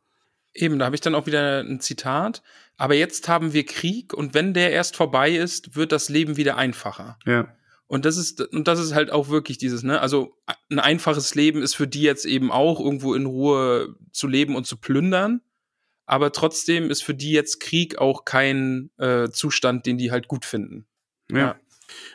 Eben, 0.53 0.80
da 0.80 0.86
habe 0.86 0.95
ich 0.95 1.01
dann 1.01 1.13
auch 1.13 1.28
wieder 1.28 1.59
ein 1.59 1.80
Zitat. 1.80 2.41
Aber 2.78 2.95
jetzt 2.95 3.30
haben 3.30 3.53
wir 3.53 3.65
Krieg 3.65 4.13
und 4.13 4.34
wenn 4.34 4.55
der 4.55 4.72
erst 4.72 4.95
vorbei 4.95 5.32
ist, 5.36 5.76
wird 5.76 5.91
das 5.91 6.09
Leben 6.09 6.38
wieder 6.38 6.57
einfacher. 6.57 7.20
Ja. 7.26 7.55
Und 7.86 8.05
das 8.05 8.18
ist, 8.18 8.41
und 8.41 8.68
das 8.68 8.80
ist 8.80 8.93
halt 8.93 9.11
auch 9.11 9.30
wirklich 9.30 9.57
dieses, 9.57 9.84
ne, 9.84 10.01
also 10.01 10.36
ein 10.70 10.80
einfaches 10.80 11.36
Leben 11.36 11.61
ist 11.61 11.76
für 11.76 11.88
die 11.88 12.01
jetzt 12.01 12.26
eben 12.26 12.51
auch, 12.51 12.80
irgendwo 12.80 13.13
in 13.13 13.26
Ruhe 13.26 13.95
zu 14.11 14.28
leben 14.28 14.55
und 14.55 14.65
zu 14.65 14.78
plündern. 14.78 15.41
Aber 16.05 16.32
trotzdem 16.32 16.89
ist 16.89 17.03
für 17.03 17.13
die 17.13 17.32
jetzt 17.32 17.59
Krieg 17.59 17.97
auch 17.97 18.26
kein 18.26 18.89
äh, 18.97 19.30
Zustand, 19.30 19.86
den 19.86 19.97
die 19.97 20.11
halt 20.11 20.28
gut 20.28 20.45
finden. 20.45 20.88
Ja. 21.32 21.38
Ja. 21.38 21.55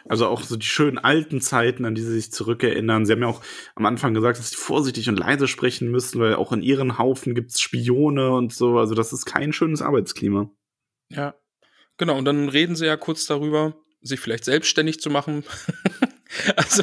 Also 0.08 0.26
auch 0.26 0.42
so 0.42 0.56
die 0.56 0.66
schönen 0.66 0.98
alten 0.98 1.40
Zeiten, 1.40 1.84
an 1.84 1.94
die 1.94 2.02
sie 2.02 2.12
sich 2.12 2.32
zurückerinnern. 2.32 3.06
Sie 3.06 3.12
haben 3.12 3.22
ja 3.22 3.28
auch 3.28 3.42
am 3.74 3.86
Anfang 3.86 4.14
gesagt, 4.14 4.38
dass 4.38 4.50
sie 4.50 4.56
vorsichtig 4.56 5.08
und 5.08 5.18
leise 5.18 5.48
sprechen 5.48 5.90
müssen, 5.90 6.20
weil 6.20 6.34
auch 6.34 6.52
in 6.52 6.62
ihren 6.62 6.98
Haufen 6.98 7.34
gibt's 7.34 7.60
Spione 7.60 8.30
und 8.32 8.52
so. 8.52 8.78
Also 8.78 8.94
das 8.94 9.12
ist 9.12 9.24
kein 9.24 9.52
schönes 9.52 9.82
Arbeitsklima. 9.82 10.50
Ja. 11.08 11.34
Genau, 11.98 12.16
und 12.16 12.24
dann 12.24 12.48
reden 12.48 12.74
sie 12.74 12.86
ja 12.86 12.96
kurz 12.96 13.26
darüber, 13.26 13.76
sich 14.00 14.18
vielleicht 14.18 14.44
selbstständig 14.44 15.00
zu 15.00 15.10
machen. 15.10 15.44
also, 16.56 16.82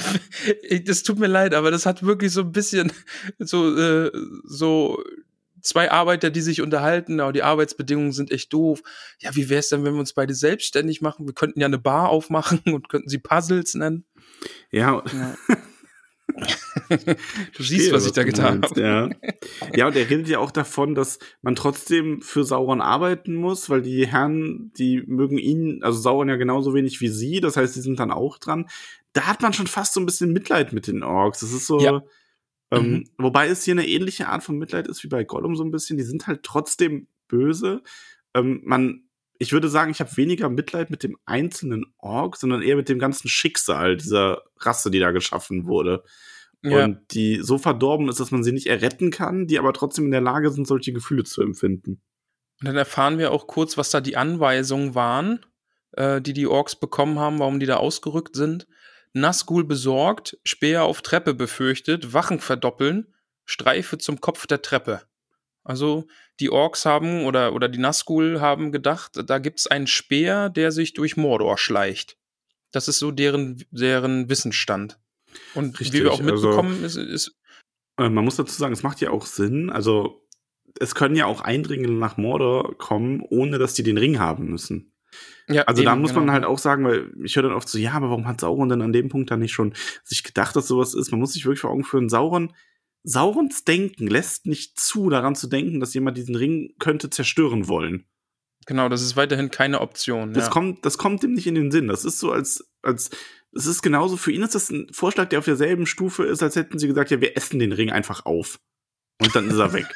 das 0.85 1.03
tut 1.03 1.19
mir 1.19 1.27
leid, 1.27 1.53
aber 1.53 1.71
das 1.71 1.85
hat 1.85 2.03
wirklich 2.03 2.31
so 2.31 2.41
ein 2.41 2.51
bisschen 2.51 2.91
so, 3.39 3.75
äh, 3.75 4.11
so 4.43 5.03
zwei 5.61 5.91
Arbeiter, 5.91 6.29
die 6.29 6.41
sich 6.41 6.61
unterhalten, 6.61 7.19
aber 7.19 7.33
die 7.33 7.43
Arbeitsbedingungen 7.43 8.11
sind 8.11 8.31
echt 8.31 8.53
doof. 8.53 8.81
Ja, 9.19 9.35
wie 9.35 9.49
wäre 9.49 9.59
es 9.59 9.69
denn, 9.69 9.83
wenn 9.83 9.93
wir 9.93 9.99
uns 9.99 10.13
beide 10.13 10.33
selbstständig 10.33 11.01
machen? 11.01 11.25
Wir 11.25 11.33
könnten 11.33 11.59
ja 11.59 11.67
eine 11.67 11.79
Bar 11.79 12.09
aufmachen 12.09 12.61
und 12.65 12.89
könnten 12.89 13.09
sie 13.09 13.19
Puzzles 13.19 13.75
nennen. 13.75 14.05
Ja, 14.71 15.03
Ja. 15.13 15.35
du 17.57 17.63
siehst, 17.63 17.91
was 17.91 18.05
ich 18.05 18.13
da 18.13 18.23
getan 18.23 18.61
habe. 18.61 18.81
Ja. 18.81 19.09
ja, 19.75 19.87
und 19.87 19.95
er 19.95 20.09
redet 20.09 20.27
ja 20.27 20.39
auch 20.39 20.51
davon, 20.51 20.95
dass 20.95 21.19
man 21.41 21.55
trotzdem 21.55 22.21
für 22.21 22.43
Sauron 22.43 22.81
arbeiten 22.81 23.35
muss, 23.35 23.69
weil 23.69 23.81
die 23.81 24.07
Herren, 24.07 24.71
die 24.77 25.03
mögen 25.05 25.37
ihn, 25.37 25.83
also 25.83 25.99
Sauron 25.99 26.29
ja 26.29 26.35
genauso 26.35 26.73
wenig 26.73 27.01
wie 27.01 27.09
sie, 27.09 27.41
das 27.41 27.57
heißt, 27.57 27.73
sie 27.73 27.81
sind 27.81 27.99
dann 27.99 28.11
auch 28.11 28.37
dran. 28.37 28.67
Da 29.13 29.23
hat 29.23 29.41
man 29.41 29.53
schon 29.53 29.67
fast 29.67 29.93
so 29.93 29.99
ein 29.99 30.05
bisschen 30.05 30.33
Mitleid 30.33 30.71
mit 30.71 30.87
den 30.87 31.03
Orks. 31.03 31.39
Das 31.39 31.51
ist 31.51 31.65
so, 31.67 31.79
Ja. 31.79 32.03
Ähm, 32.71 32.91
Mhm. 32.91 33.03
wobei 33.17 33.47
es 33.47 33.63
hier 33.63 33.73
eine 33.73 33.87
ähnliche 33.87 34.27
Art 34.27 34.43
von 34.43 34.57
Mitleid 34.57 34.87
ist 34.87 35.03
wie 35.03 35.07
bei 35.07 35.23
Gollum 35.23 35.55
so 35.55 35.63
ein 35.63 35.71
bisschen. 35.71 35.97
Die 35.97 36.03
sind 36.03 36.27
halt 36.27 36.43
trotzdem 36.43 37.07
böse. 37.27 37.81
Ähm, 38.35 38.61
man, 38.63 39.03
ich 39.39 39.51
würde 39.53 39.69
sagen, 39.69 39.91
ich 39.91 39.99
habe 39.99 40.15
weniger 40.17 40.49
Mitleid 40.49 40.89
mit 40.89 41.01
dem 41.03 41.17
einzelnen 41.25 41.85
Ork, 41.97 42.37
sondern 42.37 42.61
eher 42.61 42.75
mit 42.75 42.89
dem 42.89 42.99
ganzen 42.99 43.27
Schicksal 43.27 43.97
dieser 43.97 44.43
Rasse, 44.57 44.91
die 44.91 44.99
da 44.99 45.11
geschaffen 45.11 45.65
wurde 45.65 46.03
Ja. 46.61 46.83
und 46.85 46.99
die 47.11 47.39
so 47.41 47.57
verdorben 47.57 48.09
ist, 48.09 48.19
dass 48.19 48.31
man 48.31 48.43
sie 48.43 48.51
nicht 48.51 48.67
erretten 48.67 49.11
kann, 49.11 49.47
die 49.47 49.57
aber 49.59 49.73
trotzdem 49.73 50.05
in 50.05 50.11
der 50.11 50.21
Lage 50.21 50.51
sind, 50.51 50.67
solche 50.67 50.93
Gefühle 50.93 51.23
zu 51.23 51.41
empfinden. 51.41 52.01
Und 52.61 52.67
dann 52.67 52.75
erfahren 52.75 53.17
wir 53.17 53.31
auch 53.31 53.47
kurz, 53.47 53.77
was 53.77 53.89
da 53.89 54.01
die 54.01 54.17
Anweisungen 54.17 54.93
waren, 54.93 55.45
äh, 55.93 56.21
die 56.21 56.33
die 56.33 56.45
Orks 56.47 56.75
bekommen 56.75 57.17
haben, 57.17 57.39
warum 57.39 57.59
die 57.61 57.65
da 57.65 57.77
ausgerückt 57.77 58.35
sind. 58.35 58.67
Nazgul 59.13 59.63
besorgt, 59.63 60.37
Speer 60.43 60.83
auf 60.83 61.01
Treppe 61.01 61.33
befürchtet, 61.33 62.13
Wachen 62.13 62.39
verdoppeln, 62.39 63.13
Streife 63.45 63.97
zum 63.97 64.21
Kopf 64.21 64.45
der 64.47 64.61
Treppe. 64.61 65.01
Also 65.63 66.07
die 66.39 66.49
Orks 66.49 66.85
haben 66.85 67.25
oder, 67.25 67.53
oder 67.53 67.67
die 67.67 67.79
Nazgul 67.79 68.39
haben 68.39 68.71
gedacht, 68.71 69.19
da 69.25 69.39
gibt's 69.39 69.67
einen 69.67 69.87
Speer, 69.87 70.49
der 70.49 70.71
sich 70.71 70.93
durch 70.93 71.17
Mordor 71.17 71.57
schleicht. 71.57 72.17
Das 72.71 72.87
ist 72.87 72.99
so 72.99 73.11
deren, 73.11 73.63
deren 73.71 74.29
Wissensstand. 74.29 74.99
Und 75.53 75.79
Richtig, 75.79 76.01
wie 76.01 76.03
wir 76.05 76.11
auch 76.13 76.19
also- 76.19 76.33
mitbekommen, 76.47 76.83
ist, 76.83 76.95
ist 76.95 77.35
Äh, 77.97 78.09
man 78.09 78.23
muss 78.23 78.37
dazu 78.37 78.53
sagen, 78.53 78.73
es 78.73 78.83
macht 78.83 79.01
ja 79.01 79.09
auch 79.09 79.25
Sinn. 79.25 79.69
Also 79.69 80.25
es 80.79 80.95
können 80.95 81.15
ja 81.15 81.25
auch 81.25 81.41
Eindringlinge 81.41 81.99
nach 81.99 82.17
Mordor 82.17 82.77
kommen, 82.77 83.21
ohne 83.21 83.57
dass 83.57 83.73
die 83.73 83.83
den 83.83 83.97
Ring 83.97 84.19
haben 84.19 84.45
müssen. 84.49 84.88
Ja, 85.49 85.63
Also 85.63 85.83
da 85.83 85.93
eben, 85.93 86.01
muss 86.01 86.11
genau. 86.11 86.25
man 86.25 86.33
halt 86.33 86.45
auch 86.45 86.59
sagen, 86.59 86.85
weil 86.85 87.11
ich 87.23 87.35
höre 87.35 87.43
dann 87.43 87.53
oft 87.53 87.67
so, 87.67 87.77
ja, 87.77 87.93
aber 87.93 88.09
warum 88.09 88.27
hat 88.27 88.41
Sauron 88.41 88.69
denn 88.69 88.81
an 88.81 88.93
dem 88.93 89.09
Punkt 89.09 89.31
dann 89.31 89.39
nicht 89.39 89.53
schon 89.53 89.73
sich 90.03 90.23
gedacht, 90.23 90.55
dass 90.55 90.67
sowas 90.67 90.93
ist? 90.93 91.11
Man 91.11 91.19
muss 91.19 91.33
sich 91.33 91.45
wirklich 91.45 91.61
vor 91.61 91.71
Augen 91.71 91.83
führen, 91.83 92.09
Sauron, 92.09 92.53
Saurons 93.03 93.63
Denken 93.63 94.07
lässt 94.07 94.45
nicht 94.45 94.79
zu, 94.79 95.09
daran 95.09 95.35
zu 95.35 95.47
denken, 95.47 95.79
dass 95.79 95.93
jemand 95.93 96.17
diesen 96.17 96.35
Ring 96.35 96.73
könnte 96.79 97.09
zerstören 97.09 97.67
wollen. 97.67 98.05
Genau, 98.65 98.89
das 98.89 99.01
ist 99.01 99.15
weiterhin 99.15 99.49
keine 99.49 99.81
Option. 99.81 100.33
Das 100.33 100.45
ja. 100.45 100.51
kommt, 100.51 100.85
das 100.85 100.97
kommt 100.97 101.23
ihm 101.23 101.33
nicht 101.33 101.47
in 101.47 101.55
den 101.55 101.71
Sinn. 101.71 101.87
Das 101.87 102.05
ist 102.05 102.19
so 102.19 102.31
als, 102.31 102.69
als, 102.81 103.09
es 103.53 103.65
ist 103.65 103.81
genauso, 103.81 104.17
für 104.17 104.31
ihn 104.31 104.43
ist 104.43 104.53
das 104.53 104.69
ein 104.69 104.89
Vorschlag, 104.91 105.29
der 105.29 105.39
auf 105.39 105.45
derselben 105.45 105.87
Stufe 105.87 106.25
ist, 106.25 106.43
als 106.43 106.55
hätten 106.55 106.77
sie 106.77 106.87
gesagt, 106.87 107.09
ja, 107.09 107.21
wir 107.21 107.35
essen 107.35 107.57
den 107.59 107.71
Ring 107.71 107.89
einfach 107.91 108.25
auf. 108.25 108.59
Und 109.21 109.35
dann 109.35 109.49
ist 109.49 109.57
er 109.57 109.73
weg. 109.73 109.87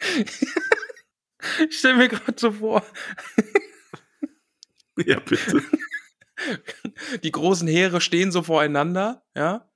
Ich 1.68 1.78
stelle 1.78 1.96
mir 1.96 2.08
gerade 2.08 2.34
so 2.36 2.52
vor, 2.52 2.82
ja, 5.06 5.20
bitte. 5.20 5.62
die 7.22 7.32
großen 7.32 7.68
Heere 7.68 8.00
stehen 8.00 8.32
so 8.32 8.42
voreinander, 8.42 9.22
ja. 9.36 9.68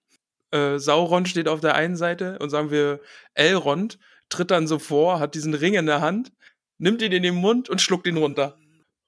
Äh, 0.51 0.79
Sauron 0.79 1.27
steht 1.27 1.49
auf 1.49 1.61
der 1.61 1.75
einen 1.75 1.97
Seite 1.97 2.39
und 2.39 2.51
sagen 2.51 2.71
wir, 2.71 3.01
Elrond 3.35 3.99
tritt 4.29 4.51
dann 4.51 4.67
so 4.67 4.79
vor, 4.79 5.19
hat 5.21 5.35
diesen 5.35 5.55
Ring 5.55 5.75
in 5.75 5.87
der 5.87 6.01
Hand, 6.01 6.33
nimmt 6.79 7.03
ihn 7.03 7.13
in 7.13 7.23
den 7.23 7.37
Mund 7.37 7.69
und 7.69 7.81
schluckt 7.81 8.07
ihn 8.07 8.17
runter. 8.17 8.59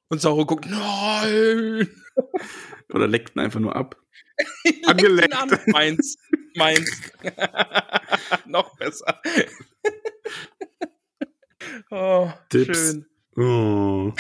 Und 0.09 0.21
Sauron 0.21 0.47
guckt, 0.47 0.67
nein! 0.67 1.89
Oder 2.93 3.09
leckt 3.09 3.37
ihn 3.37 3.41
einfach 3.41 3.61
nur 3.61 3.75
ab. 3.75 3.97
Angeleckt. 4.87 5.35
an. 5.35 5.59
Meins, 5.67 6.17
meins. 6.55 7.13
Noch 8.47 8.77
besser. 8.77 9.21
Oh, 11.91 12.31
Dips. 12.53 12.79
schön. 12.79 13.07
Oh. 13.37 14.13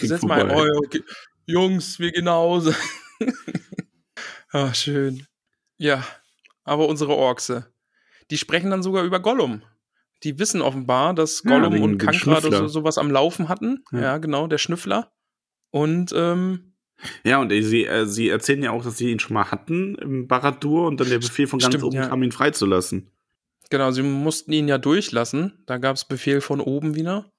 Setz 0.00 0.22
mal. 0.22 0.50
Okay. 0.76 1.02
Jungs, 1.46 1.98
wir 1.98 2.12
gehen 2.12 2.24
nach 2.24 2.32
Hause. 2.34 2.74
Ah, 4.52 4.72
schön. 4.72 5.26
Ja, 5.78 6.04
aber 6.62 6.86
unsere 6.86 7.16
Orkse, 7.16 7.72
die 8.30 8.38
sprechen 8.38 8.70
dann 8.70 8.84
sogar 8.84 9.02
über 9.02 9.18
Gollum. 9.18 9.62
Die 10.22 10.38
wissen 10.38 10.62
offenbar, 10.62 11.12
dass 11.12 11.42
Ja, 11.44 11.50
Gollum 11.58 11.72
den- 11.72 11.82
und 11.82 11.98
Kankra 11.98 12.40
so, 12.40 12.68
sowas 12.68 12.96
am 12.96 13.10
Laufen 13.10 13.48
hatten. 13.48 13.84
Ja. 13.90 14.00
Ja. 14.00 14.18
genau, 14.18 14.46
der 14.46 14.58
Schnüffler. 14.58 15.12
Und 15.70 16.12
ähm, 16.16 16.74
Ja, 17.24 17.40
und 17.40 17.50
sie, 17.50 17.84
äh, 17.84 18.06
sie 18.06 18.28
erzählen 18.28 18.62
ja 18.62 18.70
auch, 18.70 18.84
dass 18.84 18.96
sie 18.96 19.10
ihn 19.10 19.18
schon 19.18 19.34
mal 19.34 19.50
hatten 19.50 19.96
im 19.96 20.28
Baradur 20.28 20.86
und 20.86 21.00
dann 21.00 21.08
der 21.08 21.18
Befehl 21.18 21.48
von 21.48 21.58
ganz 21.58 21.72
Stimmt, 21.74 21.84
oben 21.84 21.96
ja. 21.96 22.06
kam, 22.06 22.22
ihn 22.22 22.30
freizulassen. 22.30 23.10
Genau, 23.74 23.90
sie 23.90 24.04
mussten 24.04 24.52
ihn 24.52 24.68
ja 24.68 24.78
durchlassen. 24.78 25.64
Da 25.66 25.78
gab 25.78 25.96
es 25.96 26.04
Befehl 26.04 26.40
von 26.40 26.60
oben 26.60 26.94
wieder. 26.94 27.32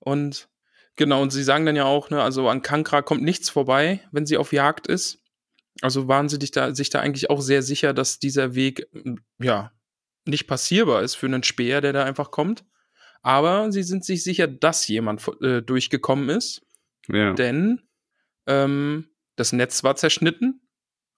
Und 0.00 0.50
genau, 0.96 1.22
und 1.22 1.30
sie 1.30 1.42
sagen 1.42 1.64
dann 1.64 1.76
ja 1.76 1.84
auch, 1.84 2.10
ne, 2.10 2.22
also 2.22 2.46
an 2.46 2.60
Kankra 2.60 3.00
kommt 3.00 3.22
nichts 3.22 3.48
vorbei, 3.48 4.06
wenn 4.12 4.26
sie 4.26 4.36
auf 4.36 4.52
Jagd 4.52 4.86
ist. 4.86 5.24
Also 5.80 6.06
waren 6.06 6.28
sie 6.28 6.38
dich 6.38 6.50
da, 6.50 6.74
sich 6.74 6.90
da 6.90 7.00
eigentlich 7.00 7.30
auch 7.30 7.40
sehr 7.40 7.62
sicher, 7.62 7.94
dass 7.94 8.18
dieser 8.18 8.54
Weg, 8.54 8.86
m, 8.92 9.24
ja, 9.38 9.72
nicht 10.26 10.46
passierbar 10.46 11.00
ist 11.00 11.14
für 11.14 11.24
einen 11.24 11.42
Speer, 11.42 11.80
der 11.80 11.94
da 11.94 12.04
einfach 12.04 12.30
kommt. 12.30 12.66
Aber 13.22 13.72
sie 13.72 13.82
sind 13.82 14.04
sich 14.04 14.22
sicher, 14.22 14.46
dass 14.46 14.86
jemand 14.88 15.26
äh, 15.40 15.62
durchgekommen 15.62 16.28
ist. 16.28 16.66
Ja. 17.08 17.32
Denn 17.32 17.80
ähm, 18.46 19.08
das 19.36 19.54
Netz 19.54 19.82
war 19.84 19.96
zerschnitten 19.96 20.60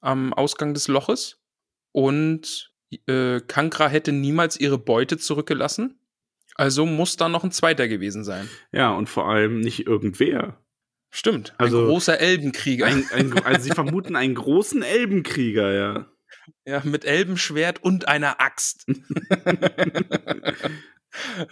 am 0.00 0.32
Ausgang 0.32 0.74
des 0.74 0.86
Loches 0.86 1.42
und 1.90 2.72
äh, 3.06 3.40
Kankra 3.40 3.88
hätte 3.88 4.12
niemals 4.12 4.58
ihre 4.58 4.78
Beute 4.78 5.18
zurückgelassen. 5.18 5.98
Also 6.54 6.84
muss 6.86 7.16
da 7.16 7.28
noch 7.28 7.44
ein 7.44 7.52
zweiter 7.52 7.88
gewesen 7.88 8.24
sein. 8.24 8.48
Ja, 8.72 8.90
und 8.92 9.08
vor 9.08 9.28
allem 9.28 9.60
nicht 9.60 9.86
irgendwer. 9.86 10.58
Stimmt, 11.10 11.54
Also- 11.58 11.80
ein 11.82 11.86
großer 11.86 12.20
Elbenkrieger. 12.20 12.86
Ein, 12.86 13.04
ein, 13.12 13.32
also 13.44 13.62
sie 13.62 13.70
vermuten 13.70 14.16
einen 14.16 14.34
großen 14.34 14.82
Elbenkrieger, 14.82 15.72
ja. 15.72 16.06
ja, 16.64 16.82
mit 16.84 17.04
Elbenschwert 17.04 17.82
und 17.82 18.08
einer 18.08 18.40
Axt. 18.40 18.86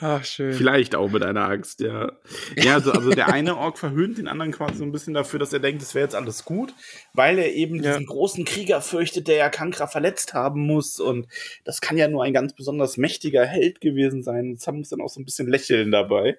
Ach, 0.01 0.25
schön. 0.25 0.53
Vielleicht 0.53 0.95
auch 0.95 1.11
mit 1.11 1.23
einer 1.23 1.49
Axt, 1.49 1.81
ja. 1.81 2.12
Ja, 2.57 2.75
also, 2.75 2.93
also 2.93 3.11
der 3.11 3.29
eine 3.33 3.57
Ork 3.57 3.79
verhöhnt 3.79 4.19
den 4.19 4.29
anderen 4.29 4.53
quasi 4.53 4.77
so 4.77 4.85
ein 4.85 4.93
bisschen 4.93 5.14
dafür, 5.14 5.39
dass 5.39 5.53
er 5.53 5.61
denkt, 5.61 5.83
es 5.83 5.95
wäre 5.95 6.05
jetzt 6.05 6.14
alles 6.14 6.45
gut, 6.45 6.75
weil 7.14 7.39
er 7.39 7.53
eben 7.53 7.83
Ja. 7.83 7.93
diesen 7.93 8.07
großen 8.07 8.45
Krieger 8.45 8.81
fürchtet, 8.81 9.29
der 9.29 9.37
ja 9.37 9.49
Kankra 9.49 9.87
verletzt 9.87 10.35
haben 10.35 10.61
muss. 10.66 11.01
Und 11.01 11.27
das 11.64 11.81
kann 11.81 11.97
ja 11.97 12.09
nur 12.09 12.25
ein 12.25 12.33
ganz 12.33 12.55
besonders 12.55 12.97
mächtiger 12.97 13.45
Held 13.45 13.81
gewesen 13.81 14.23
sein. 14.23 14.57
Sam 14.59 14.79
muss 14.79 14.89
dann 14.91 15.01
auch 15.01 15.09
so 15.09 15.21
ein 15.21 15.25
bisschen 15.25 15.49
lächeln 15.49 15.91
dabei. 15.91 16.39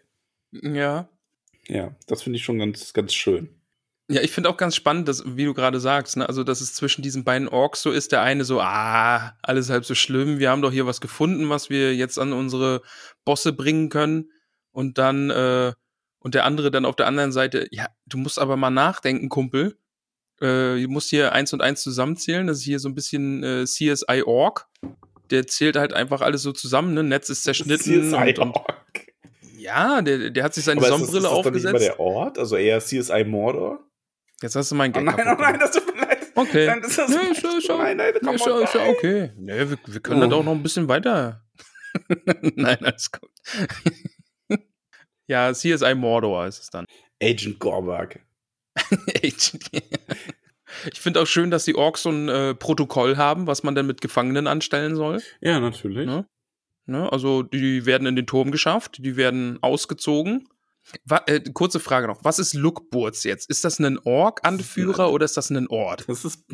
Ja. 0.52 1.10
Ja, 1.68 1.96
das 2.08 2.24
finde 2.24 2.38
ich 2.38 2.44
schon 2.44 2.58
ganz, 2.58 2.94
ganz 2.94 3.14
schön. 3.14 3.50
Ja, 4.12 4.22
ich 4.22 4.32
finde 4.32 4.50
auch 4.50 4.58
ganz 4.58 4.76
spannend, 4.76 5.08
dass, 5.08 5.24
wie 5.38 5.46
du 5.46 5.54
gerade 5.54 5.80
sagst, 5.80 6.18
ne, 6.18 6.28
also 6.28 6.44
dass 6.44 6.62
es 6.62 6.74
zwischen 6.74 7.04
diesen 7.04 7.24
beiden 7.24 7.48
Orks 7.48 7.84
so 7.84 7.92
ist, 7.92 8.12
der 8.12 8.22
eine 8.24 8.44
so, 8.44 8.60
ah, 8.60 9.34
alles 9.44 9.70
halb 9.70 9.86
so 9.86 9.94
schlimm, 9.94 10.40
wir 10.40 10.50
haben 10.50 10.64
doch 10.64 10.72
hier 10.72 10.88
was 10.88 11.00
gefunden, 11.00 11.48
was 11.50 11.70
wir 11.70 11.96
jetzt 11.96 12.18
an 12.18 12.34
unsere 12.34 12.82
Bosse 13.24 13.54
bringen 13.54 13.90
können. 13.90 14.32
Und 14.72 14.98
dann, 14.98 15.30
äh, 15.30 15.74
und 16.20 16.34
der 16.34 16.46
andere 16.46 16.72
dann 16.72 16.86
auf 16.86 16.96
der 16.96 17.06
anderen 17.08 17.32
Seite, 17.32 17.68
ja, 17.72 17.88
du 18.08 18.18
musst 18.18 18.40
aber 18.40 18.58
mal 18.58 18.72
nachdenken, 18.72 19.30
Kumpel. 19.30 19.78
Äh, 20.42 20.82
du 20.82 20.88
musst 20.88 21.10
hier 21.12 21.32
eins 21.34 21.54
und 21.54 21.62
eins 21.62 21.82
zusammenzählen. 21.84 22.48
Das 22.48 22.58
ist 22.60 22.64
hier 22.64 22.80
so 22.80 22.90
ein 22.90 22.96
bisschen 22.96 23.44
äh, 23.44 23.66
CSI 23.66 24.24
Ork. 24.26 24.66
Der 25.30 25.46
zählt 25.46 25.76
halt 25.76 25.94
einfach 25.94 26.22
alles 26.22 26.42
so 26.42 26.52
zusammen, 26.52 26.94
ne? 26.96 27.04
Netz 27.04 27.30
ist 27.30 27.44
zerschnitten. 27.44 28.12
Und, 28.14 28.40
Ork. 28.40 29.08
ja, 29.58 30.02
der, 30.02 30.32
der 30.32 30.44
hat 30.44 30.54
sich 30.56 30.64
seine 30.64 30.80
Aber 30.82 30.88
ist 30.88 30.92
das- 30.92 31.00
Sonnenbrille 31.12 31.28
ist 31.28 31.36
das 31.36 31.44
dann 31.44 31.54
nicht 31.54 31.64
immer 31.66 31.74
aufgesetzt. 31.74 31.86
der 31.86 32.00
Ort? 32.00 32.40
Also 32.40 32.56
eher 32.56 32.80
CSI 32.80 33.24
Mordor? 33.26 33.80
Jetzt 34.42 34.56
hast 34.56 34.72
du 34.72 34.76
meinen 34.76 34.92
Oh 34.96 35.00
Gag 35.00 35.18
nein, 35.18 35.36
oh 35.38 35.42
nein, 35.42 35.60
das 35.60 35.72
tut 35.72 35.86
mir 35.94 36.02
leid. 36.02 36.28
Okay. 36.36 36.66
Nein, 36.68 36.82
das 36.82 36.98
ist, 36.98 37.10
Nee, 37.10 37.32
ist 37.32 37.68
ja- 37.68 37.78
nein, 37.78 37.98
nein, 37.98 38.14
Nee, 38.14 38.20
komm 38.24 38.36
ist 38.36 38.46
ja 38.46 38.60
nein. 38.82 38.90
okay. 38.96 39.32
Nee, 39.38 39.70
wir, 39.70 39.78
wir 39.86 40.00
können 40.00 40.24
Oh. 40.24 40.26
das 40.28 40.34
auch 40.34 40.44
noch 40.44 40.54
ein 40.54 40.64
bisschen 40.64 40.88
weiter. 40.88 41.44
Nein, 42.56 42.78
alles 42.86 43.12
gut. 43.12 43.30
ja, 45.28 45.52
CSI 45.54 45.96
Mordor 45.96 46.46
ist 46.46 46.60
es 46.62 46.70
dann. 46.70 46.86
Agent 47.22 47.60
Gorbak. 47.60 48.20
ich 49.24 49.52
finde 50.94 51.22
auch 51.22 51.28
schön, 51.28 51.52
dass 51.52 51.66
die 51.66 51.76
Orks 51.76 52.04
so 52.04 52.10
ein 52.12 52.30
äh, 52.30 52.54
Protokoll 52.56 53.18
haben, 53.18 53.48
was 53.48 53.64
man 53.64 53.76
denn 53.76 53.88
mit 53.88 54.02
Gefangenen 54.02 54.48
anstellen 54.48 54.96
soll. 54.96 55.22
Ja, 55.42 55.60
natürlich. 55.60 56.06
Ne? 56.06 56.28
Ne? 56.86 57.12
Also 57.12 57.44
die 57.44 57.86
werden 57.86 58.08
in 58.08 58.16
den 58.16 58.28
Turm 58.28 58.52
geschafft, 58.52 58.98
die 59.00 59.16
werden 59.18 59.58
ausgezogen. 59.62 60.48
Äh, 61.28 61.42
kurze 61.54 61.80
Frage 61.80 62.08
noch. 62.08 62.24
Was 62.24 62.40
ist 62.40 62.54
Lukburz 62.54 63.24
jetzt? 63.24 63.50
Ist 63.50 63.64
das 63.64 63.80
ein 63.80 64.00
Ork-Anführer 64.00 65.12
oder 65.12 65.26
ist 65.26 65.38
das 65.38 65.50
ein 65.50 65.68
Ort? 65.68 66.06
Das 66.08 66.26
ist. 66.26 66.46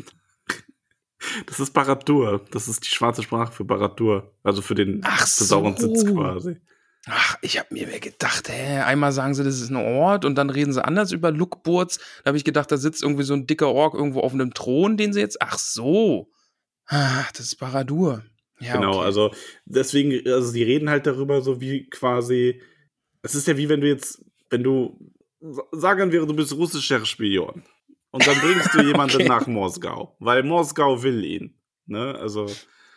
Das 1.46 1.58
ist 1.58 1.72
Baradur. 1.72 2.44
Das 2.50 2.68
ist 2.68 2.86
die 2.86 2.90
schwarze 2.90 3.22
Sprache 3.22 3.52
für 3.52 3.64
Baradur. 3.64 4.34
Also 4.42 4.62
für 4.62 4.74
den 4.74 5.00
Ach 5.02 5.26
für 5.26 5.44
sauren 5.44 5.76
so. 5.76 5.88
Sitz 5.88 6.06
quasi. 6.06 6.60
Ach, 7.08 7.36
ich 7.40 7.58
habe 7.58 7.72
mir 7.72 7.86
gedacht, 8.00 8.48
hä, 8.48 8.80
einmal 8.80 9.12
sagen 9.12 9.34
sie, 9.34 9.44
das 9.44 9.60
ist 9.60 9.70
ein 9.70 9.76
Ort 9.76 10.24
und 10.24 10.34
dann 10.34 10.50
reden 10.50 10.72
sie 10.72 10.84
anders 10.84 11.12
über 11.12 11.30
Lukburz. 11.30 11.98
Da 12.22 12.28
habe 12.28 12.36
ich 12.36 12.44
gedacht, 12.44 12.70
da 12.70 12.76
sitzt 12.76 13.02
irgendwie 13.02 13.22
so 13.22 13.32
ein 13.32 13.46
dicker 13.46 13.68
Ork 13.68 13.94
irgendwo 13.94 14.20
auf 14.20 14.34
einem 14.34 14.52
Thron, 14.52 14.96
den 14.96 15.12
sie 15.12 15.20
jetzt. 15.20 15.40
Ach 15.40 15.58
so. 15.58 16.28
Ach, 16.86 17.30
das 17.32 17.46
ist 17.46 17.56
Baradur. 17.56 18.24
Ja, 18.58 18.74
genau, 18.74 18.96
okay. 18.96 19.04
also 19.04 19.30
deswegen, 19.66 20.26
also 20.26 20.48
sie 20.48 20.62
reden 20.62 20.90
halt 20.90 21.06
darüber, 21.06 21.42
so 21.42 21.60
wie 21.60 21.88
quasi. 21.88 22.60
Es 23.22 23.34
ist 23.34 23.46
ja 23.48 23.56
wie 23.56 23.68
wenn 23.68 23.80
du 23.80 23.88
jetzt, 23.88 24.24
wenn 24.50 24.62
du, 24.62 24.98
sagen 25.72 26.12
wir, 26.12 26.24
du 26.26 26.34
bist 26.34 26.52
russischer 26.54 27.04
Spion. 27.04 27.62
Und 28.10 28.26
dann 28.26 28.38
bringst 28.40 28.72
du 28.74 28.80
jemanden 28.82 29.16
Okay. 29.16 29.28
nach 29.28 29.46
Moskau, 29.46 30.16
weil 30.20 30.42
Moskau 30.42 31.02
will 31.02 31.24
ihn. 31.24 31.54
Ne? 31.86 32.14
Also, 32.18 32.46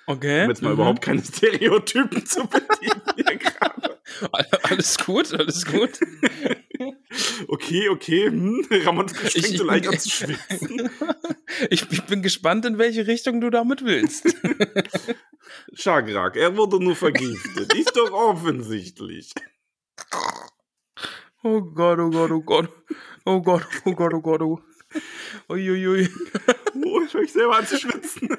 Okay. 0.08 0.44
um 0.44 0.50
jetzt 0.50 0.62
mal 0.62 0.70
mhm. 0.70 0.74
überhaupt 0.76 1.02
keine 1.02 1.24
Stereotypen 1.24 2.26
zu 2.26 2.48
bedienen 2.48 3.02
hier 3.16 3.36
gerade. 3.38 4.00
Alles 4.64 4.98
gut, 4.98 5.34
alles 5.34 5.66
gut. 5.66 5.92
Okay, 7.48 7.90
okay, 7.90 8.28
hm, 8.28 8.66
Ramon 8.86 9.10
fängt 9.10 9.36
Ich- 9.36 9.58
so 9.58 9.64
leicht 9.66 9.88
an 9.88 9.98
zu 10.00 10.10
schwitzen. 10.10 10.90
ich, 11.70 11.86
ich 11.92 12.04
bin 12.04 12.22
gespannt, 12.22 12.66
in 12.66 12.78
welche 12.78 13.08
Richtung 13.08 13.42
du 13.42 13.50
damit 13.50 13.84
willst. 13.84 14.34
Schagrak, 15.74 16.36
er 16.38 16.56
wurde 16.56 16.82
nur 16.82 16.96
vergiftet. 16.96 17.74
Ist 17.74 17.96
doch 17.98 18.12
offensichtlich. 18.12 19.32
Oh 21.44 21.62
Gott, 21.62 22.00
oh 22.00 22.10
Gott, 22.10 22.32
oh 22.32 22.42
Gott. 22.42 22.70
Oh 23.26 23.42
Gott, 23.42 23.66
oh 23.86 23.94
Gott, 23.94 24.14
oh 24.14 24.22
Gott, 24.22 24.42
oh. 24.42 24.60
Uiuiui. 25.50 26.10
Oh, 26.86 27.02
ich 27.06 27.12
fange 27.12 27.28
selber 27.28 27.58
an 27.58 27.66
zu 27.68 27.78
schwitzen. 27.78 28.30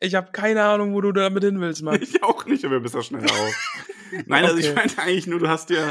Ich 0.00 0.14
habe 0.14 0.32
keine 0.32 0.62
Ahnung, 0.64 0.92
wo 0.94 1.00
du 1.00 1.12
damit 1.12 1.44
hin 1.44 1.60
willst, 1.60 1.82
Mann. 1.82 2.00
Ich 2.02 2.22
auch 2.22 2.44
nicht, 2.46 2.64
aber 2.64 2.80
besser 2.80 3.02
schnell 3.02 3.22
auf. 3.24 3.80
Nein, 4.26 4.44
also 4.44 4.56
ich 4.56 4.66
Okay. 4.70 4.74
meine 4.76 4.98
eigentlich 4.98 5.26
nur, 5.26 5.38
du 5.38 5.48
hast 5.48 5.70
ja, 5.70 5.90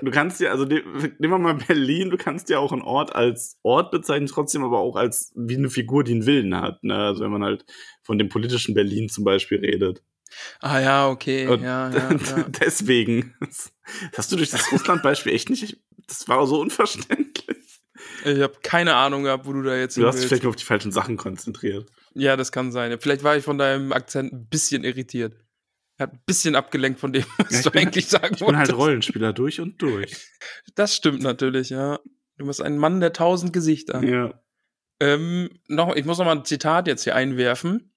du 0.00 0.10
kannst 0.10 0.40
ja, 0.40 0.50
also 0.50 0.64
ne- 0.66 0.84
nehmen 1.18 1.32
wir 1.32 1.38
mal 1.38 1.54
Berlin, 1.54 2.10
du 2.10 2.16
kannst 2.16 2.48
ja 2.48 2.58
auch 2.58 2.72
einen 2.72 2.82
Ort 2.82 3.14
als 3.14 3.58
Ort 3.62 3.90
bezeichnen, 3.90 4.28
trotzdem 4.28 4.62
aber 4.62 4.78
auch 4.78 4.96
als 4.96 5.32
wie 5.34 5.56
eine 5.56 5.68
Figur, 5.70 6.04
die 6.04 6.12
einen 6.12 6.26
Willen 6.26 6.54
hat. 6.60 6.82
Ne? 6.84 6.94
Also 6.96 7.24
wenn 7.24 7.32
man 7.32 7.42
halt 7.42 7.64
von 8.02 8.18
dem 8.18 8.28
politischen 8.28 8.74
Berlin 8.74 9.08
zum 9.08 9.24
Beispiel 9.24 9.58
redet. 9.58 10.02
Ah 10.60 10.80
ja, 10.80 11.08
okay. 11.08 11.46
Und 11.48 11.62
ja, 11.62 11.90
ja, 11.94 12.12
ja. 12.12 12.44
deswegen, 12.60 13.34
das 13.40 13.72
hast 14.16 14.32
du 14.32 14.36
durch 14.36 14.50
das 14.50 14.70
Russland-Beispiel 14.72 15.32
echt 15.32 15.50
nicht, 15.50 15.78
das 16.06 16.28
war 16.28 16.46
so 16.46 16.60
unverständlich. 16.60 17.80
Ich 18.24 18.40
habe 18.40 18.54
keine 18.62 18.94
Ahnung 18.96 19.24
gehabt, 19.24 19.46
wo 19.46 19.52
du 19.52 19.62
da 19.62 19.76
jetzt 19.76 19.96
Du 19.96 20.06
hast 20.06 20.18
dich 20.18 20.26
vielleicht 20.28 20.42
nur 20.44 20.50
auf 20.50 20.56
die 20.56 20.64
falschen 20.64 20.92
Sachen 20.92 21.16
konzentriert. 21.16 21.90
Ja, 22.14 22.36
das 22.36 22.52
kann 22.52 22.72
sein. 22.72 22.96
Vielleicht 23.00 23.22
war 23.22 23.36
ich 23.36 23.44
von 23.44 23.58
deinem 23.58 23.92
Akzent 23.92 24.32
ein 24.32 24.46
bisschen 24.48 24.84
irritiert. 24.84 25.34
Hat 25.98 26.12
ein 26.12 26.20
bisschen 26.26 26.54
abgelenkt 26.56 27.00
von 27.00 27.12
dem, 27.12 27.24
was 27.38 27.50
Ja, 27.52 27.62
du 27.62 27.70
bin- 27.70 27.82
eigentlich 27.82 28.08
sagen 28.08 28.34
Ich 28.34 28.40
bin 28.44 28.56
halt 28.56 28.68
wolltest. 28.68 28.78
Rollenspieler 28.78 29.32
durch 29.32 29.60
und 29.60 29.80
durch. 29.80 30.26
Das 30.74 30.94
stimmt 30.96 31.22
natürlich, 31.22 31.70
ja. 31.70 31.98
Du 32.36 32.46
bist 32.46 32.62
ein 32.62 32.78
Mann 32.78 33.00
der 33.00 33.12
tausend 33.12 33.52
Gesichter. 33.52 34.02
Ja. 34.02 34.34
Ähm, 35.00 35.50
noch, 35.68 35.94
ich 35.94 36.04
muss 36.04 36.18
noch 36.18 36.24
mal 36.24 36.36
ein 36.36 36.44
Zitat 36.44 36.86
jetzt 36.86 37.04
hier 37.04 37.14
einwerfen, 37.14 37.92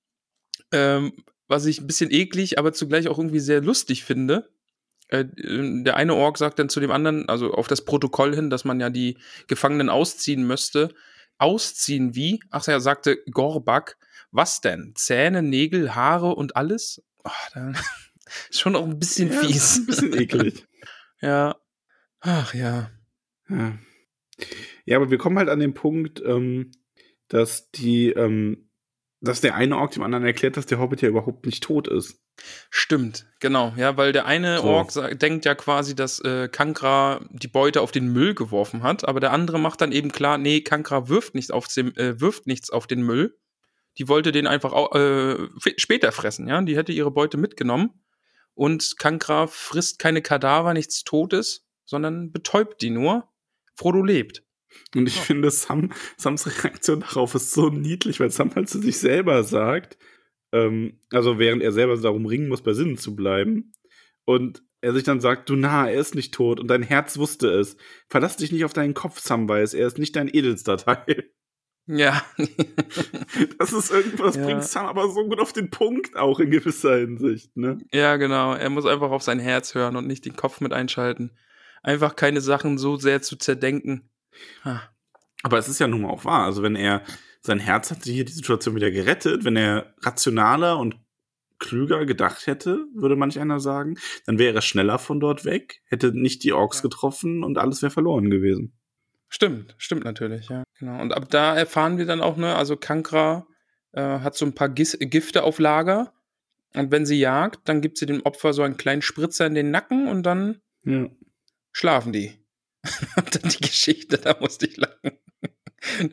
ähm, 0.71 1.13
was 1.47 1.65
ich 1.65 1.81
ein 1.81 1.87
bisschen 1.87 2.11
eklig, 2.11 2.59
aber 2.59 2.73
zugleich 2.73 3.07
auch 3.07 3.17
irgendwie 3.17 3.39
sehr 3.39 3.61
lustig 3.61 4.03
finde. 4.03 4.49
Äh, 5.09 5.25
der 5.35 5.95
eine 5.95 6.15
Ork 6.15 6.37
sagt 6.37 6.59
dann 6.59 6.69
zu 6.69 6.79
dem 6.79 6.91
anderen, 6.91 7.29
also 7.29 7.53
auf 7.53 7.67
das 7.67 7.85
Protokoll 7.85 8.35
hin, 8.35 8.49
dass 8.49 8.65
man 8.65 8.79
ja 8.79 8.89
die 8.89 9.17
Gefangenen 9.47 9.89
ausziehen 9.89 10.45
müsste. 10.45 10.93
Ausziehen 11.37 12.15
wie? 12.15 12.41
Ach 12.49 12.65
ja, 12.67 12.79
sagte 12.79 13.23
Gorbak. 13.31 13.97
Was 14.31 14.59
denn? 14.59 14.91
Zähne, 14.95 15.41
Nägel, 15.41 15.95
Haare 15.95 16.35
und 16.35 16.55
alles? 16.57 17.01
Oh, 17.23 17.29
da, 17.53 17.71
ist 18.49 18.59
schon 18.59 18.75
auch 18.75 18.85
ein 18.85 18.99
bisschen 18.99 19.31
ja, 19.31 19.39
fies. 19.39 19.77
Ein 19.77 19.85
bisschen 19.85 20.13
eklig. 20.13 20.67
ja. 21.21 21.55
Ach 22.19 22.53
ja. 22.53 22.91
Ja. 23.49 23.77
ja, 24.85 24.97
aber 24.97 25.09
wir 25.09 25.17
kommen 25.17 25.37
halt 25.37 25.49
an 25.49 25.59
den 25.59 25.73
Punkt, 25.73 26.21
ähm, 26.25 26.71
dass 27.29 27.71
die, 27.71 28.09
ähm, 28.09 28.66
dass 29.27 29.41
der 29.41 29.55
eine 29.55 29.77
Ork 29.77 29.91
dem 29.91 30.03
anderen 30.03 30.25
erklärt, 30.25 30.57
dass 30.57 30.65
der 30.65 30.79
Hobbit 30.79 31.01
ja 31.01 31.09
überhaupt 31.09 31.45
nicht 31.45 31.63
tot 31.63 31.87
ist. 31.87 32.19
Stimmt, 32.69 33.25
genau, 33.39 33.73
ja, 33.77 33.97
weil 33.97 34.11
der 34.11 34.25
eine 34.25 34.59
So. 34.59 34.63
Ork 34.63 34.91
denkt 35.19 35.45
ja 35.45 35.55
quasi, 35.55 35.95
dass 35.95 36.19
äh, 36.19 36.47
Kankra 36.49 37.21
die 37.31 37.47
Beute 37.47 37.81
auf 37.81 37.91
den 37.91 38.11
Müll 38.11 38.33
geworfen 38.35 38.83
hat, 38.83 39.07
aber 39.07 39.19
der 39.19 39.31
andere 39.31 39.59
macht 39.59 39.81
dann 39.81 39.91
eben 39.91 40.11
klar, 40.11 40.37
nee, 40.37 40.61
Kankra 40.61 41.09
wirft, 41.09 41.35
nicht 41.35 41.51
auf 41.51 41.67
den, 41.67 41.95
äh, 41.97 42.19
wirft 42.19 42.47
nichts 42.47 42.69
auf 42.69 42.87
den 42.87 43.01
Müll. 43.01 43.37
Die 43.97 44.07
wollte 44.07 44.31
den 44.31 44.45
einfach 44.45 44.73
äh, 44.93 45.35
später 45.77 46.11
fressen, 46.11 46.47
ja, 46.47 46.61
die 46.61 46.77
hätte 46.77 46.91
ihre 46.91 47.11
Beute 47.11 47.37
mitgenommen. 47.37 48.01
Und 48.53 48.97
Kankra 48.97 49.47
frisst 49.47 49.99
keine 49.99 50.21
Kadaver, 50.21 50.73
nichts 50.73 51.03
Totes, 51.03 51.67
sondern 51.85 52.31
betäubt 52.31 52.81
die 52.81 52.89
nur. 52.89 53.29
Frodo 53.75 54.03
lebt. 54.03 54.43
Und 54.95 55.07
ich 55.07 55.19
finde, 55.19 55.51
Sam, 55.51 55.91
Sams 56.17 56.63
Reaktion 56.63 57.01
darauf 57.01 57.35
ist 57.35 57.51
so 57.51 57.69
niedlich, 57.69 58.19
weil 58.19 58.31
Sam 58.31 58.53
halt 58.55 58.69
zu 58.69 58.79
sich 58.81 58.97
selber 58.99 59.43
sagt, 59.43 59.97
ähm, 60.51 60.99
also 61.11 61.39
während 61.39 61.61
er 61.61 61.71
selber 61.71 61.97
darum 61.97 62.25
ringen 62.25 62.47
muss, 62.47 62.61
bei 62.61 62.73
Sinnen 62.73 62.97
zu 62.97 63.15
bleiben, 63.15 63.73
und 64.25 64.63
er 64.81 64.93
sich 64.93 65.03
dann 65.03 65.21
sagt, 65.21 65.49
du 65.49 65.55
na, 65.55 65.89
er 65.89 65.99
ist 65.99 66.15
nicht 66.15 66.33
tot 66.33 66.59
und 66.59 66.67
dein 66.67 66.83
Herz 66.83 67.17
wusste 67.17 67.47
es. 67.49 67.77
Verlass 68.09 68.37
dich 68.37 68.51
nicht 68.51 68.65
auf 68.65 68.73
deinen 68.73 68.93
Kopf, 68.93 69.19
Samwise, 69.19 69.77
er 69.77 69.87
ist 69.87 69.97
nicht 69.97 70.15
dein 70.15 70.27
edelster 70.33 70.77
Teil. 70.77 71.31
Ja. 71.87 72.21
Das 73.59 73.73
ist 73.73 73.91
irgendwas, 73.91 74.35
Ja. 74.35 74.43
bringt 74.45 74.63
Sam 74.63 74.85
aber 74.85 75.09
so 75.09 75.23
gut 75.27 75.39
auf 75.39 75.53
den 75.53 75.69
Punkt, 75.69 76.15
auch 76.15 76.39
in 76.39 76.51
gewisser 76.51 76.97
Hinsicht, 76.97 77.55
ne? 77.57 77.79
ja, 77.91 78.17
genau. 78.17 78.53
Er 78.53 78.69
muss 78.69 78.85
einfach 78.85 79.11
auf 79.11 79.23
sein 79.23 79.39
Herz 79.39 79.73
hören 79.75 79.95
und 79.95 80.05
nicht 80.07 80.25
den 80.25 80.35
Kopf 80.35 80.61
mit 80.61 80.73
einschalten. 80.73 81.31
Einfach 81.83 82.15
keine 82.15 82.41
Sachen 82.41 82.77
so 82.77 82.97
sehr 82.97 83.21
zu 83.21 83.37
zerdenken. 83.37 84.09
Ah. 84.63 84.81
Aber 85.43 85.57
es 85.57 85.67
ist 85.67 85.79
ja 85.79 85.87
nun 85.87 86.01
mal 86.01 86.09
auch 86.09 86.25
wahr. 86.25 86.45
Also, 86.45 86.63
wenn 86.63 86.75
er 86.75 87.03
sein 87.41 87.59
Herz 87.59 87.91
hat 87.91 88.03
hier 88.03 88.25
die 88.25 88.31
Situation 88.33 88.75
wieder 88.75 88.91
gerettet, 88.91 89.45
wenn 89.45 89.55
er 89.55 89.93
rationaler 90.01 90.77
und 90.79 90.95
klüger 91.59 92.05
gedacht 92.05 92.45
hätte, 92.47 92.85
würde 92.93 93.15
manch 93.15 93.39
einer 93.39 93.59
sagen, 93.59 93.97
dann 94.25 94.37
wäre 94.37 94.55
er 94.55 94.61
schneller 94.61 94.99
von 94.99 95.19
dort 95.19 95.45
weg, 95.45 95.81
hätte 95.85 96.11
nicht 96.11 96.43
die 96.43 96.53
Orks 96.53 96.77
Ja. 96.79 96.83
getroffen 96.83 97.43
und 97.43 97.57
alles 97.57 97.81
wäre 97.81 97.91
verloren 97.91 98.29
gewesen. 98.29 98.73
Stimmt, 99.29 99.75
stimmt 99.77 100.03
natürlich, 100.05 100.49
ja. 100.49 100.63
Genau. 100.79 101.01
Und 101.01 101.13
ab 101.13 101.29
da 101.29 101.55
erfahren 101.55 101.97
wir 101.97 102.05
dann 102.05 102.21
auch, 102.21 102.37
ne, 102.37 102.55
also 102.55 102.77
Kankra 102.77 103.47
äh, 103.93 104.01
hat 104.19 104.35
so 104.35 104.45
ein 104.45 104.53
paar 104.53 104.69
Gis 104.69 104.97
Gifte 104.99 105.43
auf 105.43 105.59
Lager. 105.59 106.13
Und 106.75 106.91
wenn 106.91 107.05
sie 107.05 107.19
jagt, 107.19 107.61
dann 107.67 107.81
gibt 107.81 107.97
sie 107.97 108.05
dem 108.05 108.21
Opfer 108.23 108.53
so 108.53 108.61
einen 108.61 108.77
kleinen 108.77 109.01
Spritzer 109.01 109.47
in 109.47 109.55
den 109.55 109.71
Nacken 109.71 110.07
und 110.07 110.23
dann 110.23 110.61
Ja. 110.83 111.07
schlafen 111.71 112.13
die. 112.13 112.39
dann 113.15 113.49
die 113.49 113.61
Geschichte, 113.61 114.17
da 114.17 114.37
musste 114.39 114.67
ich 114.67 114.77
lachen. 114.77 115.19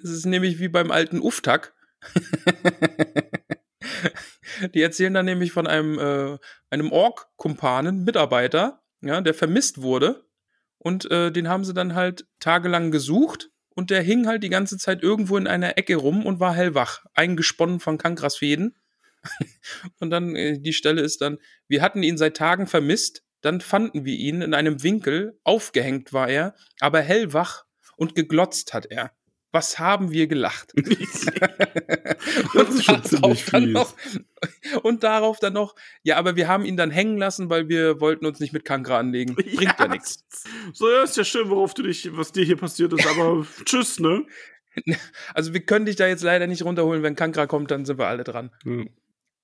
Das 0.03 0.11
ist 0.11 0.27
nämlich 0.27 0.59
wie 0.59 0.69
beim 0.69 0.91
alten 0.91 1.21
Uftak. 1.21 1.75
die 4.75 4.83
erzählen 4.83 5.15
dann 5.15 5.25
nämlich 5.25 5.53
von 5.53 5.67
einem, 5.67 5.99
äh, 5.99 6.39
einem 6.71 6.93
Ork-Kumpanen, 6.93 8.05
Mitarbeiter, 8.05 8.83
ja, 9.01 9.21
der 9.21 9.35
vermisst 9.35 9.83
wurde. 9.83 10.25
Und 10.79 11.11
äh, 11.11 11.33
den 11.33 11.49
haben 11.49 11.65
sie 11.65 11.75
dann 11.75 11.95
halt 11.95 12.27
tagelang 12.41 12.91
gesucht. 12.91 13.51
Und 13.71 13.91
der 13.91 14.03
hing 14.03 14.27
halt 14.27 14.43
die 14.43 14.51
ganze 14.51 14.79
Zeit 14.79 15.03
irgendwo 15.03 15.37
in 15.37 15.47
einer 15.47 15.77
Ecke 15.79 15.97
rum 15.97 16.27
und 16.27 16.39
war 16.41 16.55
hellwach, 16.55 17.05
eingesponnen 17.15 17.81
von 17.81 17.99
Kankras 17.99 18.37
Fäden. 18.37 18.77
und 19.99 20.11
dann, 20.11 20.37
äh, 20.37 20.61
die 20.61 20.73
Stelle 20.73 21.01
ist 21.01 21.23
dann, 21.23 21.39
wir 21.67 21.83
hatten 21.83 22.03
ihn 22.03 22.19
seit 22.19 22.37
Tagen 22.37 22.67
vermisst, 22.67 23.25
dann 23.45 23.61
fanden 23.61 24.05
wir 24.05 24.17
ihn 24.17 24.43
in 24.43 24.55
einem 24.55 24.83
Winkel, 24.83 25.39
aufgehängt 25.45 26.13
war 26.13 26.29
er, 26.29 26.55
aber 26.81 27.01
hellwach 27.01 27.65
und 27.97 28.15
geglotzt 28.15 28.75
hat 28.75 28.87
er. 28.87 29.13
Was 29.53 29.79
haben 29.79 30.11
wir 30.11 30.27
gelacht? 30.27 30.73
Das 32.55 32.69
ist 32.71 32.85
schon 32.85 33.03
darauf 33.03 33.45
ziemlich 33.45 33.45
dann 33.47 33.73
noch, 33.73 33.95
und 34.83 35.03
darauf 35.03 35.39
dann 35.39 35.53
noch, 35.53 35.75
ja, 36.03 36.17
aber 36.17 36.37
wir 36.37 36.49
haben 36.49 36.65
ihn 36.65 36.77
dann 36.77 36.91
hängen 36.91 37.19
lassen, 37.19 37.51
weil 37.51 37.69
wir 37.69 38.01
wollten 38.01 38.27
uns 38.27 38.41
nicht 38.41 38.53
mit 38.53 38.65
Kankra 38.65 38.99
anlegen. 38.99 39.35
Bringt 39.35 39.79
ja, 39.79 39.89
nichts. 39.89 40.25
So, 40.73 40.91
ja, 40.91 41.03
ist 41.03 41.17
ja 41.17 41.25
schön, 41.25 41.51
worauf 41.51 41.75
du 41.75 41.83
dich, 41.83 42.17
was 42.17 42.33
dir 42.33 42.45
hier 42.45 42.57
passiert 42.57 42.93
ist, 42.93 43.07
aber 43.07 43.47
tschüss, 43.65 44.01
ne? 44.01 44.25
Also 45.35 45.53
wir 45.53 45.61
können 45.61 45.87
dich 45.87 45.97
da 45.97 46.07
jetzt 46.07 46.23
leider 46.23 46.47
nicht 46.47 46.65
runterholen. 46.65 47.03
Wenn 47.03 47.15
Kankra 47.15 47.47
kommt, 47.47 47.71
dann 47.71 47.85
sind 47.85 47.99
wir 47.99 48.07
alle 48.07 48.25
dran. 48.25 48.51
Ja. 48.65 48.85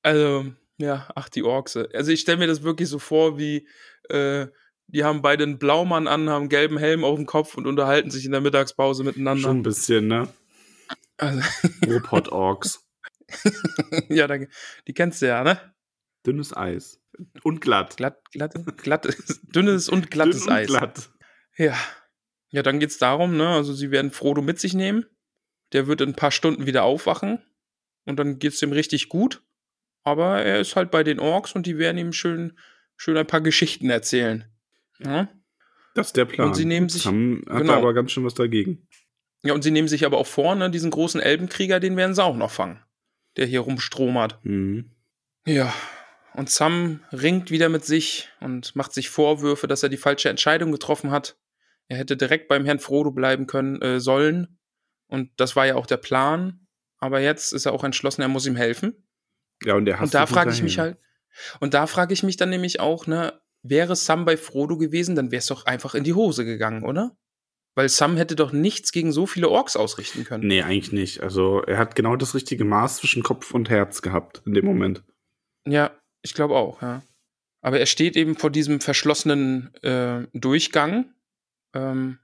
Also, 0.02 0.47
ja, 0.78 1.09
ach, 1.14 1.28
die 1.28 1.43
Orkse. 1.43 1.89
Also 1.93 2.10
ich 2.10 2.20
stelle 2.20 2.39
mir 2.39 2.47
das 2.47 2.62
wirklich 2.62 2.89
so 2.89 2.98
vor, 2.98 3.39
wie 3.39 3.68
äh, 4.11 4.49
die 4.89 5.05
haben 5.05 5.23
beide 5.23 5.45
einen 5.45 5.59
Blaumann 5.59 6.09
an, 6.09 6.28
haben 6.28 6.43
einen 6.43 6.49
gelben 6.49 6.78
Helm 6.78 7.05
auf 7.05 7.16
dem 7.16 7.27
Kopf 7.27 7.57
und 7.57 7.66
unterhalten 7.66 8.11
sich 8.11 8.24
in 8.24 8.32
der 8.32 8.41
Mittagspause 8.41 9.05
miteinander. 9.05 9.43
Schon 9.43 9.59
ein 9.59 9.62
bisschen, 9.62 10.09
ne? 10.09 10.28
Also, 11.16 11.43
Ruhrpott-Orks. 11.87 12.87
ja, 14.09 14.27
da, 14.27 14.39
die 14.87 14.95
kennst 14.95 15.23
du 15.23 15.27
ja, 15.27 15.45
ne? 15.45 15.61
Dünnes 16.27 16.57
Eis. 16.57 17.01
Und 17.43 17.61
glatt. 17.61 17.97
Glatt, 17.97 18.20
glatt, 18.32 18.55
glatt, 18.78 19.16
dünnes 19.55 19.89
und 19.89 20.11
glattes 20.11 20.45
Dünn 20.45 20.49
und 20.49 20.53
Eis. 20.55 20.66
glatt. 20.66 21.11
Ja. 21.57 21.77
Ja, 22.51 22.62
dann 22.62 22.81
geht's 22.81 22.99
darum, 22.99 23.37
ne? 23.37 23.49
Also 23.49 23.73
sie 23.73 23.91
werden 23.91 24.11
Frodo 24.11 24.43
mit 24.43 24.59
sich 24.59 24.74
nehmen. 24.74 25.07
Der 25.73 25.87
wird 25.87 26.01
in 26.01 26.11
ein 26.11 26.16
paar 26.16 26.32
Stunden 26.32 26.66
wieder 26.66 26.82
aufwachen. 26.82 27.41
Und 28.07 28.16
dann 28.16 28.39
geht's 28.39 28.59
dem 28.59 28.73
richtig 28.73 29.09
gut. 29.09 29.43
Aber 30.03 30.43
er 30.43 30.61
ist 30.61 30.74
halt 30.74 30.91
bei 30.91 31.05
den 31.05 31.20
Orks 31.20 31.53
und 31.53 31.66
die 31.66 31.78
werden 31.78 31.99
ihm 31.99 32.12
schön, 32.12 32.59
schön 33.01 33.16
ein 33.16 33.27
paar 33.27 33.40
Geschichten 33.40 33.89
erzählen. 33.89 34.44
Ja? 34.98 35.28
Das 35.94 36.09
ist 36.09 36.16
der 36.18 36.27
Plan. 36.27 36.48
Und 36.48 36.55
sie 36.55 36.66
nehmen 36.66 36.90
sich- 36.90 37.02
Sam 37.02 37.43
hat 37.48 37.62
genau. 37.62 37.72
aber 37.78 37.94
ganz 37.94 38.12
schön 38.12 38.24
was 38.27 38.35
dagegen. 38.35 38.86
Ja, 39.43 39.55
und 39.55 39.62
sie 39.62 39.70
nehmen 39.70 39.89
sich 39.89 40.05
aber 40.05 40.18
auch 40.18 40.27
vor, 40.27 40.55
ne, 40.55 40.70
diesen 40.70 40.90
großen 40.90 41.18
Elbenkrieger, 41.18 41.81
den 41.81 41.97
werden 41.97 42.14
sie 42.14 42.22
auch 42.22 42.36
noch 42.36 42.51
fangen. 42.51 42.82
Der 43.39 43.47
hier 43.47 43.60
rumstromert. 43.60 44.39
Mhm. 44.44 44.90
Ja. 45.47 45.72
Und 46.35 46.51
Sam 46.51 47.01
ringt 47.10 47.51
wieder 47.51 47.70
mit 47.70 47.86
sich 47.86 48.28
und 48.40 48.77
macht 48.77 48.93
sich 48.93 49.09
Vorwürfe, 49.09 49.66
dass 49.66 49.82
er 49.82 49.89
die 49.89 49.97
falsche 49.97 50.28
Entscheidung 50.28 50.70
getroffen 50.70 51.10
hat. 51.10 51.39
Er 51.89 51.97
hätte 51.97 52.18
direkt 52.18 52.48
beim 52.48 52.66
Herrn 52.66 52.81
Frodo 52.81 53.12
bleiben 53.12 53.47
können, 53.47 53.81
äh, 53.81 53.98
sollen. 53.98 54.59
Und 55.06 55.31
das 55.39 55.56
war 55.56 55.66
ja 55.66 55.74
auch 55.77 55.86
der 55.86 55.97
Plan. 55.97 56.66
Aber 56.98 57.20
jetzt 57.20 57.52
ist 57.55 57.64
er 57.64 57.72
auch 57.72 57.82
entschlossen, 57.82 58.20
er 58.20 58.28
muss 58.28 58.47
ihm 58.47 58.56
helfen. 58.56 59.09
Ja, 59.64 59.74
und 59.74 59.86
der 59.86 59.94
hasst 59.98 60.14
und 60.14 60.20
da 60.20 60.27
frage 60.27 60.52
ich 60.52 60.62
mich 60.62 60.78
halt, 60.78 60.98
und 61.61 61.74
da 61.74 61.86
frage 61.86 62.12
ich 62.12 62.23
mich 62.23 62.36
dann 62.36 62.51
nämlich 62.51 62.81
auch, 62.81 63.07
ne, 63.07 63.40
wäre 63.62 63.97
Sam 63.97 64.24
bei 64.24 64.36
Frodo 64.36 64.77
gewesen, 64.77 65.16
dann 65.16 65.31
wäre 65.31 65.40
es 65.40 65.47
doch 65.47 65.66
einfach 65.66 65.94
in 65.94 66.05
die 66.05 66.15
Hose 66.15 66.44
gegangen, 66.44 66.82
oder? 66.82 67.16
Weil 67.74 67.89
Sam 67.89 68.16
hätte 68.16 68.35
doch 68.36 68.52
nichts 68.52 68.93
gegen 68.93 69.12
so 69.12 69.27
viele 69.27 69.48
Orks 69.48 69.77
ausrichten 69.77 70.24
können. 70.24 70.47
Nee, 70.47 70.62
eigentlich 70.62 70.93
nicht. 70.93 71.23
Also, 71.23 71.62
er 71.62 71.78
hat 71.78 71.94
genau 71.94 72.16
das 72.16 72.35
richtige 72.35 72.65
Maß 72.65 72.97
zwischen 72.97 73.23
Kopf 73.23 73.52
und 73.52 73.70
Herz 73.70 74.02
gehabt 74.02 74.43
in 74.44 74.55
dem 74.55 74.65
Moment. 74.65 75.05
Ja, 75.66 75.93
ich 76.23 76.35
glaube 76.35 76.57
auch, 76.57 76.82
ja. 76.82 77.02
Aber 77.62 77.78
er 77.78 77.86
steht 77.86 78.16
eben 78.16 78.36
vor 78.36 78.51
diesem 78.51 78.81
verschlossenen 78.81 79.73
äh, 79.82 80.27
Durchgang, 80.32 81.12
ähm, 81.74 82.19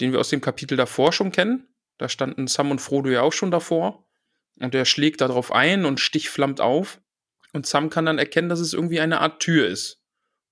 den 0.00 0.12
wir 0.12 0.20
aus 0.20 0.30
dem 0.30 0.40
Kapitel 0.40 0.76
davor 0.76 1.12
schon 1.12 1.30
kennen. 1.30 1.68
Da 1.98 2.08
standen 2.08 2.46
Sam 2.46 2.70
und 2.70 2.80
Frodo 2.80 3.10
ja 3.10 3.22
auch 3.22 3.32
schon 3.32 3.50
davor. 3.50 4.06
Und 4.60 4.74
er 4.74 4.84
schlägt 4.84 5.20
darauf 5.20 5.52
ein 5.52 5.84
und 5.84 6.00
stichflammt 6.00 6.60
auf. 6.60 7.00
Und 7.52 7.66
Sam 7.66 7.90
kann 7.90 8.06
dann 8.06 8.18
erkennen, 8.18 8.48
dass 8.48 8.60
es 8.60 8.72
irgendwie 8.72 9.00
eine 9.00 9.20
Art 9.20 9.40
Tür 9.40 9.66
ist. 9.66 10.02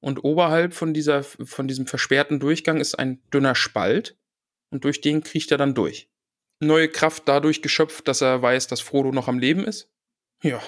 Und 0.00 0.24
oberhalb 0.24 0.74
von, 0.74 0.94
dieser, 0.94 1.22
von 1.22 1.68
diesem 1.68 1.86
versperrten 1.86 2.40
Durchgang 2.40 2.80
ist 2.80 2.94
ein 2.94 3.20
dünner 3.32 3.54
Spalt. 3.54 4.16
Und 4.70 4.84
durch 4.84 5.00
den 5.00 5.22
kriecht 5.22 5.50
er 5.52 5.58
dann 5.58 5.74
durch. 5.74 6.10
Neue 6.60 6.88
Kraft 6.88 7.24
dadurch 7.26 7.62
geschöpft, 7.62 8.08
dass 8.08 8.20
er 8.20 8.40
weiß, 8.40 8.66
dass 8.66 8.80
Frodo 8.80 9.12
noch 9.12 9.28
am 9.28 9.38
Leben 9.38 9.64
ist. 9.64 9.90
Ja. 10.42 10.62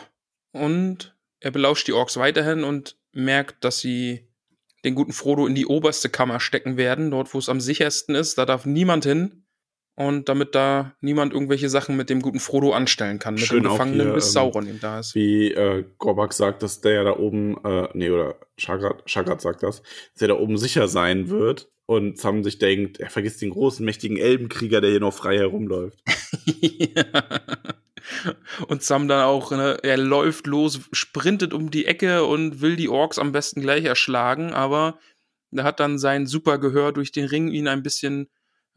Und 0.53 1.17
er 1.41 1.51
belauscht 1.51 1.87
die 1.89 1.93
Orks 1.93 2.17
weiterhin 2.17 2.65
und 2.65 2.97
merkt, 3.13 3.65
dass 3.65 3.81
sie 3.81 4.29
den 4.85 4.95
guten 4.95 5.13
Frodo 5.13 5.47
in 5.47 5.55
die 5.55 5.67
oberste 5.67 6.09
Kammer 6.09 6.41
stecken 6.41 6.77
werden, 6.77 7.11
dort 7.11 7.35
wo 7.35 7.39
es 7.39 7.49
am 7.49 7.61
sichersten 7.61 8.15
ist. 8.15 8.39
Da 8.39 8.47
darf 8.47 8.67
niemand 8.67 9.05
hin. 9.05 9.45
Und 9.99 10.29
damit 10.29 10.55
da 10.55 10.95
niemand 11.01 11.33
irgendwelche 11.33 11.69
Sachen 11.69 11.97
mit 11.97 12.09
dem 12.09 12.23
guten 12.23 12.39
Frodo 12.39 12.70
anstellen 12.70 13.19
kann, 13.19 13.35
mit 13.35 13.43
Schön 13.43 13.65
dem 13.65 13.73
Gefangenen, 13.73 14.07
hier, 14.07 14.15
bis 14.15 14.27
ähm, 14.27 14.33
Sauron 14.33 14.69
ihm 14.69 14.79
da 14.81 15.01
ist. 15.01 15.16
Wie 15.16 15.51
äh, 15.51 15.85
Gorbak 15.99 16.33
sagt, 16.33 16.62
dass 16.62 16.81
der 16.81 16.93
ja 16.93 17.03
da 17.03 17.16
oben, 17.16 17.57
äh, 17.65 17.89
nee, 17.95 18.09
oder 18.09 18.37
Shagrat, 18.59 19.03
Shagrat 19.11 19.41
sagt 19.41 19.65
das, 19.65 19.83
dass 20.12 20.23
er 20.23 20.29
da 20.29 20.35
oben 20.35 20.57
sicher 20.57 20.87
sein 20.87 21.31
wird. 21.31 21.69
Und 21.87 22.16
Sam 22.16 22.45
sich 22.45 22.61
denkt, 22.61 23.01
er 23.01 23.11
vergisst 23.11 23.43
den 23.43 23.51
großen, 23.51 23.85
mächtigen 23.85 24.19
Elbenkrieger, 24.19 24.81
der 24.81 24.91
hier 24.91 25.01
noch 25.01 25.15
frei 25.15 25.37
herumläuft. 25.37 25.99
und 28.69 28.85
Sam 28.85 29.09
dann 29.09 29.25
auch, 29.25 29.51
ne, 29.51 29.79
er 29.83 29.97
läuft 29.97 30.47
los, 30.47 30.79
sprintet 30.93 31.53
um 31.53 31.73
die 31.73 31.87
Ecke 31.87 32.25
und 32.25 32.61
will 32.61 32.77
die 32.77 32.89
Orks 32.89 33.19
am 33.19 33.33
besten 33.33 33.62
gleich 33.62 33.85
erschlagen, 33.85 34.53
aber 34.53 35.01
er 35.51 35.65
hat 35.65 35.81
dann 35.81 35.99
sein 35.99 36.29
Supergehör 36.29 36.93
durch 36.93 37.11
den 37.11 37.25
Ring 37.25 37.49
ihn 37.49 37.66
ein 37.66 37.83
bisschen 37.83 38.29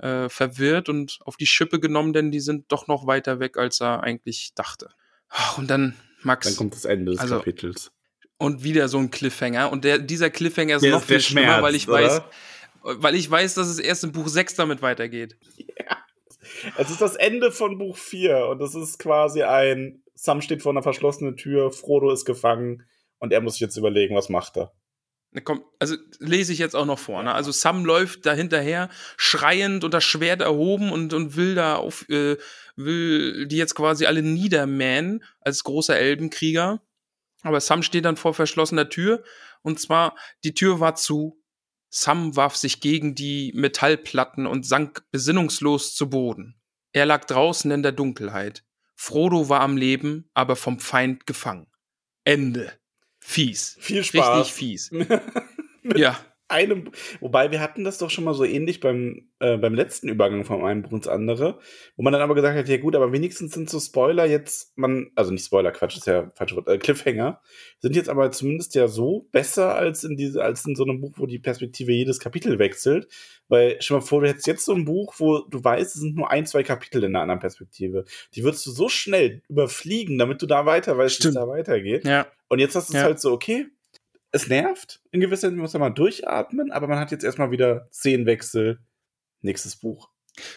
äh, 0.02 0.30
verwirrt 0.30 0.90
und 0.90 1.20
auf 1.26 1.38
die 1.38 1.46
Schippe 1.48 1.80
genommen, 1.80 2.14
denn 2.14 2.32
die 2.32 2.40
sind 2.40 2.72
doch 2.72 2.88
noch 2.88 3.08
weiter 3.08 3.40
weg, 3.40 3.58
als 3.58 3.80
er 3.82 4.04
eigentlich 4.04 4.54
dachte. 4.56 4.90
Ach, 5.30 5.58
Und 5.58 5.70
dann, 5.70 5.96
Max, 6.24 6.48
Dann 6.48 6.56
kommt 6.58 6.74
das 6.76 6.86
Ende 6.86 7.12
des 7.12 7.20
Also, 7.22 7.38
Kapitels. 7.38 7.92
und 8.38 8.64
wieder 8.64 8.88
so 8.90 8.98
ein 8.98 9.12
Cliffhanger. 9.12 9.72
Und 9.72 9.84
der, 9.86 10.00
dieser 10.00 10.30
Cliffhanger 10.30 10.76
ist 10.78 10.82
Der 10.84 10.92
noch 10.92 11.02
ist 11.02 11.10
der 11.10 11.20
viel 11.20 11.26
schlimmer, 11.28 11.48
Schmerz, 11.48 11.64
weil 11.64 11.76
ich 11.76 11.88
oder? 11.88 11.94
weiß, 12.02 12.22
weil 13.02 13.16
ich 13.16 13.30
weiß, 13.30 13.54
dass 13.56 13.68
es 13.68 13.80
erst 13.80 14.04
im 14.04 14.12
Buch 14.12 14.28
6 14.28 14.56
damit 14.56 14.82
weitergeht. 14.82 15.38
Es 16.78 16.90
ist 16.90 17.02
das 17.02 17.16
Ende 17.16 17.52
von 17.52 17.78
Buch 17.78 17.98
4 17.98 18.48
und 18.48 18.62
es 18.62 18.76
ist 18.76 19.00
quasi 19.00 19.44
ein 19.44 20.04
Sam 20.16 20.42
steht 20.42 20.62
vor 20.62 20.72
einer 20.72 20.84
verschlossenen 20.84 21.36
Tür, 21.36 21.72
Frodo 21.72 22.12
ist 22.12 22.26
gefangen 22.26 22.84
und 23.18 23.34
er 23.34 23.42
muss 23.42 23.54
sich 23.54 23.62
jetzt 23.62 23.78
überlegen, 23.78 24.16
was 24.16 24.30
macht 24.30 24.56
er. 24.58 24.72
Komm, 25.46 25.64
also 25.80 25.96
lese 26.20 26.52
ich 26.52 26.60
jetzt 26.60 26.76
auch 26.76 26.86
noch 26.86 27.00
vor. 27.00 27.24
Ne? 27.24 27.34
Also 27.34 27.52
Sam 27.52 27.86
läuft 27.86 28.26
da 28.26 28.34
hinterher, 28.34 28.90
schreiend 29.16 29.86
und 29.86 29.94
das 29.94 30.04
Schwert 30.04 30.42
erhoben 30.42 30.92
und, 30.92 31.14
und 31.14 31.38
will 31.38 31.56
da 31.56 31.78
auf, 31.78 32.08
äh, 32.10 32.38
will 32.76 33.48
die 33.48 33.56
jetzt 33.56 33.76
quasi 33.76 34.06
alle 34.06 34.24
niedermähen 34.24 35.24
als 35.40 35.64
großer 35.64 35.98
Elbenkrieger. 35.98 36.82
Aber 37.44 37.62
Sam 37.62 37.82
steht 37.82 38.04
dann 38.04 38.18
vor 38.18 38.34
verschlossener 38.34 38.90
Tür 38.90 39.24
und 39.62 39.80
zwar 39.80 40.18
die 40.44 40.54
Tür 40.54 40.82
war 40.82 40.96
zu. 40.96 41.42
Sam 41.90 42.36
warf 42.36 42.58
sich 42.58 42.82
gegen 42.82 43.16
die 43.16 43.52
Metallplatten 43.56 44.48
und 44.48 44.66
sank 44.66 45.04
besinnungslos 45.12 45.96
zu 45.96 46.10
Boden. 46.10 46.62
Er 46.92 47.06
lag 47.06 47.26
draußen 47.26 47.72
in 47.72 47.84
der 47.84 47.92
Dunkelheit. 47.94 48.64
Frodo 48.96 49.50
war 49.50 49.62
am 49.62 49.78
Leben, 49.78 50.30
aber 50.34 50.56
vom 50.56 50.80
Feind 50.80 51.26
gefangen. 51.26 51.68
Ende. 52.24 52.81
Fies. 53.22 53.78
Viel 53.80 54.04
Spaß. 54.04 54.40
Richtig 54.40 54.54
fies. 54.54 54.92
Ja. 55.96 56.16
einem, 56.48 56.92
wobei 57.22 57.50
wir 57.50 57.60
hatten 57.60 57.84
das 57.84 57.98
doch 57.98 58.10
schon 58.10 58.24
mal 58.24 58.34
so 58.34 58.44
ähnlich 58.44 58.82
beim, 58.82 59.30
äh, 59.40 59.58
beim 59.58 59.74
letzten 59.74 60.10
Übergang 60.10 60.44
von 60.44 60.64
einem 60.64 60.84
Buch 60.84 60.92
ins 60.92 61.08
andere, 61.08 61.60
wo 61.96 62.04
man 62.04 62.14
dann 62.14 62.22
aber 62.22 62.36
gesagt 62.36 62.58
hat, 62.58 62.68
ja 62.68 62.78
gut, 62.78 62.96
aber 62.96 63.12
wenigstens 63.12 63.54
sind 63.54 63.70
so 63.70 63.80
Spoiler 63.80 64.26
jetzt, 64.26 64.78
man, 64.78 65.10
also 65.16 65.32
nicht 65.32 65.46
Spoiler, 65.46 65.72
Quatsch, 65.72 65.98
ist 65.98 66.08
ja 66.08 66.32
falsches 66.36 66.58
Wort, 66.58 66.68
äh, 66.68 66.78
Cliffhanger, 66.78 67.42
sind 67.80 67.96
jetzt 67.96 68.10
aber 68.10 68.32
zumindest 68.32 68.76
ja 68.76 68.88
so 68.88 69.28
besser 69.32 69.76
als 69.76 70.04
in 70.04 70.18
diese, 70.18 70.44
als 70.44 70.66
in 70.66 70.76
so 70.76 70.84
einem 70.84 71.02
Buch, 71.02 71.14
wo 71.16 71.26
die 71.26 71.40
Perspektive 71.40 71.94
jedes 71.94 72.20
Kapitel 72.20 72.60
wechselt. 72.60 73.08
Weil, 73.48 73.78
stell 73.80 73.98
mal 73.98 74.02
vor, 74.02 74.22
du 74.22 74.28
hättest 74.28 74.48
jetzt 74.48 74.66
so 74.66 74.74
ein 74.74 74.86
Buch, 74.86 75.16
wo 75.18 75.40
du 75.40 75.64
weißt, 75.64 75.96
es 75.96 76.02
sind 76.02 76.16
nur 76.16 76.30
ein, 76.30 76.46
zwei 76.46 76.64
Kapitel 76.64 77.04
in 77.04 77.16
einer 77.16 77.24
anderen 77.24 77.40
Perspektive. 77.40 78.06
Die 78.36 78.44
würdest 78.44 78.66
du 78.66 78.72
so 78.72 78.88
schnell 78.88 79.42
überfliegen, 79.50 80.18
damit 80.18 80.42
du 80.42 80.46
da 80.46 80.66
weiter 80.66 80.98
weißt, 80.98 81.24
wie 81.24 81.28
es 81.30 81.34
da 81.34 81.48
weitergeht. 81.48 82.06
Ja. 82.06 82.28
Und 82.52 82.60
jetzt 82.60 82.76
hast 82.76 82.90
du 82.90 82.94
es 82.94 83.00
Ja. 83.00 83.04
halt 83.06 83.22
so, 83.22 83.32
okay, 83.32 83.68
es 84.32 84.48
nervt 84.48 85.00
in 85.12 85.22
gewisser 85.22 85.48
Hinsicht, 85.48 85.56
man 85.58 85.62
muss 85.64 85.72
da 85.72 85.80
mal 85.80 85.90
durchatmen, 85.90 86.70
aber 86.74 86.88
man 86.88 87.00
hat 87.00 87.10
jetzt 87.12 87.24
erstmal 87.24 87.50
wieder 87.52 87.88
Szenenwechsel. 87.94 88.80
Nächstes 89.40 89.78
Buch. 89.78 90.10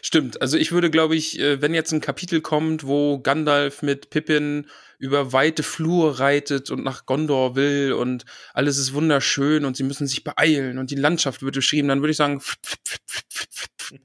Stimmt. 0.03 0.43
Also 0.43 0.57
ich 0.59 0.73
würde, 0.73 0.91
glaube 0.91 1.15
ich, 1.15 1.39
äh, 1.39 1.63
wenn 1.63 1.73
jetzt 1.73 1.93
ein 1.93 2.01
Kapitel 2.01 2.41
kommt, 2.41 2.85
wo 2.85 3.21
Gandalf 3.21 3.83
mit 3.83 4.11
Pippin 4.11 4.67
über 4.99 5.33
weite 5.33 5.63
Flure 5.63 6.19
reitet 6.19 6.73
und 6.73 6.83
nach 6.83 7.07
Gondor 7.07 7.55
will 7.55 7.93
und 7.93 8.25
alles 8.55 8.77
ist 8.77 8.93
wunderschön 8.93 9.65
und 9.65 9.77
sie 9.77 9.85
müssen 9.85 10.09
sich 10.09 10.25
beeilen 10.25 10.79
und 10.79 10.91
die 10.91 10.97
Landschaft 10.97 11.43
wird 11.43 11.55
beschrieben, 11.55 11.87
dann 11.87 12.01
würde 12.01 12.11
ich 12.11 12.17
sagen, 12.17 12.43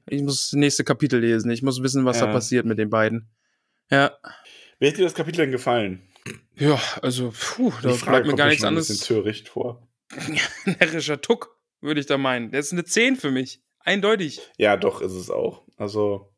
ich 0.08 0.22
muss 0.22 0.50
das 0.50 0.52
nächste 0.52 0.84
Kapitel 0.84 1.18
lesen. 1.20 1.50
Ich 1.50 1.62
muss 1.62 1.82
wissen, 1.82 2.04
was 2.04 2.20
Ja. 2.20 2.26
da 2.26 2.32
passiert 2.32 2.66
mit 2.66 2.78
den 2.78 2.88
beiden. 2.90 3.28
Ja. 3.90 4.16
Wie 4.78 4.86
hat 4.88 4.96
dir 4.96 5.02
das 5.04 5.14
Kapitel 5.14 5.38
denn 5.38 5.50
gefallen? 5.52 6.02
Ja, 6.60 6.80
also, 7.02 7.32
puh, 7.36 7.72
da 7.82 7.92
bleibt 7.94 8.26
mir 8.26 8.34
gar 8.36 8.46
nichts 8.46 8.60
schon 8.60 8.66
ein 8.66 8.68
anderes. 8.68 8.88
bisschen 8.88 9.06
töricht 9.22 9.48
vor. 9.48 9.88
Närrischer 10.64 11.20
Tuck, 11.20 11.58
würde 11.80 12.00
ich 12.00 12.06
da 12.06 12.18
meinen. 12.18 12.50
Der 12.52 12.60
ist 12.60 12.72
eine 12.72 12.84
10 12.84 13.16
für 13.16 13.30
mich. 13.30 13.62
Eindeutig. 13.80 14.40
Ja, 14.58 14.76
doch, 14.76 15.00
ist 15.00 15.12
es 15.14 15.30
auch. 15.30 15.62
Also, 15.76 16.32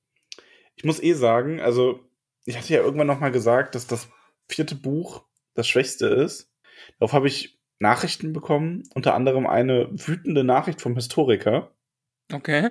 ich 0.76 0.84
muss 0.84 1.02
eh 1.02 1.12
sagen, 1.14 1.60
also, 1.60 2.00
ich 2.44 2.56
hatte 2.56 2.72
ja 2.72 2.80
irgendwann 2.82 3.06
noch 3.08 3.20
mal 3.20 3.32
gesagt, 3.32 3.74
dass 3.74 3.86
das 3.86 4.08
vierte 4.48 4.74
Buch 4.76 5.24
das 5.54 5.68
schwächste 5.68 6.06
ist. 6.06 6.50
Darauf 6.98 7.12
habe 7.12 7.28
ich 7.28 7.58
Nachrichten 7.80 8.32
bekommen, 8.32 8.84
unter 8.94 9.14
anderem 9.14 9.46
eine 9.46 9.88
wütende 9.90 10.44
Nachricht 10.44 10.80
vom 10.80 10.94
Historiker, 10.94 11.74
Okay. 12.32 12.70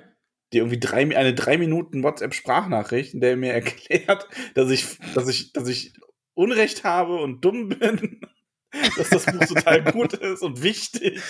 die 0.53 0.59
irgendwie 0.59 0.79
drei, 0.79 1.01
eine 1.17 1.33
drei 1.33 1.57
Minuten 1.57 2.01
WhatsApp-Sprachnachricht, 2.03 3.13
in 3.13 3.19
der 3.21 3.31
er 3.31 3.37
mir 3.37 3.53
erklärt, 3.53 4.27
dass 4.55 4.69
ich, 4.71 4.97
dass 5.13 5.27
ich, 5.27 5.51
dass 5.51 5.67
ich 5.67 5.93
Unrecht 6.41 6.83
habe 6.83 7.15
und 7.15 7.43
dumm 7.45 7.69
bin, 7.69 8.21
dass 8.97 9.09
das 9.09 9.25
Buch 9.25 9.45
total 9.45 9.83
gut 9.83 10.13
ist 10.13 10.41
und 10.41 10.63
wichtig. 10.63 11.21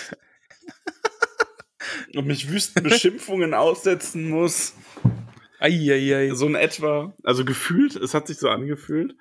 Und 2.14 2.26
mich 2.26 2.50
wüsten 2.50 2.82
Beschimpfungen 2.82 3.54
aussetzen 3.54 4.28
muss. 4.28 4.74
Eieiei. 5.58 6.34
So 6.34 6.46
in 6.46 6.54
etwa. 6.54 7.14
Also 7.22 7.44
gefühlt, 7.44 7.96
es 7.96 8.14
hat 8.14 8.26
sich 8.26 8.38
so 8.38 8.48
angefühlt. 8.48 9.16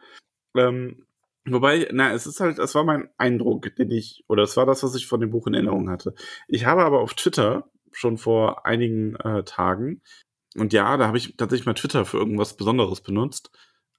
Ähm, 0.56 1.06
wobei, 1.46 1.88
na, 1.92 2.14
es 2.14 2.28
ist 2.28 2.40
halt, 2.40 2.60
es 2.60 2.76
war 2.76 2.84
mein 2.84 3.10
Eindruck, 3.18 3.76
den 3.76 3.92
ich, 3.92 4.24
oder 4.28 4.44
es 4.44 4.58
war 4.58 4.66
das, 4.66 4.84
was 4.84 4.96
ich 4.96 5.08
von 5.08 5.20
dem 5.20 5.32
Buch 5.32 5.48
in 5.48 5.54
Erinnerung 5.54 5.90
hatte. 5.90 6.14
Ich 6.48 6.66
habe 6.66 6.84
aber 6.84 7.00
auf 7.00 7.14
Twitter 7.14 7.70
schon 7.92 8.18
vor 8.18 8.66
einigen 8.66 9.16
äh, 9.16 9.44
Tagen, 9.44 10.02
und 10.56 10.74
ja, 10.74 10.98
da 10.98 11.08
habe 11.08 11.18
ich 11.18 11.38
tatsächlich 11.38 11.66
mal 11.66 11.74
Twitter 11.74 12.06
für 12.06 12.18
irgendwas 12.18 12.58
Besonderes 12.58 13.02
benutzt, 13.02 13.52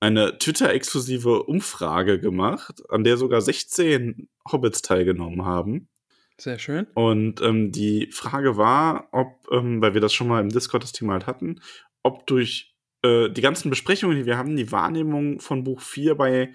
eine 0.03 0.37
Twitter-exklusive 0.37 1.45
Umfrage 1.45 2.19
gemacht, 2.19 2.83
an 2.89 3.05
der 3.05 3.16
sogar 3.16 3.41
16 3.41 4.29
Hobbits 4.51 4.83
teilgenommen 4.83 5.45
haben. 5.45 5.89
Sehr 6.37 6.59
schön. 6.59 6.89
Und 6.95 7.41
ähm, 7.41 7.70
die 7.70 8.11
Frage 8.11 8.57
war, 8.57 9.09
ob, 9.12 9.47
ähm, 9.53 9.81
weil 9.81 9.95
wir 9.95 10.01
das 10.01 10.12
schon 10.12 10.27
mal 10.27 10.41
im 10.41 10.49
Discord 10.49 10.83
das 10.83 10.91
Thema 10.91 11.12
halt 11.12 11.29
hatten, 11.29 11.61
ob 12.03 12.27
durch 12.27 12.74
äh, 13.05 13.31
die 13.31 13.43
ganzen 13.43 13.70
Besprechungen, 13.70 14.16
die 14.16 14.27
wir 14.27 14.37
haben, 14.37 14.57
die 14.57 14.73
Wahrnehmung 14.73 15.39
von 15.39 15.62
Buch 15.62 15.81
4 15.81 16.16
bei 16.16 16.53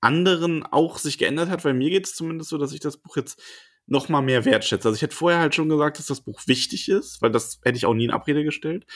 anderen 0.00 0.62
auch 0.62 0.98
sich 0.98 1.18
geändert 1.18 1.48
hat, 1.48 1.64
weil 1.64 1.74
mir 1.74 1.90
geht 1.90 2.06
es 2.06 2.14
zumindest 2.14 2.50
so, 2.50 2.56
dass 2.56 2.72
ich 2.72 2.78
das 2.78 2.98
Buch 2.98 3.16
jetzt 3.16 3.42
noch 3.88 4.08
mal 4.08 4.22
mehr 4.22 4.44
wertschätze. 4.44 4.86
Also 4.86 4.94
ich 4.94 5.02
hätte 5.02 5.16
vorher 5.16 5.40
halt 5.40 5.56
schon 5.56 5.68
gesagt, 5.68 5.98
dass 5.98 6.06
das 6.06 6.20
Buch 6.20 6.40
wichtig 6.46 6.88
ist, 6.88 7.20
weil 7.20 7.32
das 7.32 7.58
hätte 7.64 7.78
ich 7.78 7.86
auch 7.86 7.94
nie 7.94 8.04
in 8.04 8.12
Abrede 8.12 8.44
gestellt. 8.44 8.86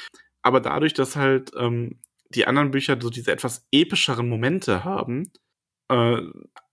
Aber 0.42 0.60
dadurch, 0.60 0.94
dass 0.94 1.16
halt 1.16 1.50
ähm, 1.56 1.98
die 2.30 2.46
anderen 2.46 2.70
Bücher 2.70 2.98
so 3.00 3.10
diese 3.10 3.32
etwas 3.32 3.66
epischeren 3.72 4.28
Momente 4.28 4.84
haben, 4.84 5.32
äh, 5.90 6.20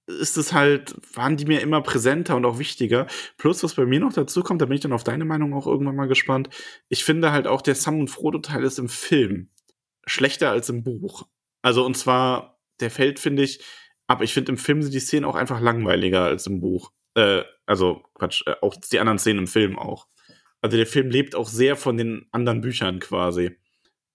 ist 0.07 0.38
es 0.38 0.53
halt, 0.53 0.95
waren 1.15 1.35
die 1.35 1.45
mir 1.45 1.59
immer 1.61 1.81
präsenter 1.81 2.35
und 2.38 2.45
auch 2.45 2.59
wichtiger. 2.59 3.07
Plus, 3.38 3.63
was 3.63 3.75
bei 3.75 3.85
mir 3.85 3.99
noch 3.99 4.13
dazu 4.13 4.41
kommt, 4.41 4.61
da 4.61 4.65
bin 4.65 4.75
ich 4.75 4.81
dann 4.81 4.93
auf 4.93 5.03
deine 5.03 5.25
Meinung 5.25 5.53
auch 5.53 5.67
irgendwann 5.67 5.97
mal 5.97 6.07
gespannt. 6.07 6.49
Ich 6.88 7.03
finde 7.03 7.31
halt 7.31 7.45
auch, 7.45 7.61
der 7.61 7.75
Sam 7.75 7.99
und 7.99 8.07
Frodo-Teil 8.07 8.63
ist 8.63 8.79
im 8.79 8.88
Film 8.88 9.49
schlechter 10.05 10.49
als 10.51 10.69
im 10.69 10.84
Buch. 10.84 11.27
Also, 11.61 11.85
und 11.85 11.97
zwar, 11.97 12.61
der 12.79 12.89
fällt, 12.89 13.19
finde 13.19 13.43
ich, 13.43 13.63
ab. 14.07 14.21
Ich 14.21 14.34
finde, 14.34 14.53
im 14.53 14.57
Film 14.57 14.81
sind 14.81 14.93
die 14.93 15.01
Szenen 15.01 15.25
auch 15.25 15.35
einfach 15.35 15.59
langweiliger 15.59 16.23
als 16.23 16.47
im 16.47 16.61
Buch. 16.61 16.93
Äh, 17.15 17.43
also, 17.65 18.03
Quatsch, 18.13 18.43
äh, 18.45 18.55
auch 18.61 18.75
die 18.77 18.99
anderen 18.99 19.19
Szenen 19.19 19.39
im 19.39 19.47
Film 19.47 19.77
auch. 19.77 20.07
Also, 20.61 20.77
der 20.77 20.88
Film 20.88 21.09
lebt 21.09 21.35
auch 21.35 21.49
sehr 21.49 21.75
von 21.75 21.97
den 21.97 22.27
anderen 22.31 22.61
Büchern 22.61 22.99
quasi. 22.99 23.57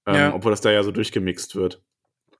Ähm, 0.06 0.14
Ja. 0.14 0.34
Obwohl 0.34 0.50
das 0.50 0.60
da 0.60 0.70
ja 0.70 0.82
so 0.82 0.92
durchgemixt 0.92 1.56
wird. 1.56 1.82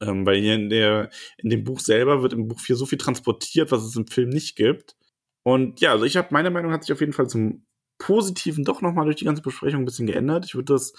Ähm, 0.01 0.27
weil 0.27 0.41
hier 0.41 0.55
in, 0.55 0.69
der, 0.69 1.11
in 1.39 1.51
dem 1.51 1.65
Buch 1.65 1.81
selber 1.81 2.23
wird 2.23 2.33
im 2.33 2.49
Buch 2.49 2.61
4 2.61 2.77
so 2.77 2.87
viel 2.87 2.99
transportiert, 2.99 3.71
was 3.71 3.85
es 3.85 3.97
im 3.97 4.07
Film 4.07 4.31
nicht 4.31 4.57
gibt. 4.57 4.97
Und 5.45 5.81
ja, 5.81 5.93
also 5.93 6.05
ich 6.05 6.17
habe, 6.17 6.29
meine 6.31 6.51
Meinung 6.51 6.73
hat 6.73 6.83
sich 6.83 6.93
auf 6.93 7.01
jeden 7.01 7.13
Fall 7.13 7.29
zum 7.29 7.67
Positiven 7.99 8.65
doch 8.65 8.81
nochmal 8.81 9.05
durch 9.05 9.17
die 9.17 9.25
ganze 9.25 9.43
Besprechung 9.43 9.83
ein 9.83 9.85
bisschen 9.85 10.07
geändert. 10.07 10.45
Ich 10.45 10.55
würde 10.55 10.73
das 10.73 10.93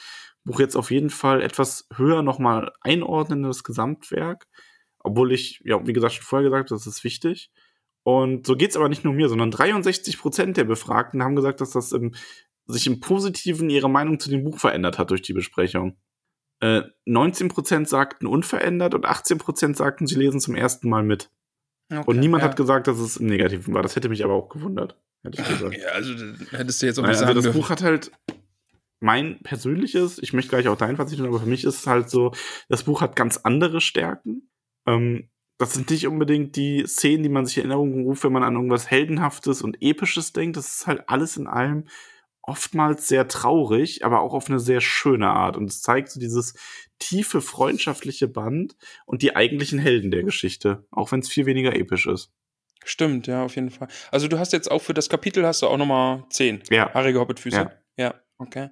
Buch 0.45 0.59
jetzt 0.59 0.75
auf 0.75 0.91
jeden 0.91 1.09
Fall 1.09 1.41
etwas 1.41 1.87
höher 1.95 2.21
nochmal 2.21 2.71
einordnen 2.81 3.39
in 3.39 3.49
das 3.49 3.63
Gesamtwerk. 3.63 4.47
Obwohl 4.99 5.33
ich, 5.33 5.61
ja, 5.65 5.85
wie 5.85 5.93
gesagt, 5.93 6.13
schon 6.13 6.23
vorher 6.23 6.49
gesagt 6.49 6.69
habe, 6.69 6.77
das 6.77 6.87
ist 6.87 7.03
wichtig. 7.03 7.51
Und 8.03 8.47
so 8.47 8.55
geht's 8.55 8.75
aber 8.75 8.89
nicht 8.89 9.03
nur 9.03 9.13
mir, 9.13 9.29
sondern 9.29 9.51
63 9.51 10.17
Prozent 10.17 10.57
der 10.57 10.65
Befragten 10.65 11.23
haben 11.23 11.35
gesagt, 11.35 11.61
dass 11.61 11.71
das 11.71 11.91
im, 11.91 12.13
sich 12.65 12.87
im 12.87 12.99
Positiven 12.99 13.69
ihre 13.69 13.89
Meinung 13.89 14.19
zu 14.19 14.29
dem 14.29 14.43
Buch 14.43 14.59
verändert 14.59 14.97
hat 14.97 15.09
durch 15.09 15.21
die 15.21 15.33
Besprechung. 15.33 15.97
Äh, 16.63 16.83
19% 17.05 17.87
sagten 17.87 18.25
unverändert 18.25 18.95
und 18.95 19.05
18% 19.05 19.75
sagten, 19.75 20.07
sie 20.07 20.15
lesen 20.15 20.39
zum 20.39 20.55
ersten 20.55 20.87
Mal 20.87 21.03
mit. 21.03 21.29
Okay, 21.91 22.03
Und 22.05 22.19
niemand 22.19 22.41
ja. 22.41 22.47
hat 22.47 22.55
gesagt, 22.55 22.87
dass 22.87 22.99
es 22.99 23.17
im 23.17 23.25
Negativen 23.27 23.73
war. 23.73 23.83
Das 23.83 23.97
hätte 23.97 24.07
mich 24.07 24.23
aber 24.23 24.33
auch 24.33 24.47
gewundert, 24.47 24.97
hätte 25.23 25.41
ich 25.41 25.47
gesagt. 25.49 25.75
Ja, 25.81 25.89
also 25.89 26.13
das 26.13 26.51
hättest 26.53 26.81
du 26.81 26.85
jetzt 26.85 26.99
auch 26.99 27.03
nicht 27.03 27.09
also 27.09 27.25
sagen 27.25 27.35
das 27.35 27.43
dürfen. 27.43 27.59
Buch 27.59 27.69
hat 27.69 27.83
halt 27.83 28.11
mein 29.01 29.43
persönliches, 29.43 30.19
ich 30.19 30.31
möchte 30.31 30.51
gleich 30.51 30.69
auch 30.69 30.77
dein 30.77 30.95
Fazit 30.95 31.19
aber 31.19 31.41
für 31.41 31.49
mich 31.49 31.65
ist 31.65 31.79
es 31.79 31.87
halt 31.87 32.09
so, 32.09 32.31
das 32.69 32.83
Buch 32.83 33.01
hat 33.01 33.17
ganz 33.17 33.41
andere 33.43 33.81
Stärken. 33.81 34.49
Ähm, 34.87 35.29
das 35.57 35.73
sind 35.73 35.89
nicht 35.89 36.07
unbedingt 36.07 36.55
die 36.55 36.85
Szenen, 36.87 37.23
die 37.23 37.29
man 37.29 37.45
sich 37.45 37.57
in 37.57 37.63
Erinnerung 37.63 38.05
ruft, 38.05 38.23
wenn 38.23 38.31
man 38.31 38.43
an 38.43 38.55
irgendwas 38.55 38.89
Heldenhaftes 38.89 39.61
und 39.61 39.81
Episches 39.81 40.31
denkt. 40.31 40.55
Das 40.55 40.75
ist 40.75 40.87
halt 40.87 41.09
alles 41.09 41.35
in 41.35 41.47
allem 41.47 41.89
oftmals 42.43 43.07
sehr 43.07 43.27
traurig, 43.27 44.05
aber 44.05 44.21
auch 44.21 44.33
auf 44.33 44.49
eine 44.49 44.59
sehr 44.59 44.81
schöne 44.81 45.29
Art. 45.29 45.57
Und 45.57 45.69
es 45.69 45.81
zeigt 45.81 46.09
so 46.09 46.19
dieses 46.19 46.53
tiefe 46.99 47.41
freundschaftliche 47.41 48.27
Band 48.27 48.75
und 49.05 49.21
die 49.21 49.35
eigentlichen 49.35 49.79
Helden 49.79 50.11
der 50.11 50.23
Geschichte, 50.23 50.85
auch 50.91 51.11
wenn 51.11 51.21
es 51.21 51.29
viel 51.29 51.45
weniger 51.45 51.75
episch 51.75 52.05
ist. 52.05 52.31
Stimmt, 52.85 53.27
ja, 53.27 53.43
auf 53.43 53.55
jeden 53.55 53.69
Fall. 53.69 53.87
Also 54.11 54.27
du 54.27 54.37
hast 54.37 54.51
jetzt 54.51 54.69
auch 54.69 54.81
für 54.81 54.93
das 54.93 55.09
Kapitel 55.09 55.45
hast 55.45 55.61
du 55.61 55.67
auch 55.67 55.77
nochmal 55.77 56.25
10. 56.29 56.63
Ja. 56.69 56.93
Haarige 56.93 57.19
Hobbitfüße. 57.19 57.55
Ja. 57.55 57.71
ja, 57.97 58.13
okay. 58.37 58.69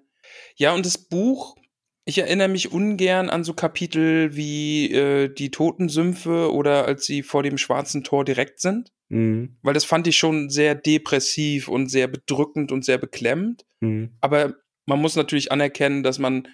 Ja, 0.57 0.73
und 0.73 0.85
das 0.85 0.97
Buch, 0.97 1.55
ich 2.05 2.17
erinnere 2.17 2.47
mich 2.47 2.71
ungern 2.71 3.29
an 3.29 3.43
so 3.43 3.53
Kapitel 3.53 4.35
wie 4.35 4.91
äh, 4.91 5.29
die 5.29 5.51
Totensümpfe 5.51 6.51
oder 6.51 6.85
als 6.85 7.05
sie 7.05 7.21
vor 7.21 7.43
dem 7.43 7.57
schwarzen 7.57 8.03
Tor 8.03 8.25
direkt 8.25 8.59
sind. 8.59 8.91
Mhm. 9.09 9.57
Weil 9.61 9.73
das 9.73 9.85
fand 9.85 10.07
ich 10.07 10.17
schon 10.17 10.49
sehr 10.49 10.73
depressiv 10.73 11.67
und 11.67 11.89
sehr 11.89 12.07
bedrückend 12.07 12.71
und 12.71 12.83
sehr 12.83 12.97
beklemmend. 12.97 13.65
Mhm. 13.81 14.11
Aber 14.19 14.55
man 14.85 14.99
muss 14.99 15.15
natürlich 15.15 15.51
anerkennen, 15.51 16.01
dass 16.01 16.17
man, 16.17 16.47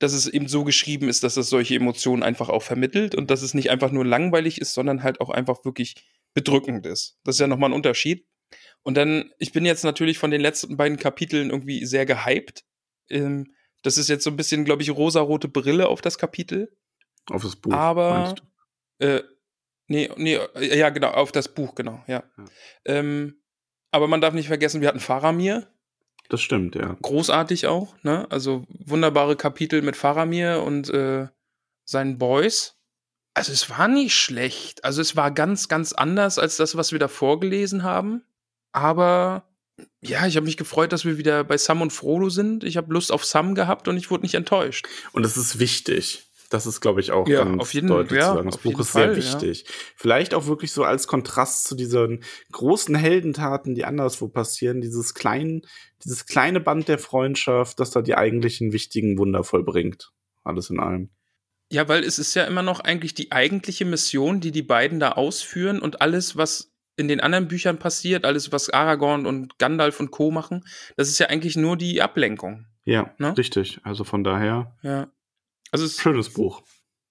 dass 0.00 0.12
es 0.12 0.26
eben 0.26 0.48
so 0.48 0.64
geschrieben 0.64 1.08
ist, 1.08 1.22
dass 1.22 1.36
es 1.36 1.48
solche 1.48 1.76
Emotionen 1.76 2.22
einfach 2.22 2.48
auch 2.48 2.62
vermittelt 2.62 3.14
und 3.14 3.30
dass 3.30 3.42
es 3.42 3.54
nicht 3.54 3.70
einfach 3.70 3.92
nur 3.92 4.04
langweilig 4.04 4.60
ist, 4.60 4.74
sondern 4.74 5.02
halt 5.02 5.20
auch 5.20 5.30
einfach 5.30 5.64
wirklich 5.64 5.94
bedrückend 6.34 6.86
ist. 6.86 7.18
Das 7.24 7.36
ist 7.36 7.40
ja 7.40 7.46
nochmal 7.46 7.70
ein 7.70 7.74
Unterschied. 7.74 8.26
Und 8.82 8.96
dann, 8.96 9.30
ich 9.38 9.52
bin 9.52 9.64
jetzt 9.64 9.84
natürlich 9.84 10.18
von 10.18 10.30
den 10.30 10.40
letzten 10.40 10.76
beiden 10.76 10.98
Kapiteln 10.98 11.50
irgendwie 11.50 11.84
sehr 11.84 12.06
gehypt. 12.06 12.64
Ähm, 13.08 13.52
das 13.82 13.98
ist 13.98 14.08
jetzt 14.08 14.24
so 14.24 14.30
ein 14.30 14.36
bisschen, 14.36 14.64
glaube 14.64 14.82
ich, 14.82 14.90
rosarote 14.90 15.48
Brille 15.48 15.88
auf 15.88 16.00
das 16.00 16.18
Kapitel. 16.18 16.76
Auf 17.30 17.42
das 17.42 17.56
Buch. 17.56 17.72
Aber, 17.72 18.34
äh, 18.98 19.22
nee, 19.86 20.10
nee, 20.16 20.34
äh, 20.54 20.78
ja, 20.78 20.90
genau, 20.90 21.10
auf 21.10 21.32
das 21.32 21.48
Buch, 21.48 21.74
genau, 21.74 22.02
ja. 22.06 22.22
Ja. 22.36 22.44
Ähm, 22.84 23.42
aber 23.90 24.06
man 24.08 24.20
darf 24.20 24.34
nicht 24.34 24.48
vergessen, 24.48 24.80
wir 24.80 24.88
hatten 24.88 25.00
Faramir, 25.00 25.68
Das 26.28 26.40
stimmt, 26.40 26.74
ja. 26.76 26.96
großartig 27.02 27.66
auch, 27.66 27.94
ne? 28.02 28.26
Also 28.30 28.64
wunderbare 28.68 29.36
Kapitel 29.36 29.82
mit 29.82 29.96
Faramir 29.96 30.62
und 30.62 30.88
äh, 30.90 31.28
seinen 31.84 32.18
Boys. 32.18 32.76
Also 33.34 33.52
es 33.52 33.70
war 33.70 33.88
nicht 33.88 34.14
schlecht. 34.14 34.84
Also 34.84 35.00
es 35.00 35.16
war 35.16 35.30
ganz, 35.30 35.68
ganz 35.68 35.92
anders 35.92 36.38
als 36.38 36.56
das, 36.56 36.76
was 36.76 36.92
wir 36.92 36.98
da 36.98 37.08
vorgelesen 37.08 37.82
haben. 37.82 38.24
Aber 38.72 39.49
Ja, 40.00 40.26
ich 40.26 40.36
habe 40.36 40.46
mich 40.46 40.56
gefreut, 40.56 40.92
dass 40.92 41.04
wir 41.04 41.18
wieder 41.18 41.44
bei 41.44 41.56
Sam 41.58 41.82
und 41.82 41.92
Frodo 41.92 42.28
sind. 42.30 42.64
Ich 42.64 42.76
habe 42.76 42.92
Lust 42.92 43.12
auf 43.12 43.24
Sam 43.24 43.54
gehabt 43.54 43.88
und 43.88 43.96
ich 43.96 44.10
wurde 44.10 44.22
nicht 44.22 44.34
enttäuscht. 44.34 44.86
Und 45.12 45.22
das 45.24 45.36
ist 45.36 45.58
wichtig. 45.58 46.26
Das 46.48 46.66
ist, 46.66 46.80
glaube 46.80 47.00
ich, 47.00 47.12
auch 47.12 47.28
Ja, 47.28 47.44
ganz 47.44 47.60
auf 47.60 47.74
jeden- 47.74 47.86
deutlich 47.86 48.18
ja, 48.18 48.30
zu 48.30 48.34
sagen. 48.38 48.50
Das 48.50 48.58
Buch 48.58 48.80
ist 48.80 48.90
Fall, 48.90 49.14
sehr 49.14 49.24
ja. 49.24 49.40
wichtig. 49.40 49.66
Vielleicht 49.94 50.34
auch 50.34 50.46
wirklich 50.46 50.72
so 50.72 50.82
als 50.82 51.06
Kontrast 51.06 51.68
zu 51.68 51.76
diesen 51.76 52.24
großen 52.50 52.94
Heldentaten, 52.96 53.76
die 53.76 53.84
anderswo 53.84 54.26
passieren. 54.26 54.80
Dieses 54.80 55.14
kleine, 55.14 55.60
dieses 56.04 56.26
kleine 56.26 56.58
Band 56.58 56.88
der 56.88 56.98
Freundschaft, 56.98 57.78
das 57.78 57.90
da 57.92 58.02
die 58.02 58.16
eigentlichen 58.16 58.72
wichtigen 58.72 59.16
Wunder 59.16 59.44
vollbringt. 59.44 60.10
Alles 60.42 60.70
in 60.70 60.80
allem. 60.80 61.10
Ja, 61.70 61.86
weil 61.86 62.02
es 62.02 62.18
ist 62.18 62.34
ja 62.34 62.42
immer 62.44 62.62
noch 62.62 62.80
eigentlich 62.80 63.14
die 63.14 63.30
eigentliche 63.30 63.84
Mission, 63.84 64.40
die 64.40 64.50
die 64.50 64.62
beiden 64.64 64.98
da 64.98 65.12
ausführen 65.12 65.78
und 65.80 66.00
alles, 66.02 66.36
was 66.36 66.69
in 67.00 67.08
den 67.08 67.20
anderen 67.20 67.48
Büchern 67.48 67.78
passiert, 67.78 68.24
alles, 68.24 68.52
was 68.52 68.70
Aragorn 68.70 69.26
und 69.26 69.58
Gandalf 69.58 69.98
und 70.00 70.10
Co. 70.10 70.30
machen, 70.30 70.64
das 70.96 71.08
ist 71.08 71.18
ja 71.18 71.26
eigentlich 71.28 71.56
nur 71.56 71.76
die 71.76 72.00
Ablenkung. 72.02 72.66
Ja, 72.84 73.12
Ne? 73.18 73.36
richtig. 73.36 73.80
Also 73.82 74.04
von 74.04 74.22
daher, 74.24 74.76
Ja. 74.82 75.08
Also 75.72 75.84
es 75.84 75.92
ist 75.92 76.00
schönes 76.00 76.30
Buch. 76.32 76.62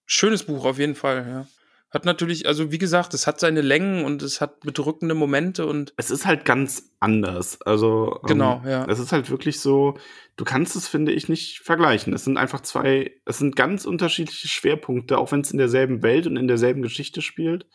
Schönes 0.06 0.44
Buch 0.44 0.66
auf 0.66 0.80
jeden 0.80 0.95
Fall, 0.95 1.26
ja. 1.28 1.48
Hat 1.91 2.06
natürlich, 2.06 2.45
also 2.48 2.72
wie 2.72 2.78
gesagt, 2.78 3.16
es 3.16 3.26
hat 3.26 3.40
seine 3.40 3.61
Längen 3.61 4.06
und 4.06 4.22
es 4.22 4.41
hat 4.41 4.60
bedrückende 4.60 5.16
Momente 5.16 5.66
und 5.66 5.94
Es 5.98 6.11
ist 6.11 6.26
halt 6.28 6.45
ganz 6.45 6.91
anders. 6.99 7.60
Also, 7.64 8.20
Genau, 8.28 8.61
ähm, 8.64 8.70
ja. 8.70 8.86
Es 8.86 8.99
ist 8.99 9.11
halt 9.11 9.32
wirklich 9.32 9.60
so, 9.60 9.98
du 10.36 10.44
kannst 10.45 10.76
es, 10.76 10.88
finde 10.88 11.14
ich, 11.14 11.30
nicht 11.30 11.61
vergleichen. 11.61 12.14
Es 12.14 12.26
sind 12.26 12.38
einfach 12.38 12.61
zwei, 12.61 13.16
es 13.26 13.40
sind 13.40 13.56
ganz 13.56 13.86
unterschiedliche 13.86 14.48
Schwerpunkte, 14.48 15.18
auch 15.18 15.32
wenn 15.32 15.41
es 15.41 15.49
in 15.52 15.57
derselben 15.57 16.03
Welt 16.03 16.28
und 16.28 16.38
in 16.38 16.48
derselben 16.48 16.84
Geschichte 16.84 17.24
spielt. 17.24 17.66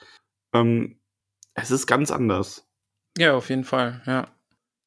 Ähm, 0.53 1.01
es 1.55 1.71
ist 1.71 1.87
ganz 1.87 2.11
anders. 2.11 2.69
ja, 3.17 3.35
auf 3.35 3.49
jeden 3.49 3.65
Fall, 3.65 4.03
ja. 4.07 4.29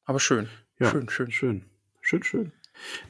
Aber 0.04 0.20
schön. 0.20 0.48
Ja. 0.78 0.90
Schön, 0.90 1.08
schön. 1.08 1.30
Schön. 1.30 1.64
Schön, 2.00 2.22
schön. 2.22 2.52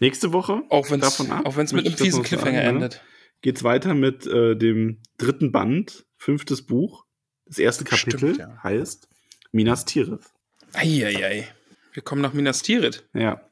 Nächste 0.00 0.32
Woche 0.32 0.62
Auch 0.70 0.90
wenn 0.90 1.00
es 1.00 1.72
mit 1.72 1.86
einem 1.86 1.96
fiesen 1.96 2.22
noch 2.22 2.26
sagen, 2.26 2.40
Cliffhanger 2.42 2.62
ne? 2.62 2.68
endet. 2.68 3.02
geht's 3.42 3.62
weiter 3.62 3.94
mit 3.94 4.26
äh, 4.26 4.56
dem 4.56 5.02
dritten 5.18 5.52
Band, 5.52 6.06
fünftes 6.16 6.66
Buch. 6.66 7.04
Das 7.46 7.58
erste 7.58 7.84
Stimmt, 7.86 8.14
Kapitel 8.14 8.38
ja. 8.38 8.62
heißt 8.62 9.08
Minas 9.52 9.84
Tirith. 9.84 10.32
Eieiei. 10.72 11.46
Wir 11.92 12.02
kommen 12.02 12.22
nach 12.22 12.32
Minas 12.32 12.62
Tirith. 12.62 13.08
Ja. 13.14 13.48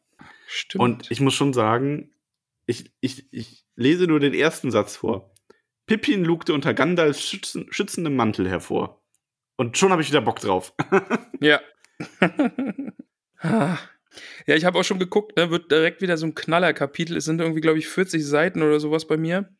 Stimmt. 0.46 0.82
Und 0.82 1.10
ich 1.10 1.20
muss 1.20 1.34
schon 1.34 1.52
sagen, 1.52 2.12
ich, 2.66 2.92
ich, 3.00 3.32
ich 3.32 3.64
lese 3.74 4.06
nur 4.06 4.20
den 4.20 4.34
ersten 4.34 4.70
Satz 4.70 4.96
vor. 4.96 5.32
Pippin 5.86 6.24
lugte 6.24 6.52
unter 6.52 6.74
Gandalfs 6.74 7.22
schützen, 7.22 7.66
schützendem 7.70 8.16
Mantel 8.16 8.48
hervor. 8.48 9.02
Und 9.56 9.76
schon 9.78 9.90
habe 9.90 10.02
ich 10.02 10.08
wieder 10.08 10.20
Bock 10.20 10.40
drauf. 10.40 10.72
Ja. 11.40 11.60
Ja, 14.46 14.54
ich 14.54 14.64
habe 14.64 14.78
auch 14.78 14.82
schon 14.84 14.98
geguckt, 14.98 15.36
ne, 15.36 15.50
wird 15.50 15.70
direkt 15.70 16.00
wieder 16.00 16.16
so 16.16 16.24
ein 16.26 16.34
Knallerkapitel. 16.34 17.16
Es 17.16 17.26
sind 17.26 17.40
irgendwie, 17.40 17.60
glaube 17.60 17.78
ich, 17.78 17.86
40 17.88 18.24
Seiten 18.24 18.62
oder 18.62 18.80
sowas 18.80 19.06
bei 19.06 19.16
mir. 19.18 19.50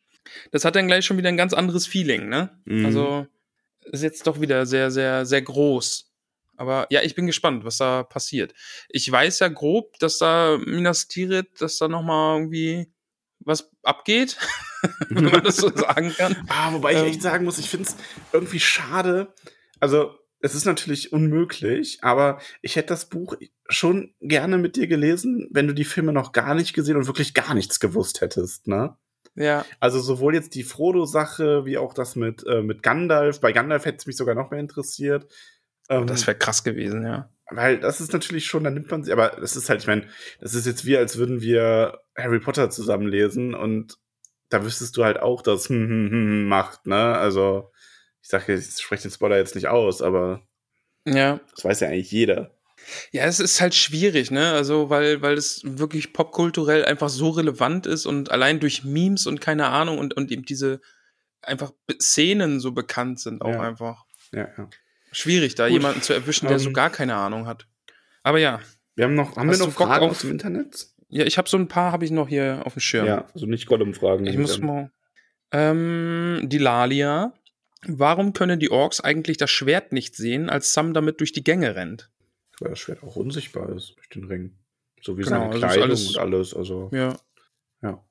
Das 0.51 0.65
hat 0.65 0.75
dann 0.75 0.87
gleich 0.87 1.05
schon 1.05 1.17
wieder 1.17 1.29
ein 1.29 1.37
ganz 1.37 1.53
anderes 1.53 1.85
Feeling, 1.85 2.27
ne? 2.27 2.59
Mhm. 2.65 2.85
Also 2.85 3.27
ist 3.83 4.01
jetzt 4.03 4.25
doch 4.25 4.41
wieder 4.41 4.65
sehr, 4.65 4.89
sehr, 4.89 5.25
sehr 5.27 5.41
groß. 5.43 6.11
Aber 6.55 6.87
ja, 6.89 7.01
ich 7.03 7.13
bin 7.13 7.27
gespannt, 7.27 7.65
was 7.65 7.77
da 7.77 8.01
passiert. 8.03 8.53
Ich 8.89 9.09
weiß 9.11 9.39
ja 9.39 9.47
grob, 9.49 9.99
dass 9.99 10.17
da 10.17 10.57
Minas 10.65 11.07
Tirith, 11.07 11.61
dass 11.61 11.77
da 11.77 11.87
nochmal 11.87 12.37
irgendwie 12.39 12.91
was 13.39 13.69
abgeht, 13.83 14.37
wenn 15.09 15.25
man 15.25 15.43
das 15.43 15.57
so 15.57 15.69
sagen 15.75 16.13
kann. 16.17 16.35
Ah, 16.49 16.73
wobei 16.73 16.93
ich 16.93 16.99
Ähm. 16.99 17.05
echt 17.05 17.21
sagen 17.21 17.45
muss, 17.45 17.59
ich 17.59 17.69
finde 17.69 17.87
es 17.89 17.95
irgendwie 18.33 18.59
schade. 18.59 19.33
Also, 19.79 20.11
es 20.39 20.53
ist 20.53 20.65
natürlich 20.65 21.13
unmöglich, 21.13 21.99
aber 22.03 22.39
ich 22.61 22.75
hätte 22.75 22.89
das 22.89 23.09
Buch 23.09 23.35
schon 23.69 24.13
gerne 24.21 24.57
mit 24.57 24.75
dir 24.75 24.87
gelesen, 24.87 25.49
wenn 25.51 25.67
du 25.67 25.73
die 25.73 25.83
Filme 25.83 26.13
noch 26.13 26.31
gar 26.31 26.53
nicht 26.53 26.73
gesehen 26.73 26.95
und 26.95 27.07
wirklich 27.07 27.33
gar 27.33 27.53
nichts 27.55 27.79
gewusst 27.79 28.21
hättest, 28.21 28.67
ne? 28.67 28.95
Ja, 29.37 29.65
Also 29.79 29.99
sowohl 29.99 30.33
jetzt 30.33 30.55
die 30.55 30.63
Frodo-Sache, 30.63 31.63
wie 31.65 31.77
auch 31.77 31.93
das 31.93 32.15
mit, 32.15 32.43
äh, 32.47 32.63
mit 32.63 32.81
Gandalf. 32.81 33.39
Bei 33.39 33.51
Gandalf 33.51 33.85
hätte 33.85 33.97
es 33.97 34.07
mich 34.07 34.17
sogar 34.17 34.33
noch 34.33 34.49
mehr 34.49 34.59
interessiert. 34.59 35.31
Ähm, 35.89 36.07
das 36.07 36.25
wäre 36.25 36.37
krass 36.37 36.63
gewesen, 36.63 37.05
ja. 37.05 37.29
weil 37.51 37.79
das 37.79 38.01
ist 38.01 38.13
natürlich 38.13 38.47
schon, 38.47 38.63
da 38.63 38.71
nimmt 38.71 38.89
man 38.89 39.03
sich, 39.03 39.13
aber 39.13 39.37
das 39.39 39.55
ist 39.55 39.69
halt, 39.69 39.81
ich 39.81 39.87
meine, 39.87 40.07
das 40.41 40.55
ist 40.55 40.65
jetzt 40.65 40.85
wie, 40.85 40.97
als 40.97 41.17
würden 41.17 41.39
wir 41.39 41.99
Harry 42.17 42.39
Potter 42.39 42.71
zusammenlesen 42.71 43.53
und 43.53 43.99
da 44.49 44.65
wüsstest 44.65 44.97
du 44.97 45.05
halt 45.05 45.19
auch, 45.19 45.43
dass 45.43 45.69
hm, 45.69 45.87
hm, 45.87 46.09
hm, 46.09 46.11
hm 46.11 46.47
macht, 46.47 46.87
ne? 46.87 47.15
Also, 47.15 47.71
ich 48.21 48.29
sage 48.29 48.53
ich 48.53 48.65
spreche 48.81 49.03
den 49.03 49.11
Spoiler 49.11 49.37
jetzt 49.37 49.55
nicht 49.55 49.67
aus, 49.67 50.01
aber 50.01 50.41
Ja. 51.05 51.39
das 51.55 51.63
weiß 51.65 51.79
ja 51.81 51.87
eigentlich 51.89 52.11
jeder. 52.11 52.51
Ja, 53.11 53.25
es 53.25 53.39
ist 53.39 53.59
halt 53.59 53.73
schwierig, 53.75 54.29
ne? 54.31 54.51
Also, 54.53 54.89
weil, 54.89 55.21
weil 55.21 55.33
es 55.35 55.61
wirklich 55.65 56.13
popkulturell 56.13 56.85
einfach 56.85 57.09
so 57.09 57.31
relevant 57.31 57.85
ist 57.87 58.05
und 58.05 58.29
allein 58.31 58.59
durch 58.59 58.83
Memes 58.83 59.25
und 59.27 59.41
keine 59.41 59.67
Ahnung 59.67 59.97
und, 59.97 60.13
und 60.15 60.31
eben 60.31 60.43
diese 60.43 60.79
einfach 61.41 61.71
Szenen 61.99 62.59
so 62.59 62.71
bekannt 62.71 63.19
sind 63.19 63.41
auch 63.41 63.49
Ja. 63.53 63.61
einfach. 63.61 64.05
Ja, 64.31 64.47
ja. 64.57 64.69
Schwierig, 65.11 65.55
da 65.55 65.65
Gut, 65.67 65.73
jemanden 65.73 66.01
zu 66.01 66.13
erwischen, 66.13 66.47
der 66.47 66.57
ähm, 66.57 66.63
so 66.63 66.71
gar 66.71 66.89
keine 66.89 67.15
Ahnung 67.15 67.47
hat. 67.47 67.65
Aber 68.23 68.37
ja, 68.39 68.59
Wir 68.95 69.05
haben 69.05 69.15
noch, 69.15 69.35
haben 69.37 69.49
wir 69.49 69.57
noch 69.57 69.71
Fragen 69.71 70.05
auf- 70.05 70.11
aus 70.11 70.19
dem 70.21 70.31
Internet? 70.31 70.87
ja, 71.09 71.23
ich 71.25 71.37
habe 71.37 71.49
so 71.49 71.57
ein 71.57 71.67
paar, 71.67 71.91
habe 71.91 72.05
ich 72.05 72.11
noch 72.11 72.27
hier 72.27 72.61
auf 72.65 72.73
dem 72.73 72.79
Schirm. 72.81 73.07
Ja, 73.07 73.25
also 73.33 73.45
nicht 73.47 73.65
Gollum-Fragen. 73.67 74.25
Ich 74.27 74.37
muss 74.37 74.59
mal. 74.59 74.91
Ähm, 75.51 76.41
die 76.43 76.57
Lalia. 76.57 77.33
Warum 77.85 78.33
können 78.33 78.59
die 78.59 78.71
Orks 78.71 79.01
eigentlich 79.01 79.37
das 79.37 79.51
Schwert 79.51 79.91
nicht 79.91 80.15
sehen, 80.15 80.49
als 80.49 80.73
Sam 80.73 80.93
damit 80.93 81.19
durch 81.19 81.31
die 81.31 81.43
Gänge 81.43 81.75
rennt? 81.75 82.09
Weil 82.59 82.71
das 82.71 82.79
Schwert 82.79 83.03
auch 83.03 83.15
unsichtbar 83.15 83.69
ist 83.75 83.95
durch 83.97 84.09
den 84.09 84.23
Ring. 84.25 84.57
So 85.01 85.17
wie 85.17 85.21
Genau, 85.21 85.51
seine 85.51 85.53
also 85.53 85.59
Kleidung 85.59 85.83
alles- 85.83 86.07
und 86.09 86.17
alles. 86.17 86.53
Also, 86.55 86.89
Ja. 86.91 87.19
ja. 87.83 88.03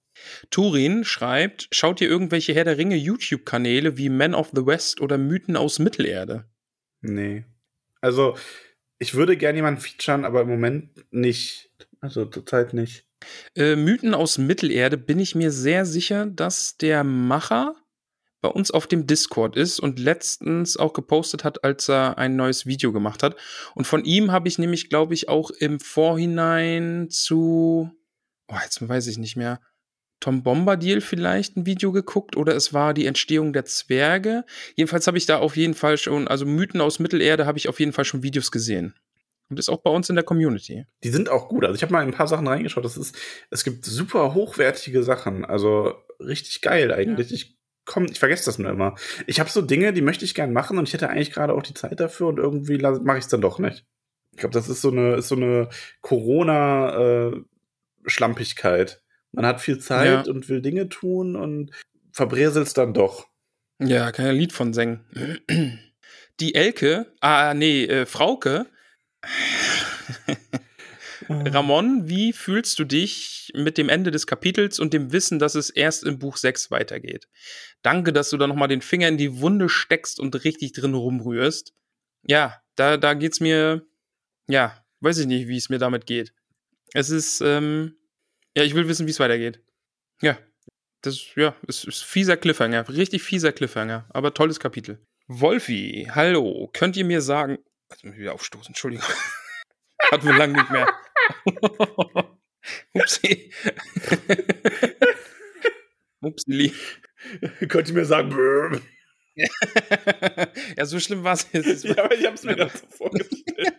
Turin 0.50 1.04
schreibt, 1.04 1.68
schaut 1.72 2.00
ihr 2.00 2.08
irgendwelche 2.08 2.54
Herr 2.54 2.64
der 2.64 2.78
Ringe 2.78 2.96
YouTube-Kanäle 2.96 3.98
wie 3.98 4.08
Men 4.08 4.34
of 4.34 4.50
the 4.54 4.64
West 4.64 5.00
oder 5.00 5.18
Mythen 5.18 5.56
aus 5.56 5.78
Mittelerde? 5.78 6.48
Nee. 7.00 7.44
Also, 8.00 8.36
ich 8.98 9.14
würde 9.14 9.36
gerne 9.36 9.58
jemanden 9.58 9.80
featuren, 9.80 10.24
aber 10.24 10.42
im 10.42 10.48
Moment 10.48 11.04
nicht. 11.12 11.70
Also, 12.00 12.24
zurzeit 12.24 12.72
nicht. 12.72 13.04
Äh, 13.56 13.76
Mythen 13.76 14.14
aus 14.14 14.38
Mittelerde 14.38 14.96
bin 14.96 15.18
ich 15.18 15.34
mir 15.34 15.50
sehr 15.50 15.84
sicher, 15.86 16.26
dass 16.26 16.76
der 16.76 17.02
Macher 17.02 17.74
bei 18.46 18.52
uns 18.52 18.70
auf 18.70 18.86
dem 18.86 19.08
Discord 19.08 19.56
ist 19.56 19.80
und 19.80 19.98
letztens 19.98 20.76
auch 20.76 20.92
gepostet 20.92 21.42
hat, 21.42 21.64
als 21.64 21.88
er 21.88 22.16
ein 22.16 22.36
neues 22.36 22.64
Video 22.64 22.92
gemacht 22.92 23.24
hat. 23.24 23.34
Und 23.74 23.88
von 23.88 24.04
ihm 24.04 24.30
habe 24.30 24.46
ich 24.46 24.56
nämlich, 24.56 24.88
glaube 24.88 25.14
ich, 25.14 25.28
auch 25.28 25.50
im 25.50 25.80
Vorhinein 25.80 27.08
zu, 27.10 27.90
oh, 28.46 28.56
jetzt 28.62 28.88
weiß 28.88 29.08
ich 29.08 29.18
nicht 29.18 29.34
mehr, 29.34 29.60
Tom 30.20 30.44
Bombadil 30.44 31.00
vielleicht 31.00 31.56
ein 31.56 31.66
Video 31.66 31.90
geguckt 31.90 32.36
oder 32.36 32.54
es 32.54 32.72
war 32.72 32.94
die 32.94 33.06
Entstehung 33.06 33.52
der 33.52 33.64
Zwerge. 33.64 34.44
Jedenfalls 34.76 35.08
habe 35.08 35.18
ich 35.18 35.26
da 35.26 35.38
auf 35.38 35.56
jeden 35.56 35.74
Fall 35.74 35.98
schon, 35.98 36.28
also 36.28 36.46
Mythen 36.46 36.80
aus 36.80 37.00
Mittelerde 37.00 37.46
habe 37.46 37.58
ich 37.58 37.68
auf 37.68 37.80
jeden 37.80 37.92
Fall 37.92 38.04
schon 38.04 38.22
Videos 38.22 38.52
gesehen. 38.52 38.94
Und 39.48 39.58
ist 39.58 39.68
auch 39.68 39.82
bei 39.82 39.90
uns 39.90 40.08
in 40.08 40.14
der 40.14 40.24
Community. 40.24 40.86
Die 41.02 41.10
sind 41.10 41.28
auch 41.28 41.48
gut. 41.48 41.64
Also, 41.64 41.74
ich 41.74 41.82
habe 41.82 41.92
mal 41.92 42.02
in 42.02 42.08
ein 42.08 42.16
paar 42.16 42.26
Sachen 42.28 42.46
reingeschaut. 42.46 42.84
Das 42.84 42.96
ist, 42.96 43.16
es 43.50 43.62
gibt 43.62 43.84
super 43.84 44.34
hochwertige 44.34 45.04
Sachen. 45.04 45.44
Also, 45.44 45.94
richtig 46.18 46.62
geil 46.62 46.92
eigentlich. 46.92 47.32
Ich 47.32 47.55
komm, 47.86 48.04
ich 48.06 48.18
vergesse 48.18 48.44
das 48.44 48.58
nur 48.58 48.70
immer. 48.70 48.94
Ich 49.26 49.40
habe 49.40 49.48
so 49.48 49.62
Dinge, 49.62 49.94
die 49.94 50.02
möchte 50.02 50.26
ich 50.26 50.34
gern 50.34 50.52
machen 50.52 50.76
und 50.76 50.86
ich 50.88 50.92
hätte 50.92 51.08
eigentlich 51.08 51.32
gerade 51.32 51.54
auch 51.54 51.62
die 51.62 51.72
Zeit 51.74 51.98
dafür 52.00 52.26
und 52.26 52.38
irgendwie 52.38 52.76
mache 52.78 53.18
ich 53.18 53.24
es 53.24 53.30
dann 53.30 53.40
doch 53.40 53.58
nicht. 53.58 53.86
Ich 54.32 54.38
glaube, 54.38 54.52
das 54.52 54.68
ist 54.68 54.82
so 54.82 54.90
eine, 54.90 55.14
ist 55.14 55.28
so 55.28 55.36
eine 55.36 55.70
Corona-Schlampigkeit. 56.02 59.00
Man 59.32 59.46
hat 59.46 59.60
viel 59.60 59.78
Zeit 59.78 60.26
Ja. 60.26 60.32
und 60.32 60.48
will 60.48 60.60
Dinge 60.62 60.88
tun 60.88 61.36
und 61.36 61.70
verbreselt's 62.12 62.74
dann 62.74 62.92
doch. 62.94 63.28
Ja, 63.78 64.10
kann 64.12 64.24
ja 64.26 64.30
ein 64.32 64.36
Lied 64.38 64.52
von 64.52 64.72
singen. 64.74 65.04
Die 66.40 66.54
Elke, 66.54 67.12
ah, 67.20 67.54
nee, 67.54 67.84
äh, 67.84 68.06
Frauke. 68.06 68.66
Ramon, 71.28 72.08
wie 72.08 72.32
fühlst 72.32 72.78
du 72.78 72.84
dich 72.84 73.50
mit 73.54 73.78
dem 73.78 73.88
Ende 73.88 74.10
des 74.10 74.26
Kapitels 74.26 74.78
und 74.78 74.92
dem 74.92 75.12
Wissen, 75.12 75.38
dass 75.38 75.54
es 75.54 75.70
erst 75.70 76.04
im 76.04 76.18
Buch 76.18 76.36
6 76.36 76.70
weitergeht? 76.70 77.28
Danke, 77.82 78.12
dass 78.12 78.30
du 78.30 78.36
da 78.36 78.46
nochmal 78.46 78.68
den 78.68 78.82
Finger 78.82 79.08
in 79.08 79.18
die 79.18 79.40
Wunde 79.40 79.68
steckst 79.68 80.20
und 80.20 80.44
richtig 80.44 80.72
drin 80.72 80.94
rumrührst. 80.94 81.74
Ja, 82.22 82.60
da, 82.76 82.96
da 82.96 83.14
geht's 83.14 83.40
mir, 83.40 83.86
ja, 84.48 84.84
weiß 85.00 85.18
ich 85.18 85.26
nicht, 85.26 85.48
wie 85.48 85.56
es 85.56 85.68
mir 85.68 85.78
damit 85.78 86.06
geht. 86.06 86.32
Es 86.92 87.10
ist, 87.10 87.40
ähm, 87.40 87.96
ja, 88.56 88.62
ich 88.62 88.74
will 88.74 88.88
wissen, 88.88 89.06
wie 89.06 89.10
es 89.10 89.20
weitergeht. 89.20 89.60
Ja, 90.20 90.38
das, 91.02 91.34
ja, 91.36 91.54
es 91.68 91.84
ist 91.84 92.02
fieser 92.02 92.36
Cliffhanger, 92.36 92.88
richtig 92.88 93.22
fieser 93.22 93.52
Cliffhanger, 93.52 94.06
aber 94.10 94.34
tolles 94.34 94.60
Kapitel. 94.60 94.98
Wolfi, 95.28 96.08
hallo, 96.10 96.70
könnt 96.72 96.96
ihr 96.96 97.04
mir 97.04 97.20
sagen, 97.20 97.58
jetzt 97.90 98.04
muss 98.04 98.14
ich 98.14 98.20
wieder 98.20 98.34
aufstoßen, 98.34 98.68
Entschuldigung. 98.68 99.06
Hatten 100.10 100.26
wir 100.26 100.36
lange 100.36 100.54
nicht 100.54 100.70
mehr. 100.70 100.88
Upsi. 102.94 103.52
Upsi. 106.20 106.72
Könnt 107.68 107.88
ihr 107.88 107.94
mir 107.94 108.04
sagen, 108.04 108.30
brr. 108.30 108.80
ja, 110.76 110.84
so 110.86 110.98
schlimm 110.98 111.22
war 111.24 111.34
es 111.34 111.46
jetzt. 111.52 111.84
ja, 111.84 112.04
aber 112.04 112.14
ich 112.14 112.26
hab's 112.26 112.44
mir 112.44 112.56
das 112.56 112.72
so 112.72 112.86
vorgestellt. 112.88 113.74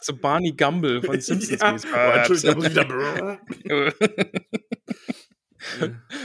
so 0.00 0.16
Barney 0.16 0.52
Gumble 0.52 1.02
von 1.02 1.20
Simpsons. 1.20 1.84
ja. 1.84 1.94
oh, 1.94 2.10
Entschuldigung, 2.18 2.56
muss 2.56 2.70
wieder. 2.70 3.38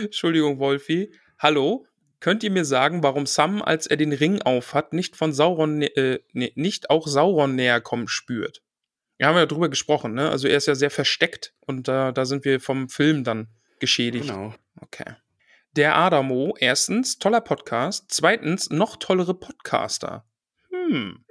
Entschuldigung, 0.02 0.60
Wolfi. 0.60 1.12
Hallo, 1.38 1.86
könnt 2.20 2.44
ihr 2.44 2.52
mir 2.52 2.66
sagen, 2.66 3.04
warum 3.04 3.28
Sam, 3.28 3.62
als 3.62 3.86
er 3.86 3.98
den 3.98 4.14
Ring 4.14 4.42
aufhat, 4.42 4.94
nicht 4.94 5.16
von 5.16 5.32
Sauron, 5.34 5.84
äh, 5.84 6.20
nicht 6.34 6.90
auch 6.90 7.08
Sauron 7.08 7.56
näher 7.56 7.82
kommen 7.82 8.08
spürt? 8.08 8.65
Wir 9.18 9.28
haben 9.28 9.36
ja 9.38 9.46
drüber 9.46 9.70
gesprochen, 9.70 10.14
ne? 10.14 10.30
Also 10.30 10.48
er 10.48 10.58
ist 10.58 10.68
ja 10.68 10.76
sehr 10.76 10.92
versteckt 10.92 11.54
und 11.62 11.88
da, 11.88 12.12
da 12.12 12.26
sind 12.26 12.44
wir 12.46 12.60
vom 12.60 12.90
Film 12.90 13.24
dann 13.24 13.48
geschädigt. 13.80 14.28
genau. 14.28 14.54
Okay. 14.82 15.16
Der 15.76 15.96
Adamo, 15.96 16.56
erstens, 16.60 17.18
toller 17.20 17.42
Podcast. 17.42 18.06
Zweitens, 18.10 18.70
noch 18.70 18.98
tollere 18.98 19.34
Podcaster. 19.34 20.26
Hm. 20.70 21.24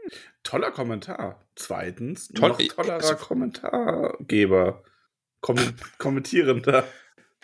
Toller 0.42 0.70
Kommentar. 0.70 1.46
Zweitens, 1.56 2.28
Toll- 2.28 2.50
noch 2.50 2.58
tollerer 2.58 2.94
also- 2.96 3.16
Kommentargeber. 3.16 4.82
Kom 5.40 5.56
Kommentierender. 5.98 6.84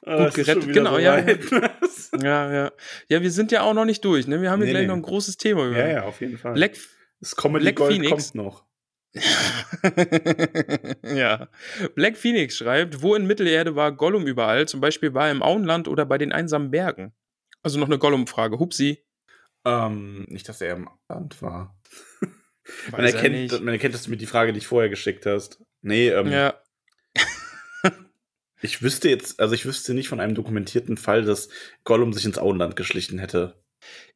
Ah, 0.06 0.24
Gut 0.24 0.34
gerettet, 0.34 0.72
genau, 0.72 0.96
ja, 0.98 1.18
soweit. 1.20 1.72
Ja, 2.22 2.50
ja. 2.52 2.72
Ja, 3.08 3.22
wir 3.22 3.30
sind 3.30 3.52
ja 3.52 3.62
auch 3.62 3.74
noch 3.74 3.84
nicht 3.84 4.04
durch, 4.04 4.26
ne? 4.26 4.40
Wir 4.40 4.50
haben 4.50 4.60
hier 4.60 4.66
Nee, 4.66 4.72
gleich 4.72 4.82
nee. 4.82 4.88
noch 4.88 4.96
ein 4.96 5.02
großes 5.02 5.36
Thema. 5.36 5.68
ja, 5.76 5.86
ja, 5.88 6.02
auf 6.04 6.20
jeden 6.22 6.38
Fall. 6.38 6.54
Black, 6.54 6.76
das 7.20 7.36
Comedy 7.36 7.64
Black 7.64 7.76
Gold 7.76 7.92
Phoenix. 7.92 8.10
kommt 8.32 8.34
noch. 8.34 8.64
ja. 11.02 11.48
Black 11.94 12.16
Phoenix 12.16 12.56
schreibt, 12.56 13.02
wo 13.02 13.14
in 13.14 13.26
Mittelerde 13.26 13.74
war 13.76 13.92
Gollum 13.92 14.26
überall? 14.26 14.68
Zum 14.68 14.80
Beispiel 14.80 15.14
war 15.14 15.26
er 15.26 15.32
im 15.32 15.42
Auenland 15.42 15.88
oder 15.88 16.06
bei 16.06 16.18
den 16.18 16.32
einsamen 16.32 16.70
Bergen. 16.70 17.12
Also 17.62 17.78
noch 17.78 17.88
eine 17.88 17.98
Gollum-Frage. 17.98 18.58
Hupsi. 18.58 19.04
Ähm, 19.64 20.26
nicht, 20.28 20.48
dass 20.48 20.60
er 20.60 20.76
im 20.76 20.88
Land 21.08 21.42
war. 21.42 21.76
Man 22.92 23.00
er 23.00 23.14
erkennt, 23.14 23.34
nicht. 23.34 23.60
man 23.62 23.74
erkennt 23.74 23.94
das 23.94 24.08
mit 24.08 24.20
die 24.20 24.26
Frage, 24.26 24.52
die 24.52 24.58
ich 24.58 24.66
vorher 24.66 24.88
geschickt 24.88 25.26
hast. 25.26 25.60
Nee, 25.82 26.08
ähm, 26.08 26.30
Ja, 26.30 26.60
ich 28.62 28.82
wüsste 28.82 29.08
jetzt, 29.08 29.40
also 29.40 29.54
ich 29.54 29.66
wüsste 29.66 29.94
nicht 29.94 30.08
von 30.08 30.20
einem 30.20 30.34
dokumentierten 30.34 30.96
Fall, 30.96 31.24
dass 31.24 31.48
Gollum 31.84 32.12
sich 32.12 32.24
ins 32.24 32.38
Auenland 32.38 32.76
geschlichen 32.76 33.18
hätte. 33.18 33.60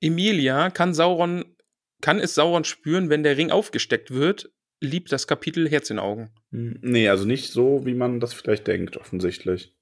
Emilia 0.00 0.70
kann 0.70 0.94
Sauron, 0.94 1.56
kann 2.00 2.20
es 2.20 2.34
Sauron 2.34 2.64
spüren, 2.64 3.10
wenn 3.10 3.22
der 3.22 3.36
Ring 3.36 3.50
aufgesteckt 3.50 4.10
wird? 4.12 4.52
Liebt 4.84 5.12
das 5.12 5.26
Kapitel 5.26 5.68
Herz 5.68 5.90
in 5.90 5.98
Augen. 5.98 6.30
Hm, 6.50 6.78
Nee, 6.82 7.08
also 7.08 7.24
nicht 7.24 7.50
so, 7.52 7.84
wie 7.86 7.94
man 7.94 8.20
das 8.20 8.34
vielleicht 8.34 8.66
denkt, 8.66 8.96
offensichtlich. 8.96 9.74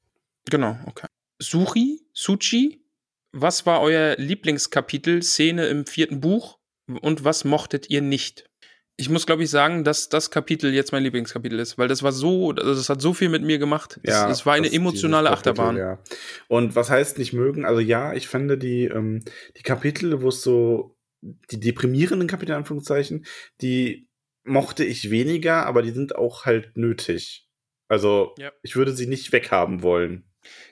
Genau, 0.50 0.78
okay. 0.86 1.06
Suchi, 1.40 2.00
Suchi, 2.12 2.84
was 3.32 3.66
war 3.66 3.80
euer 3.80 4.14
Lieblingskapitel, 4.16 5.22
Szene 5.22 5.66
im 5.66 5.86
vierten 5.86 6.20
Buch 6.20 6.58
und 7.00 7.24
was 7.24 7.44
mochtet 7.44 7.90
ihr 7.90 8.02
nicht? 8.02 8.48
Ich 8.96 9.08
muss, 9.08 9.26
glaube 9.26 9.42
ich, 9.42 9.50
sagen, 9.50 9.84
dass 9.84 10.10
das 10.10 10.30
Kapitel 10.30 10.72
jetzt 10.72 10.92
mein 10.92 11.02
Lieblingskapitel 11.02 11.58
ist, 11.58 11.78
weil 11.78 11.88
das 11.88 12.02
war 12.02 12.12
so, 12.12 12.50
also 12.50 12.74
das 12.74 12.88
hat 12.88 13.00
so 13.00 13.14
viel 13.14 13.30
mit 13.30 13.42
mir 13.42 13.58
gemacht. 13.58 13.98
Das, 14.04 14.28
das 14.28 14.46
war 14.46 14.54
eine 14.54 14.70
emotionale 14.70 15.30
Kapitel, 15.30 15.50
Achterbahn. 15.50 15.76
Ja. 15.76 15.98
Und 16.46 16.76
was 16.76 16.90
heißt 16.90 17.18
nicht 17.18 17.32
mögen? 17.32 17.64
Also 17.64 17.80
ja, 17.80 18.12
ich 18.12 18.28
finde 18.28 18.58
die, 18.58 18.84
ähm, 18.84 19.24
die 19.56 19.62
Kapitel, 19.62 20.22
wo 20.22 20.28
es 20.28 20.42
so, 20.42 20.96
die 21.22 21.58
deprimierenden 21.58 22.28
Kapitel, 22.28 22.52
Anführungszeichen, 22.52 23.24
die 23.62 24.08
mochte 24.44 24.84
ich 24.84 25.10
weniger, 25.10 25.66
aber 25.66 25.82
die 25.82 25.90
sind 25.92 26.16
auch 26.16 26.44
halt 26.46 26.76
nötig. 26.76 27.48
Also 27.88 28.34
Ja. 28.38 28.50
ich 28.62 28.76
würde 28.76 28.92
sie 28.92 29.06
nicht 29.06 29.32
weghaben 29.32 29.82
wollen. 29.82 30.24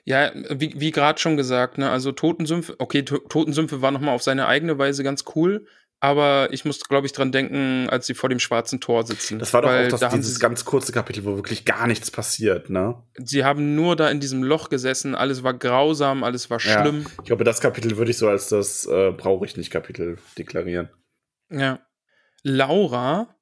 Ja, 0.03 0.31
wie, 0.49 0.73
wie 0.79 0.91
gerade 0.91 1.19
schon 1.19 1.37
gesagt, 1.37 1.77
ne, 1.77 1.89
also 1.89 2.11
Totensümpfe, 2.11 2.75
okay, 2.79 3.03
To- 3.03 3.19
Totensümpfe 3.19 3.81
war 3.81 3.91
nochmal 3.91 4.13
auf 4.15 4.23
seine 4.23 4.47
eigene 4.47 4.77
Weise 4.77 5.01
ganz 5.03 5.23
cool, 5.35 5.65
aber 6.01 6.49
ich 6.51 6.65
muss, 6.65 6.81
glaube 6.83 7.05
ich, 7.05 7.13
dran 7.13 7.31
denken, 7.31 7.87
als 7.89 8.05
sie 8.07 8.15
vor 8.15 8.27
dem 8.27 8.39
schwarzen 8.39 8.81
Tor 8.81 9.05
sitzen. 9.05 9.39
Das 9.39 9.53
war 9.53 9.61
doch 9.61 9.69
auch 9.69 9.87
das, 9.87 9.99
da 10.01 10.09
dieses 10.09 10.39
ganz 10.41 10.65
kurze 10.65 10.91
Kapitel, 10.91 11.23
wo 11.23 11.35
wirklich 11.37 11.63
gar 11.63 11.87
nichts 11.87 12.11
passiert, 12.11 12.69
ne? 12.69 13.01
sie 13.17 13.45
haben 13.45 13.75
nur 13.75 13.95
da 13.95 14.09
in 14.09 14.19
diesem 14.19 14.43
Loch 14.43 14.67
gesessen, 14.67 15.15
alles 15.15 15.41
war 15.43 15.53
grausam, 15.53 16.23
alles 16.25 16.49
war 16.49 16.59
Ja. 16.59 16.81
schlimm. 16.81 17.05
Ich 17.19 17.25
glaube, 17.27 17.45
das 17.45 17.61
Kapitel 17.61 17.95
würde 17.97 18.11
ich 18.11 18.17
so 18.17 18.27
als 18.27 18.49
das 18.49 18.85
äh, 18.87 19.11
brauche 19.11 19.45
ich 19.45 19.55
nicht 19.55 19.69
Kapitel 19.71 20.17
deklarieren. 20.37 20.89
Ja. 21.49 21.79
Laura, 22.43 23.35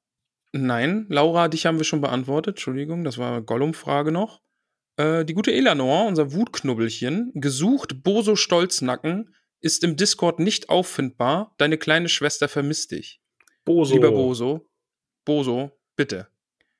nein, 0.52 1.06
Laura, 1.08 1.48
dich 1.48 1.66
haben 1.66 1.78
wir 1.78 1.84
schon 1.84 2.00
beantwortet, 2.00 2.52
Entschuldigung, 2.52 3.04
das 3.04 3.18
war 3.18 3.32
eine 3.32 3.42
Gollum-Frage 3.42 4.12
noch. 4.12 4.40
Äh, 4.96 5.24
die 5.24 5.34
gute 5.34 5.52
Elanor, 5.52 6.06
unser 6.06 6.32
Wutknubbelchen, 6.32 7.32
gesucht 7.34 8.02
Boso 8.02 8.36
Stolznacken, 8.36 9.34
ist 9.60 9.84
im 9.84 9.96
Discord 9.96 10.40
nicht 10.40 10.68
auffindbar. 10.68 11.54
Deine 11.58 11.78
kleine 11.78 12.08
Schwester 12.08 12.48
vermisst 12.48 12.90
dich. 12.92 13.20
Boso. 13.64 13.94
Lieber 13.94 14.10
Boso, 14.10 14.68
Boso, 15.24 15.70
bitte. 15.96 16.28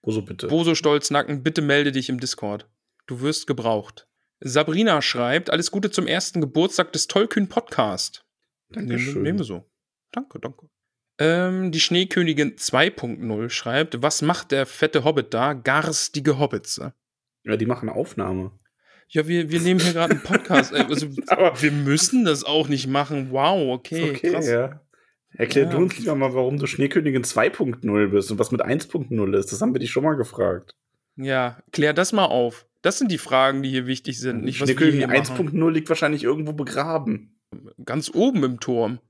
Boso, 0.03 0.23
bitte. 0.23 0.49
Boso 0.49 0.75
Stolznacken, 0.75 1.43
bitte 1.43 1.63
melde 1.63 1.93
dich 1.93 2.09
im 2.09 2.21
Discord. 2.21 2.69
Du 3.07 3.21
wirst 3.21 3.47
gebraucht. 3.47 4.07
Sabrina 4.41 5.03
schreibt, 5.03 5.51
alles 5.51 5.71
Gute 5.71 5.91
zum 5.91 6.07
ersten 6.07 6.41
Geburtstag 6.41 6.93
des 6.93 7.07
Tollkühn 7.07 7.49
Podcast. 7.49 8.25
Dankeschön. 8.71 9.23
nehmen 9.23 9.39
wir 9.39 9.45
so. 9.45 9.71
Danke, 10.13 10.41
danke. 10.41 10.69
Ähm, 11.21 11.71
die 11.71 11.81
Schneekönigin 11.81 12.57
2.0 12.57 13.51
schreibt, 13.51 14.03
was 14.03 14.23
macht 14.23 14.53
der 14.53 14.65
fette 14.65 15.05
Hobbit 15.05 15.35
da? 15.35 15.53
Garstige 15.53 16.39
Hobbits. 16.39 16.81
Ja, 17.45 17.57
die 17.57 17.67
machen 17.67 17.91
Aufnahme. 17.91 18.53
Ja, 19.09 19.29
wir, 19.29 19.51
wir 19.51 19.61
nehmen 19.61 19.81
hier 19.81 19.93
gerade 19.93 20.13
einen 20.15 20.23
Podcast. 20.23 20.73
äh, 20.73 20.79
also, 20.89 21.09
Aber 21.29 21.53
wir 21.63 21.73
müssen 21.73 22.25
das 22.25 22.43
auch 22.45 22.69
nicht 22.69 22.87
machen. 22.87 23.29
Wow, 23.33 23.75
okay, 23.75 24.11
okay, 24.13 24.31
krass. 24.31 24.49
ja. 24.49 24.81
Erklär 25.35 25.65
Ja. 25.67 25.71
du 25.71 25.77
uns 25.77 25.99
lieber 25.99 26.15
mal, 26.15 26.35
warum 26.35 26.59
du 26.59 26.67
Schneekönigin 26.67 27.23
2.0 27.23 28.09
bist 28.09 28.31
und 28.33 28.39
was 28.39 28.51
mit 28.51 28.63
1.0 28.65 29.37
ist. 29.37 29.53
Das 29.53 29.61
haben 29.61 29.75
wir 29.75 29.79
dich 29.79 29.91
schon 29.91 30.05
mal 30.05 30.15
gefragt. 30.15 30.75
Ja, 31.17 31.63
klär 31.71 31.93
das 31.93 32.13
mal 32.13 32.25
auf. 32.25 32.67
Das 32.83 32.99
sind 32.99 33.13
die 33.13 33.19
Fragen, 33.19 33.63
die 33.63 33.69
hier 33.69 33.87
wichtig 33.87 34.19
sind. 34.19 34.43
Nicht, 34.43 34.57
Schneekönigin 34.57 35.11
machen. 35.11 35.51
1.0 35.51 35.71
liegt 35.71 35.89
wahrscheinlich 35.91 36.25
irgendwo 36.25 36.53
begraben. 36.55 37.39
Ganz 37.85 38.11
oben 38.15 38.43
im 38.43 38.59
Turm. 38.59 39.01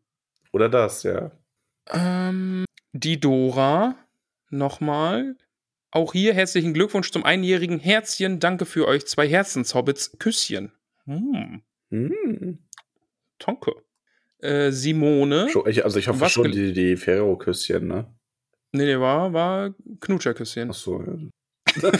Oder 0.53 0.69
das, 0.69 1.05
ja. 1.05 1.31
Ähm, 1.93 2.65
die 2.93 3.21
Dora, 3.21 3.97
nochmal. 4.51 5.37
Auch 5.93 6.12
hier 6.12 6.35
herzlichen 6.35 6.73
Glückwunsch 6.73 7.11
zum 7.11 7.25
einjährigen 7.25 7.81
Herzchen. 7.81 8.39
Danke 8.39 8.65
für 8.65 8.87
euch 8.87 9.07
zwei 9.07 9.29
Herzenshobbits. 9.29 10.17
Küsschen. 10.19 10.73
Hm, 11.07 11.62
Hm. 11.91 12.59
danke. 13.39 13.73
Äh, 14.39 14.71
Simone. 14.71 15.49
Ich, 15.67 15.85
also 15.85 15.99
ich 15.99 16.09
hoffe 16.09 16.21
Was 16.21 16.33
schon 16.33 16.53
die, 16.53 16.73
die 16.73 16.97
Ferro-Küsschen, 16.97 17.87
ne? 17.89 18.15
Nee, 18.73 18.85
nee, 18.85 18.99
war, 18.99 19.33
war 19.33 19.75
Knutscherküsschen. 20.01 20.71
Achso, 20.71 21.03
ja. 21.03 21.12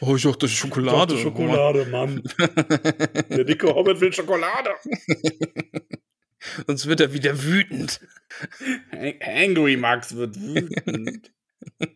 oh, 0.00 0.16
ich 0.16 0.22
dachte 0.22 0.48
Schokolade. 0.48 1.16
Mann. 1.86 2.22
Der 3.30 3.44
dicke 3.44 3.74
Hobbit 3.74 4.00
will 4.00 4.12
Schokolade. 4.12 4.70
Sonst 6.66 6.86
wird 6.86 7.00
er 7.00 7.12
wieder 7.12 7.42
wütend. 7.42 8.00
Angry 9.20 9.76
Max 9.76 10.14
wird 10.16 10.40
wütend. 10.40 11.32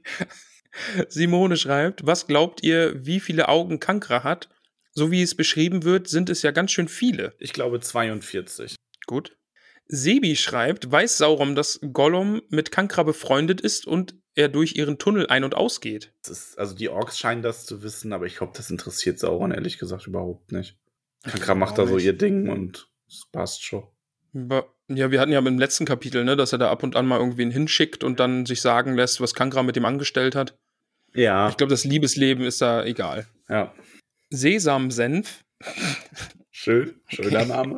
Simone 1.08 1.56
schreibt, 1.56 2.06
was 2.06 2.26
glaubt 2.26 2.62
ihr, 2.62 3.06
wie 3.06 3.20
viele 3.20 3.48
Augen 3.48 3.80
Kankra 3.80 4.24
hat? 4.24 4.48
So 4.92 5.10
wie 5.10 5.22
es 5.22 5.34
beschrieben 5.34 5.82
wird, 5.84 6.08
sind 6.08 6.30
es 6.30 6.42
ja 6.42 6.50
ganz 6.50 6.70
schön 6.70 6.88
viele. 6.88 7.34
Ich 7.38 7.52
glaube 7.52 7.80
42. 7.80 8.76
Gut. 9.06 9.36
Sebi 9.86 10.36
schreibt, 10.36 10.90
weiß 10.90 11.18
Sauron, 11.18 11.54
dass 11.54 11.80
Gollum 11.92 12.42
mit 12.48 12.70
Kankra 12.70 13.02
befreundet 13.02 13.60
ist 13.60 13.86
und 13.86 14.14
er 14.34 14.48
durch 14.48 14.76
ihren 14.76 14.98
Tunnel 14.98 15.26
ein- 15.26 15.44
und 15.44 15.54
ausgeht? 15.54 16.12
Ist, 16.26 16.58
also 16.58 16.74
die 16.74 16.88
Orks 16.88 17.18
scheinen 17.18 17.42
das 17.42 17.66
zu 17.66 17.82
wissen, 17.82 18.12
aber 18.12 18.26
ich 18.26 18.36
glaube, 18.36 18.52
das 18.56 18.70
interessiert 18.70 19.18
Sauron 19.18 19.52
ehrlich 19.52 19.78
gesagt 19.78 20.06
überhaupt 20.06 20.52
nicht. 20.52 20.78
Kankra 21.22 21.54
macht 21.54 21.78
da 21.78 21.86
so 21.86 21.98
ihr 21.98 22.16
Ding 22.16 22.48
und 22.48 22.88
es 23.08 23.26
passt 23.30 23.62
schon. 23.64 23.84
Ja, 24.34 25.10
wir 25.10 25.20
hatten 25.20 25.32
ja 25.32 25.38
im 25.38 25.58
letzten 25.58 25.84
Kapitel, 25.86 26.24
ne, 26.24 26.36
dass 26.36 26.52
er 26.52 26.58
da 26.58 26.70
ab 26.70 26.82
und 26.82 26.96
an 26.96 27.06
mal 27.06 27.18
irgendwen 27.18 27.50
hinschickt 27.50 28.02
und 28.04 28.20
dann 28.20 28.44
sich 28.46 28.60
sagen 28.60 28.94
lässt, 28.94 29.20
was 29.20 29.34
Kankra 29.34 29.62
mit 29.62 29.76
ihm 29.76 29.84
angestellt 29.84 30.34
hat. 30.34 30.58
Ja, 31.14 31.48
Ich 31.48 31.56
glaube, 31.56 31.70
das 31.70 31.84
Liebesleben 31.84 32.44
ist 32.44 32.60
da 32.60 32.84
egal. 32.84 33.26
ja. 33.48 33.72
Sesamsenf. 34.30 35.44
Schön, 36.50 37.00
schöner 37.06 37.44
Name. 37.44 37.76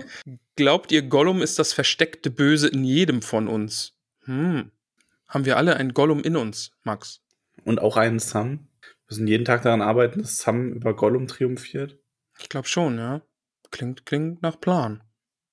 Glaubt 0.54 0.90
ihr, 0.90 1.02
Gollum 1.02 1.42
ist 1.42 1.58
das 1.58 1.72
versteckte 1.74 2.30
Böse 2.30 2.68
in 2.68 2.82
jedem 2.84 3.20
von 3.20 3.46
uns? 3.48 3.92
Hm. 4.24 4.70
Haben 5.28 5.44
wir 5.44 5.56
alle 5.58 5.76
ein 5.76 5.92
Gollum 5.92 6.22
in 6.22 6.36
uns, 6.36 6.70
Max? 6.82 7.20
Und 7.64 7.80
auch 7.80 7.96
einen 7.96 8.18
Sam. 8.20 8.68
Wir 8.80 8.88
müssen 9.10 9.26
jeden 9.26 9.44
Tag 9.44 9.62
daran 9.62 9.82
arbeiten, 9.82 10.22
dass 10.22 10.38
Sam 10.38 10.72
über 10.72 10.94
Gollum 10.94 11.26
triumphiert. 11.26 11.98
Ich 12.38 12.48
glaube 12.48 12.68
schon, 12.68 12.96
ja. 12.98 13.22
Klingt, 13.70 14.06
klingt 14.06 14.40
nach 14.42 14.58
Plan. 14.60 15.02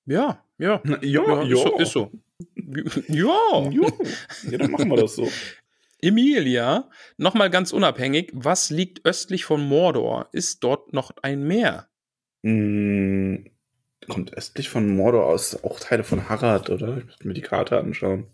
Ja, 0.06 0.43
ja. 0.58 0.82
Ja, 1.02 1.42
Ist, 1.42 1.62
so, 1.62 1.78
ist 1.78 1.92
so. 1.92 2.10
Ja. 3.08 3.70
Ja, 3.70 3.88
ja, 4.50 4.58
dann 4.58 4.70
machen 4.70 4.88
wir 4.88 4.96
das 4.96 5.14
so. 5.16 5.28
Emilia, 6.00 6.90
nochmal 7.16 7.48
ganz 7.50 7.72
unabhängig, 7.72 8.30
was 8.34 8.70
liegt 8.70 9.06
östlich 9.06 9.44
von 9.44 9.66
Mordor? 9.66 10.28
Ist 10.32 10.62
dort 10.62 10.92
noch 10.92 11.12
ein 11.22 11.44
Meer? 11.44 11.88
Mm, 12.42 13.46
kommt 14.08 14.34
östlich 14.34 14.68
von 14.68 14.94
Mordor 14.94 15.26
aus 15.26 15.64
auch 15.64 15.80
Teile 15.80 16.04
von 16.04 16.28
Harad, 16.28 16.68
oder? 16.68 16.98
Ich 16.98 17.06
muss 17.06 17.24
mir 17.24 17.32
die 17.32 17.40
Karte 17.40 17.78
anschauen. 17.78 18.26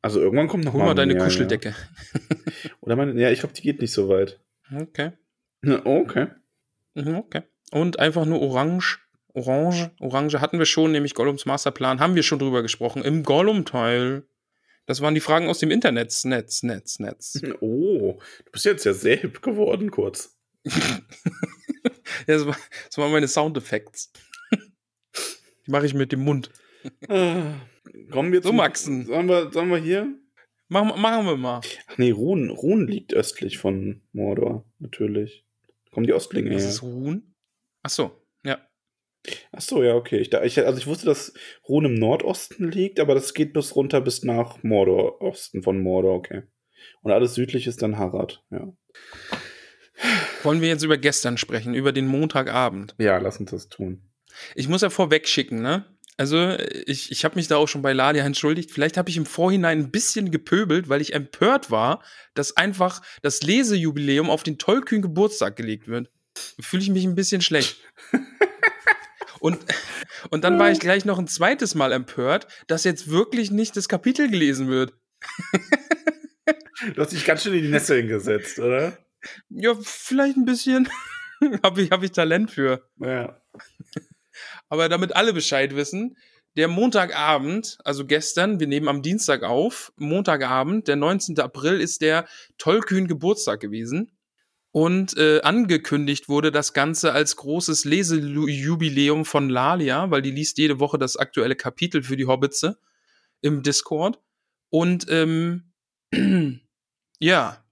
Also 0.00 0.20
irgendwann 0.20 0.46
kommt 0.46 0.64
noch 0.64 0.74
Hol 0.74 0.84
mal 0.84 0.94
deine 0.94 1.16
Kuscheldecke. 1.18 1.70
Ja. 1.70 2.36
Oder 2.80 2.94
meine, 2.94 3.20
ja, 3.20 3.30
ich 3.30 3.40
glaube, 3.40 3.54
die 3.54 3.62
geht 3.62 3.80
nicht 3.80 3.92
so 3.92 4.08
weit. 4.08 4.40
Okay. 4.72 5.12
Ja, 5.64 5.84
okay. 5.84 6.28
Mhm, 6.94 7.16
okay. 7.16 7.42
Und 7.72 7.98
einfach 7.98 8.24
nur 8.24 8.40
orange. 8.40 9.00
Orange. 9.38 9.90
Orange 10.00 10.40
hatten 10.40 10.58
wir 10.58 10.66
schon, 10.66 10.92
nämlich 10.92 11.14
Gollums 11.14 11.46
Masterplan. 11.46 12.00
Haben 12.00 12.14
wir 12.14 12.22
schon 12.22 12.38
drüber 12.38 12.62
gesprochen. 12.62 13.02
Im 13.02 13.22
Gollum-Teil. 13.22 14.26
Das 14.86 15.00
waren 15.00 15.14
die 15.14 15.20
Fragen 15.20 15.48
aus 15.48 15.58
dem 15.58 15.70
Internet. 15.70 16.18
Netz, 16.24 16.62
Netz, 16.62 16.98
Netz. 16.98 17.42
Oh, 17.60 18.18
du 18.44 18.52
bist 18.52 18.64
jetzt 18.64 18.84
ja 18.84 18.94
sehr 18.94 19.16
hip 19.16 19.42
geworden, 19.42 19.90
kurz. 19.90 20.38
das, 22.26 22.46
war, 22.46 22.56
das 22.86 22.98
waren 22.98 23.12
meine 23.12 23.28
Soundeffekte. 23.28 23.98
die 25.66 25.70
mache 25.70 25.86
ich 25.86 25.94
mit 25.94 26.12
dem 26.12 26.20
Mund. 26.20 26.50
Ah, 27.08 27.54
kommen 28.10 28.32
wir 28.32 28.42
so, 28.42 28.52
Maxen. 28.52 29.06
Sollen 29.06 29.28
wir, 29.28 29.52
sollen 29.52 29.68
wir 29.68 29.78
hier? 29.78 30.14
Machen, 30.68 31.00
machen 31.00 31.26
wir 31.26 31.36
mal. 31.36 31.60
Ach 31.86 31.98
nee, 31.98 32.10
Ruhn, 32.10 32.50
Ruhn 32.50 32.86
liegt 32.86 33.14
östlich 33.14 33.58
von 33.58 34.02
Mordor, 34.12 34.64
natürlich. 34.78 35.44
Kommen 35.90 36.06
die 36.06 36.12
Ostlinge 36.12 36.50
her. 36.50 36.58
ist 36.58 36.82
Ruhn? 36.82 37.34
Ach 37.82 37.90
so. 37.90 38.17
Ach 39.52 39.60
so, 39.60 39.82
ja, 39.82 39.94
okay. 39.94 40.18
Ich, 40.18 40.32
ich, 40.32 40.58
also 40.64 40.78
ich 40.78 40.86
wusste, 40.86 41.06
dass 41.06 41.32
Ruhn 41.68 41.84
im 41.84 41.94
Nordosten 41.94 42.70
liegt, 42.70 43.00
aber 43.00 43.14
das 43.14 43.34
geht 43.34 43.52
bis 43.52 43.74
runter 43.74 44.00
bis 44.00 44.22
nach 44.22 44.62
Mordor, 44.62 45.20
Osten 45.20 45.62
von 45.62 45.82
Mordor, 45.82 46.14
okay. 46.14 46.42
Und 47.02 47.12
alles 47.12 47.34
südlich 47.34 47.66
ist 47.66 47.82
dann 47.82 47.98
Harad, 47.98 48.42
ja. 48.50 48.72
Wollen 50.42 50.60
wir 50.60 50.68
jetzt 50.68 50.84
über 50.84 50.96
gestern 50.96 51.38
sprechen, 51.38 51.74
über 51.74 51.92
den 51.92 52.06
Montagabend? 52.06 52.94
Ja, 52.98 53.18
lass 53.18 53.40
uns 53.40 53.50
das 53.50 53.68
tun. 53.68 54.02
Ich 54.54 54.68
muss 54.68 54.82
ja 54.82 54.90
vorweg 54.90 55.26
schicken, 55.26 55.60
ne? 55.60 55.84
Also, 56.16 56.56
ich, 56.86 57.12
ich 57.12 57.24
habe 57.24 57.36
mich 57.36 57.46
da 57.46 57.56
auch 57.56 57.68
schon 57.68 57.82
bei 57.82 57.92
Ladia 57.92 58.24
entschuldigt. 58.24 58.72
Vielleicht 58.72 58.96
habe 58.96 59.08
ich 59.08 59.16
im 59.16 59.26
Vorhinein 59.26 59.78
ein 59.78 59.90
bisschen 59.90 60.30
gepöbelt, 60.32 60.88
weil 60.88 61.00
ich 61.00 61.14
empört 61.14 61.70
war, 61.70 62.02
dass 62.34 62.56
einfach 62.56 63.02
das 63.22 63.42
Lesejubiläum 63.42 64.28
auf 64.28 64.42
den 64.42 64.58
tollkühnen 64.58 65.02
Geburtstag 65.02 65.56
gelegt 65.56 65.86
wird. 65.86 66.10
Fühle 66.60 66.82
ich 66.82 66.90
mich 66.90 67.04
ein 67.04 67.14
bisschen 67.14 67.40
schlecht. 67.40 67.78
Und, 69.40 69.58
und 70.30 70.44
dann 70.44 70.58
war 70.58 70.70
ich 70.70 70.80
gleich 70.80 71.04
noch 71.04 71.18
ein 71.18 71.28
zweites 71.28 71.74
Mal 71.74 71.92
empört, 71.92 72.46
dass 72.66 72.84
jetzt 72.84 73.10
wirklich 73.10 73.50
nicht 73.50 73.76
das 73.76 73.88
Kapitel 73.88 74.30
gelesen 74.30 74.68
wird. 74.68 74.92
Du 76.94 77.02
hast 77.02 77.12
dich 77.12 77.24
ganz 77.24 77.42
schön 77.42 77.54
in 77.54 77.62
die 77.62 77.68
Nässe 77.68 77.96
hingesetzt, 77.96 78.58
oder? 78.58 78.96
Ja, 79.48 79.74
vielleicht 79.82 80.36
ein 80.36 80.44
bisschen. 80.44 80.88
habe 81.62 81.82
ich, 81.82 81.90
hab 81.90 82.02
ich 82.02 82.12
Talent 82.12 82.50
für. 82.50 82.88
Ja. 82.98 83.40
Aber 84.68 84.88
damit 84.88 85.16
alle 85.16 85.32
Bescheid 85.32 85.74
wissen, 85.74 86.16
der 86.56 86.68
Montagabend, 86.68 87.78
also 87.84 88.06
gestern, 88.06 88.60
wir 88.60 88.66
nehmen 88.66 88.88
am 88.88 89.02
Dienstag 89.02 89.42
auf, 89.42 89.92
Montagabend, 89.96 90.88
der 90.88 90.96
19. 90.96 91.38
April, 91.40 91.80
ist 91.80 92.00
der 92.00 92.26
tollkühn 92.58 93.06
Geburtstag 93.06 93.60
gewesen. 93.60 94.17
Und 94.70 95.16
äh, 95.16 95.40
angekündigt 95.40 96.28
wurde 96.28 96.52
das 96.52 96.74
Ganze 96.74 97.12
als 97.12 97.36
großes 97.36 97.84
Lesejubiläum 97.84 99.24
von 99.24 99.48
Lalia, 99.48 100.10
weil 100.10 100.22
die 100.22 100.30
liest 100.30 100.58
jede 100.58 100.78
Woche 100.78 100.98
das 100.98 101.16
aktuelle 101.16 101.56
Kapitel 101.56 102.02
für 102.02 102.16
die 102.16 102.26
Hobbitze 102.26 102.78
im 103.40 103.62
Discord. 103.62 104.20
Und 104.70 105.06
ähm, 105.08 105.72
ja, 107.18 107.64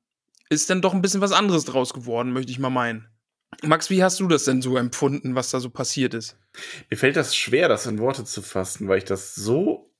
ist 0.48 0.70
dann 0.70 0.82
doch 0.82 0.94
ein 0.94 1.02
bisschen 1.02 1.20
was 1.20 1.32
anderes 1.32 1.64
draus 1.64 1.93
geworden, 1.93 2.32
möchte 2.32 2.52
ich 2.52 2.59
mal 2.59 2.70
meinen. 2.70 3.09
Max, 3.62 3.90
wie 3.90 4.02
hast 4.02 4.20
du 4.20 4.28
das 4.28 4.44
denn 4.44 4.62
so 4.62 4.77
empfunden, 4.77 5.35
was 5.35 5.51
da 5.51 5.60
so 5.60 5.70
passiert 5.70 6.14
ist? 6.14 6.36
Mir 6.90 6.97
fällt 6.97 7.16
das 7.16 7.36
schwer, 7.36 7.68
das 7.68 7.86
in 7.86 7.98
Worte 7.98 8.24
zu 8.24 8.43
fassen, 8.43 8.89
weil 8.89 8.98
ich 8.98 9.05
das 9.05 9.35
so 9.35 9.93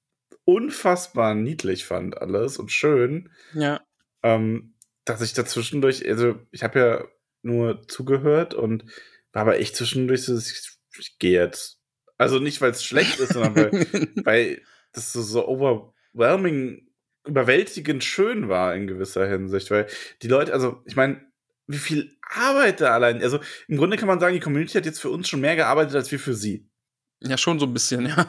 unfassbar 0.45 1.35
niedlich 1.35 1.85
fand, 1.85 2.19
alles 2.19 2.59
und 2.59 2.71
schön. 2.71 3.31
Ja. 3.55 3.81
Ähm, 4.23 4.76
dass 5.07 5.23
ich 5.23 5.33
da 5.33 5.47
zwischendurch, 5.47 6.07
also 6.07 6.39
ich 6.51 6.63
habe 6.63 6.79
ja 6.79 7.05
nur 7.43 7.87
zugehört 7.89 8.53
und 8.53 8.85
war 9.33 9.43
aber 9.43 9.59
echt 9.59 9.77
zwischendurch 9.77 10.25
so, 10.25 10.37
ich, 10.37 10.79
ich 10.99 11.19
gehe 11.19 11.41
jetzt. 11.41 11.79
Also 12.19 12.39
nicht, 12.39 12.61
weil 12.61 12.73
es 12.73 12.85
schlecht 12.85 13.21
ist, 13.21 13.33
sondern 13.33 13.57
weil, 13.57 13.71
weil 14.25 14.63
das 14.93 15.13
so, 15.13 15.23
so 15.23 15.47
overwhelming, 15.47 16.89
überwältigend 17.25 18.03
schön 18.03 18.49
war 18.49 18.75
in 18.75 18.87
gewisser 18.87 19.29
Hinsicht. 19.29 19.71
Weil 19.71 19.87
die 20.23 20.29
Leute, 20.29 20.53
also 20.53 20.83
ich 20.87 20.97
meine, 20.97 21.21
wie 21.67 21.79
viel 21.79 22.17
Arbeit 22.23 22.81
da 22.81 22.93
allein, 22.93 23.23
also 23.23 23.39
im 23.69 23.77
Grunde 23.77 23.97
kann 23.97 24.09
man 24.09 24.21
sagen, 24.21 24.35
die 24.35 24.41
Community 24.41 24.73
hat 24.73 24.87
jetzt 24.87 25.01
für 25.01 25.11
uns 25.11 25.29
schon 25.29 25.41
mehr 25.41 25.57
gearbeitet 25.57 25.95
als 25.95 26.11
wir 26.11 26.19
für 26.19 26.35
sie. 26.35 26.69
Ja, 27.23 27.39
schon 27.39 27.59
so 27.59 27.67
ein 27.67 27.73
bisschen, 27.73 28.07
ja. 28.07 28.27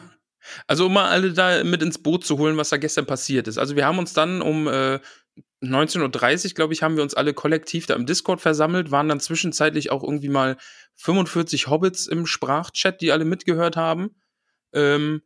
Also 0.66 0.86
um 0.86 0.92
mal 0.92 1.10
alle 1.10 1.32
da 1.32 1.64
mit 1.64 1.82
ins 1.82 1.98
Boot 1.98 2.24
zu 2.24 2.38
holen, 2.38 2.56
was 2.56 2.68
da 2.68 2.76
gestern 2.76 3.06
passiert 3.06 3.48
ist. 3.48 3.58
Also 3.58 3.74
wir 3.74 3.84
haben 3.84 3.98
uns 3.98 4.12
dann 4.12 4.40
um 4.40 4.68
äh, 4.68 5.00
19.30 5.62 6.46
Uhr, 6.46 6.54
glaube 6.54 6.72
ich, 6.72 6.82
haben 6.82 6.96
wir 6.96 7.02
uns 7.02 7.14
alle 7.14 7.34
kollektiv 7.34 7.86
da 7.86 7.94
im 7.94 8.06
Discord 8.06 8.40
versammelt, 8.40 8.90
waren 8.90 9.08
dann 9.08 9.20
zwischenzeitlich 9.20 9.90
auch 9.90 10.04
irgendwie 10.04 10.28
mal 10.28 10.56
45 10.96 11.68
Hobbits 11.68 12.06
im 12.06 12.26
Sprachchat, 12.26 13.00
die 13.00 13.10
alle 13.10 13.24
mitgehört 13.24 13.76
haben. 13.76 14.14
Ähm, 14.72 15.22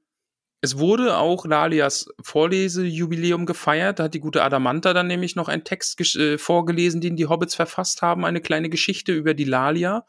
es 0.65 0.79
wurde 0.79 1.17
auch 1.17 1.45
Lalias 1.45 2.07
Vorlesejubiläum 2.23 3.47
gefeiert. 3.47 3.99
Da 3.99 4.05
hat 4.05 4.15
die 4.15 4.21
gute 4.21 4.45
Adamanta 4.45 4.95
dann 4.95 5.09
nämlich 5.09 5.35
noch 5.35 5.49
einen 5.49 5.65
Text 5.65 6.01
äh, 6.17 6.39
vorgelesen, 6.39 7.01
den 7.01 7.17
die 7.17 7.27
Hobbits 7.27 7.57
verfasst 7.57 8.01
haben, 8.01 8.25
eine 8.25 8.41
kleine 8.41 8.71
Geschichte 8.71 9.13
über 9.13 9.35
die 9.35 9.45
Lalia. 9.45 10.07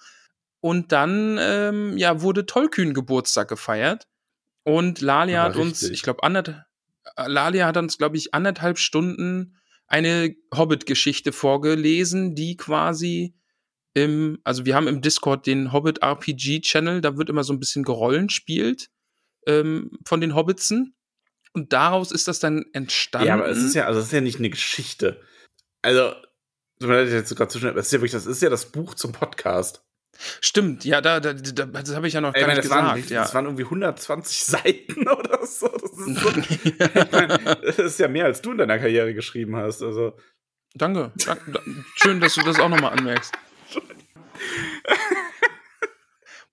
Und 0.61 0.91
dann 0.91 1.37
ähm, 1.41 1.97
ja, 1.97 2.21
wurde 2.21 2.45
Tollkühn 2.45 2.93
Geburtstag 2.93 3.47
gefeiert. 3.47 4.07
Und 4.63 5.01
Lalia 5.01 5.43
hat 5.43 5.57
uns, 5.57 5.83
ich 5.83 6.03
glaube, 6.03 6.21
Lalia 7.25 7.65
hat 7.65 7.75
uns, 7.75 7.97
glaube 7.97 8.15
ich, 8.15 8.33
anderthalb 8.33 8.77
Stunden 8.77 9.57
eine 9.93 10.35
Hobbit-Geschichte 10.51 11.31
vorgelesen, 11.31 12.33
die 12.33 12.57
quasi 12.57 13.35
im, 13.93 14.39
also 14.43 14.65
wir 14.65 14.75
haben 14.75 14.87
im 14.87 15.01
Discord 15.01 15.45
den 15.45 15.71
Hobbit 15.71 16.01
RPG 16.01 16.61
Channel, 16.61 16.99
da 16.99 17.15
wird 17.15 17.29
immer 17.29 17.43
so 17.43 17.53
ein 17.53 17.59
bisschen 17.59 17.83
gerollenspielt 17.83 18.89
ähm, 19.45 19.91
von 20.03 20.19
den 20.19 20.33
Hobbitzen. 20.33 20.95
Und 21.53 21.73
daraus 21.73 22.11
ist 22.11 22.27
das 22.27 22.39
dann 22.39 22.65
entstanden. 22.73 23.27
Ja, 23.27 23.35
aber 23.35 23.47
es 23.47 23.59
ist 23.59 23.75
ja, 23.75 23.85
also 23.85 23.99
es 23.99 24.07
ist 24.07 24.13
ja 24.13 24.21
nicht 24.21 24.39
eine 24.39 24.49
Geschichte. 24.49 25.21
Also, 25.83 26.15
das 26.79 26.89
ist 26.89 27.37
ja 27.37 27.99
wirklich, 27.99 28.11
das 28.13 28.25
ist 28.25 28.41
ja 28.41 28.49
das 28.49 28.71
Buch 28.71 28.95
zum 28.95 29.11
Podcast. 29.11 29.85
Stimmt, 30.41 30.85
ja, 30.85 31.01
da, 31.01 31.19
da, 31.19 31.33
da 31.33 31.65
das 31.65 31.95
habe 31.95 32.07
ich 32.07 32.13
ja 32.13 32.21
noch 32.21 32.33
Ich 32.35 32.39
gar 32.39 32.47
meine, 32.47 32.59
nicht 32.59 32.69
das, 32.69 32.77
waren, 32.77 32.93
gesagt. 32.95 33.09
wie- 33.09 33.13
ja. 33.13 33.21
das 33.23 33.33
waren 33.33 33.45
irgendwie 33.45 33.63
120 33.63 34.43
Seiten 34.45 35.07
oder 35.07 35.45
so. 35.45 35.67
Das 35.67 35.91
ist, 35.91 36.19
so 36.21 36.29
ich 36.39 37.11
meine, 37.11 37.37
das 37.65 37.79
ist 37.79 37.99
ja 37.99 38.07
mehr, 38.07 38.25
als 38.25 38.41
du 38.41 38.51
in 38.51 38.59
deiner 38.59 38.77
Karriere 38.79 39.13
geschrieben 39.13 39.55
hast. 39.55 39.81
Also, 39.81 40.15
Danke. 40.75 41.11
Dank- 41.25 41.41
da- 41.53 41.61
Schön, 41.95 42.19
dass 42.19 42.35
du 42.35 42.41
das 42.43 42.59
auch 42.59 42.69
nochmal 42.69 42.93
anmerkst. 42.93 43.33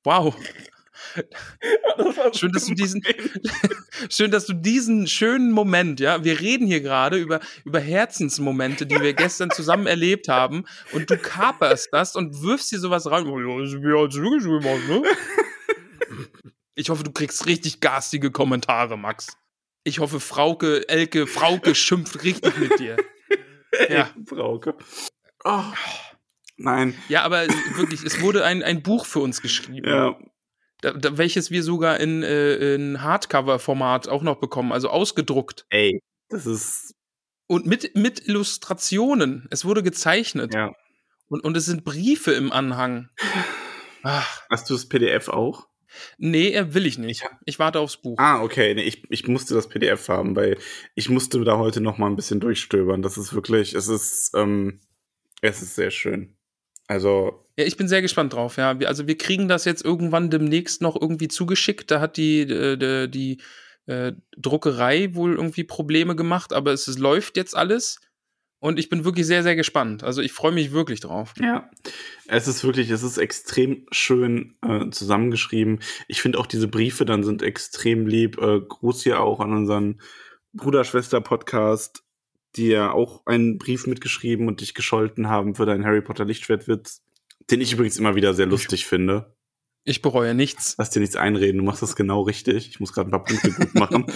Wow. 0.05 0.35
Schön, 2.33 2.53
dass 2.53 2.67
du 2.67 2.75
diesen, 2.75 3.03
schön, 4.11 4.31
dass 4.31 4.47
du 4.47 4.55
diesen 4.55 5.07
schönen 5.07 5.53
Moment, 5.53 6.01
ja, 6.01 6.25
wir 6.25 6.41
reden 6.41 6.67
hier 6.67 6.81
gerade 6.81 7.19
über, 7.19 7.41
über 7.65 7.81
Herzensmomente, 7.81 8.87
die 8.87 9.01
wir 9.01 9.13
gestern 9.15 9.51
zusammen 9.51 9.87
erlebt 9.87 10.29
haben, 10.29 10.65
und 10.93 11.11
du 11.11 11.17
kaperst 11.17 11.89
das 11.93 12.17
und 12.17 12.43
wirfst 12.43 12.73
dir 12.73 12.79
sowas 12.79 13.11
rein. 13.11 13.27
Oh, 13.27 13.39
das 13.61 13.75
ne? 13.75 15.03
Ich 16.75 16.89
hoffe, 16.91 17.05
du 17.05 17.13
kriegst 17.13 17.47
richtig 17.47 17.81
garstige 17.81 18.31
Kommentare, 18.31 18.97
Max. 18.97 19.37
Ich 19.85 19.99
hoffe, 19.99 20.21
Frauke, 20.21 20.89
Elke, 20.89 21.27
Frauke 21.27 21.75
schimpft 21.75 22.23
richtig 22.23 22.57
mit 22.59 22.79
dir. 22.79 22.97
Ja. 23.89 24.11
Brauke. 24.17 24.75
Oh. 25.45 25.63
Nein. 26.57 26.95
Ja, 27.09 27.23
aber 27.23 27.47
wirklich, 27.77 28.03
es 28.03 28.21
wurde 28.21 28.45
ein, 28.45 28.65
ein 28.65 28.83
Buch 28.83 29.07
für 29.07 29.21
uns 29.21 29.41
geschrieben. 29.41 29.89
Ja. 29.89 30.19
Da, 30.83 30.93
da, 30.93 31.19
welches 31.19 31.51
wir 31.51 31.63
sogar 31.63 32.01
in, 32.01 32.23
äh, 32.23 32.75
in 32.75 33.03
Hardcover-Format 33.03 34.09
auch 34.09 34.23
noch 34.23 34.37
bekommen, 34.41 34.73
also 34.73 34.89
ausgedruckt. 34.89 35.67
Ey, 35.71 36.01
das 36.29 36.47
ist. 36.47 36.95
Und 37.47 37.67
mit, 37.67 37.97
mit 37.97 38.27
Illustrationen. 38.27 39.47
Es 39.51 39.65
wurde 39.65 39.83
gezeichnet. 39.83 40.55
Ja. 40.55 40.73
Und, 41.29 41.45
und 41.45 41.57
es 41.57 41.67
sind 41.67 41.85
Briefe 41.85 42.33
im 42.33 42.53
Anhang. 42.53 43.09
Ach, 44.03 44.43
Hast 44.51 44.71
du 44.71 44.75
das 44.75 44.89
PDF 44.89 45.29
auch? 45.29 45.67
nee, 46.19 46.53
äh, 46.53 46.75
will 46.75 46.87
ich 46.87 46.99
nicht. 46.99 47.25
Ich 47.45 47.59
warte 47.59 47.81
aufs 47.81 47.97
Buch. 47.97 48.17
Ah, 48.19 48.43
okay. 48.43 48.75
Nee, 48.75 48.83
ich, 48.83 49.03
ich 49.11 49.27
musste 49.27 49.55
das 49.55 49.69
PDF 49.69 50.09
haben, 50.09 50.37
weil 50.37 50.59
ich 50.95 51.09
musste 51.09 51.43
da 51.45 51.59
heute 51.59 51.81
noch 51.81 51.99
mal 51.99 52.07
ein 52.07 52.17
bisschen 52.17 52.41
durchstöbern. 52.41 53.03
Das 53.03 53.19
ist 53.19 53.35
wirklich, 53.35 53.75
es 53.75 53.89
ist, 53.89 54.33
ähm, 54.35 54.81
es 55.43 55.63
ist 55.63 55.75
sehr 55.75 55.91
schön. 55.91 56.37
Also, 56.91 57.45
Ja, 57.57 57.65
ich 57.67 57.77
bin 57.77 57.87
sehr 57.87 58.03
gespannt 58.03 58.33
drauf. 58.33 58.57
Ja, 58.57 58.81
wir, 58.81 58.89
also 58.89 59.07
wir 59.07 59.17
kriegen 59.17 59.47
das 59.47 59.65
jetzt 59.65 59.85
irgendwann 59.85 60.29
demnächst 60.29 60.83
noch 60.83 61.01
irgendwie 61.01 61.29
zugeschickt. 61.29 61.89
Da 61.89 62.01
hat 62.01 62.17
die, 62.17 62.41
äh, 62.41 62.77
die, 62.77 63.09
die 63.09 63.43
äh, 63.87 64.15
Druckerei 64.37 65.15
wohl 65.15 65.37
irgendwie 65.37 65.63
Probleme 65.63 66.17
gemacht, 66.17 66.53
aber 66.53 66.73
es, 66.73 66.89
es 66.89 66.99
läuft 66.99 67.37
jetzt 67.37 67.57
alles. 67.57 68.01
Und 68.59 68.81
ich 68.81 68.89
bin 68.89 69.05
wirklich 69.05 69.25
sehr, 69.25 69.45
sehr 69.45 69.55
gespannt. 69.55 70.03
Also 70.03 70.21
ich 70.21 70.33
freue 70.33 70.51
mich 70.51 70.73
wirklich 70.73 70.99
drauf. 70.99 71.33
ja, 71.41 71.71
es 72.27 72.49
ist 72.49 72.65
wirklich, 72.65 72.91
es 72.91 73.05
ist 73.05 73.19
extrem 73.19 73.87
schön 73.93 74.57
äh, 74.67 74.91
zusammengeschrieben. 74.91 75.79
Ich 76.09 76.21
finde 76.21 76.41
auch 76.41 76.47
diese 76.47 76.67
Briefe 76.67 77.05
dann 77.05 77.23
sind 77.23 77.41
extrem 77.45 78.09
lieb. 78.09 78.37
Äh, 78.43 78.63
Gruß 78.63 79.05
hier 79.05 79.21
auch 79.21 79.39
an 79.39 79.53
unseren 79.53 80.01
Bruder-Schwester-Podcast, 80.55 82.03
die 82.57 82.69
ja 82.69 82.93
auch 82.93 83.25
einen 83.27 83.59
Brief 83.59 83.87
mitgeschrieben 83.87 84.49
und 84.49 84.61
dich 84.61 84.75
gescholten 84.75 85.29
haben 85.29 85.55
für 85.55 85.67
deinen 85.67 85.85
Harry 85.85 86.03
Potter 86.03 86.25
Lichtschwertwitz, 86.25 87.03
den 87.51 87.61
ich 87.61 87.73
übrigens 87.73 87.99
immer 87.99 88.15
wieder 88.15 88.35
sehr 88.35 88.47
lustig 88.47 88.87
finde. 88.87 89.35
Ich 89.85 90.03
bereue 90.03 90.35
nichts. 90.35 90.75
Lass 90.79 90.91
dir 90.91 91.01
nichts 91.01 91.17
einreden, 91.17 91.59
du 91.59 91.65
machst 91.65 91.83
das 91.83 91.97
genau 91.97 92.23
richtig. 92.23 92.69
Ich 92.69 92.81
muss 92.81 92.93
gerade 92.93 93.09
ein 93.09 93.13
paar 93.13 93.25
Punkte 93.25 93.53
gut 93.53 93.75
machen. 93.75 94.07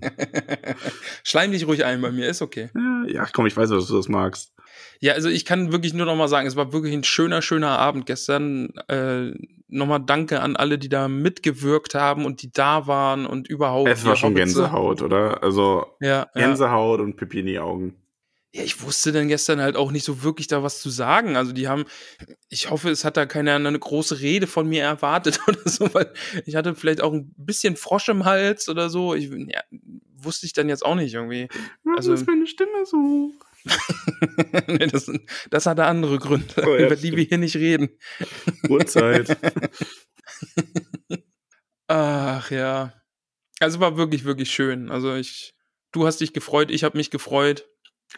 Schleim 1.24 1.52
dich 1.52 1.66
ruhig 1.66 1.84
ein 1.84 2.00
bei 2.00 2.10
mir, 2.10 2.28
ist 2.28 2.42
okay. 2.42 2.70
Ja, 2.74 3.04
ja, 3.06 3.26
komm, 3.32 3.46
ich 3.46 3.56
weiß, 3.56 3.70
dass 3.70 3.86
du 3.86 3.96
das 3.96 4.08
magst. 4.08 4.52
Ja, 5.00 5.12
also 5.12 5.28
ich 5.28 5.44
kann 5.44 5.72
wirklich 5.72 5.94
nur 5.94 6.06
noch 6.06 6.16
mal 6.16 6.28
sagen, 6.28 6.46
es 6.46 6.56
war 6.56 6.72
wirklich 6.72 6.92
ein 6.92 7.04
schöner, 7.04 7.42
schöner 7.42 7.78
Abend 7.78 8.06
gestern. 8.06 8.70
Äh, 8.88 9.32
nochmal 9.68 10.00
danke 10.04 10.40
an 10.40 10.56
alle, 10.56 10.78
die 10.78 10.88
da 10.88 11.08
mitgewirkt 11.08 11.94
haben 11.94 12.24
und 12.24 12.42
die 12.42 12.50
da 12.52 12.86
waren 12.86 13.26
und 13.26 13.48
überhaupt. 13.48 13.88
Es 13.88 14.04
war 14.04 14.16
schon 14.16 14.34
Gänsehaut, 14.34 15.02
oder? 15.02 15.42
Also 15.42 15.86
Ja, 16.00 16.08
ja. 16.08 16.26
Gänsehaut 16.34 17.00
und 17.00 17.16
Pipi 17.16 17.40
in 17.40 17.46
die 17.46 17.58
Augen. 17.58 17.94
Ja, 18.54 18.62
ich 18.62 18.80
wusste 18.82 19.12
dann 19.12 19.28
gestern 19.28 19.60
halt 19.60 19.76
auch 19.76 19.90
nicht 19.90 20.04
so 20.04 20.22
wirklich 20.22 20.46
da 20.46 20.62
was 20.62 20.80
zu 20.80 20.88
sagen. 20.88 21.36
Also 21.36 21.52
die 21.52 21.68
haben, 21.68 21.84
ich 22.48 22.70
hoffe, 22.70 22.88
es 22.88 23.04
hat 23.04 23.18
da 23.18 23.26
keiner 23.26 23.54
eine 23.56 23.78
große 23.78 24.20
Rede 24.20 24.46
von 24.46 24.66
mir 24.68 24.82
erwartet 24.84 25.40
oder 25.48 25.68
so, 25.68 25.92
weil 25.92 26.12
ich 26.46 26.56
hatte 26.56 26.74
vielleicht 26.74 27.02
auch 27.02 27.12
ein 27.12 27.34
bisschen 27.36 27.76
Frosch 27.76 28.08
im 28.08 28.24
Hals 28.24 28.68
oder 28.70 28.88
so. 28.88 29.14
Ich, 29.14 29.28
ja, 29.30 29.62
wusste 30.16 30.46
ich 30.46 30.54
dann 30.54 30.68
jetzt 30.70 30.84
auch 30.84 30.94
nicht 30.94 31.12
irgendwie. 31.14 31.48
Also 31.84 32.12
Also- 32.12 32.14
ist 32.14 32.26
meine 32.26 32.46
Stimme 32.46 32.86
so. 32.86 33.32
nee, 34.68 34.86
das, 34.86 35.10
das 35.50 35.66
hatte 35.66 35.84
andere 35.84 36.18
Gründe, 36.18 36.46
Oh 36.64 36.74
ja, 36.76 36.86
über 36.86 36.96
die 36.96 37.14
wir 37.16 37.24
hier 37.24 37.38
nicht 37.38 37.56
reden. 37.56 37.90
Uhrzeit. 38.68 39.36
Ach 41.88 42.50
ja. 42.50 42.92
Also 43.60 43.80
war 43.80 43.96
wirklich, 43.96 44.24
wirklich 44.24 44.50
schön. 44.50 44.90
Also 44.90 45.14
ich, 45.16 45.54
du 45.92 46.06
hast 46.06 46.20
dich 46.20 46.32
gefreut, 46.32 46.70
ich 46.70 46.84
habe 46.84 46.96
mich 46.96 47.10
gefreut. 47.10 47.66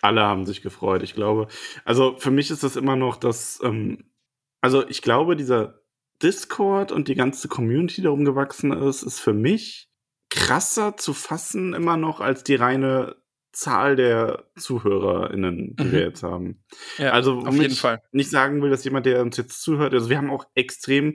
Alle 0.02 0.22
haben 0.22 0.46
sich 0.46 0.62
gefreut, 0.62 1.02
ich 1.02 1.14
glaube. 1.14 1.48
Also 1.84 2.16
für 2.18 2.30
mich 2.30 2.50
ist 2.50 2.62
das 2.62 2.76
immer 2.76 2.96
noch 2.96 3.16
das, 3.16 3.58
ähm, 3.62 4.10
also 4.60 4.86
ich 4.88 5.02
glaube, 5.02 5.36
dieser 5.36 5.80
Discord 6.22 6.92
und 6.92 7.08
die 7.08 7.14
ganze 7.14 7.48
Community, 7.48 7.96
die 7.96 8.02
darum 8.02 8.24
gewachsen 8.24 8.72
ist, 8.72 9.02
ist 9.02 9.20
für 9.20 9.32
mich 9.32 9.88
krasser 10.30 10.96
zu 10.96 11.12
fassen 11.12 11.74
immer 11.74 11.96
noch 11.96 12.20
als 12.20 12.44
die 12.44 12.54
reine 12.54 13.16
Zahl 13.52 13.96
der 13.96 14.44
ZuhörerInnen, 14.56 15.74
die 15.76 15.84
Mhm. 15.84 15.92
wir 15.92 16.00
jetzt 16.00 16.22
haben. 16.22 16.62
Ja, 16.98 17.10
also, 17.10 17.40
auf 17.40 17.54
jeden 17.56 17.72
ich 17.72 17.80
Fall. 17.80 18.00
nicht 18.12 18.30
sagen 18.30 18.62
will, 18.62 18.70
dass 18.70 18.84
jemand, 18.84 19.06
der 19.06 19.22
uns 19.22 19.36
jetzt 19.38 19.60
zuhört, 19.60 19.92
also 19.92 20.08
wir 20.08 20.18
haben 20.18 20.30
auch 20.30 20.44
extrem 20.54 21.14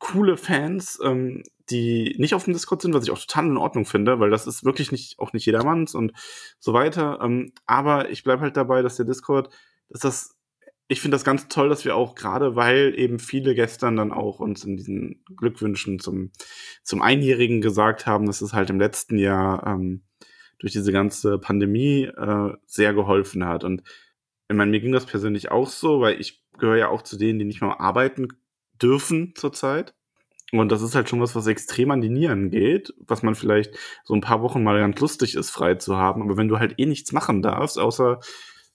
coole 0.00 0.36
Fans, 0.36 0.98
ähm, 1.04 1.44
die 1.70 2.16
nicht 2.18 2.34
auf 2.34 2.44
dem 2.44 2.54
Discord 2.54 2.82
sind, 2.82 2.94
was 2.94 3.04
ich 3.04 3.12
auch 3.12 3.18
total 3.18 3.46
in 3.46 3.56
Ordnung 3.56 3.84
finde, 3.84 4.18
weil 4.18 4.30
das 4.30 4.48
ist 4.48 4.64
wirklich 4.64 4.90
nicht, 4.90 5.18
auch 5.20 5.32
nicht 5.32 5.46
jedermanns 5.46 5.94
und 5.94 6.12
so 6.58 6.72
weiter. 6.72 7.20
Ähm, 7.22 7.52
aber 7.66 8.10
ich 8.10 8.24
bleibe 8.24 8.42
halt 8.42 8.56
dabei, 8.56 8.82
dass 8.82 8.96
der 8.96 9.06
Discord, 9.06 9.50
dass 9.88 10.00
das, 10.00 10.36
ich 10.88 11.00
finde 11.00 11.14
das 11.14 11.24
ganz 11.24 11.46
toll, 11.46 11.68
dass 11.68 11.84
wir 11.84 11.94
auch 11.94 12.16
gerade, 12.16 12.56
weil 12.56 12.94
eben 12.96 13.20
viele 13.20 13.54
gestern 13.54 13.96
dann 13.96 14.10
auch 14.10 14.40
uns 14.40 14.64
in 14.64 14.76
diesen 14.76 15.22
Glückwünschen 15.36 16.00
zum, 16.00 16.32
zum 16.82 17.02
Einjährigen 17.02 17.60
gesagt 17.60 18.06
haben, 18.06 18.26
dass 18.26 18.40
es 18.40 18.52
halt 18.52 18.70
im 18.70 18.80
letzten 18.80 19.18
Jahr 19.18 19.64
ähm, 19.66 20.02
durch 20.58 20.72
diese 20.72 20.92
ganze 20.92 21.38
Pandemie 21.38 22.04
äh, 22.04 22.52
sehr 22.66 22.94
geholfen 22.94 23.46
hat. 23.46 23.64
Und 23.64 23.82
ich 24.48 24.56
meine, 24.56 24.70
mir 24.70 24.80
ging 24.80 24.92
das 24.92 25.06
persönlich 25.06 25.50
auch 25.50 25.68
so, 25.68 26.00
weil 26.00 26.20
ich 26.20 26.42
gehöre 26.58 26.76
ja 26.76 26.88
auch 26.88 27.02
zu 27.02 27.16
denen, 27.16 27.38
die 27.38 27.44
nicht 27.44 27.60
mehr 27.60 27.80
arbeiten 27.80 28.28
dürfen 28.82 29.34
zurzeit. 29.36 29.94
Und 30.52 30.72
das 30.72 30.82
ist 30.82 30.94
halt 30.94 31.08
schon 31.08 31.20
was, 31.20 31.36
was 31.36 31.46
extrem 31.46 31.92
an 31.92 32.00
die 32.00 32.08
Nieren 32.08 32.50
geht, 32.50 32.92
was 32.98 33.22
man 33.22 33.34
vielleicht 33.34 33.76
so 34.04 34.14
ein 34.14 34.20
paar 34.20 34.42
Wochen 34.42 34.64
mal 34.64 34.80
ganz 34.80 34.98
lustig 34.98 35.36
ist, 35.36 35.50
frei 35.50 35.76
zu 35.76 35.96
haben. 35.96 36.22
Aber 36.22 36.36
wenn 36.36 36.48
du 36.48 36.58
halt 36.58 36.74
eh 36.78 36.86
nichts 36.86 37.12
machen 37.12 37.40
darfst, 37.40 37.78
außer 37.78 38.18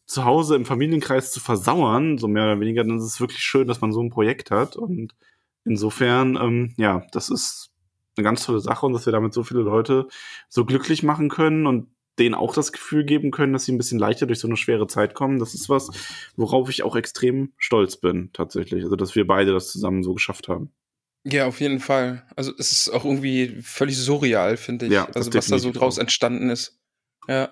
zu 0.05 0.23
Hause 0.23 0.55
im 0.55 0.65
Familienkreis 0.65 1.31
zu 1.31 1.39
versauern, 1.39 2.17
so 2.17 2.27
mehr 2.27 2.43
oder 2.43 2.59
weniger, 2.59 2.83
dann 2.83 2.97
ist 2.97 3.03
es 3.03 3.19
wirklich 3.19 3.41
schön, 3.41 3.67
dass 3.67 3.81
man 3.81 3.91
so 3.91 4.01
ein 4.01 4.09
Projekt 4.09 4.51
hat. 4.51 4.77
Und 4.77 5.13
insofern, 5.65 6.37
ähm, 6.37 6.73
ja, 6.77 7.05
das 7.11 7.29
ist 7.29 7.71
eine 8.15 8.23
ganz 8.23 8.45
tolle 8.45 8.61
Sache 8.61 8.85
und 8.85 8.93
dass 8.93 9.05
wir 9.05 9.13
damit 9.13 9.33
so 9.33 9.43
viele 9.43 9.61
Leute 9.61 10.07
so 10.47 10.63
glücklich 10.63 11.03
machen 11.03 11.29
können 11.29 11.67
und 11.67 11.87
denen 12.19 12.35
auch 12.35 12.53
das 12.53 12.71
Gefühl 12.71 13.03
geben 13.03 13.31
können, 13.31 13.53
dass 13.53 13.65
sie 13.65 13.73
ein 13.73 13.77
bisschen 13.77 13.99
leichter 13.99 14.25
durch 14.25 14.39
so 14.39 14.47
eine 14.47 14.57
schwere 14.57 14.87
Zeit 14.87 15.13
kommen. 15.13 15.39
Das 15.39 15.53
ist 15.53 15.67
was, 15.69 15.89
worauf 16.35 16.69
ich 16.69 16.83
auch 16.83 16.95
extrem 16.95 17.51
stolz 17.57 17.97
bin, 17.97 18.29
tatsächlich. 18.33 18.83
Also, 18.83 18.95
dass 18.95 19.15
wir 19.15 19.27
beide 19.27 19.51
das 19.53 19.71
zusammen 19.71 20.03
so 20.03 20.13
geschafft 20.13 20.47
haben. 20.47 20.71
Ja, 21.25 21.47
auf 21.47 21.59
jeden 21.59 21.79
Fall. 21.79 22.23
Also 22.35 22.51
es 22.57 22.71
ist 22.71 22.89
auch 22.89 23.03
irgendwie 23.03 23.57
völlig 23.63 23.97
surreal, 23.97 24.57
finde 24.57 24.85
ich. 24.85 24.91
Ja, 24.91 25.05
also 25.13 25.33
was 25.33 25.47
da 25.47 25.57
so 25.57 25.71
draus 25.71 25.97
entstanden 25.97 26.49
ist. 26.51 26.77
Ja. 27.27 27.51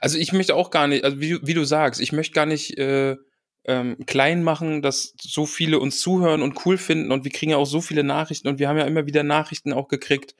Also 0.00 0.18
ich 0.18 0.32
möchte 0.32 0.54
auch 0.54 0.70
gar 0.70 0.86
nicht, 0.88 1.04
also 1.04 1.18
wie, 1.20 1.30
du- 1.30 1.40
wie 1.46 1.54
du 1.54 1.64
sagst, 1.64 2.00
ich 2.00 2.12
möchte 2.12 2.34
gar 2.34 2.44
nicht 2.46 2.76
äh, 2.78 3.16
ähm, 3.64 3.96
klein 4.06 4.42
machen, 4.42 4.82
dass 4.82 5.14
so 5.20 5.46
viele 5.46 5.78
uns 5.78 6.00
zuhören 6.00 6.42
und 6.42 6.66
cool 6.66 6.76
finden 6.76 7.10
und 7.10 7.24
wir 7.24 7.30
kriegen 7.30 7.52
ja 7.52 7.56
auch 7.56 7.66
so 7.66 7.80
viele 7.80 8.04
Nachrichten 8.04 8.48
und 8.48 8.58
wir 8.58 8.68
haben 8.68 8.76
ja 8.78 8.84
immer 8.84 9.06
wieder 9.06 9.22
Nachrichten 9.22 9.72
auch 9.72 9.88
gekriegt. 9.88 10.34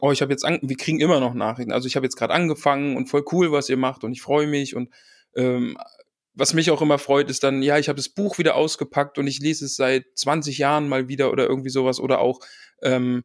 Oh, 0.00 0.12
ich 0.12 0.22
habe 0.22 0.32
jetzt, 0.32 0.44
an, 0.44 0.58
wir 0.62 0.76
kriegen 0.76 1.00
immer 1.00 1.20
noch 1.20 1.34
Nachrichten. 1.34 1.72
Also 1.72 1.86
ich 1.86 1.96
habe 1.96 2.06
jetzt 2.06 2.16
gerade 2.16 2.34
angefangen 2.34 2.96
und 2.96 3.06
voll 3.08 3.24
cool, 3.32 3.52
was 3.52 3.68
ihr 3.68 3.76
macht 3.76 4.04
und 4.04 4.12
ich 4.12 4.22
freue 4.22 4.46
mich 4.46 4.74
und 4.74 4.90
ähm, 5.34 5.76
was 6.34 6.54
mich 6.54 6.70
auch 6.70 6.80
immer 6.80 6.98
freut, 6.98 7.28
ist 7.30 7.42
dann, 7.42 7.62
ja, 7.62 7.78
ich 7.78 7.88
habe 7.88 7.96
das 7.96 8.08
Buch 8.08 8.38
wieder 8.38 8.54
ausgepackt 8.54 9.18
und 9.18 9.26
ich 9.26 9.40
lese 9.40 9.66
es 9.66 9.76
seit 9.76 10.06
20 10.14 10.58
Jahren 10.58 10.88
mal 10.88 11.08
wieder 11.08 11.30
oder 11.32 11.46
irgendwie 11.46 11.70
sowas 11.70 12.00
oder 12.00 12.20
auch, 12.20 12.40
ähm, 12.82 13.24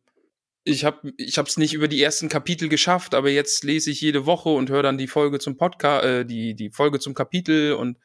ich 0.65 0.84
habe 0.84 1.14
ich 1.18 1.38
habe 1.38 1.49
nicht 1.57 1.73
über 1.73 1.88
die 1.88 2.02
ersten 2.02 2.27
Kapitel 2.27 2.69
geschafft, 2.69 3.14
aber 3.14 3.30
jetzt 3.30 3.64
lese 3.64 3.91
ich 3.91 4.02
jede 4.02 4.26
Woche 4.26 4.49
und 4.49 4.69
höre 4.72 4.81
dann 4.84 4.97
die 4.97 5.07
Folge 5.07 5.39
zum 5.39 5.57
Podcast, 5.57 6.03
äh, 6.06 6.26
die 6.26 6.56
die 6.56 6.72
Folge 6.72 6.99
zum 6.99 7.14
Kapitel 7.14 7.73
und 7.73 7.97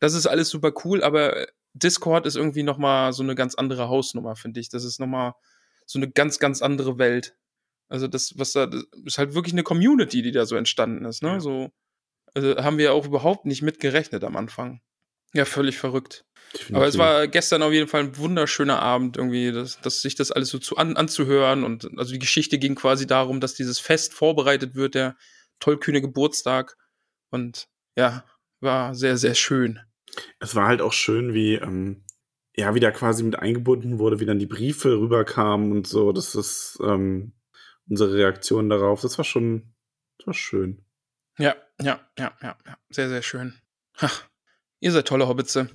das 0.00 0.14
ist 0.14 0.26
alles 0.26 0.48
super 0.48 0.72
cool, 0.84 1.02
aber 1.02 1.46
Discord 1.74 2.26
ist 2.26 2.36
irgendwie 2.36 2.62
noch 2.62 2.78
mal 2.78 3.12
so 3.12 3.22
eine 3.22 3.34
ganz 3.34 3.54
andere 3.54 3.88
Hausnummer, 3.88 4.36
finde 4.36 4.60
ich. 4.60 4.70
Das 4.70 4.84
ist 4.84 5.00
noch 5.00 5.06
mal 5.06 5.34
so 5.86 5.98
eine 5.98 6.10
ganz 6.10 6.38
ganz 6.38 6.62
andere 6.62 6.98
Welt. 6.98 7.36
Also 7.88 8.06
das 8.06 8.34
was 8.36 8.52
da 8.52 8.66
das 8.66 8.84
ist 9.04 9.18
halt 9.18 9.34
wirklich 9.34 9.54
eine 9.54 9.62
Community, 9.62 10.22
die 10.22 10.32
da 10.32 10.46
so 10.46 10.56
entstanden 10.56 11.04
ist, 11.04 11.22
ne? 11.22 11.30
Ja. 11.30 11.40
So 11.40 11.70
also 12.34 12.56
haben 12.56 12.78
wir 12.78 12.92
auch 12.92 13.06
überhaupt 13.06 13.46
nicht 13.46 13.62
mit 13.62 13.80
gerechnet 13.80 14.24
am 14.24 14.36
Anfang. 14.36 14.80
Ja, 15.34 15.44
völlig 15.44 15.76
verrückt. 15.76 16.24
Aber 16.72 16.86
es 16.86 16.96
war 16.96 17.28
gestern 17.28 17.62
auf 17.62 17.72
jeden 17.72 17.88
Fall 17.88 18.04
ein 18.04 18.16
wunderschöner 18.16 18.80
Abend, 18.80 19.18
irgendwie, 19.18 19.52
dass, 19.52 19.80
dass 19.80 20.00
sich 20.00 20.14
das 20.14 20.32
alles 20.32 20.48
so 20.48 20.58
zu 20.58 20.76
an, 20.76 20.96
anzuhören. 20.96 21.64
Und 21.64 21.86
also 21.98 22.12
die 22.12 22.18
Geschichte 22.18 22.58
ging 22.58 22.74
quasi 22.74 23.06
darum, 23.06 23.40
dass 23.40 23.54
dieses 23.54 23.78
Fest 23.78 24.14
vorbereitet 24.14 24.74
wird, 24.74 24.94
der 24.94 25.16
tollkühne 25.60 26.00
Geburtstag. 26.00 26.76
Und 27.30 27.68
ja, 27.96 28.24
war 28.60 28.94
sehr, 28.94 29.18
sehr 29.18 29.34
schön. 29.34 29.80
es 30.40 30.54
war 30.54 30.68
halt 30.68 30.80
auch 30.80 30.94
schön, 30.94 31.34
wie, 31.34 31.54
ähm, 31.54 32.04
ja, 32.56 32.74
wie 32.74 32.80
da 32.80 32.90
quasi 32.90 33.22
mit 33.22 33.38
eingebunden 33.38 33.98
wurde, 33.98 34.18
wie 34.18 34.26
dann 34.26 34.38
die 34.38 34.46
Briefe 34.46 34.98
rüberkamen 34.98 35.72
und 35.72 35.86
so. 35.86 36.12
Das 36.12 36.34
ist 36.34 36.78
ähm, 36.82 37.34
unsere 37.88 38.12
Reaktion 38.14 38.68
darauf. 38.68 39.00
Das 39.00 39.16
war 39.18 39.24
schon, 39.24 39.74
das 40.18 40.26
war 40.28 40.34
schön. 40.34 40.84
Ja, 41.38 41.54
ja, 41.80 42.00
ja, 42.18 42.32
ja, 42.42 42.56
ja. 42.66 42.78
Sehr, 42.90 43.08
sehr 43.08 43.22
schön. 43.22 43.54
Ach, 43.98 44.24
ihr 44.80 44.92
seid 44.92 45.06
tolle 45.08 45.28
Hobbitze. 45.28 45.68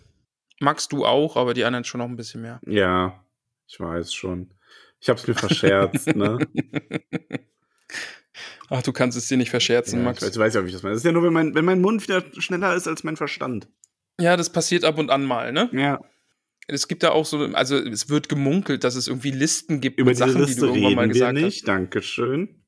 Magst 0.60 0.92
du 0.92 1.06
auch, 1.06 1.36
aber 1.38 1.54
die 1.54 1.64
anderen 1.66 1.84
schon 1.84 2.00
noch 2.00 2.08
ein 2.08 2.16
bisschen 2.16 2.42
mehr. 2.42 2.60
Ja, 2.66 3.24
ich 3.68 3.80
weiß 3.80 4.14
schon. 4.14 4.54
Ich 5.00 5.10
hab's 5.10 5.28
mir 5.28 5.36
verscherzt, 5.36 6.16
ne? 6.16 6.38
Ach, 8.70 8.82
du 8.82 8.94
kannst 8.94 9.18
es 9.18 9.28
dir 9.28 9.38
nicht 9.38 9.50
verscherzen, 9.50 10.00
Ja, 10.00 10.06
Max. 10.06 10.20
ich 10.22 10.28
weiß, 10.28 10.34
ich 10.36 10.40
weiß 10.40 10.54
ja, 10.56 10.64
wie 10.64 10.68
ich 10.68 10.74
das 10.74 10.84
meine. 10.84 10.94
Das 10.96 11.02
ist 11.02 11.06
ja 11.06 11.12
nur, 11.12 11.24
wenn 11.24 11.34
mein, 11.34 11.54
wenn 11.54 11.66
mein 11.66 11.82
Mund 11.82 12.02
wieder 12.04 12.24
schneller 12.40 12.74
ist 12.76 12.88
als 12.88 13.04
mein 13.04 13.18
Verstand. 13.18 13.68
Ja, 14.20 14.38
das 14.38 14.52
passiert 14.52 14.84
ab 14.86 14.98
und 14.98 15.10
an 15.10 15.24
mal, 15.26 15.52
ne? 15.52 15.70
Ja. 15.74 16.00
Es 16.68 16.88
gibt 16.88 17.04
da 17.04 17.12
auch 17.12 17.26
so, 17.26 17.40
also 17.54 17.78
es 17.78 18.10
wird 18.10 18.30
gemunkelt, 18.30 18.84
dass 18.84 18.96
es 18.96 19.08
irgendwie 19.08 19.32
Listen 19.32 19.82
gibt 19.82 20.00
Über 20.00 20.16
Sachen, 20.16 20.36
die 20.36 20.42
Liste 20.42 20.62
du 20.62 20.68
irgendwann 20.68 20.96
mal 20.96 21.02
wir 21.08 21.14
gesagt 21.14 21.36
hast. 21.38 21.44
nicht. 21.44 21.68
Dankeschön. 21.68 22.60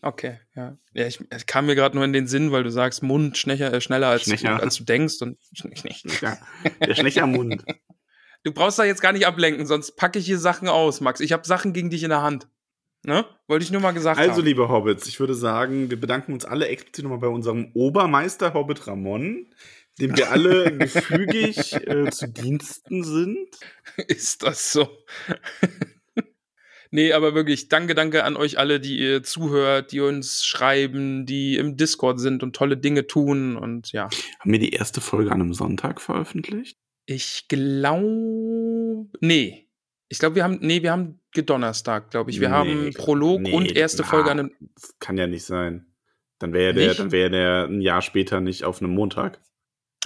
Okay, 0.00 0.38
ja. 0.56 0.76
Ja, 0.94 1.06
ich, 1.06 1.20
es 1.30 1.46
kam 1.46 1.66
mir 1.66 1.74
gerade 1.76 1.94
nur 1.94 2.04
in 2.04 2.12
den 2.12 2.26
Sinn, 2.26 2.50
weil 2.50 2.64
du 2.64 2.70
sagst, 2.70 3.02
Mund 3.02 3.36
schneller, 3.38 3.72
äh, 3.72 3.80
schneller 3.80 4.08
als, 4.08 4.22
Schnecher. 4.24 4.60
als 4.60 4.76
du 4.76 4.84
denkst. 4.84 5.20
Und 5.22 5.38
schn- 5.56 6.20
Ja, 6.22 6.38
der 6.84 6.94
Schnechermund. 6.94 7.64
du 8.42 8.52
brauchst 8.52 8.78
da 8.78 8.84
jetzt 8.84 9.00
gar 9.02 9.12
nicht 9.12 9.26
ablenken, 9.26 9.64
sonst 9.66 9.96
packe 9.96 10.18
ich 10.18 10.26
hier 10.26 10.38
Sachen 10.38 10.66
aus, 10.68 11.00
Max. 11.00 11.20
Ich 11.20 11.32
habe 11.32 11.46
Sachen 11.46 11.72
gegen 11.72 11.90
dich 11.90 12.02
in 12.02 12.08
der 12.08 12.22
Hand. 12.22 12.48
Ne? 13.04 13.24
Wollte 13.48 13.64
ich 13.64 13.70
nur 13.72 13.80
mal 13.80 13.90
gesagt 13.92 14.18
Also, 14.18 14.36
haben. 14.38 14.44
liebe 14.44 14.68
Hobbits, 14.68 15.06
ich 15.08 15.18
würde 15.20 15.34
sagen, 15.34 15.90
wir 15.90 16.00
bedanken 16.00 16.32
uns 16.32 16.44
alle 16.44 16.68
explizit 16.68 17.02
nochmal 17.04 17.18
bei 17.18 17.26
unserem 17.28 17.70
Obermeister 17.74 18.54
Hobbit 18.54 18.86
Ramon, 18.86 19.46
dem 20.00 20.16
wir 20.16 20.30
alle 20.30 20.76
gefügig 20.78 21.74
äh, 21.74 22.10
zu 22.10 22.28
Diensten 22.28 23.04
sind. 23.04 23.48
Ist 24.08 24.42
das 24.42 24.72
so? 24.72 24.88
nee, 26.90 27.12
aber 27.12 27.34
wirklich, 27.34 27.68
danke, 27.68 27.94
danke 27.94 28.24
an 28.24 28.36
euch 28.36 28.58
alle, 28.58 28.80
die 28.80 28.98
ihr 28.98 29.22
zuhört, 29.22 29.92
die 29.92 30.00
uns 30.00 30.44
schreiben, 30.44 31.26
die 31.26 31.56
im 31.56 31.76
Discord 31.76 32.20
sind 32.20 32.42
und 32.42 32.56
tolle 32.56 32.76
Dinge 32.76 33.06
tun. 33.06 33.56
Und 33.56 33.92
ja, 33.92 34.08
Haben 34.40 34.52
wir 34.52 34.58
die 34.58 34.72
erste 34.72 35.00
Folge 35.00 35.30
an 35.32 35.40
einem 35.40 35.54
Sonntag 35.54 36.00
veröffentlicht? 36.00 36.78
ich 37.06 37.48
glaube. 37.48 39.08
Nee. 39.20 39.68
Ich 40.08 40.18
glaube, 40.18 40.36
wir 40.36 40.44
haben. 40.44 40.58
Nee, 40.60 40.82
wir 40.82 40.92
haben 40.92 41.20
gedonnerstag, 41.32 42.10
glaube 42.10 42.30
ich. 42.30 42.40
Wir 42.40 42.48
Nee, 42.50 42.54
haben 42.54 42.90
Prolog 42.94 43.40
nee, 43.40 43.52
und 43.52 43.74
erste 43.74 44.02
na, 44.02 44.08
Folge 44.08 44.30
an 44.30 44.38
einem. 44.38 44.50
Das 44.74 44.98
kann 44.98 45.16
ja 45.16 45.26
nicht 45.26 45.44
sein. 45.44 45.86
Dann 46.38 46.52
wäre 46.52 46.74
der, 46.74 46.88
Nicht? 46.88 47.00
dann 47.00 47.12
wäre 47.12 47.30
der 47.30 47.64
ein 47.68 47.80
Jahr 47.80 48.02
später 48.02 48.40
nicht 48.40 48.64
auf 48.64 48.82
einem 48.82 48.92
Montag. 48.94 49.40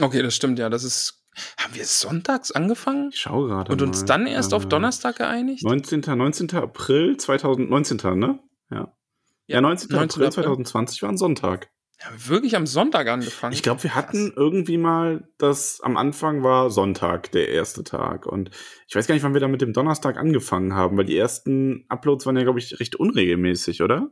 Okay, 0.00 0.22
das 0.22 0.34
stimmt 0.34 0.58
ja. 0.58 0.68
Das 0.68 0.84
ist. 0.84 1.22
Haben 1.58 1.74
wir 1.74 1.84
sonntags 1.84 2.50
angefangen 2.50 3.10
Ich 3.12 3.20
schaue 3.20 3.48
gerade. 3.48 3.70
und 3.70 3.82
uns 3.82 4.00
mal. 4.00 4.06
dann 4.06 4.26
erst 4.26 4.54
auf 4.54 4.64
Äh, 4.64 4.68
Donnerstag 4.68 5.16
geeinigt? 5.16 5.62
19. 5.64 6.00
19. 6.06 6.50
April 6.54 7.18
2019, 7.18 7.98
ne? 8.18 8.38
Ja. 8.70 8.94
Ja, 9.46 9.60
19. 9.60 9.90
19. 9.90 10.22
April 10.22 10.26
April. 10.28 10.44
2020 10.44 11.02
war 11.02 11.10
ein 11.10 11.18
Sonntag. 11.18 11.68
Wir 11.98 12.28
wirklich 12.28 12.56
am 12.56 12.66
Sonntag 12.66 13.06
angefangen? 13.08 13.52
Ich 13.52 13.62
glaube, 13.62 13.82
wir 13.82 13.90
Krass. 13.90 14.04
hatten 14.06 14.32
irgendwie 14.34 14.78
mal, 14.78 15.28
das 15.38 15.80
am 15.82 15.96
Anfang 15.98 16.42
war 16.42 16.70
Sonntag, 16.70 17.30
der 17.32 17.48
erste 17.48 17.84
Tag. 17.84 18.24
Und 18.26 18.50
ich 18.88 18.94
weiß 18.96 19.06
gar 19.06 19.14
nicht, 19.14 19.22
wann 19.24 19.34
wir 19.34 19.40
da 19.40 19.48
mit 19.48 19.60
dem 19.60 19.72
Donnerstag 19.74 20.16
angefangen 20.18 20.74
haben, 20.74 20.96
weil 20.96 21.04
die 21.06 21.16
ersten 21.18 21.84
Uploads 21.90 22.24
waren 22.26 22.36
ja, 22.36 22.42
glaube 22.44 22.58
ich, 22.60 22.80
recht 22.80 22.96
unregelmäßig, 22.96 23.82
oder? 23.82 24.08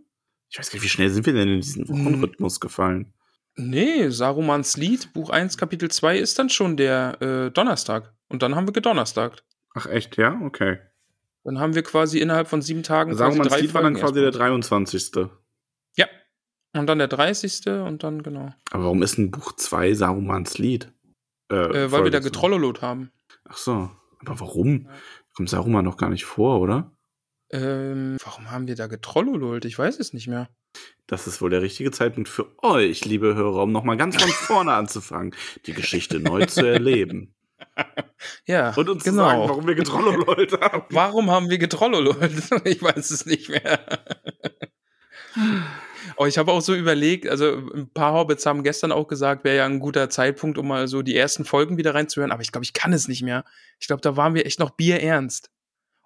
Ich 0.50 0.58
weiß 0.58 0.70
gar 0.70 0.76
nicht, 0.76 0.84
wie 0.84 0.88
schnell 0.88 1.08
sind 1.10 1.24
wir 1.26 1.32
denn 1.32 1.48
in 1.48 1.60
diesen 1.60 1.86
Hm. 1.88 2.04
Wochenrhythmus 2.04 2.60
gefallen? 2.60 3.14
Nee, 3.56 4.08
Sarumans 4.10 4.76
Lied, 4.76 5.12
Buch 5.12 5.30
1, 5.30 5.56
Kapitel 5.56 5.90
2 5.90 6.18
ist 6.18 6.38
dann 6.38 6.50
schon 6.50 6.76
der 6.76 7.20
äh, 7.20 7.50
Donnerstag. 7.50 8.12
Und 8.28 8.42
dann 8.42 8.56
haben 8.56 8.66
wir 8.66 8.72
gedonnerstagt. 8.72 9.44
Ach 9.74 9.86
echt, 9.86 10.16
ja? 10.16 10.40
Okay. 10.42 10.78
Dann 11.44 11.58
haben 11.60 11.74
wir 11.74 11.82
quasi 11.82 12.18
innerhalb 12.18 12.48
von 12.48 12.62
sieben 12.62 12.82
Tagen 12.82 13.12
quasi 13.14 13.38
mal, 13.38 13.60
Lied 13.60 13.74
war 13.74 13.82
dann 13.82 13.94
Folgen 13.94 14.06
quasi 14.06 14.14
der 14.14 14.24
erstmal. 14.24 14.48
23. 14.50 15.12
Ja. 15.96 16.06
Und 16.72 16.86
dann 16.86 16.98
der 16.98 17.08
30. 17.08 17.66
und 17.68 18.02
dann, 18.02 18.22
genau. 18.22 18.52
Aber 18.72 18.84
warum 18.84 19.02
ist 19.02 19.18
ein 19.18 19.30
Buch 19.30 19.52
2 19.52 19.94
Sarumans 19.94 20.58
Lied? 20.58 20.90
Äh, 21.50 21.56
Äh, 21.84 21.92
weil 21.92 22.04
wir 22.04 22.10
da 22.10 22.20
getrollolot 22.20 22.82
haben. 22.82 23.12
Ach 23.44 23.56
so. 23.56 23.90
Aber 24.20 24.40
warum? 24.40 24.86
Ja. 24.86 24.90
Kommt 25.36 25.50
Saruman 25.50 25.84
noch 25.84 25.96
gar 25.96 26.10
nicht 26.10 26.24
vor, 26.24 26.60
oder? 26.60 26.90
Ähm, 27.54 28.16
warum 28.24 28.50
haben 28.50 28.66
wir 28.66 28.74
da 28.74 28.88
getrollolot? 28.88 29.64
Ich 29.64 29.78
weiß 29.78 30.00
es 30.00 30.12
nicht 30.12 30.26
mehr. 30.26 30.48
Das 31.06 31.28
ist 31.28 31.40
wohl 31.40 31.50
der 31.50 31.62
richtige 31.62 31.92
Zeitpunkt 31.92 32.28
für 32.28 32.46
euch, 32.64 33.04
liebe 33.04 33.36
Hörer, 33.36 33.62
um 33.62 33.70
nochmal 33.70 33.96
ganz 33.96 34.20
von 34.20 34.28
vorne 34.28 34.72
anzufangen, 34.74 35.34
die 35.66 35.72
Geschichte 35.72 36.18
neu 36.18 36.46
zu 36.46 36.66
erleben. 36.66 37.34
Ja, 38.46 38.72
Und 38.74 38.88
uns 38.88 39.04
genau. 39.04 39.24
zu 39.24 39.28
sagen, 39.28 39.48
warum 39.48 39.66
wir 39.66 39.74
getrollolot 39.74 40.52
haben. 40.60 40.84
Warum 40.90 41.30
haben 41.30 41.50
wir 41.50 41.58
getrollolot? 41.58 42.16
Ich 42.64 42.82
weiß 42.82 43.10
es 43.10 43.26
nicht 43.26 43.48
mehr. 43.48 43.80
Oh, 46.16 46.26
ich 46.26 46.38
habe 46.38 46.52
auch 46.52 46.60
so 46.60 46.74
überlegt, 46.74 47.26
also 47.28 47.56
ein 47.74 47.90
paar 47.92 48.12
Hobbits 48.12 48.46
haben 48.46 48.62
gestern 48.62 48.92
auch 48.92 49.08
gesagt, 49.08 49.44
wäre 49.44 49.56
ja 49.56 49.64
ein 49.64 49.80
guter 49.80 50.08
Zeitpunkt, 50.08 50.58
um 50.58 50.68
mal 50.68 50.86
so 50.88 51.02
die 51.02 51.16
ersten 51.16 51.44
Folgen 51.44 51.76
wieder 51.76 51.94
reinzuhören, 51.94 52.32
aber 52.32 52.42
ich 52.42 52.52
glaube, 52.52 52.64
ich 52.64 52.74
kann 52.74 52.92
es 52.92 53.08
nicht 53.08 53.22
mehr. 53.22 53.44
Ich 53.80 53.88
glaube, 53.88 54.02
da 54.02 54.16
waren 54.16 54.34
wir 54.34 54.46
echt 54.46 54.60
noch 54.60 54.70
bierernst 54.70 55.50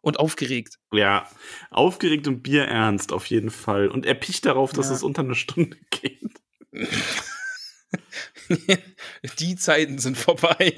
und 0.01 0.19
aufgeregt. 0.19 0.79
Ja, 0.93 1.29
aufgeregt 1.71 2.27
und 2.29 2.43
bierernst 2.43 3.13
auf 3.13 3.27
jeden 3.27 3.51
Fall. 3.51 3.89
Und 3.89 4.07
erpicht 4.07 4.47
darauf, 4.47 4.73
dass 4.73 4.89
Ja. 4.89 4.95
es 4.95 5.03
unter 5.03 5.23
eine 5.23 5.35
Stunde 5.35 5.77
geht. 5.91 6.23
die 9.39 9.57
Zeiten 9.57 9.99
sind 9.99 10.17
vorbei. 10.17 10.73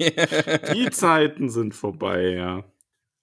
Die 0.73 0.89
Zeiten 0.89 1.49
sind 1.49 1.75
vorbei, 1.75 2.29
ja. 2.31 2.63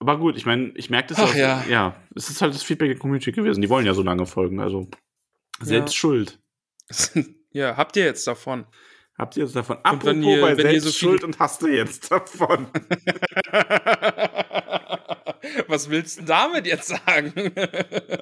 Aber 0.01 0.19
gut, 0.19 0.37
ich 0.37 0.47
meine, 0.47 0.71
ich 0.77 0.91
merke 0.91 1.09
das 1.09 1.19
Ach 1.19 1.31
auch, 1.31 1.35
ja. 1.35 1.65
ja. 1.69 1.97
Es 2.15 2.31
ist 2.31 2.41
halt 2.41 2.55
das 2.55 2.63
Feedback 2.63 2.91
der 2.91 2.99
Community 2.99 3.33
gewesen. 3.33 3.61
Die 3.63 3.69
wollen 3.69 3.85
ja 3.87 3.95
so 3.95 4.03
lange 4.03 4.27
folgen, 4.27 4.61
also 4.61 4.89
selbst 5.61 5.95
Ja. 5.95 5.99
schuld. 5.99 6.39
ja, 7.51 7.77
habt 7.77 7.97
ihr 7.97 8.05
jetzt 8.05 8.27
davon? 8.27 8.67
Habt 9.19 9.37
ihr 9.37 9.43
jetzt 9.45 9.57
davon? 9.57 9.79
Und 9.79 9.87
Apropos 9.87 10.25
ihr- 10.25 10.41
bei 10.41 10.55
selbst 10.55 10.85
so 10.85 10.93
schuld 10.93 11.25
und 11.25 11.39
hast 11.41 11.63
du 11.63 11.67
jetzt 11.67 12.11
davon. 12.13 12.69
Was 15.67 15.91
willst 15.91 16.21
du 16.21 16.25
damit 16.25 16.67
jetzt 16.67 16.89
sagen? 16.89 17.33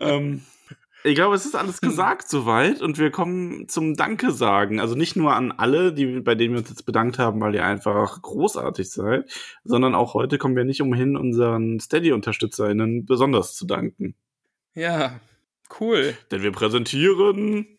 ähm, 0.00 0.42
ich 1.06 1.14
glaube, 1.14 1.36
es 1.36 1.46
ist 1.46 1.54
alles 1.54 1.80
gesagt 1.80 2.28
soweit 2.28 2.82
und 2.82 2.98
wir 2.98 3.12
kommen 3.12 3.68
zum 3.68 3.94
Danke 3.94 4.32
sagen. 4.32 4.80
Also 4.80 4.96
nicht 4.96 5.14
nur 5.14 5.34
an 5.34 5.52
alle, 5.52 5.92
die, 5.92 6.20
bei 6.20 6.34
denen 6.34 6.54
wir 6.54 6.60
uns 6.60 6.68
jetzt 6.68 6.84
bedankt 6.84 7.20
haben, 7.20 7.40
weil 7.40 7.54
ihr 7.54 7.64
einfach 7.64 8.20
großartig 8.22 8.90
seid, 8.90 9.30
sondern 9.62 9.94
auch 9.94 10.14
heute 10.14 10.36
kommen 10.36 10.56
wir 10.56 10.64
nicht 10.64 10.82
umhin, 10.82 11.16
unseren 11.16 11.78
Steady-UnterstützerInnen 11.78 13.06
besonders 13.06 13.54
zu 13.54 13.66
danken. 13.66 14.16
ja, 14.74 15.20
cool. 15.80 16.16
Denn 16.32 16.42
wir 16.42 16.50
präsentieren 16.50 17.78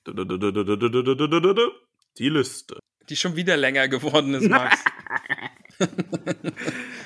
die 2.17 2.29
Liste. 2.29 2.79
Die 3.09 3.15
schon 3.17 3.35
wieder 3.35 3.57
länger 3.57 3.89
geworden 3.89 4.33
ist, 4.35 4.49
Max. 4.49 4.83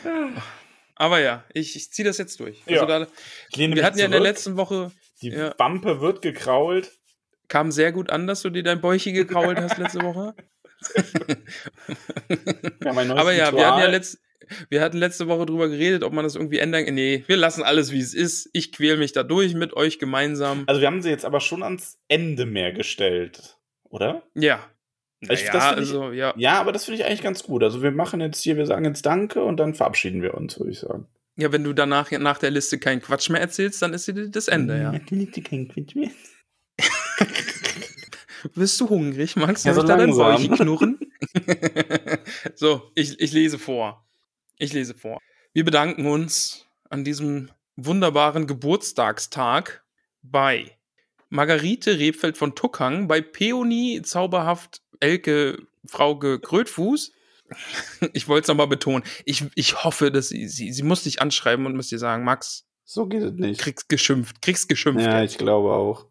Aber 1.02 1.20
ja, 1.20 1.44
ich, 1.54 1.76
ich 1.76 1.92
ziehe 1.92 2.06
das 2.08 2.20
jetzt 2.20 2.40
durch. 2.40 2.62
Also 2.68 2.86
Ja. 2.88 3.00
da, 3.00 3.08
wir 3.56 3.84
hatten 3.84 3.98
ja 3.98 4.06
in 4.06 4.12
der 4.12 4.20
letzten 4.20 4.56
Woche, 4.56 4.92
Die 5.24 5.30
ja. 5.30 5.52
Wampe 5.58 6.00
wird 6.00 6.22
gekrault. 6.22 6.92
kam 7.48 7.72
sehr 7.72 7.92
gut 7.92 8.12
an, 8.12 8.28
dass 8.28 8.44
du 8.44 8.52
dir 8.52 8.62
dein 8.62 8.82
Bäuchi 8.82 9.12
gekrault 9.12 9.58
hast 9.58 9.80
letzte 9.80 10.02
Woche. 10.04 10.36
Ja, 12.84 12.92
Aber 12.92 13.34
ja, 13.34 13.52
wir 13.52 13.52
hatten 13.52 13.58
ja 13.58 13.70
Ritual. 13.76 13.92
letzt, 13.92 14.20
wir 14.70 14.82
hatten 14.82 14.98
letzte 14.98 15.28
Woche 15.28 15.46
drüber 15.46 15.70
geredet, 15.70 16.04
ob 16.04 16.14
man 16.14 16.24
das 16.24 16.36
irgendwie 16.36 16.60
ändern 16.60 16.86
kann. 16.86 16.94
Nee, 16.96 17.24
wir 17.28 17.38
lassen 17.38 17.64
alles, 17.64 17.92
wie 17.92 18.00
es 18.00 18.14
ist. 18.14 18.50
Ich 18.54 18.72
quäl 18.72 18.98
mich 18.98 19.12
da 19.12 19.24
durch 19.24 19.54
mit 19.54 19.74
euch 19.74 20.00
gemeinsam. 20.00 20.64
Also 20.68 20.82
wir 20.82 20.88
haben 20.88 21.02
sie 21.02 21.10
jetzt 21.10 21.26
aber 21.26 21.40
schon 21.40 21.64
ans 21.64 21.98
Ende 22.10 22.46
mehr 22.46 22.72
gestellt, 22.74 23.58
oder? 23.90 24.24
Ja. 24.36 24.64
Ich- 25.22 25.30
Naja, 25.30 25.72
ich- 25.72 25.78
also, 25.78 26.12
ja. 26.12 26.34
Ja, 26.36 26.60
aber 26.60 26.72
das 26.72 26.86
finde 26.86 27.00
ich 27.00 27.06
eigentlich 27.06 27.22
ganz 27.22 27.44
gut. 27.44 27.64
Also 27.64 27.82
wir 27.84 27.92
machen 27.92 28.22
jetzt 28.22 28.42
hier, 28.42 28.58
wir 28.58 28.66
sagen 28.66 28.86
jetzt 28.86 29.06
Danke 29.06 29.44
und 29.44 29.58
dann 29.58 29.74
verabschieden 29.76 30.22
wir 30.22 30.34
uns, 30.34 30.60
würde 30.60 30.72
ich 30.72 30.80
sagen. 30.80 31.08
Ja, 31.38 31.52
wenn 31.52 31.64
du 31.64 31.74
danach 31.74 32.12
nach 32.12 32.40
der 32.40 32.52
Liste 32.52 32.78
keinen 32.80 33.02
Quatsch 33.02 33.30
mehr 33.30 33.40
erzählst, 33.42 33.82
dann 33.82 33.94
ist 33.94 34.06
sie 34.06 34.30
das 34.32 34.48
Ende, 34.48 34.80
ja. 34.82 34.92
Bist 38.56 38.82
du 38.82 38.90
hungrig, 38.90 39.36
Max? 39.36 39.64
Ja, 39.64 39.74
so 39.74 39.82
ich 39.82 39.88
da 39.88 39.98
dein. 39.98 40.10
Bäuchchen 40.12 40.56
knurren? 40.56 41.00
so, 42.56 42.92
ich, 42.96 43.20
ich 43.20 43.32
lese 43.34 43.60
vor. 43.60 44.04
Ich 44.58 44.74
lese 44.74 44.96
vor. 44.96 45.20
Wir 45.54 45.64
bedanken 45.64 46.06
uns 46.08 46.66
an 46.90 47.04
diesem 47.04 47.52
wunderbaren 47.76 48.48
Geburtstagstag 48.48 49.84
bei 50.24 50.72
Margarete 51.30 52.00
Rebfeld 52.00 52.38
von 52.38 52.56
Tuckhang, 52.56 53.08
bei 53.08 53.22
Peony 53.22 54.02
Zauberhaft 54.04 54.81
Elke 55.02 55.58
Frauke 55.86 56.40
Krötfuß. 56.40 57.12
Ich 58.14 58.28
wollte 58.30 58.44
es 58.44 58.48
nochmal 58.48 58.68
betonen. 58.68 59.04
Ich, 59.26 59.44
ich 59.56 59.84
hoffe, 59.84 60.10
dass 60.12 60.30
sie, 60.30 60.48
sie, 60.48 60.72
sie 60.72 60.84
muss 60.84 61.04
dich 61.04 61.22
anschreiben 61.22 61.66
und 61.66 61.76
muss 61.76 61.90
dir 61.90 62.00
sagen, 62.00 62.24
Max, 62.24 62.66
So 62.86 63.08
geht 63.08 63.22
es 63.24 63.34
nicht. 63.34 63.60
kriegst 63.60 63.90
geschimpft, 63.90 64.42
kriegst 64.42 64.70
geschimpft. 64.70 65.04
Ja, 65.06 65.22
ich 65.24 65.38
glaube 65.38 65.74
auch. 65.74 66.06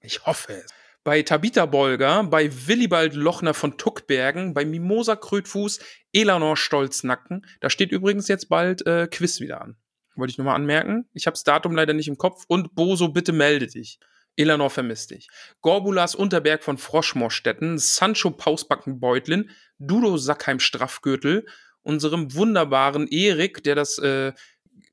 Ich 0.00 0.24
hoffe 0.24 0.54
es. 0.54 0.70
Bei 1.04 1.22
Tabitha 1.22 1.66
Bolger, 1.66 2.24
bei 2.24 2.50
Willibald 2.66 3.14
Lochner 3.14 3.52
von 3.54 3.76
Tuckbergen, 3.78 4.54
bei 4.54 4.64
Mimosa 4.64 5.14
Krötfuß, 5.16 5.80
Elanor 6.12 6.56
Stolznacken. 6.56 7.46
Da 7.60 7.70
steht 7.70 7.92
übrigens 7.92 8.26
jetzt 8.28 8.48
bald 8.48 8.84
äh, 8.86 9.06
Quiz 9.06 9.38
wieder 9.40 9.60
an. 9.60 9.76
Wollte 10.16 10.30
ich 10.30 10.38
nur 10.38 10.46
mal 10.46 10.54
anmerken. 10.54 11.08
Ich 11.12 11.26
habe 11.26 11.34
das 11.34 11.44
Datum 11.44 11.76
leider 11.76 11.92
nicht 11.92 12.08
im 12.08 12.16
Kopf. 12.16 12.44
Und 12.48 12.74
Boso, 12.74 13.08
bitte 13.10 13.32
melde 13.32 13.66
dich. 13.66 14.00
Elanor 14.36 14.70
vermisst 14.70 15.10
dich. 15.10 15.28
Gorbulas 15.60 16.14
Unterberg 16.14 16.62
von 16.62 16.78
Froschmorstetten, 16.78 17.78
Sancho 17.78 18.30
Pausbackenbeutlin, 18.30 19.50
Dudo 19.78 20.16
Sackheim 20.16 20.60
Straffgürtel, 20.60 21.46
unserem 21.82 22.34
wunderbaren 22.34 23.08
Erik, 23.08 23.62
der 23.64 23.74
das 23.74 23.98
äh, 23.98 24.32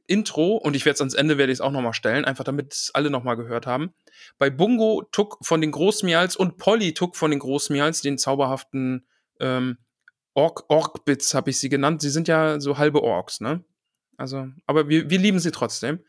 Intro, 0.05 0.57
und 0.57 0.75
ich 0.75 0.85
werde 0.85 0.95
es 0.95 1.01
ans 1.01 1.13
Ende, 1.13 1.37
werde 1.37 1.51
ich 1.51 1.57
es 1.57 1.61
auch 1.61 1.71
nochmal 1.71 1.93
stellen, 1.93 2.25
einfach 2.25 2.43
damit 2.43 2.73
es 2.73 2.91
alle 2.93 3.09
nochmal 3.09 3.37
gehört 3.37 3.65
haben. 3.65 3.93
Bei 4.37 4.49
Bungo 4.49 5.03
Tuck 5.11 5.37
von 5.41 5.61
den 5.61 5.71
Großmials 5.71 6.35
und 6.35 6.57
Polly 6.57 6.93
Tuck 6.93 7.15
von 7.15 7.31
den 7.31 7.39
Großmials, 7.39 8.01
den 8.01 8.17
zauberhaften 8.17 9.07
ähm, 9.39 9.77
Ork 10.35 10.65
Orkbits 10.67 11.33
habe 11.33 11.51
ich 11.51 11.59
sie 11.59 11.69
genannt. 11.69 12.01
Sie 12.01 12.09
sind 12.09 12.27
ja 12.27 12.59
so 12.59 12.77
halbe 12.77 13.03
Orks, 13.03 13.39
ne? 13.39 13.63
Also, 14.17 14.47
aber 14.65 14.89
wir, 14.89 15.09
wir 15.09 15.19
lieben 15.19 15.39
sie 15.39 15.51
trotzdem. 15.51 15.99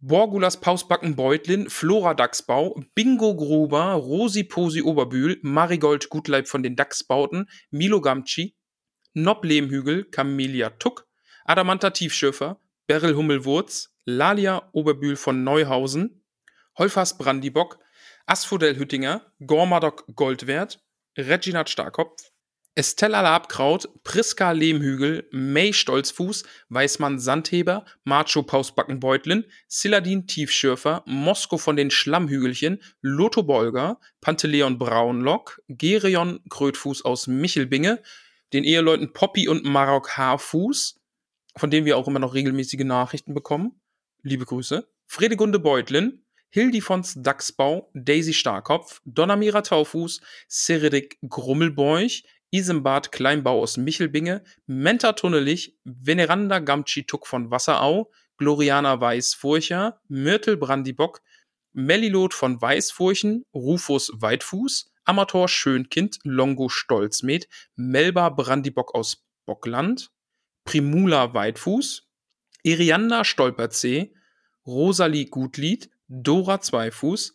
Borgulas 0.00 0.60
Pausbacken 0.60 1.16
Beutlin, 1.16 1.70
Flora 1.70 2.14
Dachsbau, 2.14 2.80
Bingo 2.94 3.34
Gruber, 3.34 3.94
Rosi 3.94 4.44
Posi 4.44 4.82
Oberbühl, 4.82 5.38
Marigold 5.42 6.10
Gutleib 6.10 6.48
von 6.48 6.62
den 6.62 6.76
Dachsbauten, 6.76 7.48
Milo 7.70 8.00
Gamci, 8.00 8.56
Nob 9.14 9.44
Lehmhügel, 9.44 10.04
Camelia 10.04 10.70
Tuck, 10.70 11.08
Adamanta 11.44 11.90
Tiefschürfer, 11.90 12.60
Beryl 12.86 13.16
Hummelwurz, 13.16 13.96
Lalia 14.04 14.68
Oberbühl 14.72 15.16
von 15.16 15.42
Neuhausen, 15.42 16.22
Holfers 16.76 17.16
Brandibock, 17.16 17.78
Asphodel 18.26 18.76
Hüttinger, 18.76 19.32
Gormadok 19.44 20.04
Goldwert, 20.14 20.84
Reginald 21.16 21.70
Starkopf, 21.70 22.30
Estella 22.78 23.22
Labkraut, 23.22 23.88
Priska 24.04 24.52
Lehmhügel, 24.52 25.26
May 25.32 25.72
Stolzfuß, 25.72 26.44
Weißmann 26.68 27.18
Sandheber, 27.18 27.86
Macho 28.04 28.42
Pausbackenbeutlin, 28.42 29.46
Siladin 29.66 30.26
Tiefschürfer, 30.26 31.02
Mosko 31.06 31.56
von 31.56 31.76
den 31.76 31.90
Schlammhügelchen, 31.90 32.82
Lotto 33.00 33.44
Bolger, 33.44 33.98
Panteleon 34.20 34.76
Braunlock, 34.78 35.62
Gerion 35.68 36.40
Krötfuß 36.50 37.06
aus 37.06 37.26
Michelbinge, 37.26 38.02
den 38.52 38.62
Eheleuten 38.62 39.14
Poppy 39.14 39.48
und 39.48 39.64
Marok 39.64 40.18
Haarfuß, 40.18 41.00
von 41.56 41.70
denen 41.70 41.86
wir 41.86 41.96
auch 41.96 42.08
immer 42.08 42.18
noch 42.18 42.34
regelmäßige 42.34 42.84
Nachrichten 42.84 43.32
bekommen. 43.32 43.80
Liebe 44.20 44.44
Grüße. 44.44 44.86
Fredegunde 45.06 45.58
Beutlin, 45.58 46.26
Hildifons 46.50 47.14
Dachsbau, 47.22 47.90
Daisy 47.94 48.34
Starkopf, 48.34 49.00
Donamira 49.06 49.62
Taufuß, 49.62 50.20
Seredik 50.46 51.18
Grummelbeuch, 51.26 52.24
Isembad 52.50 53.12
Kleinbau 53.12 53.60
aus 53.60 53.76
Michelbinge, 53.76 54.42
Menta 54.66 55.12
Tunnelich, 55.12 55.76
Veneranda 55.84 56.58
Gamci 56.60 57.04
Tuck 57.04 57.26
von 57.26 57.50
Wasserau, 57.50 58.10
Gloriana 58.38 59.00
Weißfurcher, 59.00 60.00
Myrtle 60.08 60.56
Brandibock, 60.56 61.22
Melilot 61.72 62.34
von 62.34 62.60
Weißfurchen, 62.60 63.44
Rufus 63.54 64.10
Weitfuß, 64.14 64.92
Amator 65.04 65.48
Schönkind, 65.48 66.18
Longo 66.24 66.68
Stolzmed, 66.68 67.48
Melba 67.76 68.30
Brandibock 68.30 68.94
aus 68.94 69.24
Bockland, 69.44 70.10
Primula 70.64 71.34
Weitfuß, 71.34 72.06
Irianda 72.62 73.24
Stolperzee, 73.24 74.14
Rosalie 74.66 75.26
Gutlied, 75.26 75.90
Dora 76.08 76.60
Zweifuß, 76.60 77.32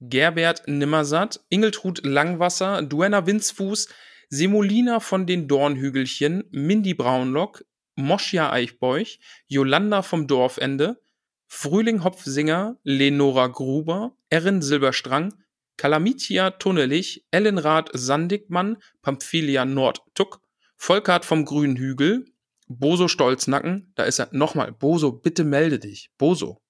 Gerbert 0.00 0.66
Nimmersatt, 0.66 1.40
Ingeltrud 1.48 2.04
Langwasser, 2.04 2.82
Duenna 2.82 3.26
Winzfuß, 3.26 3.88
Semolina 4.34 5.00
von 5.00 5.26
den 5.26 5.46
Dornhügelchen, 5.46 6.44
Mindy 6.52 6.94
Braunlock, 6.94 7.66
Moschia 7.96 8.50
Eichbeuch, 8.50 9.18
Jolanda 9.46 10.00
vom 10.00 10.26
Dorfende, 10.26 11.02
Frühling 11.48 12.02
Hopfsinger, 12.02 12.78
Lenora 12.82 13.48
Gruber, 13.48 14.16
Erin 14.30 14.62
Silberstrang, 14.62 15.34
Kalamitia 15.76 16.52
Tunnelich, 16.52 17.26
Ellenrath 17.30 17.90
Sandigmann, 17.92 18.78
Pamphilia 19.02 19.66
Nordtuck, 19.66 20.40
Volkart 20.78 21.26
vom 21.26 21.44
Grünen 21.44 21.76
Hügel, 21.76 22.24
Boso 22.68 23.08
Stolznacken, 23.08 23.92
da 23.96 24.04
ist 24.04 24.18
er 24.18 24.30
nochmal, 24.32 24.72
Boso, 24.72 25.12
bitte 25.12 25.44
melde 25.44 25.78
dich, 25.78 26.10
Boso, 26.16 26.62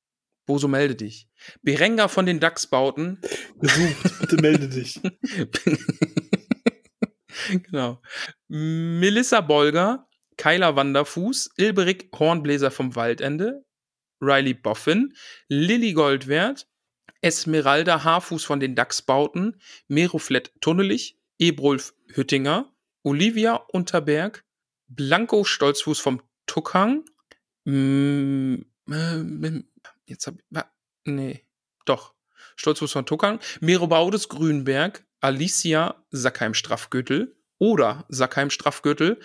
Boso 0.46 0.66
melde 0.66 0.96
dich. 0.96 1.28
Berenga 1.62 2.08
von 2.08 2.26
den 2.26 2.40
Dachsbauten, 2.40 3.20
Gesucht, 3.60 4.18
bitte 4.20 4.36
melde 4.42 4.68
dich. 4.68 5.00
genau. 7.70 8.00
Melissa 8.48 9.40
Bolger, 9.40 10.08
Kyla 10.36 10.76
Wanderfuß, 10.76 11.50
Ilberik 11.56 12.10
Hornbläser 12.18 12.70
vom 12.70 12.96
Waldende, 12.96 13.64
Riley 14.20 14.54
Boffin, 14.54 15.14
Lilly 15.48 15.92
Goldwert, 15.92 16.68
Esmeralda 17.20 18.04
Haarfuß 18.04 18.44
von 18.44 18.60
den 18.60 18.74
Dachsbauten, 18.74 19.60
Meroflett 19.88 20.52
Tunnelich, 20.60 21.18
Ebrulf 21.38 21.94
Hüttinger, 22.08 22.72
Olivia 23.02 23.54
Unterberg, 23.54 24.44
Blanco 24.88 25.44
Stolzfuß 25.44 25.98
vom 25.98 26.22
Tuckhang, 26.46 27.04
mm, 27.64 28.54
äh, 28.90 29.62
jetzt 30.06 30.26
hab 30.26 30.34
nee, 31.04 31.46
doch, 31.84 32.14
Stolzfuß 32.56 32.92
von 32.92 33.06
Tuckhang, 33.06 33.40
Merobaudes 33.60 34.28
Grünberg, 34.28 35.04
Alicia 35.22 36.04
Sackheim 36.10 36.52
Straffgürtel 36.52 37.36
oder 37.58 38.04
Sackheim 38.08 38.50
Straffgürtel, 38.50 39.20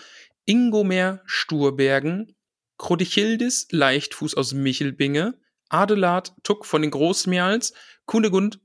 Ingomer 0.45 1.21
Sturbergen, 1.25 2.35
Krodichildis 2.77 3.67
Leichtfuß 3.71 4.35
aus 4.35 4.53
Michelbinge, 4.53 5.39
Adelard 5.69 6.33
Tuck 6.43 6.67
von 6.67 6.83
den 6.83 6.91
Großmeerls, 6.91 7.73
Kunegund 8.05 8.61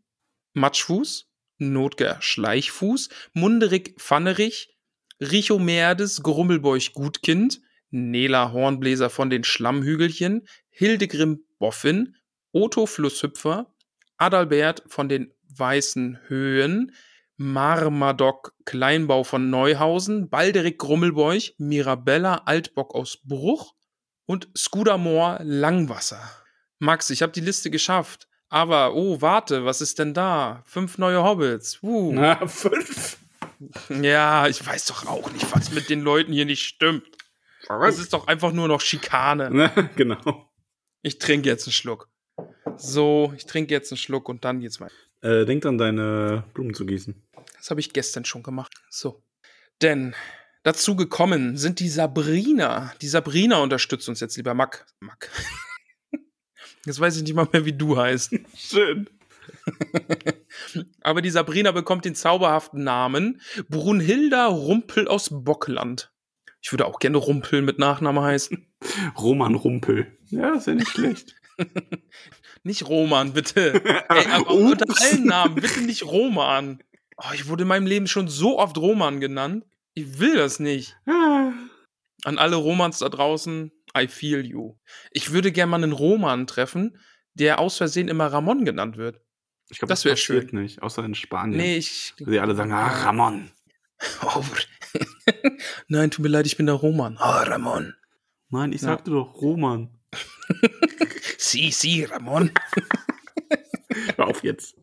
Matschfuß, 0.53 1.31
Notger 1.57 2.19
Schleichfuß, 2.21 3.09
Munderig 3.33 3.99
Pfannerich, 3.99 4.77
Richo 5.19 5.59
Merdes 5.59 6.23
Grummelbeuch 6.23 6.93
Gutkind, 6.93 7.63
Nela 7.89 8.53
Hornbläser 8.53 9.09
von 9.09 9.31
den 9.31 9.43
Schlammhügelchen, 9.43 10.47
Hildegrim 10.69 11.47
Boffin, 11.59 12.15
Otto 12.53 12.85
Flusshüpfer, 12.85 13.75
Adalbert 14.19 14.83
von 14.87 15.09
den 15.09 15.33
Weißen 15.49 16.19
Höhen, 16.29 16.93
Marmadoc 17.43 18.55
Kleinbau 18.65 19.25
von 19.25 19.51
Neuhausen, 19.51 20.31
Balderik 20.31 20.79
Grummelbeuch, 20.79 21.55
Mirabella 21.59 22.43
Altbock 22.45 22.95
aus 22.95 23.19
Bruch 23.25 23.75
und 24.27 24.49
Scudamore 24.57 25.41
Langwasser. 25.43 26.23
Max, 26.79 27.11
ich 27.11 27.21
habe 27.21 27.33
die 27.33 27.41
Liste 27.41 27.71
geschafft. 27.71 28.29
Aber, 28.49 28.95
oh, 28.95 29.21
warte, 29.21 29.65
was 29.65 29.81
ist 29.81 29.99
denn 29.99 30.15
da? 30.15 30.63
Fünf 30.67 30.99
neue 30.99 31.23
Hobbits. 31.25 31.83
Uh. 31.83 32.13
Na, 32.13 32.47
fünf. 32.47 33.19
Ja, 33.89 34.47
ich 34.47 34.65
weiß 34.65 34.87
doch 34.87 35.07
auch 35.07 35.33
nicht, 35.33 35.53
was 35.55 35.73
mit 35.73 35.89
den 35.91 36.03
Leuten 36.03 36.33
hier 36.33 36.45
nicht 36.45 36.63
stimmt. 36.63 37.07
Das 37.67 37.99
ist 37.99 38.13
doch 38.13 38.27
einfach 38.29 38.53
nur 38.53 38.69
noch 38.69 38.81
Schikane. 38.81 39.49
Na, 39.51 39.69
genau. 39.97 40.49
Ich 41.03 41.19
trinke 41.19 41.49
jetzt 41.49 41.67
einen 41.67 41.73
Schluck. 41.73 42.09
So, 42.77 43.33
ich 43.37 43.47
trinke 43.47 43.73
jetzt 43.75 43.91
einen 43.91 43.99
Schluck 43.99 44.29
und 44.29 44.45
dann 44.45 44.61
geht's 44.61 44.81
weiter. 44.81 44.95
Äh, 45.23 45.45
denk 45.45 45.65
an 45.65 45.79
deine 45.79 46.45
Blumen 46.53 46.75
zu 46.75 46.85
gießen. 46.85 47.15
Das 47.63 47.71
habe 47.71 47.79
ich 47.79 47.93
gestern 47.93 48.25
schon 48.25 48.43
gemacht. 48.43 48.75
So. 48.91 49.23
Denn 49.83 50.17
dazu 50.65 50.97
gekommen 50.97 51.57
sind 51.57 51.79
die 51.79 51.89
Sabrina. 51.89 52.93
Die 53.01 53.07
Sabrina 53.07 53.59
unterstützt 53.59 54.09
uns 54.09 54.19
jetzt, 54.19 54.37
lieber 54.37 54.53
Mack. 54.53 54.85
Mack. 54.99 55.31
Jetzt 56.85 56.99
weiß 56.99 57.17
ich 57.17 57.23
nicht 57.23 57.35
mal 57.35 57.47
mehr, 57.53 57.65
wie 57.65 57.73
du 57.73 57.97
heißt. 57.97 58.35
Schön. 58.57 59.09
Aber 61.03 61.23
die 61.23 61.31
Sabrina 61.31 61.71
bekommt 61.71 62.05
den 62.05 62.17
zauberhaften 62.17 62.83
Namen 62.83 63.41
Brunhilda 63.69 64.47
Rumpel 64.47 65.07
aus 65.07 65.29
Bockland. 65.31 66.13
Ich 66.61 66.73
würde 66.73 66.87
auch 66.87 66.99
gerne 66.99 67.19
Rumpel 67.19 67.63
mit 67.63 67.79
Nachname 67.79 68.23
heißen. 68.23 68.67
Roman 69.17 69.55
Rumpel. 69.55 70.19
Ja, 70.31 70.55
ist 70.55 70.67
ja 70.67 70.75
nicht 70.75 70.89
schlecht. 70.89 71.37
Nicht 72.65 72.89
Roman, 72.89 73.33
bitte. 73.33 73.85
Ey, 73.85 74.27
aber 74.31 74.51
unter 74.51 74.87
allen 75.01 75.27
Namen, 75.27 75.55
bitte 75.55 75.81
nicht 75.83 76.05
Roman. 76.05 76.83
Oh, 77.25 77.33
ich 77.35 77.47
wurde 77.49 77.63
in 77.63 77.69
meinem 77.69 77.87
Leben 77.87 78.07
schon 78.07 78.29
so 78.29 78.59
oft 78.59 78.77
Roman 78.79 79.21
genannt. 79.21 79.65
Ich 79.95 80.19
will 80.19 80.37
das 80.37 80.59
nicht. 80.59 80.97
Ah. 81.07 81.53
An 82.25 82.39
alle 82.39 82.57
Romans 82.57 82.99
da 82.99 83.09
draußen, 83.09 83.71
I 83.97 84.09
feel 84.09 84.45
you. 84.45 84.77
Ich 85.11 85.33
würde 85.33 85.53
gerne 85.53 85.71
mal 85.71 85.83
einen 85.83 85.93
Roman 85.93 86.47
treffen, 86.47 86.99
der 87.35 87.59
aus 87.59 87.77
Versehen 87.77 88.09
immer 88.09 88.27
Ramon 88.27 88.65
genannt 88.65 88.97
wird. 88.97 89.21
Ich 89.71 89.79
glaube, 89.79 89.91
Das 89.91 90.01
das, 90.01 90.05
wär 90.05 90.11
wär 90.11 90.17
passiert 90.41 90.53
nicht, 90.53 90.83
außer 90.83 91.05
in 91.05 91.15
Spanien. 91.15 91.57
Nee, 91.59 91.77
ich. 91.77 92.15
Sie 92.19 92.39
alle 92.41 92.55
sagen, 92.55 92.73
ah, 92.73 92.89
Ramon. 92.89 93.51
Oh. 94.23 94.43
Nein, 95.89 96.11
tut 96.11 96.25
mir 96.25 96.29
leid, 96.29 96.47
ich 96.47 96.57
bin 96.57 96.67
der 96.67 96.75
Roman. 96.75 97.17
Oh, 97.21 97.23
Ramon. 97.25 97.95
Nein, 98.49 98.73
ich 98.73 98.83
Ja. 98.83 98.89
sagte 98.89 99.13
doch 99.13 99.35
Roman. 99.41 99.91
Si, 101.39 101.71
si, 101.71 102.03
Ramon. 102.05 102.51
Hör 104.17 104.27
auf 104.29 104.43
jetzt. 104.43 104.75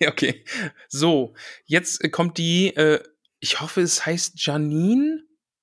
Okay. 0.06 0.44
So, 0.88 1.34
jetzt 1.64 2.02
äh, 2.04 2.08
kommt 2.08 2.38
die, 2.38 2.74
äh, 2.76 3.02
ich 3.40 3.60
hoffe, 3.60 3.80
es 3.80 4.04
heißt 4.04 4.44
Janine. 4.44 5.22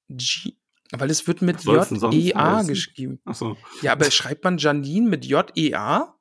G 0.10 0.53
weil 0.94 1.10
es 1.10 1.26
wird 1.26 1.41
mit 1.41 1.64
J-E-A 1.64 2.64
geschrieben. 2.64 3.22
Achso. 3.24 3.58
Ja, 3.82 3.94
aber 3.94 4.12
schreibt 4.12 4.44
man 4.44 4.58
Janine 4.58 5.08
mit 5.08 5.26
J-E-A? 5.26 6.18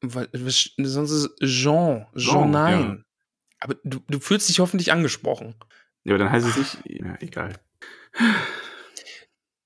Weil, 0.00 0.28
sonst 0.32 1.10
ist 1.12 1.30
es 1.40 1.48
Jean. 1.48 2.06
Jean, 2.16 2.32
Jean, 2.32 2.50
nein. 2.50 2.80
ja. 2.80 3.04
Aber 3.60 3.76
du, 3.84 4.00
du 4.08 4.20
fühlst 4.20 4.48
dich 4.48 4.60
hoffentlich 4.60 4.92
angesprochen. 4.92 5.54
Ja, 6.04 6.14
aber 6.14 6.24
dann 6.24 6.32
heißt 6.32 6.46
es 6.46 6.56
nicht. 6.56 7.00
Ja, 7.00 7.16
egal. 7.20 7.54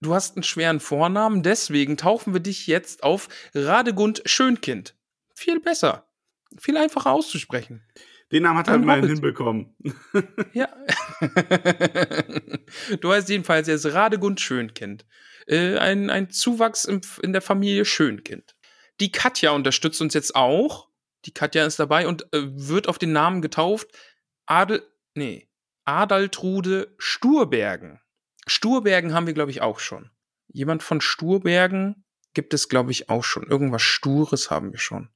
Du 0.01 0.14
hast 0.14 0.36
einen 0.36 0.43
schweren 0.43 0.81
Vornamen, 0.81 1.43
deswegen 1.43 1.97
taufen 1.97 2.32
wir 2.32 2.40
dich 2.40 2.66
jetzt 2.66 3.02
auf 3.02 3.28
Radegund 3.55 4.23
Schönkind. 4.27 4.97
Viel 5.35 5.60
besser. 5.60 6.11
Viel 6.59 6.77
einfacher 6.77 7.11
auszusprechen. 7.11 7.83
Den 8.33 8.45
Namen 8.45 8.59
hat 8.59 8.69
er 8.69 8.77
immerhin 8.77 9.07
hinbekommen. 9.07 9.77
Ja. 10.55 10.69
du 13.01 13.12
heißt 13.12 13.29
jedenfalls 13.29 13.69
jetzt 13.69 13.87
Radegund 13.87 14.41
Schönkind. 14.41 15.05
Äh, 15.47 15.77
ein, 15.79 16.11
ein 16.11 16.31
Zuwachs 16.31 16.85
im, 16.85 17.01
in 17.23 17.33
der 17.33 17.43
Familie 17.43 17.85
Schönkind. 17.85 18.57
Die 19.01 19.12
Katja 19.12 19.51
unterstützt 19.51 20.01
uns 20.01 20.15
jetzt 20.15 20.35
auch. 20.35 20.89
Die 21.24 21.33
Katja 21.33 21.66
ist 21.66 21.79
dabei 21.79 22.07
und 22.07 22.23
äh, 22.33 22.43
wird 22.43 22.89
auf 22.89 22.99
den 22.99 23.12
Namen 23.12 23.43
getauft. 23.43 23.89
Adel, 24.47 24.83
nee, 25.15 25.49
Adaltrude 25.85 26.95
Sturbergen. 26.99 28.01
Sturbergen 28.47 29.15
haben 29.15 29.27
wir, 29.27 29.35
glaube 29.35 29.51
ich, 29.51 29.61
auch 29.61 29.79
schon. 29.79 30.11
Jemand 30.49 30.83
von 30.83 31.01
Sturbergen 31.01 32.05
gibt 32.35 32.55
es, 32.55 32.69
glaube 32.69 32.91
ich, 32.91 33.09
auch 33.09 33.24
schon. 33.24 33.47
Irgendwas 33.47 33.83
Stures 33.83 34.51
haben 34.51 34.73
wir 34.73 34.79
schon. 34.79 35.11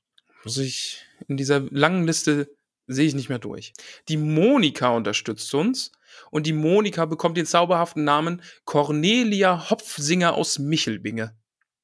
Muss 0.47 0.59
ich 0.59 1.03
in 1.27 1.37
dieser 1.37 1.59
langen 1.71 2.07
Liste 2.07 2.49
sehe 2.87 3.07
ich 3.07 3.15
nicht 3.17 3.29
mehr 3.29 3.41
durch. 3.41 3.73
Die 4.09 4.17
Monika 4.17 4.91
unterstützt 4.97 5.53
uns 5.55 5.91
und 6.31 6.47
die 6.47 6.53
Monika 6.53 7.05
bekommt 7.05 7.37
den 7.37 7.47
zauberhaften 7.47 8.05
Namen 8.05 8.43
Cornelia 8.65 9.71
Hopfsinger 9.71 10.35
aus 10.35 10.61
Michelbinge. 10.61 11.37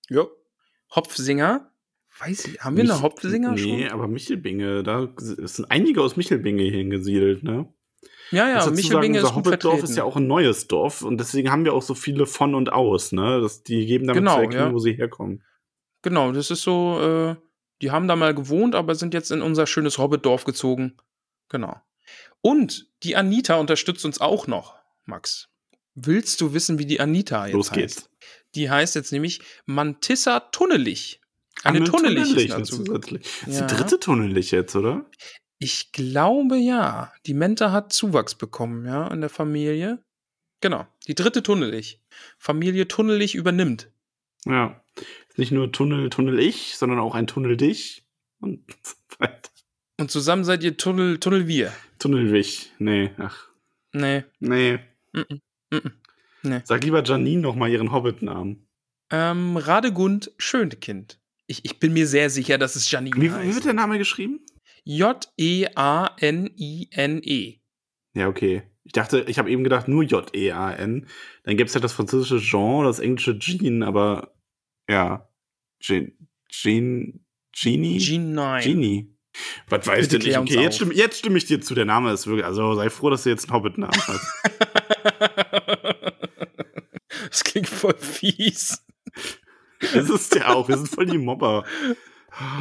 Ja. 0.08 0.26
Hopfsinger? 0.94 1.72
Weiß 2.20 2.44
ich, 2.46 2.60
haben 2.60 2.76
wir 2.76 2.84
eine 2.84 2.92
Mich- 2.92 3.02
Hopfsinger 3.02 3.50
Nee, 3.52 3.82
schon? 3.88 3.90
aber 3.92 4.06
Michelbinge, 4.06 4.84
da 4.84 5.12
sind 5.16 5.68
einige 5.70 6.00
aus 6.02 6.16
Michelbinge 6.16 6.62
hier 6.62 6.72
hingesiedelt, 6.78 7.42
ne? 7.42 7.72
Ja, 8.30 8.48
ja, 8.48 8.70
Michelbinge 8.70 9.20
sagen, 9.22 9.28
ist 9.28 9.34
gut 9.34 9.46
Hobbitdorf 9.46 9.72
vertreten. 9.80 9.90
ist 9.90 9.96
ja 9.96 10.04
auch 10.04 10.16
ein 10.16 10.26
neues 10.28 10.68
Dorf 10.68 11.02
und 11.02 11.18
deswegen 11.18 11.50
haben 11.50 11.64
wir 11.64 11.72
auch 11.74 11.82
so 11.82 11.94
viele 11.94 12.26
von 12.26 12.54
und 12.54 12.72
aus, 12.72 13.10
ne? 13.10 13.40
Das, 13.40 13.64
die 13.64 13.86
geben 13.86 14.06
damit 14.06 14.20
Genau, 14.20 14.36
zu 14.36 14.42
erkennen, 14.42 14.68
ja. 14.68 14.72
wo 14.72 14.78
sie 14.78 14.92
herkommen. 14.92 15.42
Genau, 16.02 16.30
das 16.32 16.50
ist 16.52 16.62
so, 16.62 17.00
äh, 17.00 17.36
Die 17.82 17.90
haben 17.90 18.08
da 18.08 18.16
mal 18.16 18.34
gewohnt, 18.34 18.74
aber 18.74 18.94
sind 18.94 19.12
jetzt 19.12 19.30
in 19.32 19.42
unser 19.42 19.66
schönes 19.66 19.98
Hobbitdorf 19.98 20.44
gezogen. 20.44 20.96
Genau. 21.48 21.80
Und 22.40 22.88
die 23.02 23.16
Anita 23.16 23.56
unterstützt 23.56 24.04
uns 24.04 24.20
auch 24.20 24.46
noch, 24.46 24.76
Max. 25.04 25.48
Willst 25.94 26.40
du 26.40 26.54
wissen, 26.54 26.78
wie 26.78 26.86
die 26.86 27.00
Anita 27.00 27.46
jetzt 27.46 27.54
Los 27.54 27.70
heißt? 27.70 27.78
geht's. 27.78 28.10
Die 28.54 28.70
heißt 28.70 28.94
jetzt 28.94 29.12
nämlich 29.12 29.40
Mantissa 29.66 30.40
Tunnelich. 30.40 31.20
Eine, 31.64 31.78
Eine 31.78 31.86
Tunnelich, 31.86 32.24
Tunnelich 32.24 32.46
ist 32.48 32.52
dazu. 32.54 32.84
zusätzlich. 32.84 33.22
Das 33.40 33.48
ist 33.54 33.60
Ja. 33.60 33.66
die 33.66 33.74
dritte 33.74 34.00
Tunnelich 34.00 34.50
jetzt, 34.52 34.74
oder? 34.74 35.04
Ich 35.58 35.92
glaube 35.92 36.56
ja. 36.56 37.12
Die 37.26 37.34
Menta 37.34 37.70
hat 37.72 37.92
Zuwachs 37.92 38.34
bekommen, 38.34 38.86
ja, 38.86 39.06
in 39.08 39.20
der 39.20 39.30
Familie. 39.30 40.02
Genau. 40.60 40.86
Die 41.08 41.14
dritte 41.14 41.42
Tunnelich. 41.42 42.00
Familie 42.38 42.88
Tunnelich 42.88 43.34
übernimmt. 43.34 43.90
Ja. 44.44 44.81
Nicht 45.36 45.52
nur 45.52 45.72
Tunnel, 45.72 46.10
Tunnel 46.10 46.38
ich, 46.38 46.76
sondern 46.76 46.98
auch 46.98 47.14
ein 47.14 47.26
Tunnel 47.26 47.56
dich. 47.56 48.04
Und 48.40 48.60
so 48.82 48.94
weiter. 49.18 49.50
Und 49.98 50.10
zusammen 50.10 50.44
seid 50.44 50.62
ihr 50.62 50.76
Tunnel, 50.76 51.18
Tunnel 51.18 51.46
wir. 51.46 51.72
Tunnel 51.98 52.32
wich. 52.32 52.72
Nee, 52.78 53.10
ach. 53.18 53.48
Nee. 53.92 54.24
Nee. 54.40 54.78
Mm 55.12 55.20
-mm. 55.20 55.92
Nee. 56.42 56.60
Sag 56.64 56.82
lieber 56.82 57.04
Janine 57.04 57.40
noch 57.40 57.54
mal 57.54 57.70
ihren 57.70 57.92
Hobbit-Namen. 57.92 58.66
Ähm, 59.10 59.56
Radegund 59.56 60.32
Schönkind. 60.38 61.20
Ich, 61.46 61.64
ich 61.64 61.78
bin 61.78 61.92
mir 61.92 62.06
sehr 62.06 62.30
sicher, 62.30 62.58
dass 62.58 62.74
es 62.76 62.90
Janine 62.90 63.16
Wie, 63.16 63.22
wie 63.22 63.30
heißt. 63.30 63.54
wird 63.54 63.66
der 63.66 63.74
Name 63.74 63.98
geschrieben? 63.98 64.40
J-E-A-N-I-N-E. 64.84 65.50
Ja, 68.14 68.28
okay. 68.28 68.62
Ich 68.84 68.92
dachte, 68.92 69.24
ich 69.28 69.38
habe 69.38 69.50
eben 69.50 69.62
gedacht, 69.62 69.86
nur 69.86 70.02
J-E-A-N. 70.02 71.06
Dann 71.44 71.56
gäbe 71.56 71.68
es 71.68 71.74
halt 71.74 71.84
das 71.84 71.92
französische 71.92 72.40
Jean, 72.40 72.84
das 72.84 72.98
englische 72.98 73.38
Jean, 73.38 73.82
aber 73.82 74.34
ja. 74.88 75.28
Jean, 75.80 76.12
Jean, 76.48 77.24
Genie? 77.52 77.98
Jean 77.98 78.32
9. 78.34 78.62
Genie. 78.62 79.08
Was 79.68 79.86
weiß 79.86 80.08
denn 80.08 80.20
ich? 80.20 80.36
Okay, 80.36 80.60
jetzt 80.60 80.76
stimme, 80.76 80.94
jetzt 80.94 81.18
stimme 81.18 81.38
ich 81.38 81.46
dir 81.46 81.60
zu. 81.60 81.74
Der 81.74 81.84
Name 81.86 82.12
ist 82.12 82.26
wirklich, 82.26 82.44
also 82.44 82.74
sei 82.74 82.90
froh, 82.90 83.10
dass 83.10 83.22
du 83.22 83.30
jetzt 83.30 83.48
einen 83.48 83.54
Hobbit-Namen 83.54 84.06
hast. 84.06 84.26
das 87.30 87.44
klingt 87.44 87.68
voll 87.68 87.96
fies. 87.98 88.84
das 89.94 90.10
ist 90.10 90.34
ja 90.34 90.48
auch. 90.48 90.68
Wir 90.68 90.76
sind 90.76 90.88
voll 90.88 91.06
die 91.06 91.18
Mobber. 91.18 91.64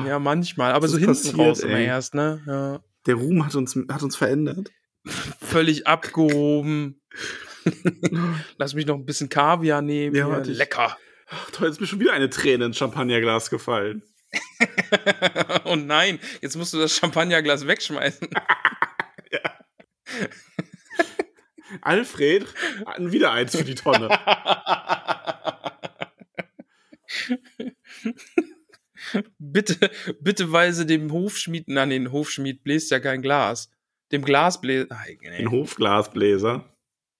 Ja, 0.07 0.19
manchmal. 0.19 0.71
Aber 0.71 0.81
Das 0.87 0.91
so 0.91 0.97
hinten 0.97 1.13
passiert, 1.13 1.37
raus 1.37 1.59
immer 1.61 1.75
ey. 1.75 1.85
erst, 1.85 2.15
ne? 2.15 2.41
Ja. 2.47 2.83
Der 3.05 3.15
Ruhm 3.15 3.45
hat 3.45 3.55
uns, 3.55 3.75
hat 3.89 4.03
uns 4.03 4.15
verändert. 4.15 4.71
Völlig 5.05 5.87
abgehoben. 5.87 7.01
Lass 8.57 8.73
mich 8.73 8.85
noch 8.85 8.95
ein 8.95 9.05
bisschen 9.05 9.29
Kaviar 9.29 9.81
nehmen. 9.81 10.15
Ja, 10.15 10.37
Lecker. 10.37 10.97
Ach, 11.33 11.49
toll, 11.51 11.67
jetzt 11.67 11.75
ist 11.75 11.81
mir 11.81 11.87
schon 11.87 12.01
wieder 12.01 12.11
eine 12.11 12.29
Träne 12.29 12.65
ins 12.65 12.77
Champagnerglas 12.77 13.49
gefallen. 13.49 14.03
oh 15.63 15.77
nein, 15.77 16.19
jetzt 16.41 16.57
musst 16.57 16.73
du 16.73 16.77
das 16.77 16.93
Champagnerglas 16.95 17.67
wegschmeißen. 17.67 18.27
Alfred, 21.81 22.45
wieder 22.99 23.31
eins 23.31 23.55
für 23.55 23.63
die 23.63 23.75
Tonne. 23.75 24.09
bitte, 29.39 29.89
bitte 30.19 30.51
weise 30.51 30.85
dem 30.85 31.13
Hofschmied, 31.13 31.69
nein, 31.69 31.91
den 31.91 32.11
Hofschmied 32.11 32.61
bläst 32.63 32.91
ja 32.91 32.99
kein 32.99 33.21
Glas. 33.21 33.71
Dem 34.11 34.25
Glasbläser, 34.25 34.89
Den 35.37 35.49
Hofglasbläser. 35.49 36.70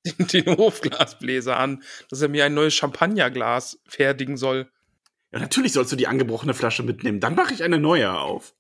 Den, 0.06 0.28
den 0.28 0.58
Hofglasbläser 0.58 1.58
an, 1.58 1.84
dass 2.10 2.22
er 2.22 2.30
mir 2.30 2.46
ein 2.46 2.54
neues 2.54 2.74
Champagnerglas 2.74 3.80
fertigen 3.88 4.38
soll. 4.38 4.70
Ja, 5.32 5.40
natürlich 5.40 5.74
sollst 5.74 5.92
du 5.92 5.96
die 5.96 6.08
angebrochene 6.08 6.54
Flasche 6.54 6.84
mitnehmen. 6.84 7.20
Dann 7.20 7.36
mache 7.36 7.54
ich 7.54 7.64
eine 7.64 7.80
neue 7.80 8.18
auf. 8.18 8.54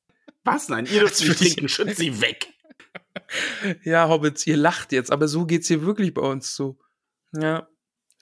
Was? 0.43 0.69
Nein, 0.69 0.87
ihr 0.91 1.01
dürft 1.01 1.19
nicht 1.27 1.37
trinken. 1.37 1.69
Schützt 1.69 1.97
sie 1.97 2.21
weg. 2.21 2.47
Ja, 3.83 4.09
Hobbits, 4.09 4.45
ihr 4.47 4.57
lacht 4.57 4.91
jetzt, 4.91 5.11
aber 5.11 5.27
so 5.27 5.45
geht's 5.45 5.67
hier 5.67 5.83
wirklich 5.83 6.13
bei 6.13 6.21
uns 6.21 6.55
zu. 6.55 6.79
Ja. 7.33 7.67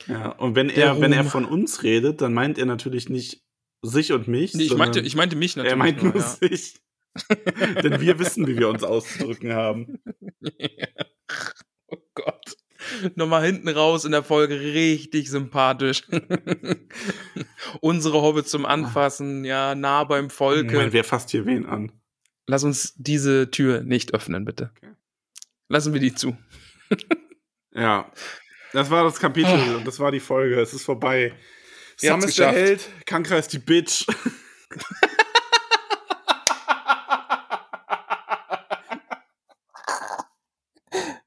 Ja, 0.07 0.29
und 0.29 0.55
wenn 0.55 0.69
Der 0.69 0.77
er, 0.77 1.01
wenn 1.01 1.11
er 1.11 1.25
von 1.25 1.45
uns 1.45 1.83
redet, 1.83 2.21
dann 2.21 2.33
meint 2.33 2.57
er 2.57 2.65
natürlich 2.65 3.09
nicht 3.09 3.43
sich 3.81 4.11
und 4.11 4.27
mich. 4.27 4.53
Nee, 4.53 4.63
ich 4.63 4.75
meinte, 4.75 4.99
ich 4.99 5.15
meinte 5.15 5.35
mich 5.35 5.55
natürlich. 5.55 5.71
er 5.71 5.77
meint 5.77 6.03
nur 6.03 6.15
ja. 6.15 6.21
sich. 6.21 6.79
Denn 7.83 7.99
wir 7.99 8.19
wissen, 8.19 8.47
wie 8.47 8.57
wir 8.57 8.69
uns 8.69 8.83
auszudrücken 8.83 9.53
haben. 9.53 9.99
oh 11.87 11.97
Gott. 12.13 12.55
Nochmal 13.16 13.45
hinten 13.45 13.70
raus 13.70 14.06
in 14.06 14.11
der 14.11 14.24
Folge 14.24 14.60
richtig 14.60 15.30
sympathisch. 15.30 16.03
Unsere 17.82 18.22
Hobbits 18.22 18.49
zum 18.49 18.66
Anfassen, 18.66 19.45
ja, 19.45 19.76
nah 19.76 20.03
beim 20.03 20.30
Volke. 20.30 20.74
Moment, 20.74 20.94
wer 20.94 21.03
fasst 21.03 21.32
hier 21.32 21.45
wen 21.45 21.66
an? 21.66 21.91
Lass 22.48 22.64
uns 22.64 22.94
diese 22.98 23.52
Tür 23.52 23.82
nicht 23.82 24.14
öffnen, 24.14 24.44
bitte. 24.45 24.72
Okay. 24.78 24.94
Lassen 25.68 25.94
wir 25.94 25.99
die 26.02 26.14
zu. 26.16 26.38
Ja. 27.72 28.11
Das 28.74 28.90
war 28.90 29.03
das 29.03 29.20
Kapitel 29.20 29.53
Oh. 29.74 29.78
und 29.78 29.86
das 29.88 29.99
war 29.99 30.11
die 30.11 30.20
Folge. 30.20 30.60
Es 30.60 30.74
ist 30.74 30.84
vorbei. 30.84 31.34
Ihr 32.02 32.10
Sam 32.10 32.20
ist 32.24 32.38
der 32.38 32.48
geschafft. 32.48 32.57
Held, 32.57 32.90
Kankra 33.06 33.38
ist 33.38 33.53
die 33.53 33.60
Bitch. 33.60 34.06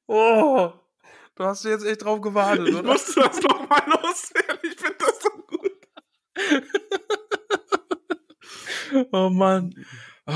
Oh, 0.06 0.72
du 1.42 1.48
hast 1.48 1.64
jetzt 1.64 1.84
echt 1.84 2.04
drauf 2.04 2.20
gewartet, 2.20 2.68
Ich 2.68 2.82
musste 2.82 3.20
das 3.20 3.40
nochmal 3.42 3.82
loswerden. 3.86 4.58
Ich 4.62 4.76
finde 4.76 4.96
das 4.98 5.20
so 5.22 5.30
gut. 5.46 5.72
Oh 9.10 9.30
Mann. 9.30 9.74
Oh. 10.26 10.34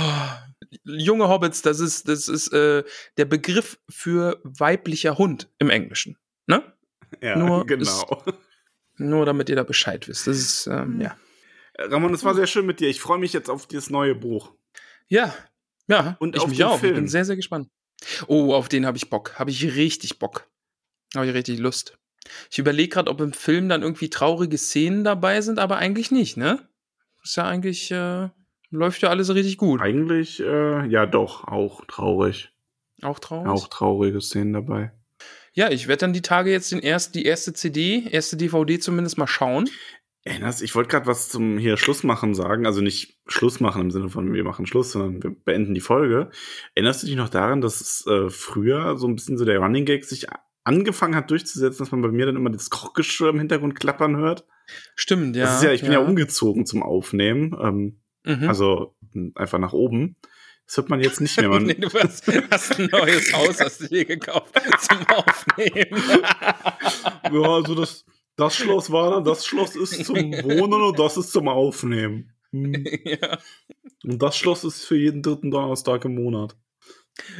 Junge 0.84 1.28
Hobbits, 1.28 1.60
das 1.60 1.78
ist, 1.78 2.08
das 2.08 2.26
ist 2.26 2.50
äh, 2.54 2.84
der 3.18 3.26
Begriff 3.26 3.78
für 3.90 4.40
weiblicher 4.44 5.18
Hund 5.18 5.50
im 5.58 5.68
Englischen. 5.68 6.16
Ne? 6.46 6.62
Ja, 7.20 7.36
Nur 7.36 7.66
genau. 7.66 8.22
Nur 8.96 9.26
damit 9.26 9.50
ihr 9.50 9.56
da 9.56 9.62
Bescheid 9.62 10.08
wisst. 10.08 10.26
Das 10.26 10.38
ist, 10.38 10.66
ähm, 10.68 11.02
ja. 11.02 11.18
Ramon, 11.78 12.14
es 12.14 12.24
war 12.24 12.34
sehr 12.34 12.46
schön 12.46 12.64
mit 12.64 12.80
dir. 12.80 12.88
Ich 12.88 13.00
freue 13.00 13.18
mich 13.18 13.34
jetzt 13.34 13.50
auf 13.50 13.66
dieses 13.66 13.90
neue 13.90 14.14
Buch. 14.14 14.54
Ja, 15.08 15.34
ja. 15.86 16.16
Und 16.18 16.34
ich 16.34 16.40
auf 16.42 16.48
mich 16.48 16.56
den 16.58 16.66
auch. 16.66 16.74
Ich 16.76 16.80
Film. 16.80 16.94
bin 16.94 17.08
sehr, 17.08 17.26
sehr 17.26 17.36
gespannt. 17.36 17.68
Oh, 18.26 18.54
auf 18.54 18.70
den 18.70 18.86
habe 18.86 18.96
ich 18.96 19.10
Bock. 19.10 19.38
Habe 19.38 19.50
ich 19.50 19.62
richtig 19.76 20.18
Bock. 20.18 20.48
Habe 21.16 21.26
ich 21.26 21.34
richtig 21.34 21.59
Lust. 21.59 21.98
Ich 22.51 22.59
überlege 22.59 22.88
gerade, 22.88 23.10
ob 23.10 23.20
im 23.20 23.32
Film 23.32 23.68
dann 23.68 23.82
irgendwie 23.82 24.10
traurige 24.10 24.59
Szenen 24.59 25.05
dabei 25.05 25.40
sind, 25.40 25.59
aber 25.59 25.76
eigentlich 25.76 26.10
nicht, 26.10 26.36
ne? 26.36 26.68
Ist 27.22 27.36
ja 27.36 27.44
eigentlich, 27.44 27.90
äh, 27.90 28.28
läuft 28.70 29.02
ja 29.02 29.10
alles 29.10 29.32
richtig 29.34 29.59
gut. 29.59 29.80
Eigentlich, 29.80 30.40
äh, 30.40 30.86
ja 30.86 31.06
doch, 31.06 31.44
auch 31.44 31.84
traurig. 31.86 32.52
Auch 33.02 33.18
traurig. 33.18 33.48
Auch 33.48 33.68
traurige 33.68 34.20
Szenen 34.20 34.52
dabei. 34.52 34.93
Ja, 35.52 35.70
ich 35.70 35.88
werde 35.88 36.01
dann 36.01 36.12
die 36.12 36.22
Tage 36.22 36.51
jetzt 36.51 36.72
den 36.72 36.80
erst, 36.80 37.14
die 37.14 37.24
erste 37.24 37.52
CD, 37.52 38.06
erste 38.10 38.36
DVD 38.36 38.78
zumindest 38.78 39.18
mal 39.18 39.26
schauen. 39.26 39.68
Erinnerst, 40.22 40.60
ich 40.60 40.74
wollte 40.74 40.88
gerade 40.88 41.06
was 41.06 41.28
zum 41.28 41.56
hier 41.56 41.76
Schluss 41.76 42.02
machen 42.02 42.34
sagen. 42.34 42.66
Also 42.66 42.80
nicht 42.80 43.20
Schluss 43.26 43.60
machen 43.60 43.82
im 43.82 43.90
Sinne 43.90 44.09
von 44.10 44.34
wir 44.34 44.44
machen 44.44 44.66
Schluss, 44.66 44.93
sondern 44.93 45.22
wir 45.22 45.30
beenden 45.30 45.72
die 45.72 45.80
Folge. 45.80 46.30
Erinnerst 46.74 47.02
du 47.02 47.06
dich 47.06 47.16
noch 47.16 47.28
daran, 47.28 47.60
dass 47.60 47.80
es 47.80 48.06
äh, 48.06 48.28
früher 48.28 48.98
so 48.98 49.06
ein 49.06 49.14
bisschen 49.14 49.38
so 49.38 49.44
der 49.44 49.60
Running 49.60 49.84
Gag 49.84 50.05
sich 50.05 50.26
angefangen 50.66 51.16
hat 51.16 51.30
durchzusetzen, 51.30 51.78
dass 51.78 51.93
man 51.93 52.02
bei 52.02 52.09
mir 52.09 52.26
dann 52.26 52.36
immer 52.36 52.51
das 52.51 52.70
Kochgeschirr 52.70 53.30
im 53.30 53.38
Hintergrund 53.38 53.78
klappern 53.78 54.16
hört? 54.16 54.47
Stimmt, 54.94 55.36
ja. 55.36 55.44
das 55.44 55.56
ist 55.56 55.62
ja, 55.62 55.72
ich 55.72 55.82
bin 55.82 55.93
ja, 55.93 56.01
umgezogen 56.01 56.66
zum 56.66 56.82
Aufnehmen. 56.82 57.56
Ähm, 57.60 58.01
Mhm. 58.26 58.48
Also 58.48 58.94
mh, 59.12 59.30
einfach 59.36 59.59
nach 59.59 59.72
oben. 59.72 60.16
Das 60.66 60.78
hört 60.78 60.90
man 60.90 61.01
jetzt 61.01 61.20
nicht 61.20 61.38
mehr. 61.40 61.48
Man, 61.48 61.62
nee, 61.66 61.74
du 61.74 61.88
hast, 61.88 62.26
hast 62.51 62.78
ein 62.78 62.88
neues 62.90 63.32
Haus, 63.32 63.60
hast 63.60 63.82
du 63.82 63.88
dir 63.88 64.05
gekauft 64.05 64.52
zum 64.80 65.06
Aufnehmen. 65.06 66.02
ja, 67.32 67.55
also 67.55 67.74
das, 67.76 68.05
das 68.34 68.56
Schloss 68.56 68.90
war 68.90 69.12
dann, 69.12 69.24
das 69.24 69.47
Schloss 69.47 69.76
ist 69.76 70.05
zum 70.05 70.16
Wohnen 70.16 70.82
und 70.82 70.98
das 70.98 71.16
ist 71.16 71.30
zum 71.30 71.48
Aufnehmen. 71.48 72.32
Hm. 72.51 72.84
ja. 73.05 73.38
Und 74.05 74.20
das 74.20 74.36
Schloss 74.36 74.64
ist 74.64 74.84
für 74.84 74.97
jeden 74.97 75.22
dritten 75.22 75.52
Donnerstag 75.52 76.05
im 76.05 76.16
Monat. 76.16 76.56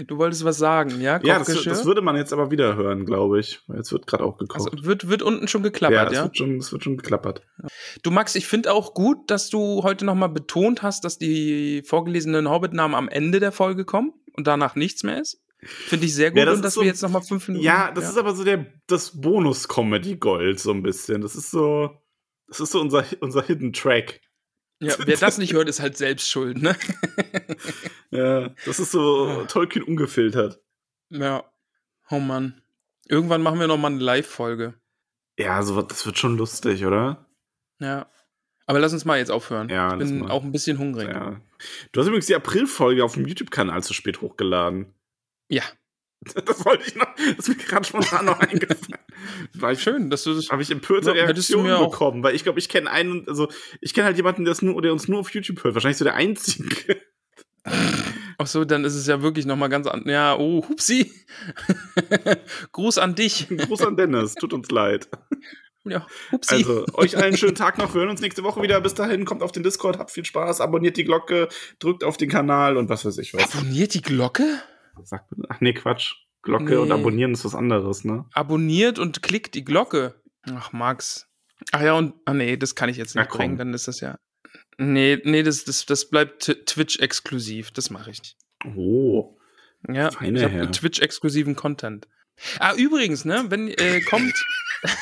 Du 0.07 0.17
wolltest 0.17 0.45
was 0.45 0.59
sagen, 0.59 1.01
ja? 1.01 1.21
Ja, 1.23 1.39
das, 1.39 1.65
das 1.65 1.85
würde 1.85 2.01
man 2.01 2.17
jetzt 2.17 2.33
aber 2.33 2.51
wieder 2.51 2.77
hören, 2.77 3.05
glaube 3.05 3.41
ich. 3.41 3.61
Jetzt 3.75 3.93
wird 3.93 4.07
gerade 4.07 4.25
auch 4.25 4.39
gekocht. 4.39 4.73
also 4.73 4.85
wird, 4.87 5.09
wird 5.09 5.23
unten 5.23 5.49
schon 5.49 5.63
ja, 5.63 5.69
geklappert, 5.69 6.11
es 6.13 6.17
ja? 6.17 6.25
Wird 6.25 6.37
schon, 6.37 6.57
es 6.57 6.73
wird 6.73 6.85
schon 6.85 6.97
geklappert. 6.97 7.43
Du 8.03 8.11
Max, 8.11 8.35
ich 8.35 8.47
finde 8.47 8.73
auch 8.73 8.95
gut, 8.95 9.31
dass 9.31 9.51
du 9.51 9.83
heute 9.83 10.05
nochmal 10.05 10.31
betont 10.31 10.83
hast, 10.83 11.05
dass 11.05 11.19
die 11.19 11.83
vorgelesenen 11.85 12.49
Hobbit-Namen 12.49 12.95
am 12.95 13.09
Ende 13.09 13.39
der 13.39 13.53
Folge 13.53 13.85
kommen 13.85 14.15
und 14.35 14.47
danach 14.47 14.77
nichts 14.77 15.03
mehr 15.03 15.21
ist. 15.21 15.43
Finde 15.59 16.07
ich 16.07 16.15
sehr 16.15 16.31
gut 16.31 16.39
Ja, 16.39 16.45
das 16.47 16.57
und 16.57 16.63
dass 16.65 16.75
so- 16.75 16.81
wir 16.83 16.89
jetzt 16.89 17.03
nochmal 17.03 17.23
fünf 17.23 17.49
Minuten. 17.49 17.65
Ja, 17.65 17.91
das 17.91 18.09
ist 18.09 18.19
aber 18.19 18.35
so 18.35 18.45
der, 18.45 18.67
das 18.87 19.21
Bonus-Comedy-Gold, 19.21 20.61
so 20.61 20.71
ein 20.73 20.83
bisschen. 20.83 21.21
Das 21.23 21.35
ist 21.35 21.51
so, 21.51 21.91
das 22.49 22.61
ist 22.61 22.73
so 22.73 22.81
unser, 22.81 23.05
unser 23.21 23.43
Hidden 23.43 23.73
Track. 23.73 24.21
Ja, 24.81 24.95
wer 24.99 25.17
das 25.17 25.39
nicht 25.39 25.53
hört, 25.53 25.69
ist 25.69 25.81
halt 25.81 25.97
selbst 25.97 26.31
schuld, 26.31 26.61
ne? 26.61 26.77
Ja, 28.11 28.51
das 28.65 28.79
ist 28.79 28.93
so 28.93 29.45
Tolkien 29.47 29.85
ungefiltert. 29.85 30.61
Ja. 31.11 31.45
Oh 32.11 32.19
Mann. 32.21 32.63
Irgendwann 33.09 33.43
machen 33.43 33.61
wir 33.61 33.67
nochmal 33.67 33.93
eine 33.93 34.01
Live-Folge. 34.03 34.75
Ja, 35.39 35.63
so, 35.63 35.83
das 35.83 36.07
wird 36.07 36.19
schon 36.19 36.37
lustig, 36.37 36.85
oder? 36.87 37.27
Ja. 37.79 38.11
Aber 38.67 38.81
lass 38.81 38.93
uns 38.93 39.05
mal 39.05 39.19
jetzt 39.19 39.31
aufhören. 39.31 39.69
Ja, 39.69 39.93
ich 39.95 40.01
lass 40.01 40.09
bin 40.11 40.21
mal. 40.21 40.31
auch 40.31 40.43
ein 40.43 40.53
bisschen 40.53 40.79
hungrig. 40.79 41.09
Ja. 41.09 41.31
Ja. 41.33 41.41
Du 41.93 42.01
hast 42.01 42.07
übrigens 42.07 42.27
die 42.27 42.35
April-Folge 42.35 43.05
auf 43.05 43.15
dem 43.15 43.27
YouTube-Kanal 43.27 43.83
zu 43.83 43.93
spät 43.95 44.21
hochgeladen. 44.21 44.95
Das 46.47 46.65
wollte 46.65 46.85
ich 46.87 46.95
noch, 46.95 47.15
das 47.37 47.49
ist 47.49 47.49
mir 47.49 47.65
gerade 47.65 47.85
spontan 47.85 48.27
noch 48.27 48.39
eingefallen. 48.41 48.99
War 49.55 49.73
ich 49.73 49.83
Schön, 49.83 50.11
dass 50.11 50.25
du 50.25 50.35
das. 50.35 50.51
Habe 50.51 50.63
ich 50.63 50.71
empörte 50.71 51.13
du 51.13 51.13
Reaktionen 51.13 51.79
bekommen, 51.79 52.23
weil 52.23 52.35
ich 52.35 52.43
glaube, 52.43 52.59
ich 52.59 52.69
kenne 52.69 52.91
einen, 52.91 53.27
also 53.29 53.49
ich 53.81 53.95
kenne 53.95 54.07
halt 54.07 54.17
jemanden, 54.17 54.45
der, 54.45 54.53
es 54.53 54.63
nur, 54.63 54.81
der 54.83 54.93
uns 54.93 55.09
nur 55.09 55.21
auf 55.21 55.31
YouTube 55.31 55.63
hört. 55.65 55.75
Wahrscheinlich 55.75 55.99
so 55.99 56.05
der 56.05 56.15
einzige. 56.15 57.01
Ach 58.39 58.47
so, 58.47 58.65
dann 58.65 58.85
ist 58.85 58.95
es 58.95 59.07
ja 59.07 59.23
wirklich 59.23 59.47
noch 59.47 59.57
mal 59.57 59.69
ganz 59.69 59.87
an. 59.87 60.05
Ja, 60.07 60.37
oh, 60.37 60.65
hupsi. 60.69 61.11
Gruß 62.73 62.99
an 62.99 63.15
dich. 63.15 63.49
Gruß 63.49 63.83
an 63.83 63.97
Dennis, 63.97 64.35
tut 64.35 64.53
uns 64.53 64.71
leid. 64.71 65.09
Ja, 65.85 66.07
hupsi. 66.33 66.57
Also, 66.57 66.85
euch 66.95 67.17
allen 67.17 67.37
schönen 67.37 67.55
Tag 67.55 67.79
noch. 67.79 67.95
Wir 67.95 68.01
hören 68.01 68.11
uns 68.11 68.21
nächste 68.21 68.43
Woche 68.45 68.61
wieder. 68.61 68.81
Bis 68.81 68.95
dahin, 68.95 69.25
kommt 69.25 69.43
auf 69.43 69.53
den 69.53 69.63
Discord, 69.63 69.99
habt 69.99 70.11
viel 70.11 70.25
Spaß, 70.25 70.61
abonniert 70.61 70.97
die 70.97 71.05
Glocke, 71.05 71.49
drückt 71.79 72.05
auf 72.05 72.17
den 72.19 72.29
Kanal 72.29 72.77
und 72.77 72.89
was 72.89 73.05
weiß 73.05 73.17
ich 73.19 73.33
was. 73.33 73.55
Abonniert 73.55 73.95
die 73.95 74.03
Glocke? 74.03 74.61
Sagt 75.05 75.37
man, 75.37 75.47
ach 75.49 75.61
nee, 75.61 75.73
Quatsch. 75.73 76.15
Glocke 76.43 76.65
Nee. 76.65 76.77
und 76.77 76.93
abonnieren 76.93 77.33
ist 77.33 77.45
was 77.45 77.57
anderes, 77.57 78.05
ne? 78.05 78.25
Abonniert 78.33 78.99
und 78.99 79.23
klickt 79.23 79.55
die 79.55 79.65
Glocke. 79.65 80.21
Ach, 80.49 80.73
Max. 80.73 81.27
Ach 81.73 81.83
ja, 81.83 81.95
und. 81.95 82.15
Ah, 82.25 82.35
nee, 82.35 82.57
das 82.57 82.75
kann 82.75 82.89
ich 82.89 82.97
jetzt 82.97 83.17
nicht 83.17 83.31
bringen, 83.31 83.57
dann 83.57 83.75
ist 83.75 83.89
das 83.89 84.01
ja. 84.01 84.19
Nee, 84.79 85.21
nee, 85.25 85.43
das, 85.43 85.65
das, 85.65 85.87
das 85.87 86.09
bleibt 86.09 86.45
Twitch-exklusiv. 86.67 87.73
Das 87.73 87.91
mache 87.91 88.11
ich 88.11 88.21
nicht. 88.21 88.37
Oh. 88.77 89.37
Ja, 89.89 90.11
Feine 90.11 90.39
ich 90.39 90.45
habe. 90.45 90.71
Twitch-exklusiven 90.71 91.57
Content. 91.57 92.07
Ah, 92.59 92.75
übrigens, 92.75 93.25
ne, 93.25 93.47
wenn 93.49 93.69
äh, 93.69 94.01
kommt. 94.03 94.35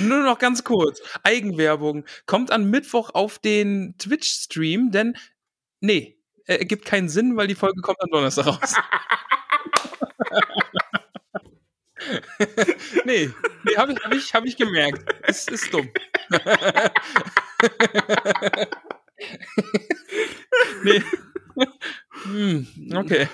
Nur 0.00 0.22
noch 0.22 0.38
ganz 0.38 0.64
kurz. 0.64 1.00
Eigenwerbung. 1.22 2.04
Kommt 2.26 2.50
an 2.50 2.70
Mittwoch 2.70 3.10
auf 3.10 3.38
den 3.38 3.94
Twitch-Stream, 3.98 4.90
denn. 4.90 5.16
Nee, 5.80 6.18
äh, 6.46 6.56
ergibt 6.56 6.84
keinen 6.84 7.08
Sinn, 7.08 7.36
weil 7.36 7.46
die 7.46 7.54
Folge 7.54 7.80
kommt 7.80 8.02
am 8.02 8.10
Donnerstag 8.10 8.46
raus. 8.46 8.74
nee, 13.04 13.30
nee 13.64 13.76
habe 13.76 13.92
ich, 13.92 14.04
hab 14.04 14.14
ich, 14.14 14.34
hab 14.34 14.44
ich 14.44 14.56
gemerkt. 14.56 15.04
Es 15.22 15.48
ist 15.48 15.72
dumm. 15.72 15.88
nee. 20.84 21.02
Hm, 22.24 22.66
okay. 22.94 23.28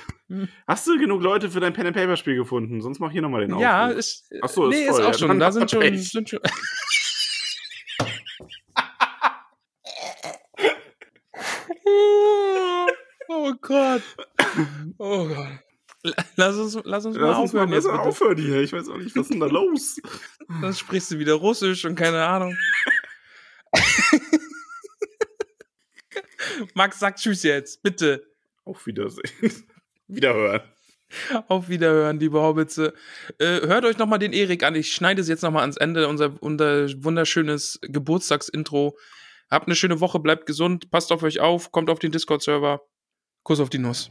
Hast 0.67 0.87
du 0.87 0.99
genug 0.99 1.23
Leute 1.23 1.51
für 1.51 1.61
dein 1.61 1.73
Pen 1.73 1.87
and 1.87 1.97
Paper 1.97 2.17
Spiel 2.17 2.37
gefunden? 2.37 2.83
Sonst 2.83 2.99
mach 2.99 3.11
hier 3.11 3.23
nochmal 3.23 3.47
den 3.47 3.59
Ja, 3.59 3.87
Aufruf. 3.87 3.99
ist, 3.99 4.31
Ach 4.43 4.49
so, 4.49 4.69
ist 4.69 4.77
nee, 4.77 4.87
voll, 4.87 5.01
ist 5.01 5.07
auch 5.07 5.13
ja, 5.13 5.19
schon. 5.19 5.41
Da 5.41 5.53
sind 5.53 5.71
schon, 5.71 5.97
sind 5.97 6.29
schon. 6.29 6.41
oh 13.29 13.53
Gott. 13.61 14.03
Oh 14.99 15.29
Gott. 15.29 15.59
Lass 16.37 16.57
uns, 16.57 16.79
lass 16.85 17.05
uns 17.07 17.17
mal 17.17 17.29
Lass 17.29 17.39
uns 17.39 17.53
mal 17.53 17.65
aufhören 17.65 17.73
jetzt 17.73 17.85
besser 17.85 17.97
bitte. 17.97 18.09
aufhören 18.09 18.39
hier. 18.39 18.61
Ich 18.63 18.73
weiß 18.73 18.89
auch 18.89 18.97
nicht, 18.97 19.15
was 19.17 19.23
ist 19.23 19.33
denn 19.33 19.41
da 19.41 19.47
los? 19.47 20.01
Dann 20.63 20.73
sprichst 20.73 21.11
du 21.11 21.19
wieder 21.19 21.35
Russisch 21.35 21.85
und 21.85 21.97
keine 21.97 22.25
Ahnung. 22.25 22.57
Max, 26.75 26.99
sag 26.99 27.17
Tschüss 27.17 27.43
jetzt, 27.43 27.83
bitte. 27.83 28.25
Auf 28.65 28.87
Wiedersehen. 28.87 29.31
Wiederhören. 30.09 30.63
Auf 31.49 31.69
Wiederhören, 31.69 32.21
liebe 32.21 32.41
Hobbitze. 32.41 32.93
Äh, 33.39 33.67
hört 33.67 33.85
euch 33.85 33.99
nochmal 33.99 34.19
den 34.19 34.33
Erik 34.33 34.63
an. 34.63 34.75
Ich 34.75 34.93
schneide 34.93 35.23
es 35.23 35.29
jetzt 35.29 35.43
nochmal 35.43 35.63
ans 35.63 35.79
Ende, 35.79 36.07
unser, 36.07 36.35
unser 36.41 36.89
wunderschönes 37.03 37.79
Geburtstagsintro. 37.83 38.97
Habt 39.51 39.67
eine 39.67 39.75
schöne 39.75 40.01
Woche, 40.01 40.21
bleibt 40.21 40.47
gesund, 40.47 40.91
passt 40.91 41.11
auf 41.11 41.23
euch 41.23 41.41
auf, 41.41 41.73
kommt 41.73 41.89
auf 41.91 41.99
den 41.99 42.13
Discord-Server. 42.13 42.83
Kuss 43.45 43.61
auf 43.61 43.71
die 43.71 43.79
Nuss. 43.79 44.11